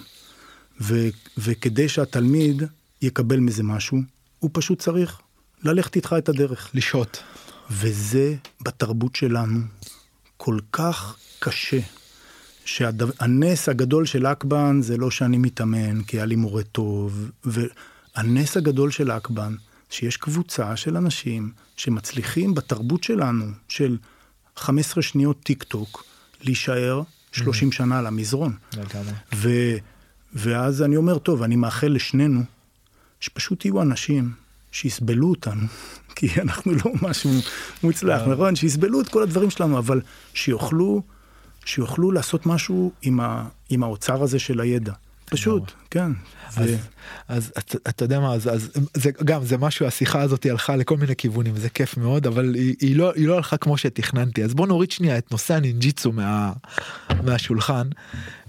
ו, 0.81 1.07
וכדי 1.37 1.89
שהתלמיד 1.89 2.63
יקבל 3.01 3.39
מזה 3.39 3.63
משהו 3.63 3.97
הוא 4.39 4.49
פשוט 4.53 4.79
צריך 4.79 5.21
ללכת 5.63 5.95
איתך 5.95 6.15
את 6.17 6.29
הדרך. 6.29 6.69
לשהות 6.73 7.23
וזה 7.69 8.35
בתרבות 8.61 9.15
שלנו 9.15 9.59
כל 10.37 10.57
כך 10.71 11.17
קשה. 11.39 11.79
שהנס 12.69 13.69
הגדול 13.69 14.05
של 14.05 14.25
אקבן 14.25 14.81
זה 14.81 14.97
לא 14.97 15.11
שאני 15.11 15.37
מתאמן 15.37 16.03
כי 16.03 16.17
היה 16.17 16.25
לי 16.25 16.35
מורה 16.35 16.63
טוב, 16.63 17.29
והנס 17.45 18.57
הגדול 18.57 18.91
של 18.91 19.11
אקבן 19.11 19.55
שיש 19.89 20.17
קבוצה 20.17 20.75
של 20.75 20.97
אנשים 20.97 21.51
שמצליחים 21.77 22.53
בתרבות 22.53 23.03
שלנו 23.03 23.45
של 23.67 23.97
15 24.55 25.01
שניות 25.01 25.43
טיק 25.43 25.63
טוק 25.63 26.03
להישאר 26.41 27.01
30 27.31 27.69
mm. 27.69 27.71
שנה 27.71 27.99
על 27.99 28.07
המזרון. 28.07 28.55
ו, 29.35 29.49
ואז 30.33 30.81
אני 30.81 30.95
אומר, 30.95 31.17
טוב, 31.17 31.43
אני 31.43 31.55
מאחל 31.55 31.87
לשנינו 31.87 32.43
שפשוט 33.19 33.65
יהיו 33.65 33.81
אנשים 33.81 34.31
שיסבלו 34.71 35.29
אותנו, 35.29 35.67
כי 36.15 36.41
אנחנו 36.41 36.71
לא 36.71 36.91
משהו 37.01 37.31
מוצלח, 37.83 38.21
אה. 38.21 38.27
נכון? 38.27 38.55
שיסבלו 38.55 39.01
את 39.01 39.09
כל 39.09 39.23
הדברים 39.23 39.49
שלנו, 39.49 39.77
אבל 39.77 40.01
שיוכלו, 40.33 41.01
שיוכלו 41.65 42.11
לעשות 42.11 42.45
משהו 42.45 42.91
עם, 43.01 43.19
ה, 43.19 43.45
עם 43.69 43.83
האוצר 43.83 44.23
הזה 44.23 44.39
של 44.39 44.59
הידע. 44.59 44.93
פשוט, 45.29 45.71
כן. 45.91 46.11
אז, 46.57 46.71
אז 47.27 47.51
אתה, 47.89 48.05
יודע 48.05 48.19
מה, 48.19 48.33
אז, 48.33 48.47
אז 48.47 48.71
זה 48.93 49.11
גם 49.25 49.43
זה 49.43 49.57
משהו 49.57 49.85
השיחה 49.85 50.21
הזאת 50.21 50.45
הלכה 50.45 50.75
לכל 50.75 50.97
מיני 50.97 51.15
כיוונים 51.15 51.57
זה 51.57 51.69
כיף 51.69 51.97
מאוד 51.97 52.27
אבל 52.27 52.55
היא, 52.55 52.75
היא 52.79 52.95
לא 52.95 53.11
היא 53.15 53.27
לא 53.27 53.35
הלכה 53.35 53.57
כמו 53.57 53.77
שתכננתי 53.77 54.43
אז 54.43 54.53
בוא 54.53 54.67
נוריד 54.67 54.91
שנייה 54.91 55.17
את 55.17 55.31
נושא 55.31 55.53
הנינג'יצו 55.53 56.11
מה, 56.11 56.53
מהשולחן 57.23 57.87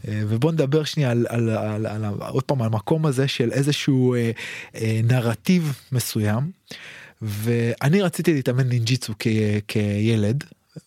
אה, 0.08 0.22
ובוא 0.28 0.52
נדבר 0.52 0.84
שנייה 0.84 1.10
על, 1.10 1.26
על, 1.28 1.50
על, 1.50 1.86
על, 1.86 2.04
על 2.04 2.14
עוד 2.28 2.44
פעם 2.44 2.62
על 2.62 2.66
המקום 2.66 3.06
הזה 3.06 3.28
של 3.28 3.52
איזשהו 3.52 4.14
אה, 4.14 4.30
אה, 4.74 5.00
נרטיב 5.04 5.80
מסוים. 5.92 6.50
ואני 7.22 8.02
רציתי 8.02 8.34
להתאמן 8.34 8.68
נינג'יצו 8.68 9.14
כילד 9.68 10.44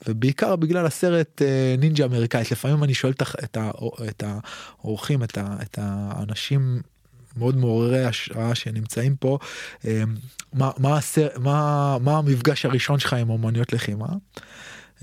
ובעיקר 0.08 0.56
בגלל 0.56 0.86
הסרט 0.86 1.42
אה, 1.42 1.76
נינג'ה 1.78 2.06
אמריקאית 2.06 2.52
לפעמים 2.52 2.84
אני 2.84 2.94
שואל 2.94 3.14
את, 3.44 4.24
האורחים 4.24 5.24
את, 5.24 5.38
את 5.38 5.78
האנשים 5.82 6.82
מאוד 7.38 7.58
מעוררי 7.58 8.06
השראה 8.06 8.56
שנמצאים 8.56 9.16
פה 9.16 9.38
אה, 9.86 10.04
מה, 10.54 10.72
מה, 10.78 10.98
הסר, 10.98 11.28
מה, 11.38 11.98
מה 12.02 12.18
המפגש 12.18 12.66
הראשון 12.66 13.00
שלך 13.00 13.14
עם 13.14 13.30
אומניות 13.30 13.74
לחימה. 13.74 14.08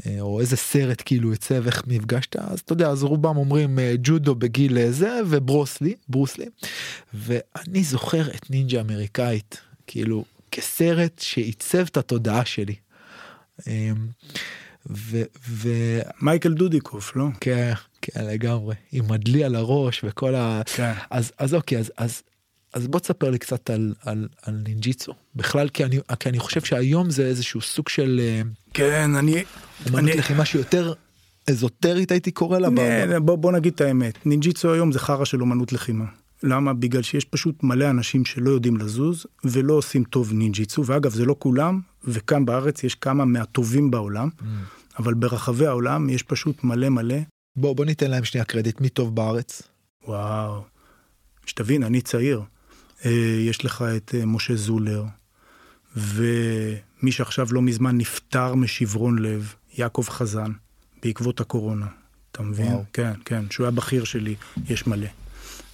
אה, 0.06 0.16
או 0.20 0.40
איזה 0.40 0.56
סרט 0.56 1.02
כאילו 1.04 1.30
יוצא 1.30 1.60
ואיך 1.62 1.82
נפגשת 1.86 2.36
אז 2.36 2.60
אתה 2.60 2.72
יודע 2.72 2.88
אז 2.88 3.02
רובם 3.02 3.36
אומרים 3.36 3.78
ג'ודו 4.02 4.34
בגיל 4.34 4.90
זה 4.90 5.20
וברוסלי 5.28 5.94
ברוסלי 6.08 6.46
ואני 7.14 7.84
זוכר 7.84 8.30
את 8.30 8.50
נינג'ה 8.50 8.80
אמריקאית 8.80 9.60
כאילו 9.86 10.24
כסרט 10.50 11.18
שעיצב 11.18 11.78
את 11.78 11.96
התודעה 11.96 12.44
שלי. 12.44 12.74
ו... 14.96 15.22
ו... 15.48 15.68
מייקל 16.20 16.52
דודיקוף, 16.52 17.16
לא? 17.16 17.26
כן, 17.40 17.72
כן, 18.02 18.24
לגמרי. 18.24 18.74
עם 18.92 19.04
מדלי 19.08 19.44
על 19.44 19.54
הראש 19.54 20.04
וכל 20.04 20.34
ה... 20.34 20.62
כן. 20.76 20.92
אז, 21.10 21.32
אז 21.38 21.54
אוקיי, 21.54 21.78
אז, 21.78 21.92
אז, 21.96 22.22
אז 22.74 22.88
בוא 22.88 23.00
תספר 23.00 23.30
לי 23.30 23.38
קצת 23.38 23.70
על, 23.70 23.94
על, 24.04 24.28
על 24.42 24.62
נינג'יצו. 24.68 25.12
בכלל, 25.36 25.68
כי 25.68 25.84
אני, 25.84 25.98
כי 26.20 26.28
אני 26.28 26.38
חושב 26.38 26.60
שהיום 26.60 27.10
זה 27.10 27.26
איזשהו 27.26 27.60
סוג 27.60 27.88
של... 27.88 28.20
אה, 28.22 28.42
כן, 28.74 29.14
אני... 29.14 29.44
אמנות 29.88 30.14
לחימה 30.14 30.44
שיותר 30.44 30.92
אזוטרית 31.50 32.10
הייתי 32.10 32.30
קורא 32.30 32.58
לה. 32.58 32.68
כן, 32.76 33.10
בוא, 33.22 33.36
בוא 33.36 33.52
נגיד 33.52 33.72
את 33.74 33.80
האמת. 33.80 34.26
נינג'יצו 34.26 34.72
היום 34.72 34.92
זה 34.92 34.98
חרא 34.98 35.24
של 35.24 35.40
אומנות 35.40 35.72
לחימה. 35.72 36.04
למה? 36.42 36.72
בגלל 36.72 37.02
שיש 37.02 37.24
פשוט 37.24 37.62
מלא 37.62 37.90
אנשים 37.90 38.24
שלא 38.24 38.50
יודעים 38.50 38.76
לזוז 38.76 39.26
ולא 39.44 39.74
עושים 39.74 40.04
טוב 40.04 40.32
נינג'יצו, 40.32 40.86
ואגב 40.86 41.10
זה 41.10 41.24
לא 41.24 41.36
כולם, 41.38 41.80
וכאן 42.04 42.44
בארץ 42.44 42.84
יש 42.84 42.94
כמה 42.94 43.24
מהטובים 43.24 43.90
בעולם, 43.90 44.28
mm. 44.38 44.44
אבל 45.00 45.14
ברחבי 45.14 45.66
העולם 45.66 46.08
יש 46.08 46.22
פשוט 46.22 46.64
מלא 46.64 46.88
מלא. 46.88 47.18
בוא, 47.56 47.76
בוא 47.76 47.84
ניתן 47.84 48.10
להם 48.10 48.24
שנייה 48.24 48.44
קרדיט, 48.44 48.80
מי 48.80 48.88
טוב 48.88 49.16
בארץ? 49.16 49.62
וואו, 50.06 50.64
שתבין, 51.46 51.82
אני 51.82 52.00
צעיר. 52.00 52.42
אה, 53.04 53.10
יש 53.40 53.64
לך 53.64 53.84
את 53.96 54.14
אה, 54.14 54.26
משה 54.26 54.56
זולר, 54.56 55.04
ומי 55.96 57.12
שעכשיו 57.12 57.46
לא 57.50 57.62
מזמן 57.62 57.98
נפטר 57.98 58.54
משברון 58.54 59.18
לב, 59.18 59.54
יעקב 59.78 60.04
חזן, 60.08 60.52
בעקבות 61.02 61.40
הקורונה. 61.40 61.86
אתה 62.32 62.42
מבין? 62.42 62.66
וואו. 62.66 62.84
כן, 62.92 63.12
כן, 63.24 63.44
שהוא 63.50 63.64
היה 63.64 63.70
בכיר 63.70 64.04
שלי, 64.04 64.34
יש 64.68 64.86
מלא. 64.86 65.08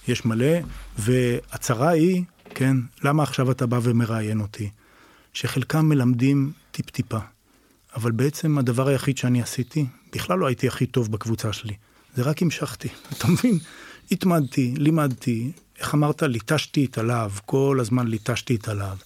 יש 0.07 0.25
מלא, 0.25 0.59
והצרה 0.97 1.89
היא, 1.89 2.23
כן, 2.49 2.77
למה 3.03 3.23
עכשיו 3.23 3.51
אתה 3.51 3.65
בא 3.65 3.79
ומראיין 3.83 4.39
אותי? 4.39 4.69
שחלקם 5.33 5.85
מלמדים 5.85 6.51
טיפ-טיפה. 6.71 7.19
אבל 7.97 8.11
בעצם 8.11 8.57
הדבר 8.57 8.87
היחיד 8.87 9.17
שאני 9.17 9.41
עשיתי, 9.41 9.85
בכלל 10.13 10.39
לא 10.39 10.47
הייתי 10.47 10.67
הכי 10.67 10.85
טוב 10.85 11.11
בקבוצה 11.11 11.53
שלי. 11.53 11.73
זה 12.15 12.21
רק 12.23 12.41
המשכתי, 12.41 12.87
אתה 13.13 13.27
מבין? 13.27 13.59
התמדתי, 14.11 14.73
לימדתי, 14.77 15.51
איך 15.79 15.93
אמרת? 15.93 16.23
ליטשתי 16.23 16.85
את 16.85 16.97
הלהב, 16.97 17.31
כל 17.45 17.77
הזמן 17.81 18.07
ליטשתי 18.07 18.55
את 18.55 18.67
הלהב. 18.67 18.97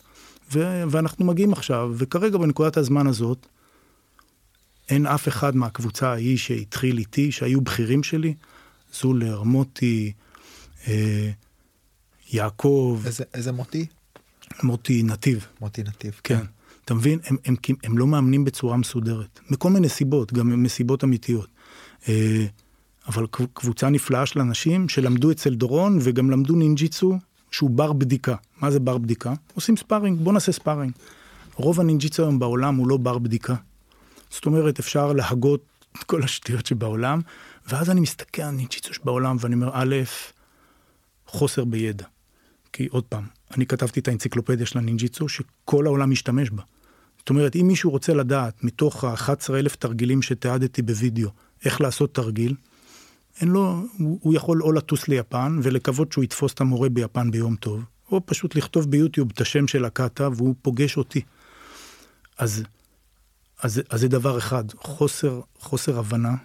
ו- 0.54 0.84
ואנחנו 0.90 1.26
מגיעים 1.26 1.54
עכשיו, 1.54 1.94
וכרגע 1.98 2.38
בנקודת 2.38 2.78
הזמן 2.78 3.08
הזאת, 3.08 3.48
אין 4.90 5.06
אף 5.06 5.28
אחד 5.28 5.56
מהקבוצה 5.56 6.12
ההיא 6.12 6.38
שהתחיל 6.38 6.98
איתי, 6.98 7.32
שהיו 7.32 7.62
בכירים 7.62 8.04
שלי, 8.04 8.34
זולר, 8.94 9.44
מוטי, 9.44 10.14
אה, 10.88 11.32
יעקב. 12.32 13.02
איזה, 13.06 13.24
איזה 13.34 13.52
מוטי? 13.52 13.86
מוטי 14.64 15.04
נתיב. 15.04 15.46
מוטי 15.62 15.84
נתיב, 15.84 16.20
כן. 16.24 16.38
כן. 16.38 16.46
אתה 16.92 17.00
מבין? 17.00 17.20
הם, 17.24 17.38
הם, 17.46 17.56
הם, 17.70 17.76
הם 17.84 17.98
לא 17.98 18.08
מאמנים 18.08 18.44
בצורה 18.44 18.78
מסודרת, 18.78 19.40
מכל 19.50 19.70
מיני 19.70 19.90
סיבות, 19.90 20.34
גם 20.34 20.64
מסיבות 20.64 21.04
אמיתיות. 21.04 21.48
אה, 22.10 22.46
אבל 23.08 23.26
קבוצה 23.54 23.90
נפלאה 23.90 24.26
של 24.26 24.40
אנשים 24.40 24.90
שלמדו 24.90 25.32
אצל 25.32 25.54
דורון 25.54 26.00
וגם 26.02 26.30
למדו 26.30 26.56
נינג'יצו 26.56 27.18
שהוא 27.52 27.70
בר 27.70 27.94
בדיקה. 27.94 28.36
מה 28.62 28.72
זה 28.72 28.80
בר 28.80 28.98
בדיקה? 28.98 29.34
עושים 29.54 29.78
sparring, 29.78 30.20
בוא 30.20 30.34
נעשה 30.34 30.52
sparring. 30.52 30.92
רוב 31.56 31.80
הנינג'יצו 31.80 32.24
היום 32.24 32.40
בעולם 32.40 32.76
הוא 32.76 32.88
לא 32.88 32.98
בר 32.98 33.18
בדיקה. 33.18 33.56
זאת 34.30 34.46
אומרת, 34.46 34.80
אפשר 34.80 35.14
להגות 35.14 35.64
את 35.98 36.04
כל 36.04 36.24
השטויות 36.24 36.66
שבעולם, 36.66 37.22
ואז 37.70 37.90
אני 37.90 38.02
מסתכל 38.02 38.42
על 38.42 38.52
נינג'יצו 38.52 38.94
שבעולם 38.94 39.38
ואני 39.40 39.56
אומר, 39.56 39.70
א', 39.74 39.96
חוסר 41.28 41.66
בידע. 41.66 42.06
כי 42.74 42.88
עוד 42.88 43.04
פעם, 43.04 43.24
אני 43.52 43.66
כתבתי 43.66 44.00
את 44.00 44.08
האנציקלופדיה 44.08 44.66
של 44.66 44.80
הנינג'יצו 44.80 45.30
שכל 45.30 45.86
העולם 45.86 46.12
משתמש 46.12 46.50
בה. 46.50 46.64
זאת 47.22 47.30
אומרת, 47.30 47.56
אם 47.56 47.68
מישהו 47.68 47.92
רוצה 47.92 48.14
לדעת 48.14 48.64
מתוך 48.64 49.04
ה-11,000 49.04 49.76
תרגילים 49.80 50.22
שתיעדתי 50.22 50.82
בווידאו, 50.82 51.30
איך 51.66 51.82
לעשות 51.82 52.16
תרגיל, 52.16 52.56
אין 53.42 53.50
לו, 53.50 53.86
הוא, 53.98 54.20
הוא 54.22 54.34
יכול 54.34 54.64
או 54.64 54.72
לטוס 54.72 55.08
ליפן 55.08 55.60
ולקוות 55.64 56.12
שהוא 56.12 56.24
יתפוס 56.24 56.54
את 56.54 56.62
המורה 56.62 56.90
ביפן 56.90 57.32
ביום 57.32 57.56
טוב, 57.56 57.84
או 58.12 58.22
פשוט 58.26 58.56
לכתוב 58.56 58.92
ביוטיוב 58.92 59.32
את 59.34 59.42
השם 59.42 59.68
של 59.68 59.86
הקאטה 59.86 60.30
והוא 60.36 60.56
פוגש 60.62 60.98
אותי. 60.98 61.22
אז, 62.38 62.64
אז, 63.60 63.82
אז 63.90 64.00
זה 64.00 64.08
דבר 64.08 64.38
אחד, 64.38 64.64
חוסר, 64.78 65.42
חוסר 65.60 66.00
הבנה. 66.00 66.36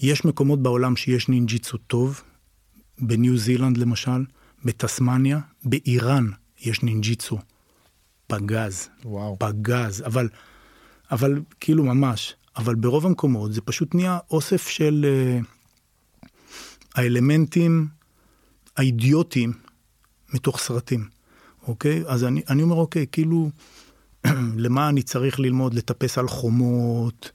יש 0.00 0.24
מקומות 0.24 0.62
בעולם 0.62 0.96
שיש 0.96 1.28
נינג'יצו 1.28 1.78
טוב, 1.78 2.20
בניו 2.98 3.36
זילנד 3.36 3.76
למשל, 3.76 4.24
בתסמניה, 4.64 5.40
באיראן 5.64 6.26
יש 6.60 6.82
נינג'יצו. 6.82 7.38
פגז. 8.32 8.88
וואו. 9.04 9.36
פגז, 9.38 10.02
אבל, 10.06 10.28
אבל 11.10 11.40
כאילו 11.60 11.84
ממש, 11.84 12.34
אבל 12.56 12.74
ברוב 12.74 13.06
המקומות 13.06 13.52
זה 13.52 13.60
פשוט 13.60 13.94
נהיה 13.94 14.18
אוסף 14.30 14.68
של 14.68 15.06
uh, 15.06 16.26
האלמנטים 16.94 17.88
האידיוטיים 18.76 19.52
מתוך 20.34 20.58
סרטים, 20.58 21.08
אוקיי? 21.66 22.02
אז 22.06 22.24
אני, 22.24 22.42
אני 22.48 22.62
אומר, 22.62 22.76
אוקיי, 22.76 23.06
כאילו, 23.12 23.50
למה 24.64 24.88
אני 24.88 25.02
צריך 25.02 25.40
ללמוד 25.40 25.74
לטפס 25.74 26.18
על 26.18 26.28
חומות 26.28 27.30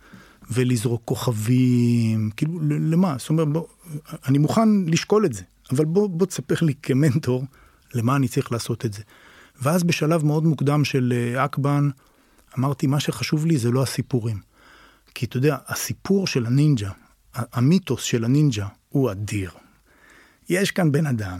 ולזרוק 0.52 1.02
כוכבים, 1.06 2.30
כאילו, 2.38 2.60
למה? 2.62 3.16
זאת 3.20 3.30
אומרת, 3.30 3.48
בוא, 3.48 3.68
אני 4.28 4.38
מוכן 4.38 4.70
לשקול 4.86 5.26
את 5.26 5.34
זה, 5.34 5.44
אבל 5.72 5.86
בוא, 5.86 6.10
בוא 6.10 6.26
תספר 6.26 6.56
לי 6.62 6.74
כמנטור 6.84 7.44
למה 7.94 8.16
אני 8.16 8.28
צריך 8.28 8.52
לעשות 8.52 8.86
את 8.86 8.94
זה. 8.94 9.02
ואז 9.62 9.84
בשלב 9.84 10.26
מאוד 10.26 10.46
מוקדם 10.46 10.86
של 10.86 11.14
אה, 11.16 11.46
אקבן, 11.46 11.90
אמרתי, 12.60 12.88
מה 12.88 13.00
שחשוב 13.00 13.46
לי 13.46 13.58
זה 13.58 13.72
לא 13.72 13.84
הסיפורים. 13.84 14.40
כי 15.16 15.26
אתה 15.26 15.38
יודע, 15.38 15.58
הסיפור 15.68 16.28
של 16.28 16.46
הנינג'ה, 16.46 16.92
המיתוס 17.36 18.04
של 18.04 18.24
הנינג'ה, 18.26 18.68
הוא 18.90 19.12
אדיר. 19.12 19.52
יש 20.50 20.72
כאן 20.72 20.92
בן 20.92 21.06
אדם, 21.06 21.40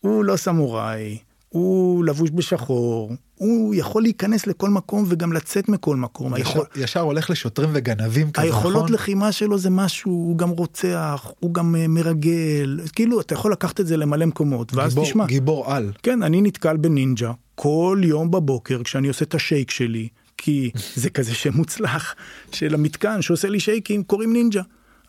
הוא 0.00 0.24
לא 0.24 0.36
סמוראי, 0.36 1.18
הוא 1.54 2.04
לבוש 2.04 2.30
בשחור, 2.34 3.12
הוא 3.34 3.74
יכול 3.74 4.02
להיכנס 4.02 4.46
לכל 4.46 4.70
מקום 4.70 5.04
וגם 5.08 5.32
לצאת 5.32 5.68
מכל 5.68 5.96
מקום. 5.96 6.36
ישר, 6.36 6.48
היכול... 6.48 6.64
ישר 6.76 7.00
הולך 7.00 7.30
לשוטרים 7.30 7.70
וגנבים 7.72 8.30
כזה, 8.30 8.48
נכון? 8.48 8.66
היכולות 8.66 8.90
לחימה 8.90 9.32
שלו 9.32 9.58
זה 9.58 9.70
משהו, 9.70 10.10
הוא 10.10 10.38
גם 10.38 10.50
רוצח, 10.50 11.30
הוא 11.40 11.54
גם 11.54 11.74
uh, 11.74 11.88
מרגל, 11.88 12.80
כאילו 12.92 13.20
אתה 13.20 13.34
יכול 13.34 13.52
לקחת 13.52 13.80
את 13.80 13.86
זה 13.86 13.96
למלא 13.96 14.26
מקומות, 14.26 14.74
ואז 14.74 14.90
גיבור, 14.90 15.04
תשמע. 15.04 15.26
גיבור 15.26 15.72
על. 15.72 15.92
כן, 16.02 16.22
אני 16.22 16.40
נתקל 16.40 16.76
בנינג'ה 16.76 17.32
כל 17.54 18.00
יום 18.02 18.30
בבוקר 18.30 18.82
כשאני 18.82 19.08
עושה 19.08 19.24
את 19.24 19.34
השייק 19.34 19.70
שלי, 19.70 20.08
כי 20.38 20.70
זה 20.94 21.10
כזה 21.10 21.34
שם 21.34 21.52
מוצלח 21.54 22.14
של 22.52 22.74
המתקן 22.74 23.22
שעושה 23.22 23.48
לי 23.48 23.60
שייקים, 23.60 24.02
קוראים 24.02 24.32
נינג'ה. 24.32 24.62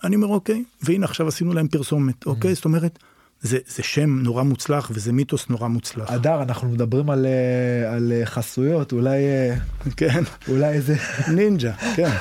אני 0.04 0.16
אומר 0.16 0.28
אוקיי, 0.28 0.64
והנה 0.82 1.06
עכשיו 1.06 1.28
עשינו 1.28 1.54
להם 1.54 1.68
פרסומת, 1.68 2.26
אוקיי? 2.26 2.56
זאת 2.56 2.66
אומרת, 2.66 3.00
זה, 3.46 3.58
זה 3.68 3.84
שם 3.84 4.20
נורא 4.20 4.44
מוצלח 4.44 4.92
וזה 4.94 5.14
מיתוס 5.14 5.50
נורא 5.50 5.68
מוצלח. 5.68 6.12
אדר, 6.12 6.42
אנחנו 6.42 6.70
מדברים 6.70 7.10
על, 7.10 7.26
אה, 7.26 7.96
על 7.96 8.12
אה, 8.12 8.26
חסויות, 8.26 8.92
אולי... 8.92 9.18
אה, 9.18 9.56
כן. 9.98 10.24
אולי 10.48 10.74
איזה... 10.74 10.96
נינג'ה, 11.34 11.74
כן. 11.96 12.12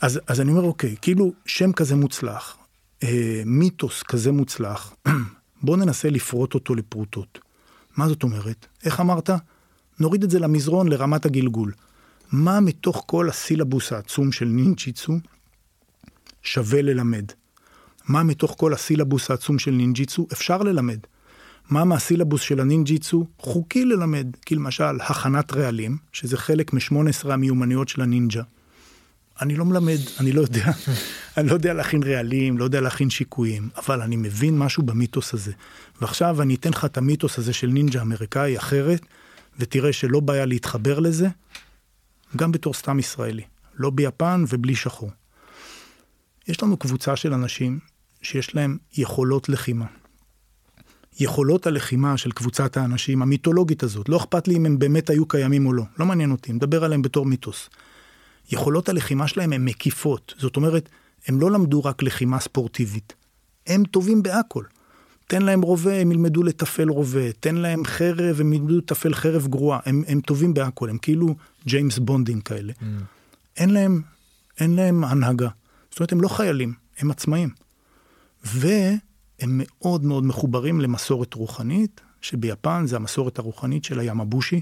אז, 0.00 0.20
אז 0.26 0.40
אני 0.40 0.50
אומר, 0.50 0.62
אוקיי, 0.62 0.94
כאילו 1.02 1.32
שם 1.46 1.72
כזה 1.72 1.96
מוצלח, 1.96 2.56
מיתוס 3.46 4.02
כזה 4.02 4.32
מוצלח, 4.32 4.94
בוא 5.62 5.76
ננסה 5.76 6.10
לפרוט 6.10 6.54
אותו 6.54 6.74
לפרוטות. 6.74 7.38
מה 7.96 8.08
זאת 8.08 8.22
אומרת? 8.22 8.66
איך 8.84 9.00
אמרת? 9.00 9.30
נוריד 10.00 10.22
את 10.22 10.30
זה 10.30 10.38
למזרון 10.38 10.88
לרמת 10.88 11.26
הגלגול. 11.26 11.72
מה 12.32 12.60
מתוך 12.60 13.04
כל 13.06 13.28
הסילבוס 13.28 13.92
העצום 13.92 14.32
של 14.32 14.44
נינג'יצו 14.44 15.12
שווה 16.42 16.82
ללמד? 16.82 17.24
מה 18.08 18.22
מתוך 18.22 18.54
כל 18.58 18.74
הסילבוס 18.74 19.30
העצום 19.30 19.58
של 19.58 19.70
נינג'יצו 19.70 20.26
אפשר 20.32 20.62
ללמד. 20.62 20.98
מה 21.70 21.84
מהסילבוס 21.84 22.40
של 22.40 22.60
הנינג'יצו 22.60 23.26
חוקי 23.38 23.84
ללמד, 23.84 24.26
כי 24.46 24.54
למשל 24.54 25.00
הכנת 25.00 25.52
רעלים, 25.52 25.96
שזה 26.12 26.36
חלק 26.36 26.72
מ-18 26.72 27.32
המיומנויות 27.32 27.88
של 27.88 28.02
הנינג'ה. 28.02 28.42
אני 29.42 29.56
לא 29.56 29.64
מלמד, 29.64 29.98
אני 30.20 30.32
לא 30.32 30.40
יודע, 30.40 30.72
אני 31.36 31.48
לא 31.48 31.54
יודע 31.54 31.72
להכין 31.72 32.02
רעלים, 32.02 32.58
לא 32.58 32.64
יודע 32.64 32.80
להכין 32.80 33.10
שיקויים, 33.10 33.68
אבל 33.76 34.02
אני 34.02 34.16
מבין 34.16 34.58
משהו 34.58 34.82
במיתוס 34.82 35.34
הזה. 35.34 35.52
ועכשיו 36.00 36.42
אני 36.42 36.54
אתן 36.54 36.70
לך 36.70 36.84
את 36.84 36.98
המיתוס 36.98 37.38
הזה 37.38 37.52
של 37.52 37.66
נינג'ה 37.66 38.02
אמריקאי 38.02 38.58
אחרת, 38.58 39.00
ותראה 39.58 39.92
שלא 39.92 40.20
בעיה 40.20 40.46
להתחבר 40.46 40.98
לזה, 40.98 41.28
גם 42.36 42.52
בתור 42.52 42.74
סתם 42.74 42.98
ישראלי, 42.98 43.42
לא 43.74 43.90
ביפן 43.90 44.44
ובלי 44.48 44.74
שחור. 44.74 45.10
יש 46.48 46.62
לנו 46.62 46.76
קבוצה 46.76 47.16
של 47.16 47.32
אנשים 47.32 47.78
שיש 48.22 48.54
להם 48.54 48.78
יכולות 48.96 49.48
לחימה. 49.48 49.86
יכולות 51.20 51.66
הלחימה 51.66 52.16
של 52.16 52.32
קבוצת 52.32 52.76
האנשים 52.76 53.22
המיתולוגית 53.22 53.82
הזאת, 53.82 54.08
לא 54.08 54.16
אכפת 54.16 54.48
לי 54.48 54.56
אם 54.56 54.66
הם 54.66 54.78
באמת 54.78 55.10
היו 55.10 55.26
קיימים 55.28 55.66
או 55.66 55.72
לא, 55.72 55.82
לא 55.98 56.06
מעניין 56.06 56.30
אותי, 56.30 56.52
מדבר 56.52 56.84
עליהם 56.84 57.02
בתור 57.02 57.26
מיתוס. 57.26 57.68
יכולות 58.52 58.88
הלחימה 58.88 59.28
שלהם 59.28 59.52
הן 59.52 59.64
מקיפות, 59.64 60.34
זאת 60.38 60.56
אומרת, 60.56 60.88
הם 61.26 61.40
לא 61.40 61.50
למדו 61.50 61.84
רק 61.84 62.02
לחימה 62.02 62.40
ספורטיבית, 62.40 63.14
הם 63.66 63.84
טובים 63.84 64.22
בהכל. 64.22 64.64
תן 65.26 65.42
להם 65.42 65.62
רובה, 65.62 66.00
הם 66.00 66.12
ילמדו 66.12 66.42
לתפעל 66.42 66.88
רובה, 66.88 67.32
תן 67.32 67.54
להם 67.54 67.84
חרב, 67.84 68.40
הם 68.40 68.52
ילמדו 68.52 68.76
לתפעל 68.78 69.14
חרב 69.14 69.46
גרועה, 69.46 69.80
הם, 69.86 70.02
הם 70.08 70.20
טובים 70.20 70.54
בהכל, 70.54 70.90
הם 70.90 70.98
כאילו 70.98 71.36
ג'יימס 71.66 71.98
בונדים 71.98 72.40
כאלה. 72.40 72.72
Mm. 72.80 72.84
אין 73.56 73.70
להם, 73.70 74.02
אין 74.60 74.76
להם 74.76 75.04
הנהגה. 75.04 75.48
זאת 75.90 76.00
אומרת, 76.00 76.12
הם 76.12 76.20
לא 76.20 76.28
חיילים, 76.28 76.72
הם 76.98 77.10
עצמאים. 77.10 77.65
והם 78.54 79.00
מאוד 79.42 80.04
מאוד 80.04 80.24
מחוברים 80.24 80.80
למסורת 80.80 81.34
רוחנית, 81.34 82.00
שביפן 82.20 82.86
זה 82.86 82.96
המסורת 82.96 83.38
הרוחנית 83.38 83.84
של 83.84 84.00
הימבושי, 84.00 84.60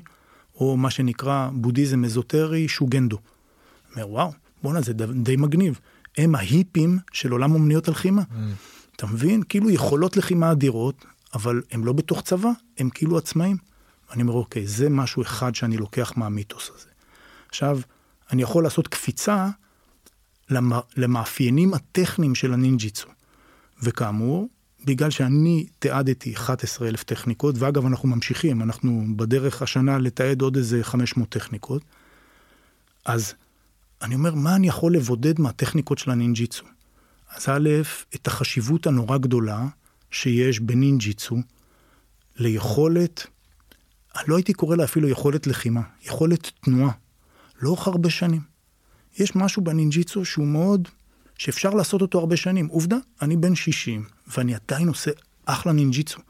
או 0.55 0.77
מה 0.77 0.91
שנקרא 0.91 1.49
בודהיזם 1.53 2.05
אזוטרי 2.05 2.69
שוגנדו. 2.69 3.19
אומר, 3.93 4.09
וואו, 4.09 4.33
בואנה, 4.63 4.81
זה 4.81 4.93
די 5.23 5.37
מגניב. 5.37 5.81
הם 6.19 6.35
ההיפים 6.35 6.99
של 7.13 7.33
עולם 7.33 7.55
אומניות 7.55 7.89
הלחימה. 7.89 8.23
Mm. 8.23 8.35
אתה 8.97 9.07
מבין? 9.07 9.43
כאילו 9.49 9.71
יכולות 9.71 10.17
לחימה 10.17 10.53
אדירות, 10.53 11.05
אבל 11.35 11.63
הם 11.71 11.85
לא 11.85 11.93
בתוך 11.93 12.23
צבא, 12.23 12.51
הם 12.79 12.91
כאילו 12.91 13.19
עצמאים. 13.19 13.57
אני 14.13 14.23
אומר, 14.23 14.33
אוקיי, 14.35 14.67
זה 14.67 14.89
משהו 14.89 15.23
אחד 15.23 15.55
שאני 15.55 15.77
לוקח 15.77 16.13
מהמיתוס 16.17 16.71
הזה. 16.75 16.89
עכשיו, 17.49 17.81
אני 18.33 18.43
יכול 18.43 18.65
לעשות 18.65 18.89
קפיצה 18.89 19.49
למאפיינים 20.97 21.75
הטכניים 21.75 22.35
של 22.35 22.53
הנינג'יצו. 22.53 23.09
וכאמור, 23.83 24.49
בגלל 24.85 25.11
שאני 25.11 25.67
תיעדתי 25.79 26.35
11 26.35 26.89
אלף 26.89 27.05
טכניקות, 27.05 27.55
ואגב 27.59 27.87
אנחנו 27.87 28.09
ממשיכים, 28.09 28.63
אנחנו 28.63 29.05
בדרך 29.17 29.63
השנה 29.63 29.99
לתעד 29.99 30.43
עוד 30.43 30.57
איזה 30.57 30.85
500 30.85 31.29
טכניקות, 31.29 31.83
אז 33.05 33.35
אני 34.03 34.15
אומר, 34.15 34.35
מה 34.35 34.57
אני 34.57 34.69
יכול 34.69 34.95
לבודד 34.95 35.41
מהטכניקות 35.41 35.99
של 35.99 36.11
הנינג'יצו? 36.11 36.65
אז 37.37 37.49
א', 37.49 37.69
את 38.15 38.27
החשיבות 38.27 38.87
הנורא 38.87 39.19
גדולה 39.19 39.67
שיש 40.11 40.61
בנינג'יצו 40.61 41.37
ליכולת, 42.37 43.27
אני 44.17 44.25
לא 44.29 44.37
הייתי 44.37 44.53
קורא 44.53 44.77
לה 44.77 44.85
אפילו 44.85 45.09
יכולת 45.09 45.47
לחימה, 45.47 45.83
יכולת 46.03 46.51
תנועה, 46.61 46.93
לאורך 47.63 47.87
הרבה 47.87 48.11
שנים. 48.11 48.41
יש 49.19 49.37
משהו 49.37 49.65
בנינג'יצו 49.65 50.25
שהוא 50.25 50.47
מאוד 50.47 50.89
שאפשר 51.39 51.71
לעשות 51.71 52.03
אותו 52.03 52.19
הרבה 52.19 52.37
שנים. 52.37 52.67
עובדה, 52.67 52.97
אני 53.23 53.37
בן 53.37 53.55
60, 53.55 54.05
ואני 54.37 54.55
עדיין 54.55 54.89
עושה 54.89 55.11
אחלה 55.47 55.73
נינג'יצו. 55.73 56.21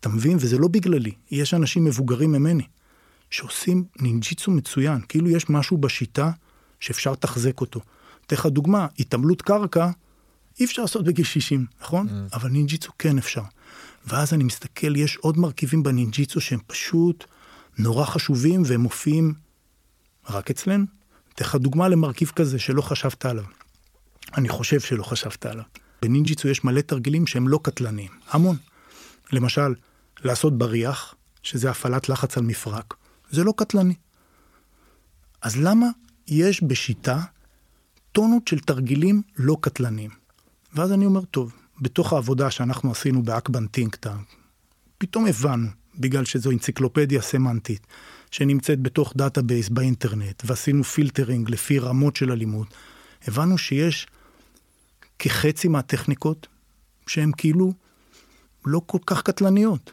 אתה 0.00 0.08
מבין? 0.08 0.36
וזה 0.40 0.58
לא 0.58 0.68
בגללי. 0.68 1.12
יש 1.30 1.54
אנשים 1.54 1.84
מבוגרים 1.84 2.32
ממני, 2.32 2.66
שעושים 3.30 3.84
נינג'יצו 4.00 4.50
מצוין. 4.50 5.00
כאילו 5.08 5.28
יש 5.28 5.50
משהו 5.50 5.78
בשיטה 5.78 6.30
שאפשר 6.80 7.12
לתחזק 7.12 7.60
אותו. 7.60 7.80
אתן 8.26 8.36
לך 8.36 8.46
דוגמה, 8.46 8.86
התעמלות 8.98 9.42
קרקע, 9.42 9.90
אי 10.60 10.64
אפשר 10.64 10.82
לעשות 10.82 11.04
בגיל 11.04 11.24
60, 11.24 11.66
נכון? 11.80 12.08
ממ. 12.08 12.36
אבל 12.36 12.50
נינג'יצו 12.50 12.92
כן 12.98 13.18
אפשר. 13.18 13.42
ואז 14.06 14.34
אני 14.34 14.44
מסתכל, 14.44 14.96
יש 14.96 15.16
עוד 15.16 15.38
מרכיבים 15.38 15.82
בנינג'יצו 15.82 16.40
שהם 16.40 16.60
פשוט 16.66 17.24
נורא 17.78 18.04
חשובים 18.04 18.62
והם 18.66 18.80
מופיעים 18.80 19.34
רק 20.30 20.50
אצלנו. 20.50 20.84
אתן 21.34 21.44
לך 21.44 21.54
דוגמה 21.54 21.88
למרכיב 21.88 22.32
כזה 22.36 22.58
שלא 22.58 22.82
חשבת 22.82 23.24
עליו. 23.24 23.44
אני 24.36 24.48
חושב 24.48 24.80
שלא 24.80 25.02
חשבת 25.02 25.46
עליו. 25.46 25.64
בנינג'יצו 26.02 26.48
יש 26.48 26.64
מלא 26.64 26.80
תרגילים 26.80 27.26
שהם 27.26 27.48
לא 27.48 27.60
קטלניים, 27.62 28.10
המון. 28.30 28.56
למשל, 29.32 29.74
לעשות 30.24 30.58
בריח, 30.58 31.14
שזה 31.42 31.70
הפעלת 31.70 32.08
לחץ 32.08 32.38
על 32.38 32.44
מפרק, 32.44 32.94
זה 33.30 33.44
לא 33.44 33.54
קטלני. 33.56 33.94
אז 35.42 35.56
למה 35.56 35.86
יש 36.26 36.62
בשיטה 36.62 37.20
טונות 38.12 38.48
של 38.48 38.58
תרגילים 38.58 39.22
לא 39.36 39.56
קטלניים? 39.60 40.10
ואז 40.74 40.92
אני 40.92 41.06
אומר, 41.06 41.24
טוב, 41.24 41.52
בתוך 41.80 42.12
העבודה 42.12 42.50
שאנחנו 42.50 42.90
עשינו 42.90 43.22
באקבן 43.22 43.66
think 43.66 43.96
tank, 43.96 44.26
פתאום 44.98 45.26
הבנו, 45.26 45.68
בגלל 45.98 46.24
שזו 46.24 46.50
אנציקלופדיה 46.50 47.22
סמנטית, 47.22 47.86
שנמצאת 48.30 48.80
בתוך 48.80 49.12
database 49.16 49.68
באינטרנט, 49.68 50.42
ועשינו 50.46 50.84
filtering 50.84 51.50
לפי 51.50 51.78
רמות 51.78 52.16
של 52.16 52.32
אלימות, 52.32 52.74
הבנו 53.26 53.58
שיש 53.58 54.06
כחצי 55.18 55.68
מהטכניקות 55.68 56.46
שהן 57.06 57.30
כאילו 57.36 57.72
לא 58.66 58.80
כל 58.86 58.98
כך 59.06 59.22
קטלניות. 59.22 59.92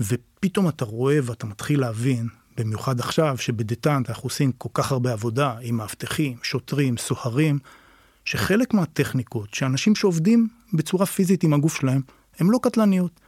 ופתאום 0.00 0.68
אתה 0.68 0.84
רואה 0.84 1.18
ואתה 1.22 1.46
מתחיל 1.46 1.80
להבין, 1.80 2.28
במיוחד 2.56 3.00
עכשיו 3.00 3.38
שבדטנט 3.38 4.08
אנחנו 4.08 4.26
עושים 4.26 4.52
כל 4.52 4.68
כך 4.74 4.92
הרבה 4.92 5.12
עבודה 5.12 5.54
עם 5.62 5.76
מאבטחים, 5.76 6.36
שוטרים, 6.42 6.96
סוהרים, 6.96 7.58
שחלק 8.24 8.74
מהטכניקות 8.74 9.54
שאנשים 9.54 9.94
שעובדים 9.94 10.48
בצורה 10.72 11.06
פיזית 11.06 11.42
עם 11.42 11.54
הגוף 11.54 11.80
שלהם, 11.80 12.02
הן 12.38 12.46
לא 12.46 12.58
קטלניות. 12.62 13.20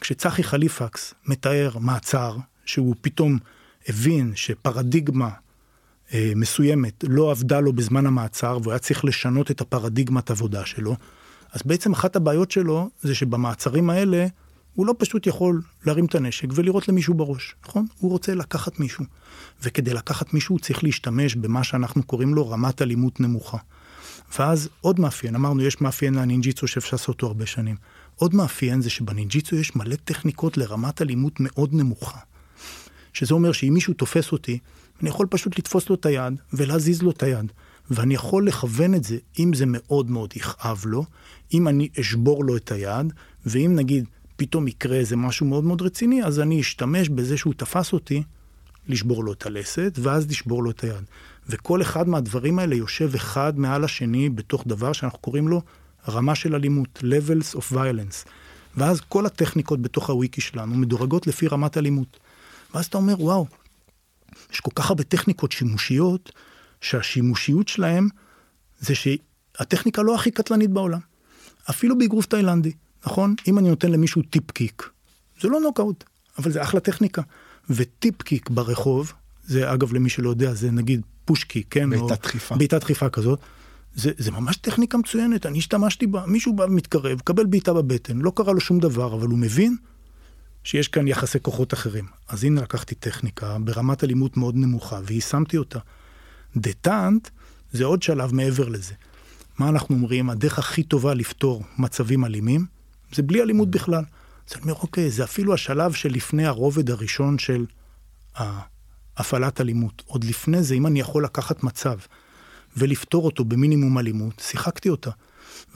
כשצחי 0.00 0.42
חליפקס 0.42 1.14
מתאר 1.26 1.78
מעצר, 1.80 2.36
שהוא 2.64 2.94
פתאום 3.00 3.38
הבין 3.88 4.32
שפרדיגמה 4.34 5.30
מסוימת 6.12 7.04
לא 7.08 7.30
עבדה 7.30 7.60
לו 7.60 7.72
בזמן 7.72 8.06
המעצר 8.06 8.58
והוא 8.62 8.72
היה 8.72 8.78
צריך 8.78 9.04
לשנות 9.04 9.50
את 9.50 9.60
הפרדיגמת 9.60 10.30
עבודה 10.30 10.66
שלו, 10.66 10.96
אז 11.52 11.60
בעצם 11.64 11.92
אחת 11.92 12.16
הבעיות 12.16 12.50
שלו 12.50 12.90
זה 13.02 13.14
שבמעצרים 13.14 13.90
האלה 13.90 14.26
הוא 14.74 14.86
לא 14.86 14.94
פשוט 14.98 15.26
יכול 15.26 15.60
להרים 15.86 16.04
את 16.04 16.14
הנשק 16.14 16.48
ולירות 16.54 16.88
למישהו 16.88 17.14
בראש, 17.14 17.54
נכון? 17.68 17.86
הוא 17.98 18.10
רוצה 18.10 18.34
לקחת 18.34 18.80
מישהו. 18.80 19.04
וכדי 19.62 19.94
לקחת 19.94 20.34
מישהו 20.34 20.54
הוא 20.54 20.60
צריך 20.60 20.84
להשתמש 20.84 21.34
במה 21.34 21.64
שאנחנו 21.64 22.02
קוראים 22.02 22.34
לו 22.34 22.50
רמת 22.50 22.82
אלימות 22.82 23.20
נמוכה. 23.20 23.58
ואז 24.38 24.68
עוד 24.80 25.00
מאפיין, 25.00 25.34
אמרנו 25.34 25.62
יש 25.62 25.80
מאפיין 25.80 26.14
לנינג'יצו 26.14 26.66
שאפשר 26.66 26.96
לעשות 26.96 27.08
אותו 27.08 27.26
הרבה 27.26 27.46
שנים. 27.46 27.76
עוד 28.16 28.34
מאפיין 28.34 28.80
זה 28.80 28.90
שבנינג'יצו 28.90 29.56
יש 29.56 29.76
מלא 29.76 29.96
טכניקות 30.04 30.56
לרמת 30.56 31.02
אלימות 31.02 31.32
מאוד 31.40 31.74
נמוכה. 31.74 32.18
שזה 33.12 33.34
אומר 33.34 33.52
שאם 33.52 33.74
מישהו 33.74 33.94
תופס 33.94 34.32
אותי, 34.32 34.58
אני 35.00 35.08
יכול 35.08 35.26
פשוט 35.30 35.58
לתפוס 35.58 35.88
לו 35.88 35.94
את 35.94 36.06
היד 36.06 36.34
ולהזיז 36.52 37.02
לו 37.02 37.10
את 37.10 37.22
היד. 37.22 37.52
ואני 37.90 38.14
יכול 38.14 38.46
לכוון 38.46 38.94
את 38.94 39.04
זה, 39.04 39.16
אם 39.38 39.54
זה 39.54 39.64
מאוד 39.68 40.10
מאוד 40.10 40.36
יכאב 40.36 40.82
לו, 40.86 41.04
אם 41.54 41.68
אני 41.68 41.88
אשבור 42.00 42.44
לו 42.44 42.56
את 42.56 42.72
היד, 42.72 43.12
ואם 43.46 43.72
נגיד 43.74 44.04
פתאום 44.36 44.68
יקרה 44.68 44.96
איזה 44.96 45.16
משהו 45.16 45.46
מאוד 45.46 45.64
מאוד 45.64 45.82
רציני, 45.82 46.24
אז 46.24 46.40
אני 46.40 46.60
אשתמש 46.60 47.08
בזה 47.08 47.36
שהוא 47.36 47.54
תפס 47.56 47.92
אותי, 47.92 48.22
לשבור 48.88 49.24
לו 49.24 49.32
את 49.32 49.46
הלסת, 49.46 49.98
ואז 50.02 50.28
לשבור 50.28 50.62
לו 50.62 50.70
את 50.70 50.84
היד. 50.84 51.04
וכל 51.48 51.82
אחד 51.82 52.08
מהדברים 52.08 52.58
האלה 52.58 52.74
יושב 52.74 53.10
אחד 53.14 53.58
מעל 53.58 53.84
השני 53.84 54.28
בתוך 54.30 54.64
דבר 54.66 54.92
שאנחנו 54.92 55.18
קוראים 55.18 55.48
לו 55.48 55.62
רמה 56.08 56.34
של 56.34 56.54
אלימות, 56.54 57.02
levels 57.02 57.56
of 57.56 57.72
violence. 57.72 58.28
ואז 58.76 59.00
כל 59.00 59.26
הטכניקות 59.26 59.82
בתוך 59.82 60.10
הוויקי 60.10 60.40
שלנו 60.40 60.74
מדורגות 60.74 61.26
לפי 61.26 61.48
רמת 61.48 61.76
אלימות. 61.76 62.18
ואז 62.74 62.86
אתה 62.86 62.98
אומר, 62.98 63.20
וואו, 63.20 63.46
יש 64.52 64.60
כל 64.60 64.70
כך 64.74 64.90
הרבה 64.90 65.04
טכניקות 65.04 65.52
שימושיות, 65.52 66.32
שהשימושיות 66.80 67.68
שלהם 67.68 68.08
זה 68.80 68.94
שהטכניקה 68.94 70.02
לא 70.02 70.14
הכי 70.14 70.30
קטלנית 70.30 70.70
בעולם. 70.70 71.00
אפילו 71.70 71.98
באגרוף 71.98 72.26
תאילנדי, 72.26 72.72
נכון? 73.06 73.34
אם 73.48 73.58
אני 73.58 73.68
נותן 73.68 73.90
למישהו 73.90 74.22
טיפ 74.22 74.50
קיק, 74.50 74.90
זה 75.40 75.48
לא 75.48 75.60
נוקאוט, 75.60 76.04
אבל 76.38 76.52
זה 76.52 76.62
אחלה 76.62 76.80
טכניקה. 76.80 77.22
וטיפ 77.70 78.22
קיק 78.22 78.50
ברחוב, 78.50 79.12
זה 79.44 79.72
אגב 79.72 79.92
למי 79.92 80.08
שלא 80.08 80.30
יודע, 80.30 80.54
זה 80.54 80.70
נגיד 80.70 81.00
פוש 81.24 81.44
קיק, 81.44 81.66
כן? 81.70 81.90
בעיטת 81.90 82.22
דחיפה. 82.22 82.56
בעיטת 82.56 82.80
דחיפה 82.80 83.08
כזאת. 83.08 83.38
זה, 83.94 84.10
זה 84.18 84.30
ממש 84.30 84.56
טכניקה 84.56 84.98
מצוינת, 84.98 85.46
אני 85.46 85.58
השתמשתי 85.58 86.06
בה, 86.06 86.26
מישהו 86.26 86.52
בא 86.52 86.64
ומתקרב, 86.64 87.20
קבל 87.20 87.46
בעיטה 87.46 87.72
בבטן, 87.72 88.18
לא 88.18 88.32
קרה 88.34 88.52
לו 88.52 88.60
שום 88.60 88.78
דבר, 88.78 89.14
אבל 89.14 89.26
הוא 89.26 89.38
מבין 89.38 89.76
שיש 90.64 90.88
כאן 90.88 91.08
יחסי 91.08 91.38
כוחות 91.42 91.74
אחרים. 91.74 92.06
אז 92.28 92.44
הנה 92.44 92.62
לקחתי 92.62 92.94
טכניקה 92.94 93.56
ברמת 93.58 94.04
אלימות 94.04 94.36
מאוד 94.36 94.56
נמוכה 94.56 95.00
ויישמתי 95.04 95.56
אותה. 95.56 95.78
דטאנט 96.56 97.28
זה 97.72 97.84
עוד 97.84 98.02
שלב 98.02 98.34
מעבר 98.34 98.68
לזה. 98.68 98.94
מה 99.58 99.68
אנחנו 99.68 99.94
אומרים? 99.94 100.30
הדרך 100.30 100.58
הכי 100.58 100.82
טובה 100.82 101.14
לפתור 101.14 101.64
מצבים 101.78 102.24
אלימים 102.24 102.66
זה 103.14 103.22
בלי 103.22 103.42
אלימות 103.42 103.70
בכלל. 103.70 104.04
אז 104.48 104.54
אני 104.54 104.62
אומר, 104.62 104.74
אוקיי, 104.74 105.10
זה 105.10 105.24
אפילו 105.24 105.54
השלב 105.54 105.92
שלפני 105.92 106.46
הרובד 106.46 106.90
הראשון 106.90 107.38
של 107.38 107.66
הפעלת 109.16 109.60
אלימות. 109.60 110.02
עוד 110.06 110.24
לפני 110.24 110.62
זה, 110.62 110.74
אם 110.74 110.86
אני 110.86 111.00
יכול 111.00 111.24
לקחת 111.24 111.62
מצב 111.62 111.98
ולפתור 112.76 113.24
אותו 113.24 113.44
במינימום 113.44 113.98
אלימות, 113.98 114.42
שיחקתי 114.46 114.88
אותה. 114.88 115.10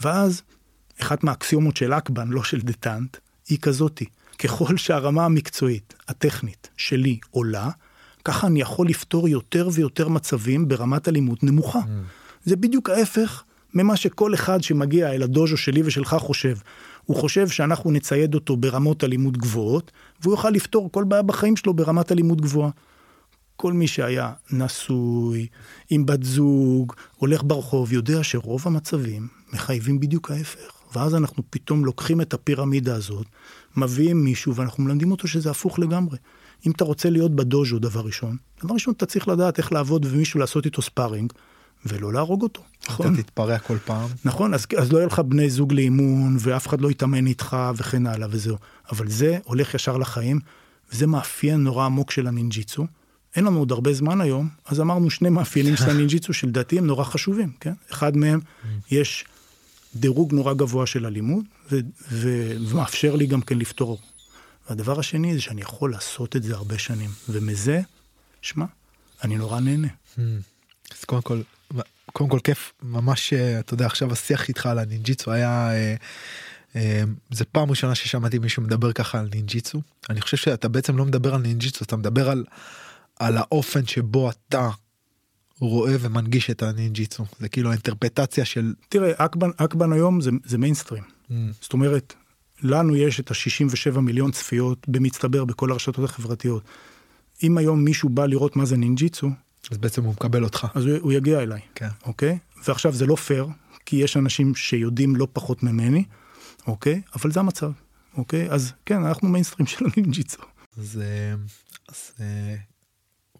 ואז, 0.01 0.41
אחת 1.01 1.23
מהאקסיומות 1.23 1.77
של 1.77 1.93
אקבן, 1.93 2.29
לא 2.29 2.43
של 2.43 2.61
דטאנט, 2.61 3.17
היא 3.49 3.57
כזאתי. 3.61 4.05
ככל 4.39 4.77
שהרמה 4.77 5.25
המקצועית, 5.25 5.93
הטכנית, 6.07 6.69
שלי 6.77 7.19
עולה, 7.31 7.69
ככה 8.25 8.47
אני 8.47 8.61
יכול 8.61 8.87
לפתור 8.87 9.27
יותר 9.27 9.69
ויותר 9.73 10.09
מצבים 10.09 10.67
ברמת 10.67 11.07
אלימות 11.07 11.43
נמוכה. 11.43 11.79
Mm. 11.79 12.45
זה 12.45 12.55
בדיוק 12.55 12.89
ההפך 12.89 13.43
ממה 13.73 13.95
שכל 13.95 14.33
אחד 14.33 14.63
שמגיע 14.63 15.11
אל 15.11 15.23
הדוז'ו 15.23 15.57
שלי 15.57 15.81
ושלך 15.85 16.15
חושב. 16.19 16.57
הוא 17.05 17.17
חושב 17.17 17.47
שאנחנו 17.47 17.91
נצייד 17.91 18.35
אותו 18.35 18.57
ברמות 18.57 19.03
אלימות 19.03 19.37
גבוהות, 19.37 19.91
והוא 20.21 20.33
יוכל 20.33 20.49
לפתור 20.49 20.91
כל 20.91 21.03
בעיה 21.03 21.21
בחיים 21.21 21.55
שלו 21.55 21.73
ברמת 21.73 22.11
אלימות 22.11 22.41
גבוהה. 22.41 22.69
כל 23.55 23.73
מי 23.73 23.87
שהיה 23.87 24.31
נשוי, 24.51 25.47
עם 25.89 26.05
בת 26.05 26.23
זוג, 26.23 26.93
הולך 27.17 27.43
ברחוב, 27.43 27.93
יודע 27.93 28.23
שרוב 28.23 28.61
המצבים 28.65 29.27
מחייבים 29.53 29.99
בדיוק 29.99 30.31
ההפך. 30.31 30.79
ואז 30.95 31.15
אנחנו 31.15 31.43
פתאום 31.49 31.85
לוקחים 31.85 32.21
את 32.21 32.33
הפירמידה 32.33 32.95
הזאת, 32.95 33.25
מביאים 33.77 34.23
מישהו 34.23 34.55
ואנחנו 34.55 34.83
מלמדים 34.83 35.11
אותו 35.11 35.27
שזה 35.27 35.51
הפוך 35.51 35.79
לגמרי. 35.79 36.17
אם 36.67 36.71
אתה 36.71 36.83
רוצה 36.83 37.09
להיות 37.09 37.35
בדוז'ו 37.35 37.79
דבר 37.79 37.99
ראשון, 37.99 38.37
דבר 38.63 38.73
ראשון 38.73 38.93
אתה 38.97 39.05
צריך 39.05 39.27
לדעת 39.27 39.57
איך 39.57 39.71
לעבוד 39.71 40.05
ומישהו 40.09 40.39
לעשות 40.39 40.65
איתו 40.65 40.81
ספארינג, 40.81 41.33
ולא 41.85 42.13
להרוג 42.13 42.41
אותו. 42.41 42.61
נכון? 42.89 43.13
אתה 43.13 43.23
תתפרע 43.23 43.59
כל 43.59 43.77
פעם. 43.85 44.09
נכון, 44.25 44.53
אז, 44.53 44.65
אז 44.77 44.91
לא 44.91 44.97
יהיה 44.97 45.07
לך 45.07 45.19
בני 45.19 45.49
זוג 45.49 45.73
לאימון, 45.73 46.37
ואף 46.39 46.67
אחד 46.67 46.81
לא 46.81 46.91
יתאמן 46.91 47.27
איתך 47.27 47.57
וכן 47.75 48.07
הלאה 48.07 48.27
וזהו. 48.31 48.57
אבל 48.91 49.09
זה 49.09 49.37
הולך 49.43 49.73
ישר 49.73 49.97
לחיים, 49.97 50.39
וזה 50.91 51.07
מאפיין 51.07 51.63
נורא 51.63 51.85
עמוק 51.85 52.11
של 52.11 52.27
הנינג'יצו. 52.27 52.85
אין 53.35 53.45
לנו 53.45 53.59
עוד 53.59 53.71
הרבה 53.71 53.93
זמן 53.93 54.21
היום, 54.21 54.49
אז 54.65 54.81
אמרנו 54.81 55.09
שני 55.09 55.29
מאפיינים 55.29 55.75
של 55.75 55.89
הנינג'יצו 55.93 56.33
שלדעתי 56.33 56.77
הם 56.77 56.87
נורא 56.87 57.03
חשובים, 57.03 57.51
כן? 57.59 57.73
אחד 57.91 58.17
מהם, 58.17 58.39
יש 58.91 59.25
דירוג 59.95 60.33
נורא 60.33 60.53
גבוה 60.53 60.85
של 60.85 61.05
אלימות, 61.05 61.45
ו- 61.71 61.79
ו- 62.11 62.55
ומאפשר 62.69 63.15
לי 63.15 63.25
גם 63.25 63.41
כן 63.41 63.57
לפתור. 63.57 63.99
והדבר 64.69 64.99
השני 64.99 65.33
זה 65.33 65.41
שאני 65.41 65.61
יכול 65.61 65.91
לעשות 65.91 66.35
את 66.35 66.43
זה 66.43 66.55
הרבה 66.55 66.77
שנים, 66.77 67.09
ומזה, 67.29 67.81
שמע, 68.41 68.65
אני 69.23 69.37
נורא 69.37 69.59
נהנה. 69.59 69.87
אז 70.91 71.03
קודם 71.05 71.21
כל, 71.21 71.41
קודם 72.13 72.29
כל 72.29 72.39
כיף 72.43 72.73
ממש 72.83 73.33
אה, 73.33 73.59
אתה 73.59 73.73
יודע 73.73 73.85
עכשיו 73.85 74.11
השיח 74.11 74.47
איתך 74.47 74.65
על 74.65 74.79
הנינג'יצו 74.79 75.31
היה 75.31 75.71
אה, 75.71 75.95
אה, 76.75 77.03
זה 77.31 77.45
פעם 77.45 77.69
ראשונה 77.69 77.95
ששמעתי 77.95 78.39
מישהו 78.39 78.63
מדבר 78.63 78.93
ככה 78.93 79.19
על 79.19 79.29
נינג'יצו 79.33 79.81
אני 80.09 80.21
חושב 80.21 80.37
שאתה 80.37 80.67
בעצם 80.67 80.97
לא 80.97 81.05
מדבר 81.05 81.35
על 81.35 81.41
נינג'יצו 81.41 81.85
אתה 81.85 81.95
מדבר 81.95 82.29
על 82.29 82.45
על 83.19 83.37
האופן 83.37 83.85
שבו 83.85 84.29
אתה 84.29 84.69
רואה 85.59 85.95
ומנגיש 85.99 86.49
את 86.49 86.63
הנינג'יצו 86.63 87.25
זה 87.39 87.49
כאילו 87.49 87.69
האינטרפרטציה 87.69 88.45
של 88.45 88.73
תראה 88.89 89.11
אקבן 89.15 89.49
אקבן 89.57 89.93
היום 89.93 90.21
זה, 90.21 90.31
זה 90.45 90.57
מיינסטרים 90.57 91.03
ממ. 91.03 91.33
זאת 91.61 91.73
אומרת 91.73 92.13
לנו 92.63 92.95
יש 92.95 93.19
את 93.19 93.31
ה-67 93.31 93.99
מיליון 93.99 94.31
צפיות 94.31 94.87
במצטבר 94.87 95.45
בכל 95.45 95.71
הרשתות 95.71 96.03
החברתיות. 96.03 96.63
אם 97.43 97.57
היום 97.57 97.83
מישהו 97.83 98.09
בא 98.09 98.25
לראות 98.25 98.55
מה 98.55 98.65
זה 98.65 98.77
נינג'יצו 98.77 99.29
אז 99.71 99.77
בעצם 99.77 100.03
הוא 100.03 100.13
מקבל 100.13 100.43
אותך. 100.43 100.67
אז 100.73 100.85
הוא, 100.85 100.97
הוא 101.01 101.11
יגיע 101.11 101.43
אליי, 101.43 101.61
כן. 101.75 101.87
אוקיי? 102.05 102.37
ועכשיו 102.67 102.93
זה 102.93 103.05
לא 103.05 103.15
פייר, 103.15 103.47
כי 103.85 103.95
יש 103.95 104.17
אנשים 104.17 104.55
שיודעים 104.55 105.15
לא 105.15 105.27
פחות 105.33 105.63
ממני, 105.63 106.03
אוקיי? 106.67 107.01
אבל 107.15 107.31
זה 107.31 107.39
המצב, 107.39 107.71
אוקיי? 108.17 108.49
אז 108.49 108.73
כן, 108.85 109.05
אנחנו 109.05 109.29
מיינסטרים 109.29 109.67
של 109.67 109.85
הנינג'יצו. 109.85 110.41
אז, 110.77 111.01
אה, 111.01 111.35
אז 111.89 112.11
אה, 112.19 112.55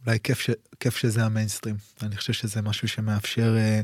אולי 0.05 0.19
כיף, 0.19 0.39
ש, 0.39 0.49
כיף 0.79 0.97
שזה 0.97 1.25
המיינסטרים. 1.25 1.75
אני 2.01 2.17
חושב 2.17 2.33
שזה 2.33 2.61
משהו 2.61 2.87
שמאפשר, 2.87 3.55
אה, 3.57 3.81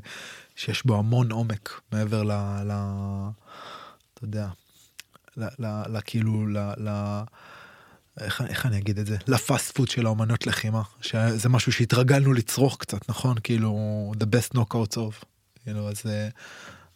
שיש 0.55 0.85
בו 0.85 0.99
המון 0.99 1.31
עומק 1.31 1.81
מעבר 1.91 2.23
ל... 2.23 2.31
ל 2.65 2.71
אתה 4.13 4.23
יודע, 4.23 4.47
ל, 5.37 5.43
ל, 5.43 5.65
ל, 5.87 5.99
כאילו, 6.05 6.47
ל, 6.47 6.57
ל, 6.57 7.21
איך, 8.19 8.41
איך 8.41 8.65
אני 8.65 8.77
אגיד 8.77 8.99
את 8.99 9.05
זה? 9.05 9.17
ל 9.27 9.37
fast 9.37 9.75
food 9.75 9.87
של 9.87 10.05
האומנות 10.05 10.47
לחימה, 10.47 10.81
שזה 11.01 11.49
משהו 11.49 11.71
שהתרגלנו 11.71 12.33
לצרוך 12.33 12.77
קצת, 12.79 13.09
נכון? 13.09 13.37
כאילו, 13.43 14.11
the 14.17 14.25
best 14.25 14.57
knockouts 14.57 14.95
of. 14.95 15.25
כאילו, 15.63 15.89
אז 15.89 16.01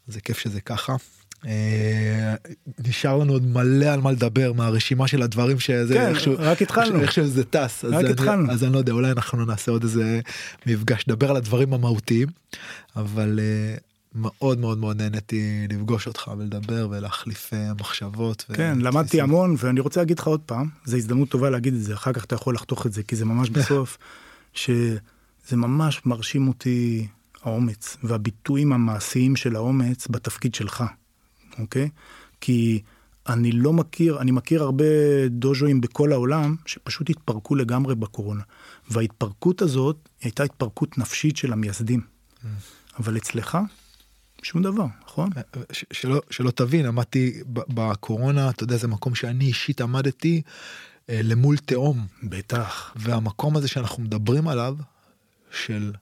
זה 0.08 0.22
כיף 0.22 0.40
שזה 0.40 0.62
ככה. 0.62 0.96
אה, 1.46 2.36
נשאר 2.88 3.18
לנו 3.18 3.34
עוד 3.34 3.46
מלא 3.48 3.86
על 3.86 4.02
מה 4.02 4.12
לדבר 4.12 4.54
מהרשימה 4.54 5.08
של 5.08 5.22
הדברים 5.22 5.60
שזה 5.60 5.94
כן, 5.94 6.08
איכשהו 6.08 6.36
רק 6.38 6.62
התחלנו 6.62 7.02
איך 7.02 7.12
שזה 7.12 7.44
טס 7.44 7.86
רק 7.86 7.94
אז 7.94 8.12
התחלנו 8.12 8.46
אני, 8.46 8.54
אז 8.54 8.64
אני 8.64 8.74
לא 8.74 8.78
יודע 8.78 8.94
אולי 8.94 9.12
אנחנו 9.12 9.46
נעשה 9.46 9.72
עוד 9.72 9.84
איזה 9.84 10.20
מפגש 10.66 11.04
לדבר 11.08 11.30
על 11.30 11.36
הדברים 11.36 11.74
המהותיים 11.74 12.28
אבל 12.96 13.40
uh, 13.40 13.82
מאוד 14.16 14.60
מאוד 14.60 14.78
מאוד 14.78 15.02
נהניתי 15.02 15.68
לפגוש 15.70 16.08
אותך 16.08 16.32
ולדבר 16.38 16.88
ולהחליף 16.92 17.54
uh, 17.54 17.80
מחשבות. 17.80 18.46
כן 18.54 18.78
למדתי 18.82 19.22
המון 19.22 19.56
ואני 19.58 19.80
רוצה 19.80 20.02
להגיד 20.02 20.20
לך 20.20 20.28
עוד 20.28 20.42
פעם 20.46 20.70
זו 20.86 20.98
הזדמנות 20.98 21.30
טובה 21.30 21.50
להגיד 21.50 21.74
את 21.74 21.82
זה 21.82 21.94
אחר 21.94 22.14
כך 22.14 22.26
אתה 22.26 22.36
יכול 22.36 22.56
לחתוך 22.56 22.86
את 22.86 22.94
זה 22.94 23.04
כי 23.04 23.16
זה 23.16 23.26
ממש 23.26 23.50
בסוף 23.56 23.98
שזה 24.54 24.98
ממש 25.52 26.02
מרשים 26.06 26.48
אותי 26.48 27.08
האומץ 27.44 27.98
והביטויים 28.04 28.74
המעשיים 28.74 29.36
של 29.36 29.56
האומץ 29.56 30.08
בתפקיד 30.10 30.56
שלך. 30.56 30.84
אוקיי? 31.60 31.90
כי 32.42 32.82
אני 33.30 33.52
לא 33.52 33.74
מכיר, 33.74 34.22
אני 34.22 34.32
מכיר 34.32 34.64
הרבה 34.64 34.86
דוז'ואים 35.30 35.82
בכל 35.82 36.12
העולם 36.12 36.56
שפשוט 36.66 37.10
התפרקו 37.10 37.56
לגמרי 37.56 37.96
בקורונה. 37.96 38.44
וההתפרקות 38.90 39.62
הזאת 39.62 40.10
הייתה 40.22 40.44
התפרקות 40.44 40.98
נפשית 40.98 41.38
של 41.38 41.54
המייסדים. 41.54 42.02
Mm. 42.02 42.48
אבל 43.00 43.18
אצלך, 43.18 43.58
שום 44.44 44.62
דבר, 44.62 44.86
נכון? 45.06 45.30
אה, 45.38 45.42
אה, 45.56 45.62
שלא, 45.72 46.22
שלא 46.30 46.52
תבין, 46.52 46.86
עמדתי 46.86 47.42
בקורונה, 47.48 48.50
אתה 48.50 48.64
יודע, 48.64 48.78
זה 48.78 48.88
מקום 48.88 49.16
שאני 49.16 49.46
אישית 49.46 49.82
עמדתי 49.82 50.42
אה, 51.10 51.20
למול 51.24 51.58
תהום. 51.58 52.08
בטח. 52.24 52.94
והמקום 52.96 53.58
הזה 53.58 53.68
שאנחנו 53.68 54.04
מדברים 54.04 54.48
עליו, 54.48 54.76
של 55.52 55.94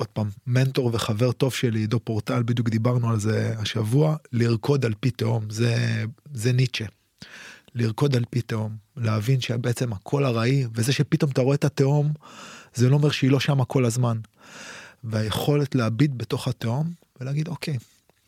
עוד 0.00 0.08
פעם, 0.08 0.28
מנטור 0.46 0.90
וחבר 0.92 1.32
טוב 1.32 1.54
שלי, 1.54 1.78
עידו 1.78 2.00
פורטל, 2.00 2.42
בדיוק 2.42 2.68
דיברנו 2.68 3.10
על 3.10 3.20
זה 3.20 3.54
השבוע, 3.58 4.16
לרקוד 4.32 4.84
על 4.84 4.94
פי 5.00 5.10
תהום, 5.10 5.50
זה, 5.50 6.04
זה 6.34 6.52
ניטשה. 6.52 6.84
לרקוד 7.74 8.16
על 8.16 8.24
פי 8.30 8.40
תהום, 8.40 8.76
להבין 8.96 9.40
שבעצם 9.40 9.92
הכל 9.92 10.24
ארעי, 10.24 10.66
וזה 10.74 10.92
שפתאום 10.92 11.30
אתה 11.30 11.40
רואה 11.40 11.54
את 11.54 11.64
התהום, 11.64 12.12
זה 12.74 12.88
לא 12.88 12.94
אומר 12.94 13.10
שהיא 13.10 13.30
לא 13.30 13.40
שמה 13.40 13.64
כל 13.64 13.84
הזמן. 13.84 14.18
והיכולת 15.04 15.74
להביט 15.74 16.10
בתוך 16.16 16.48
התהום 16.48 16.90
ולהגיד 17.20 17.48
אוקיי, 17.48 17.76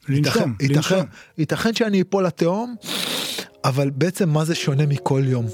לנשום, 0.08 0.24
ייתכן, 0.24 0.40
לנשום. 0.40 0.98
ייתכן, 0.98 1.04
ייתכן 1.38 1.74
שאני 1.74 2.02
אפול 2.02 2.26
לתהום, 2.26 2.76
אבל 3.64 3.90
בעצם 3.90 4.28
מה 4.28 4.44
זה 4.44 4.54
שונה 4.54 4.86
מכל 4.86 5.22
יום. 5.26 5.46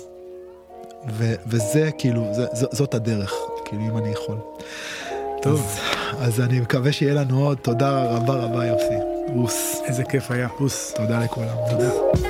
ו, 1.18 1.34
וזה 1.46 1.90
כאילו, 1.98 2.32
זה, 2.34 2.46
ז, 2.52 2.64
זאת 2.72 2.94
הדרך, 2.94 3.32
כאילו 3.64 3.82
אם 3.82 3.98
אני 3.98 4.08
יכול. 4.08 4.36
טוב. 5.42 5.78
אז, 6.20 6.40
אני 6.40 6.60
מקווה 6.60 6.92
שיהיה 6.92 7.14
לנו 7.14 7.46
עוד. 7.46 7.58
תודה 7.58 8.02
רבה 8.04 8.34
רבה 8.34 8.66
יוסי. 8.66 8.94
בוס. 9.34 9.80
איזה 9.84 10.04
כיף 10.04 10.30
היה. 10.30 10.48
בוס. 10.58 10.92
תודה 10.96 11.24
לכולם. 11.24 11.56
תודה. 11.70 12.27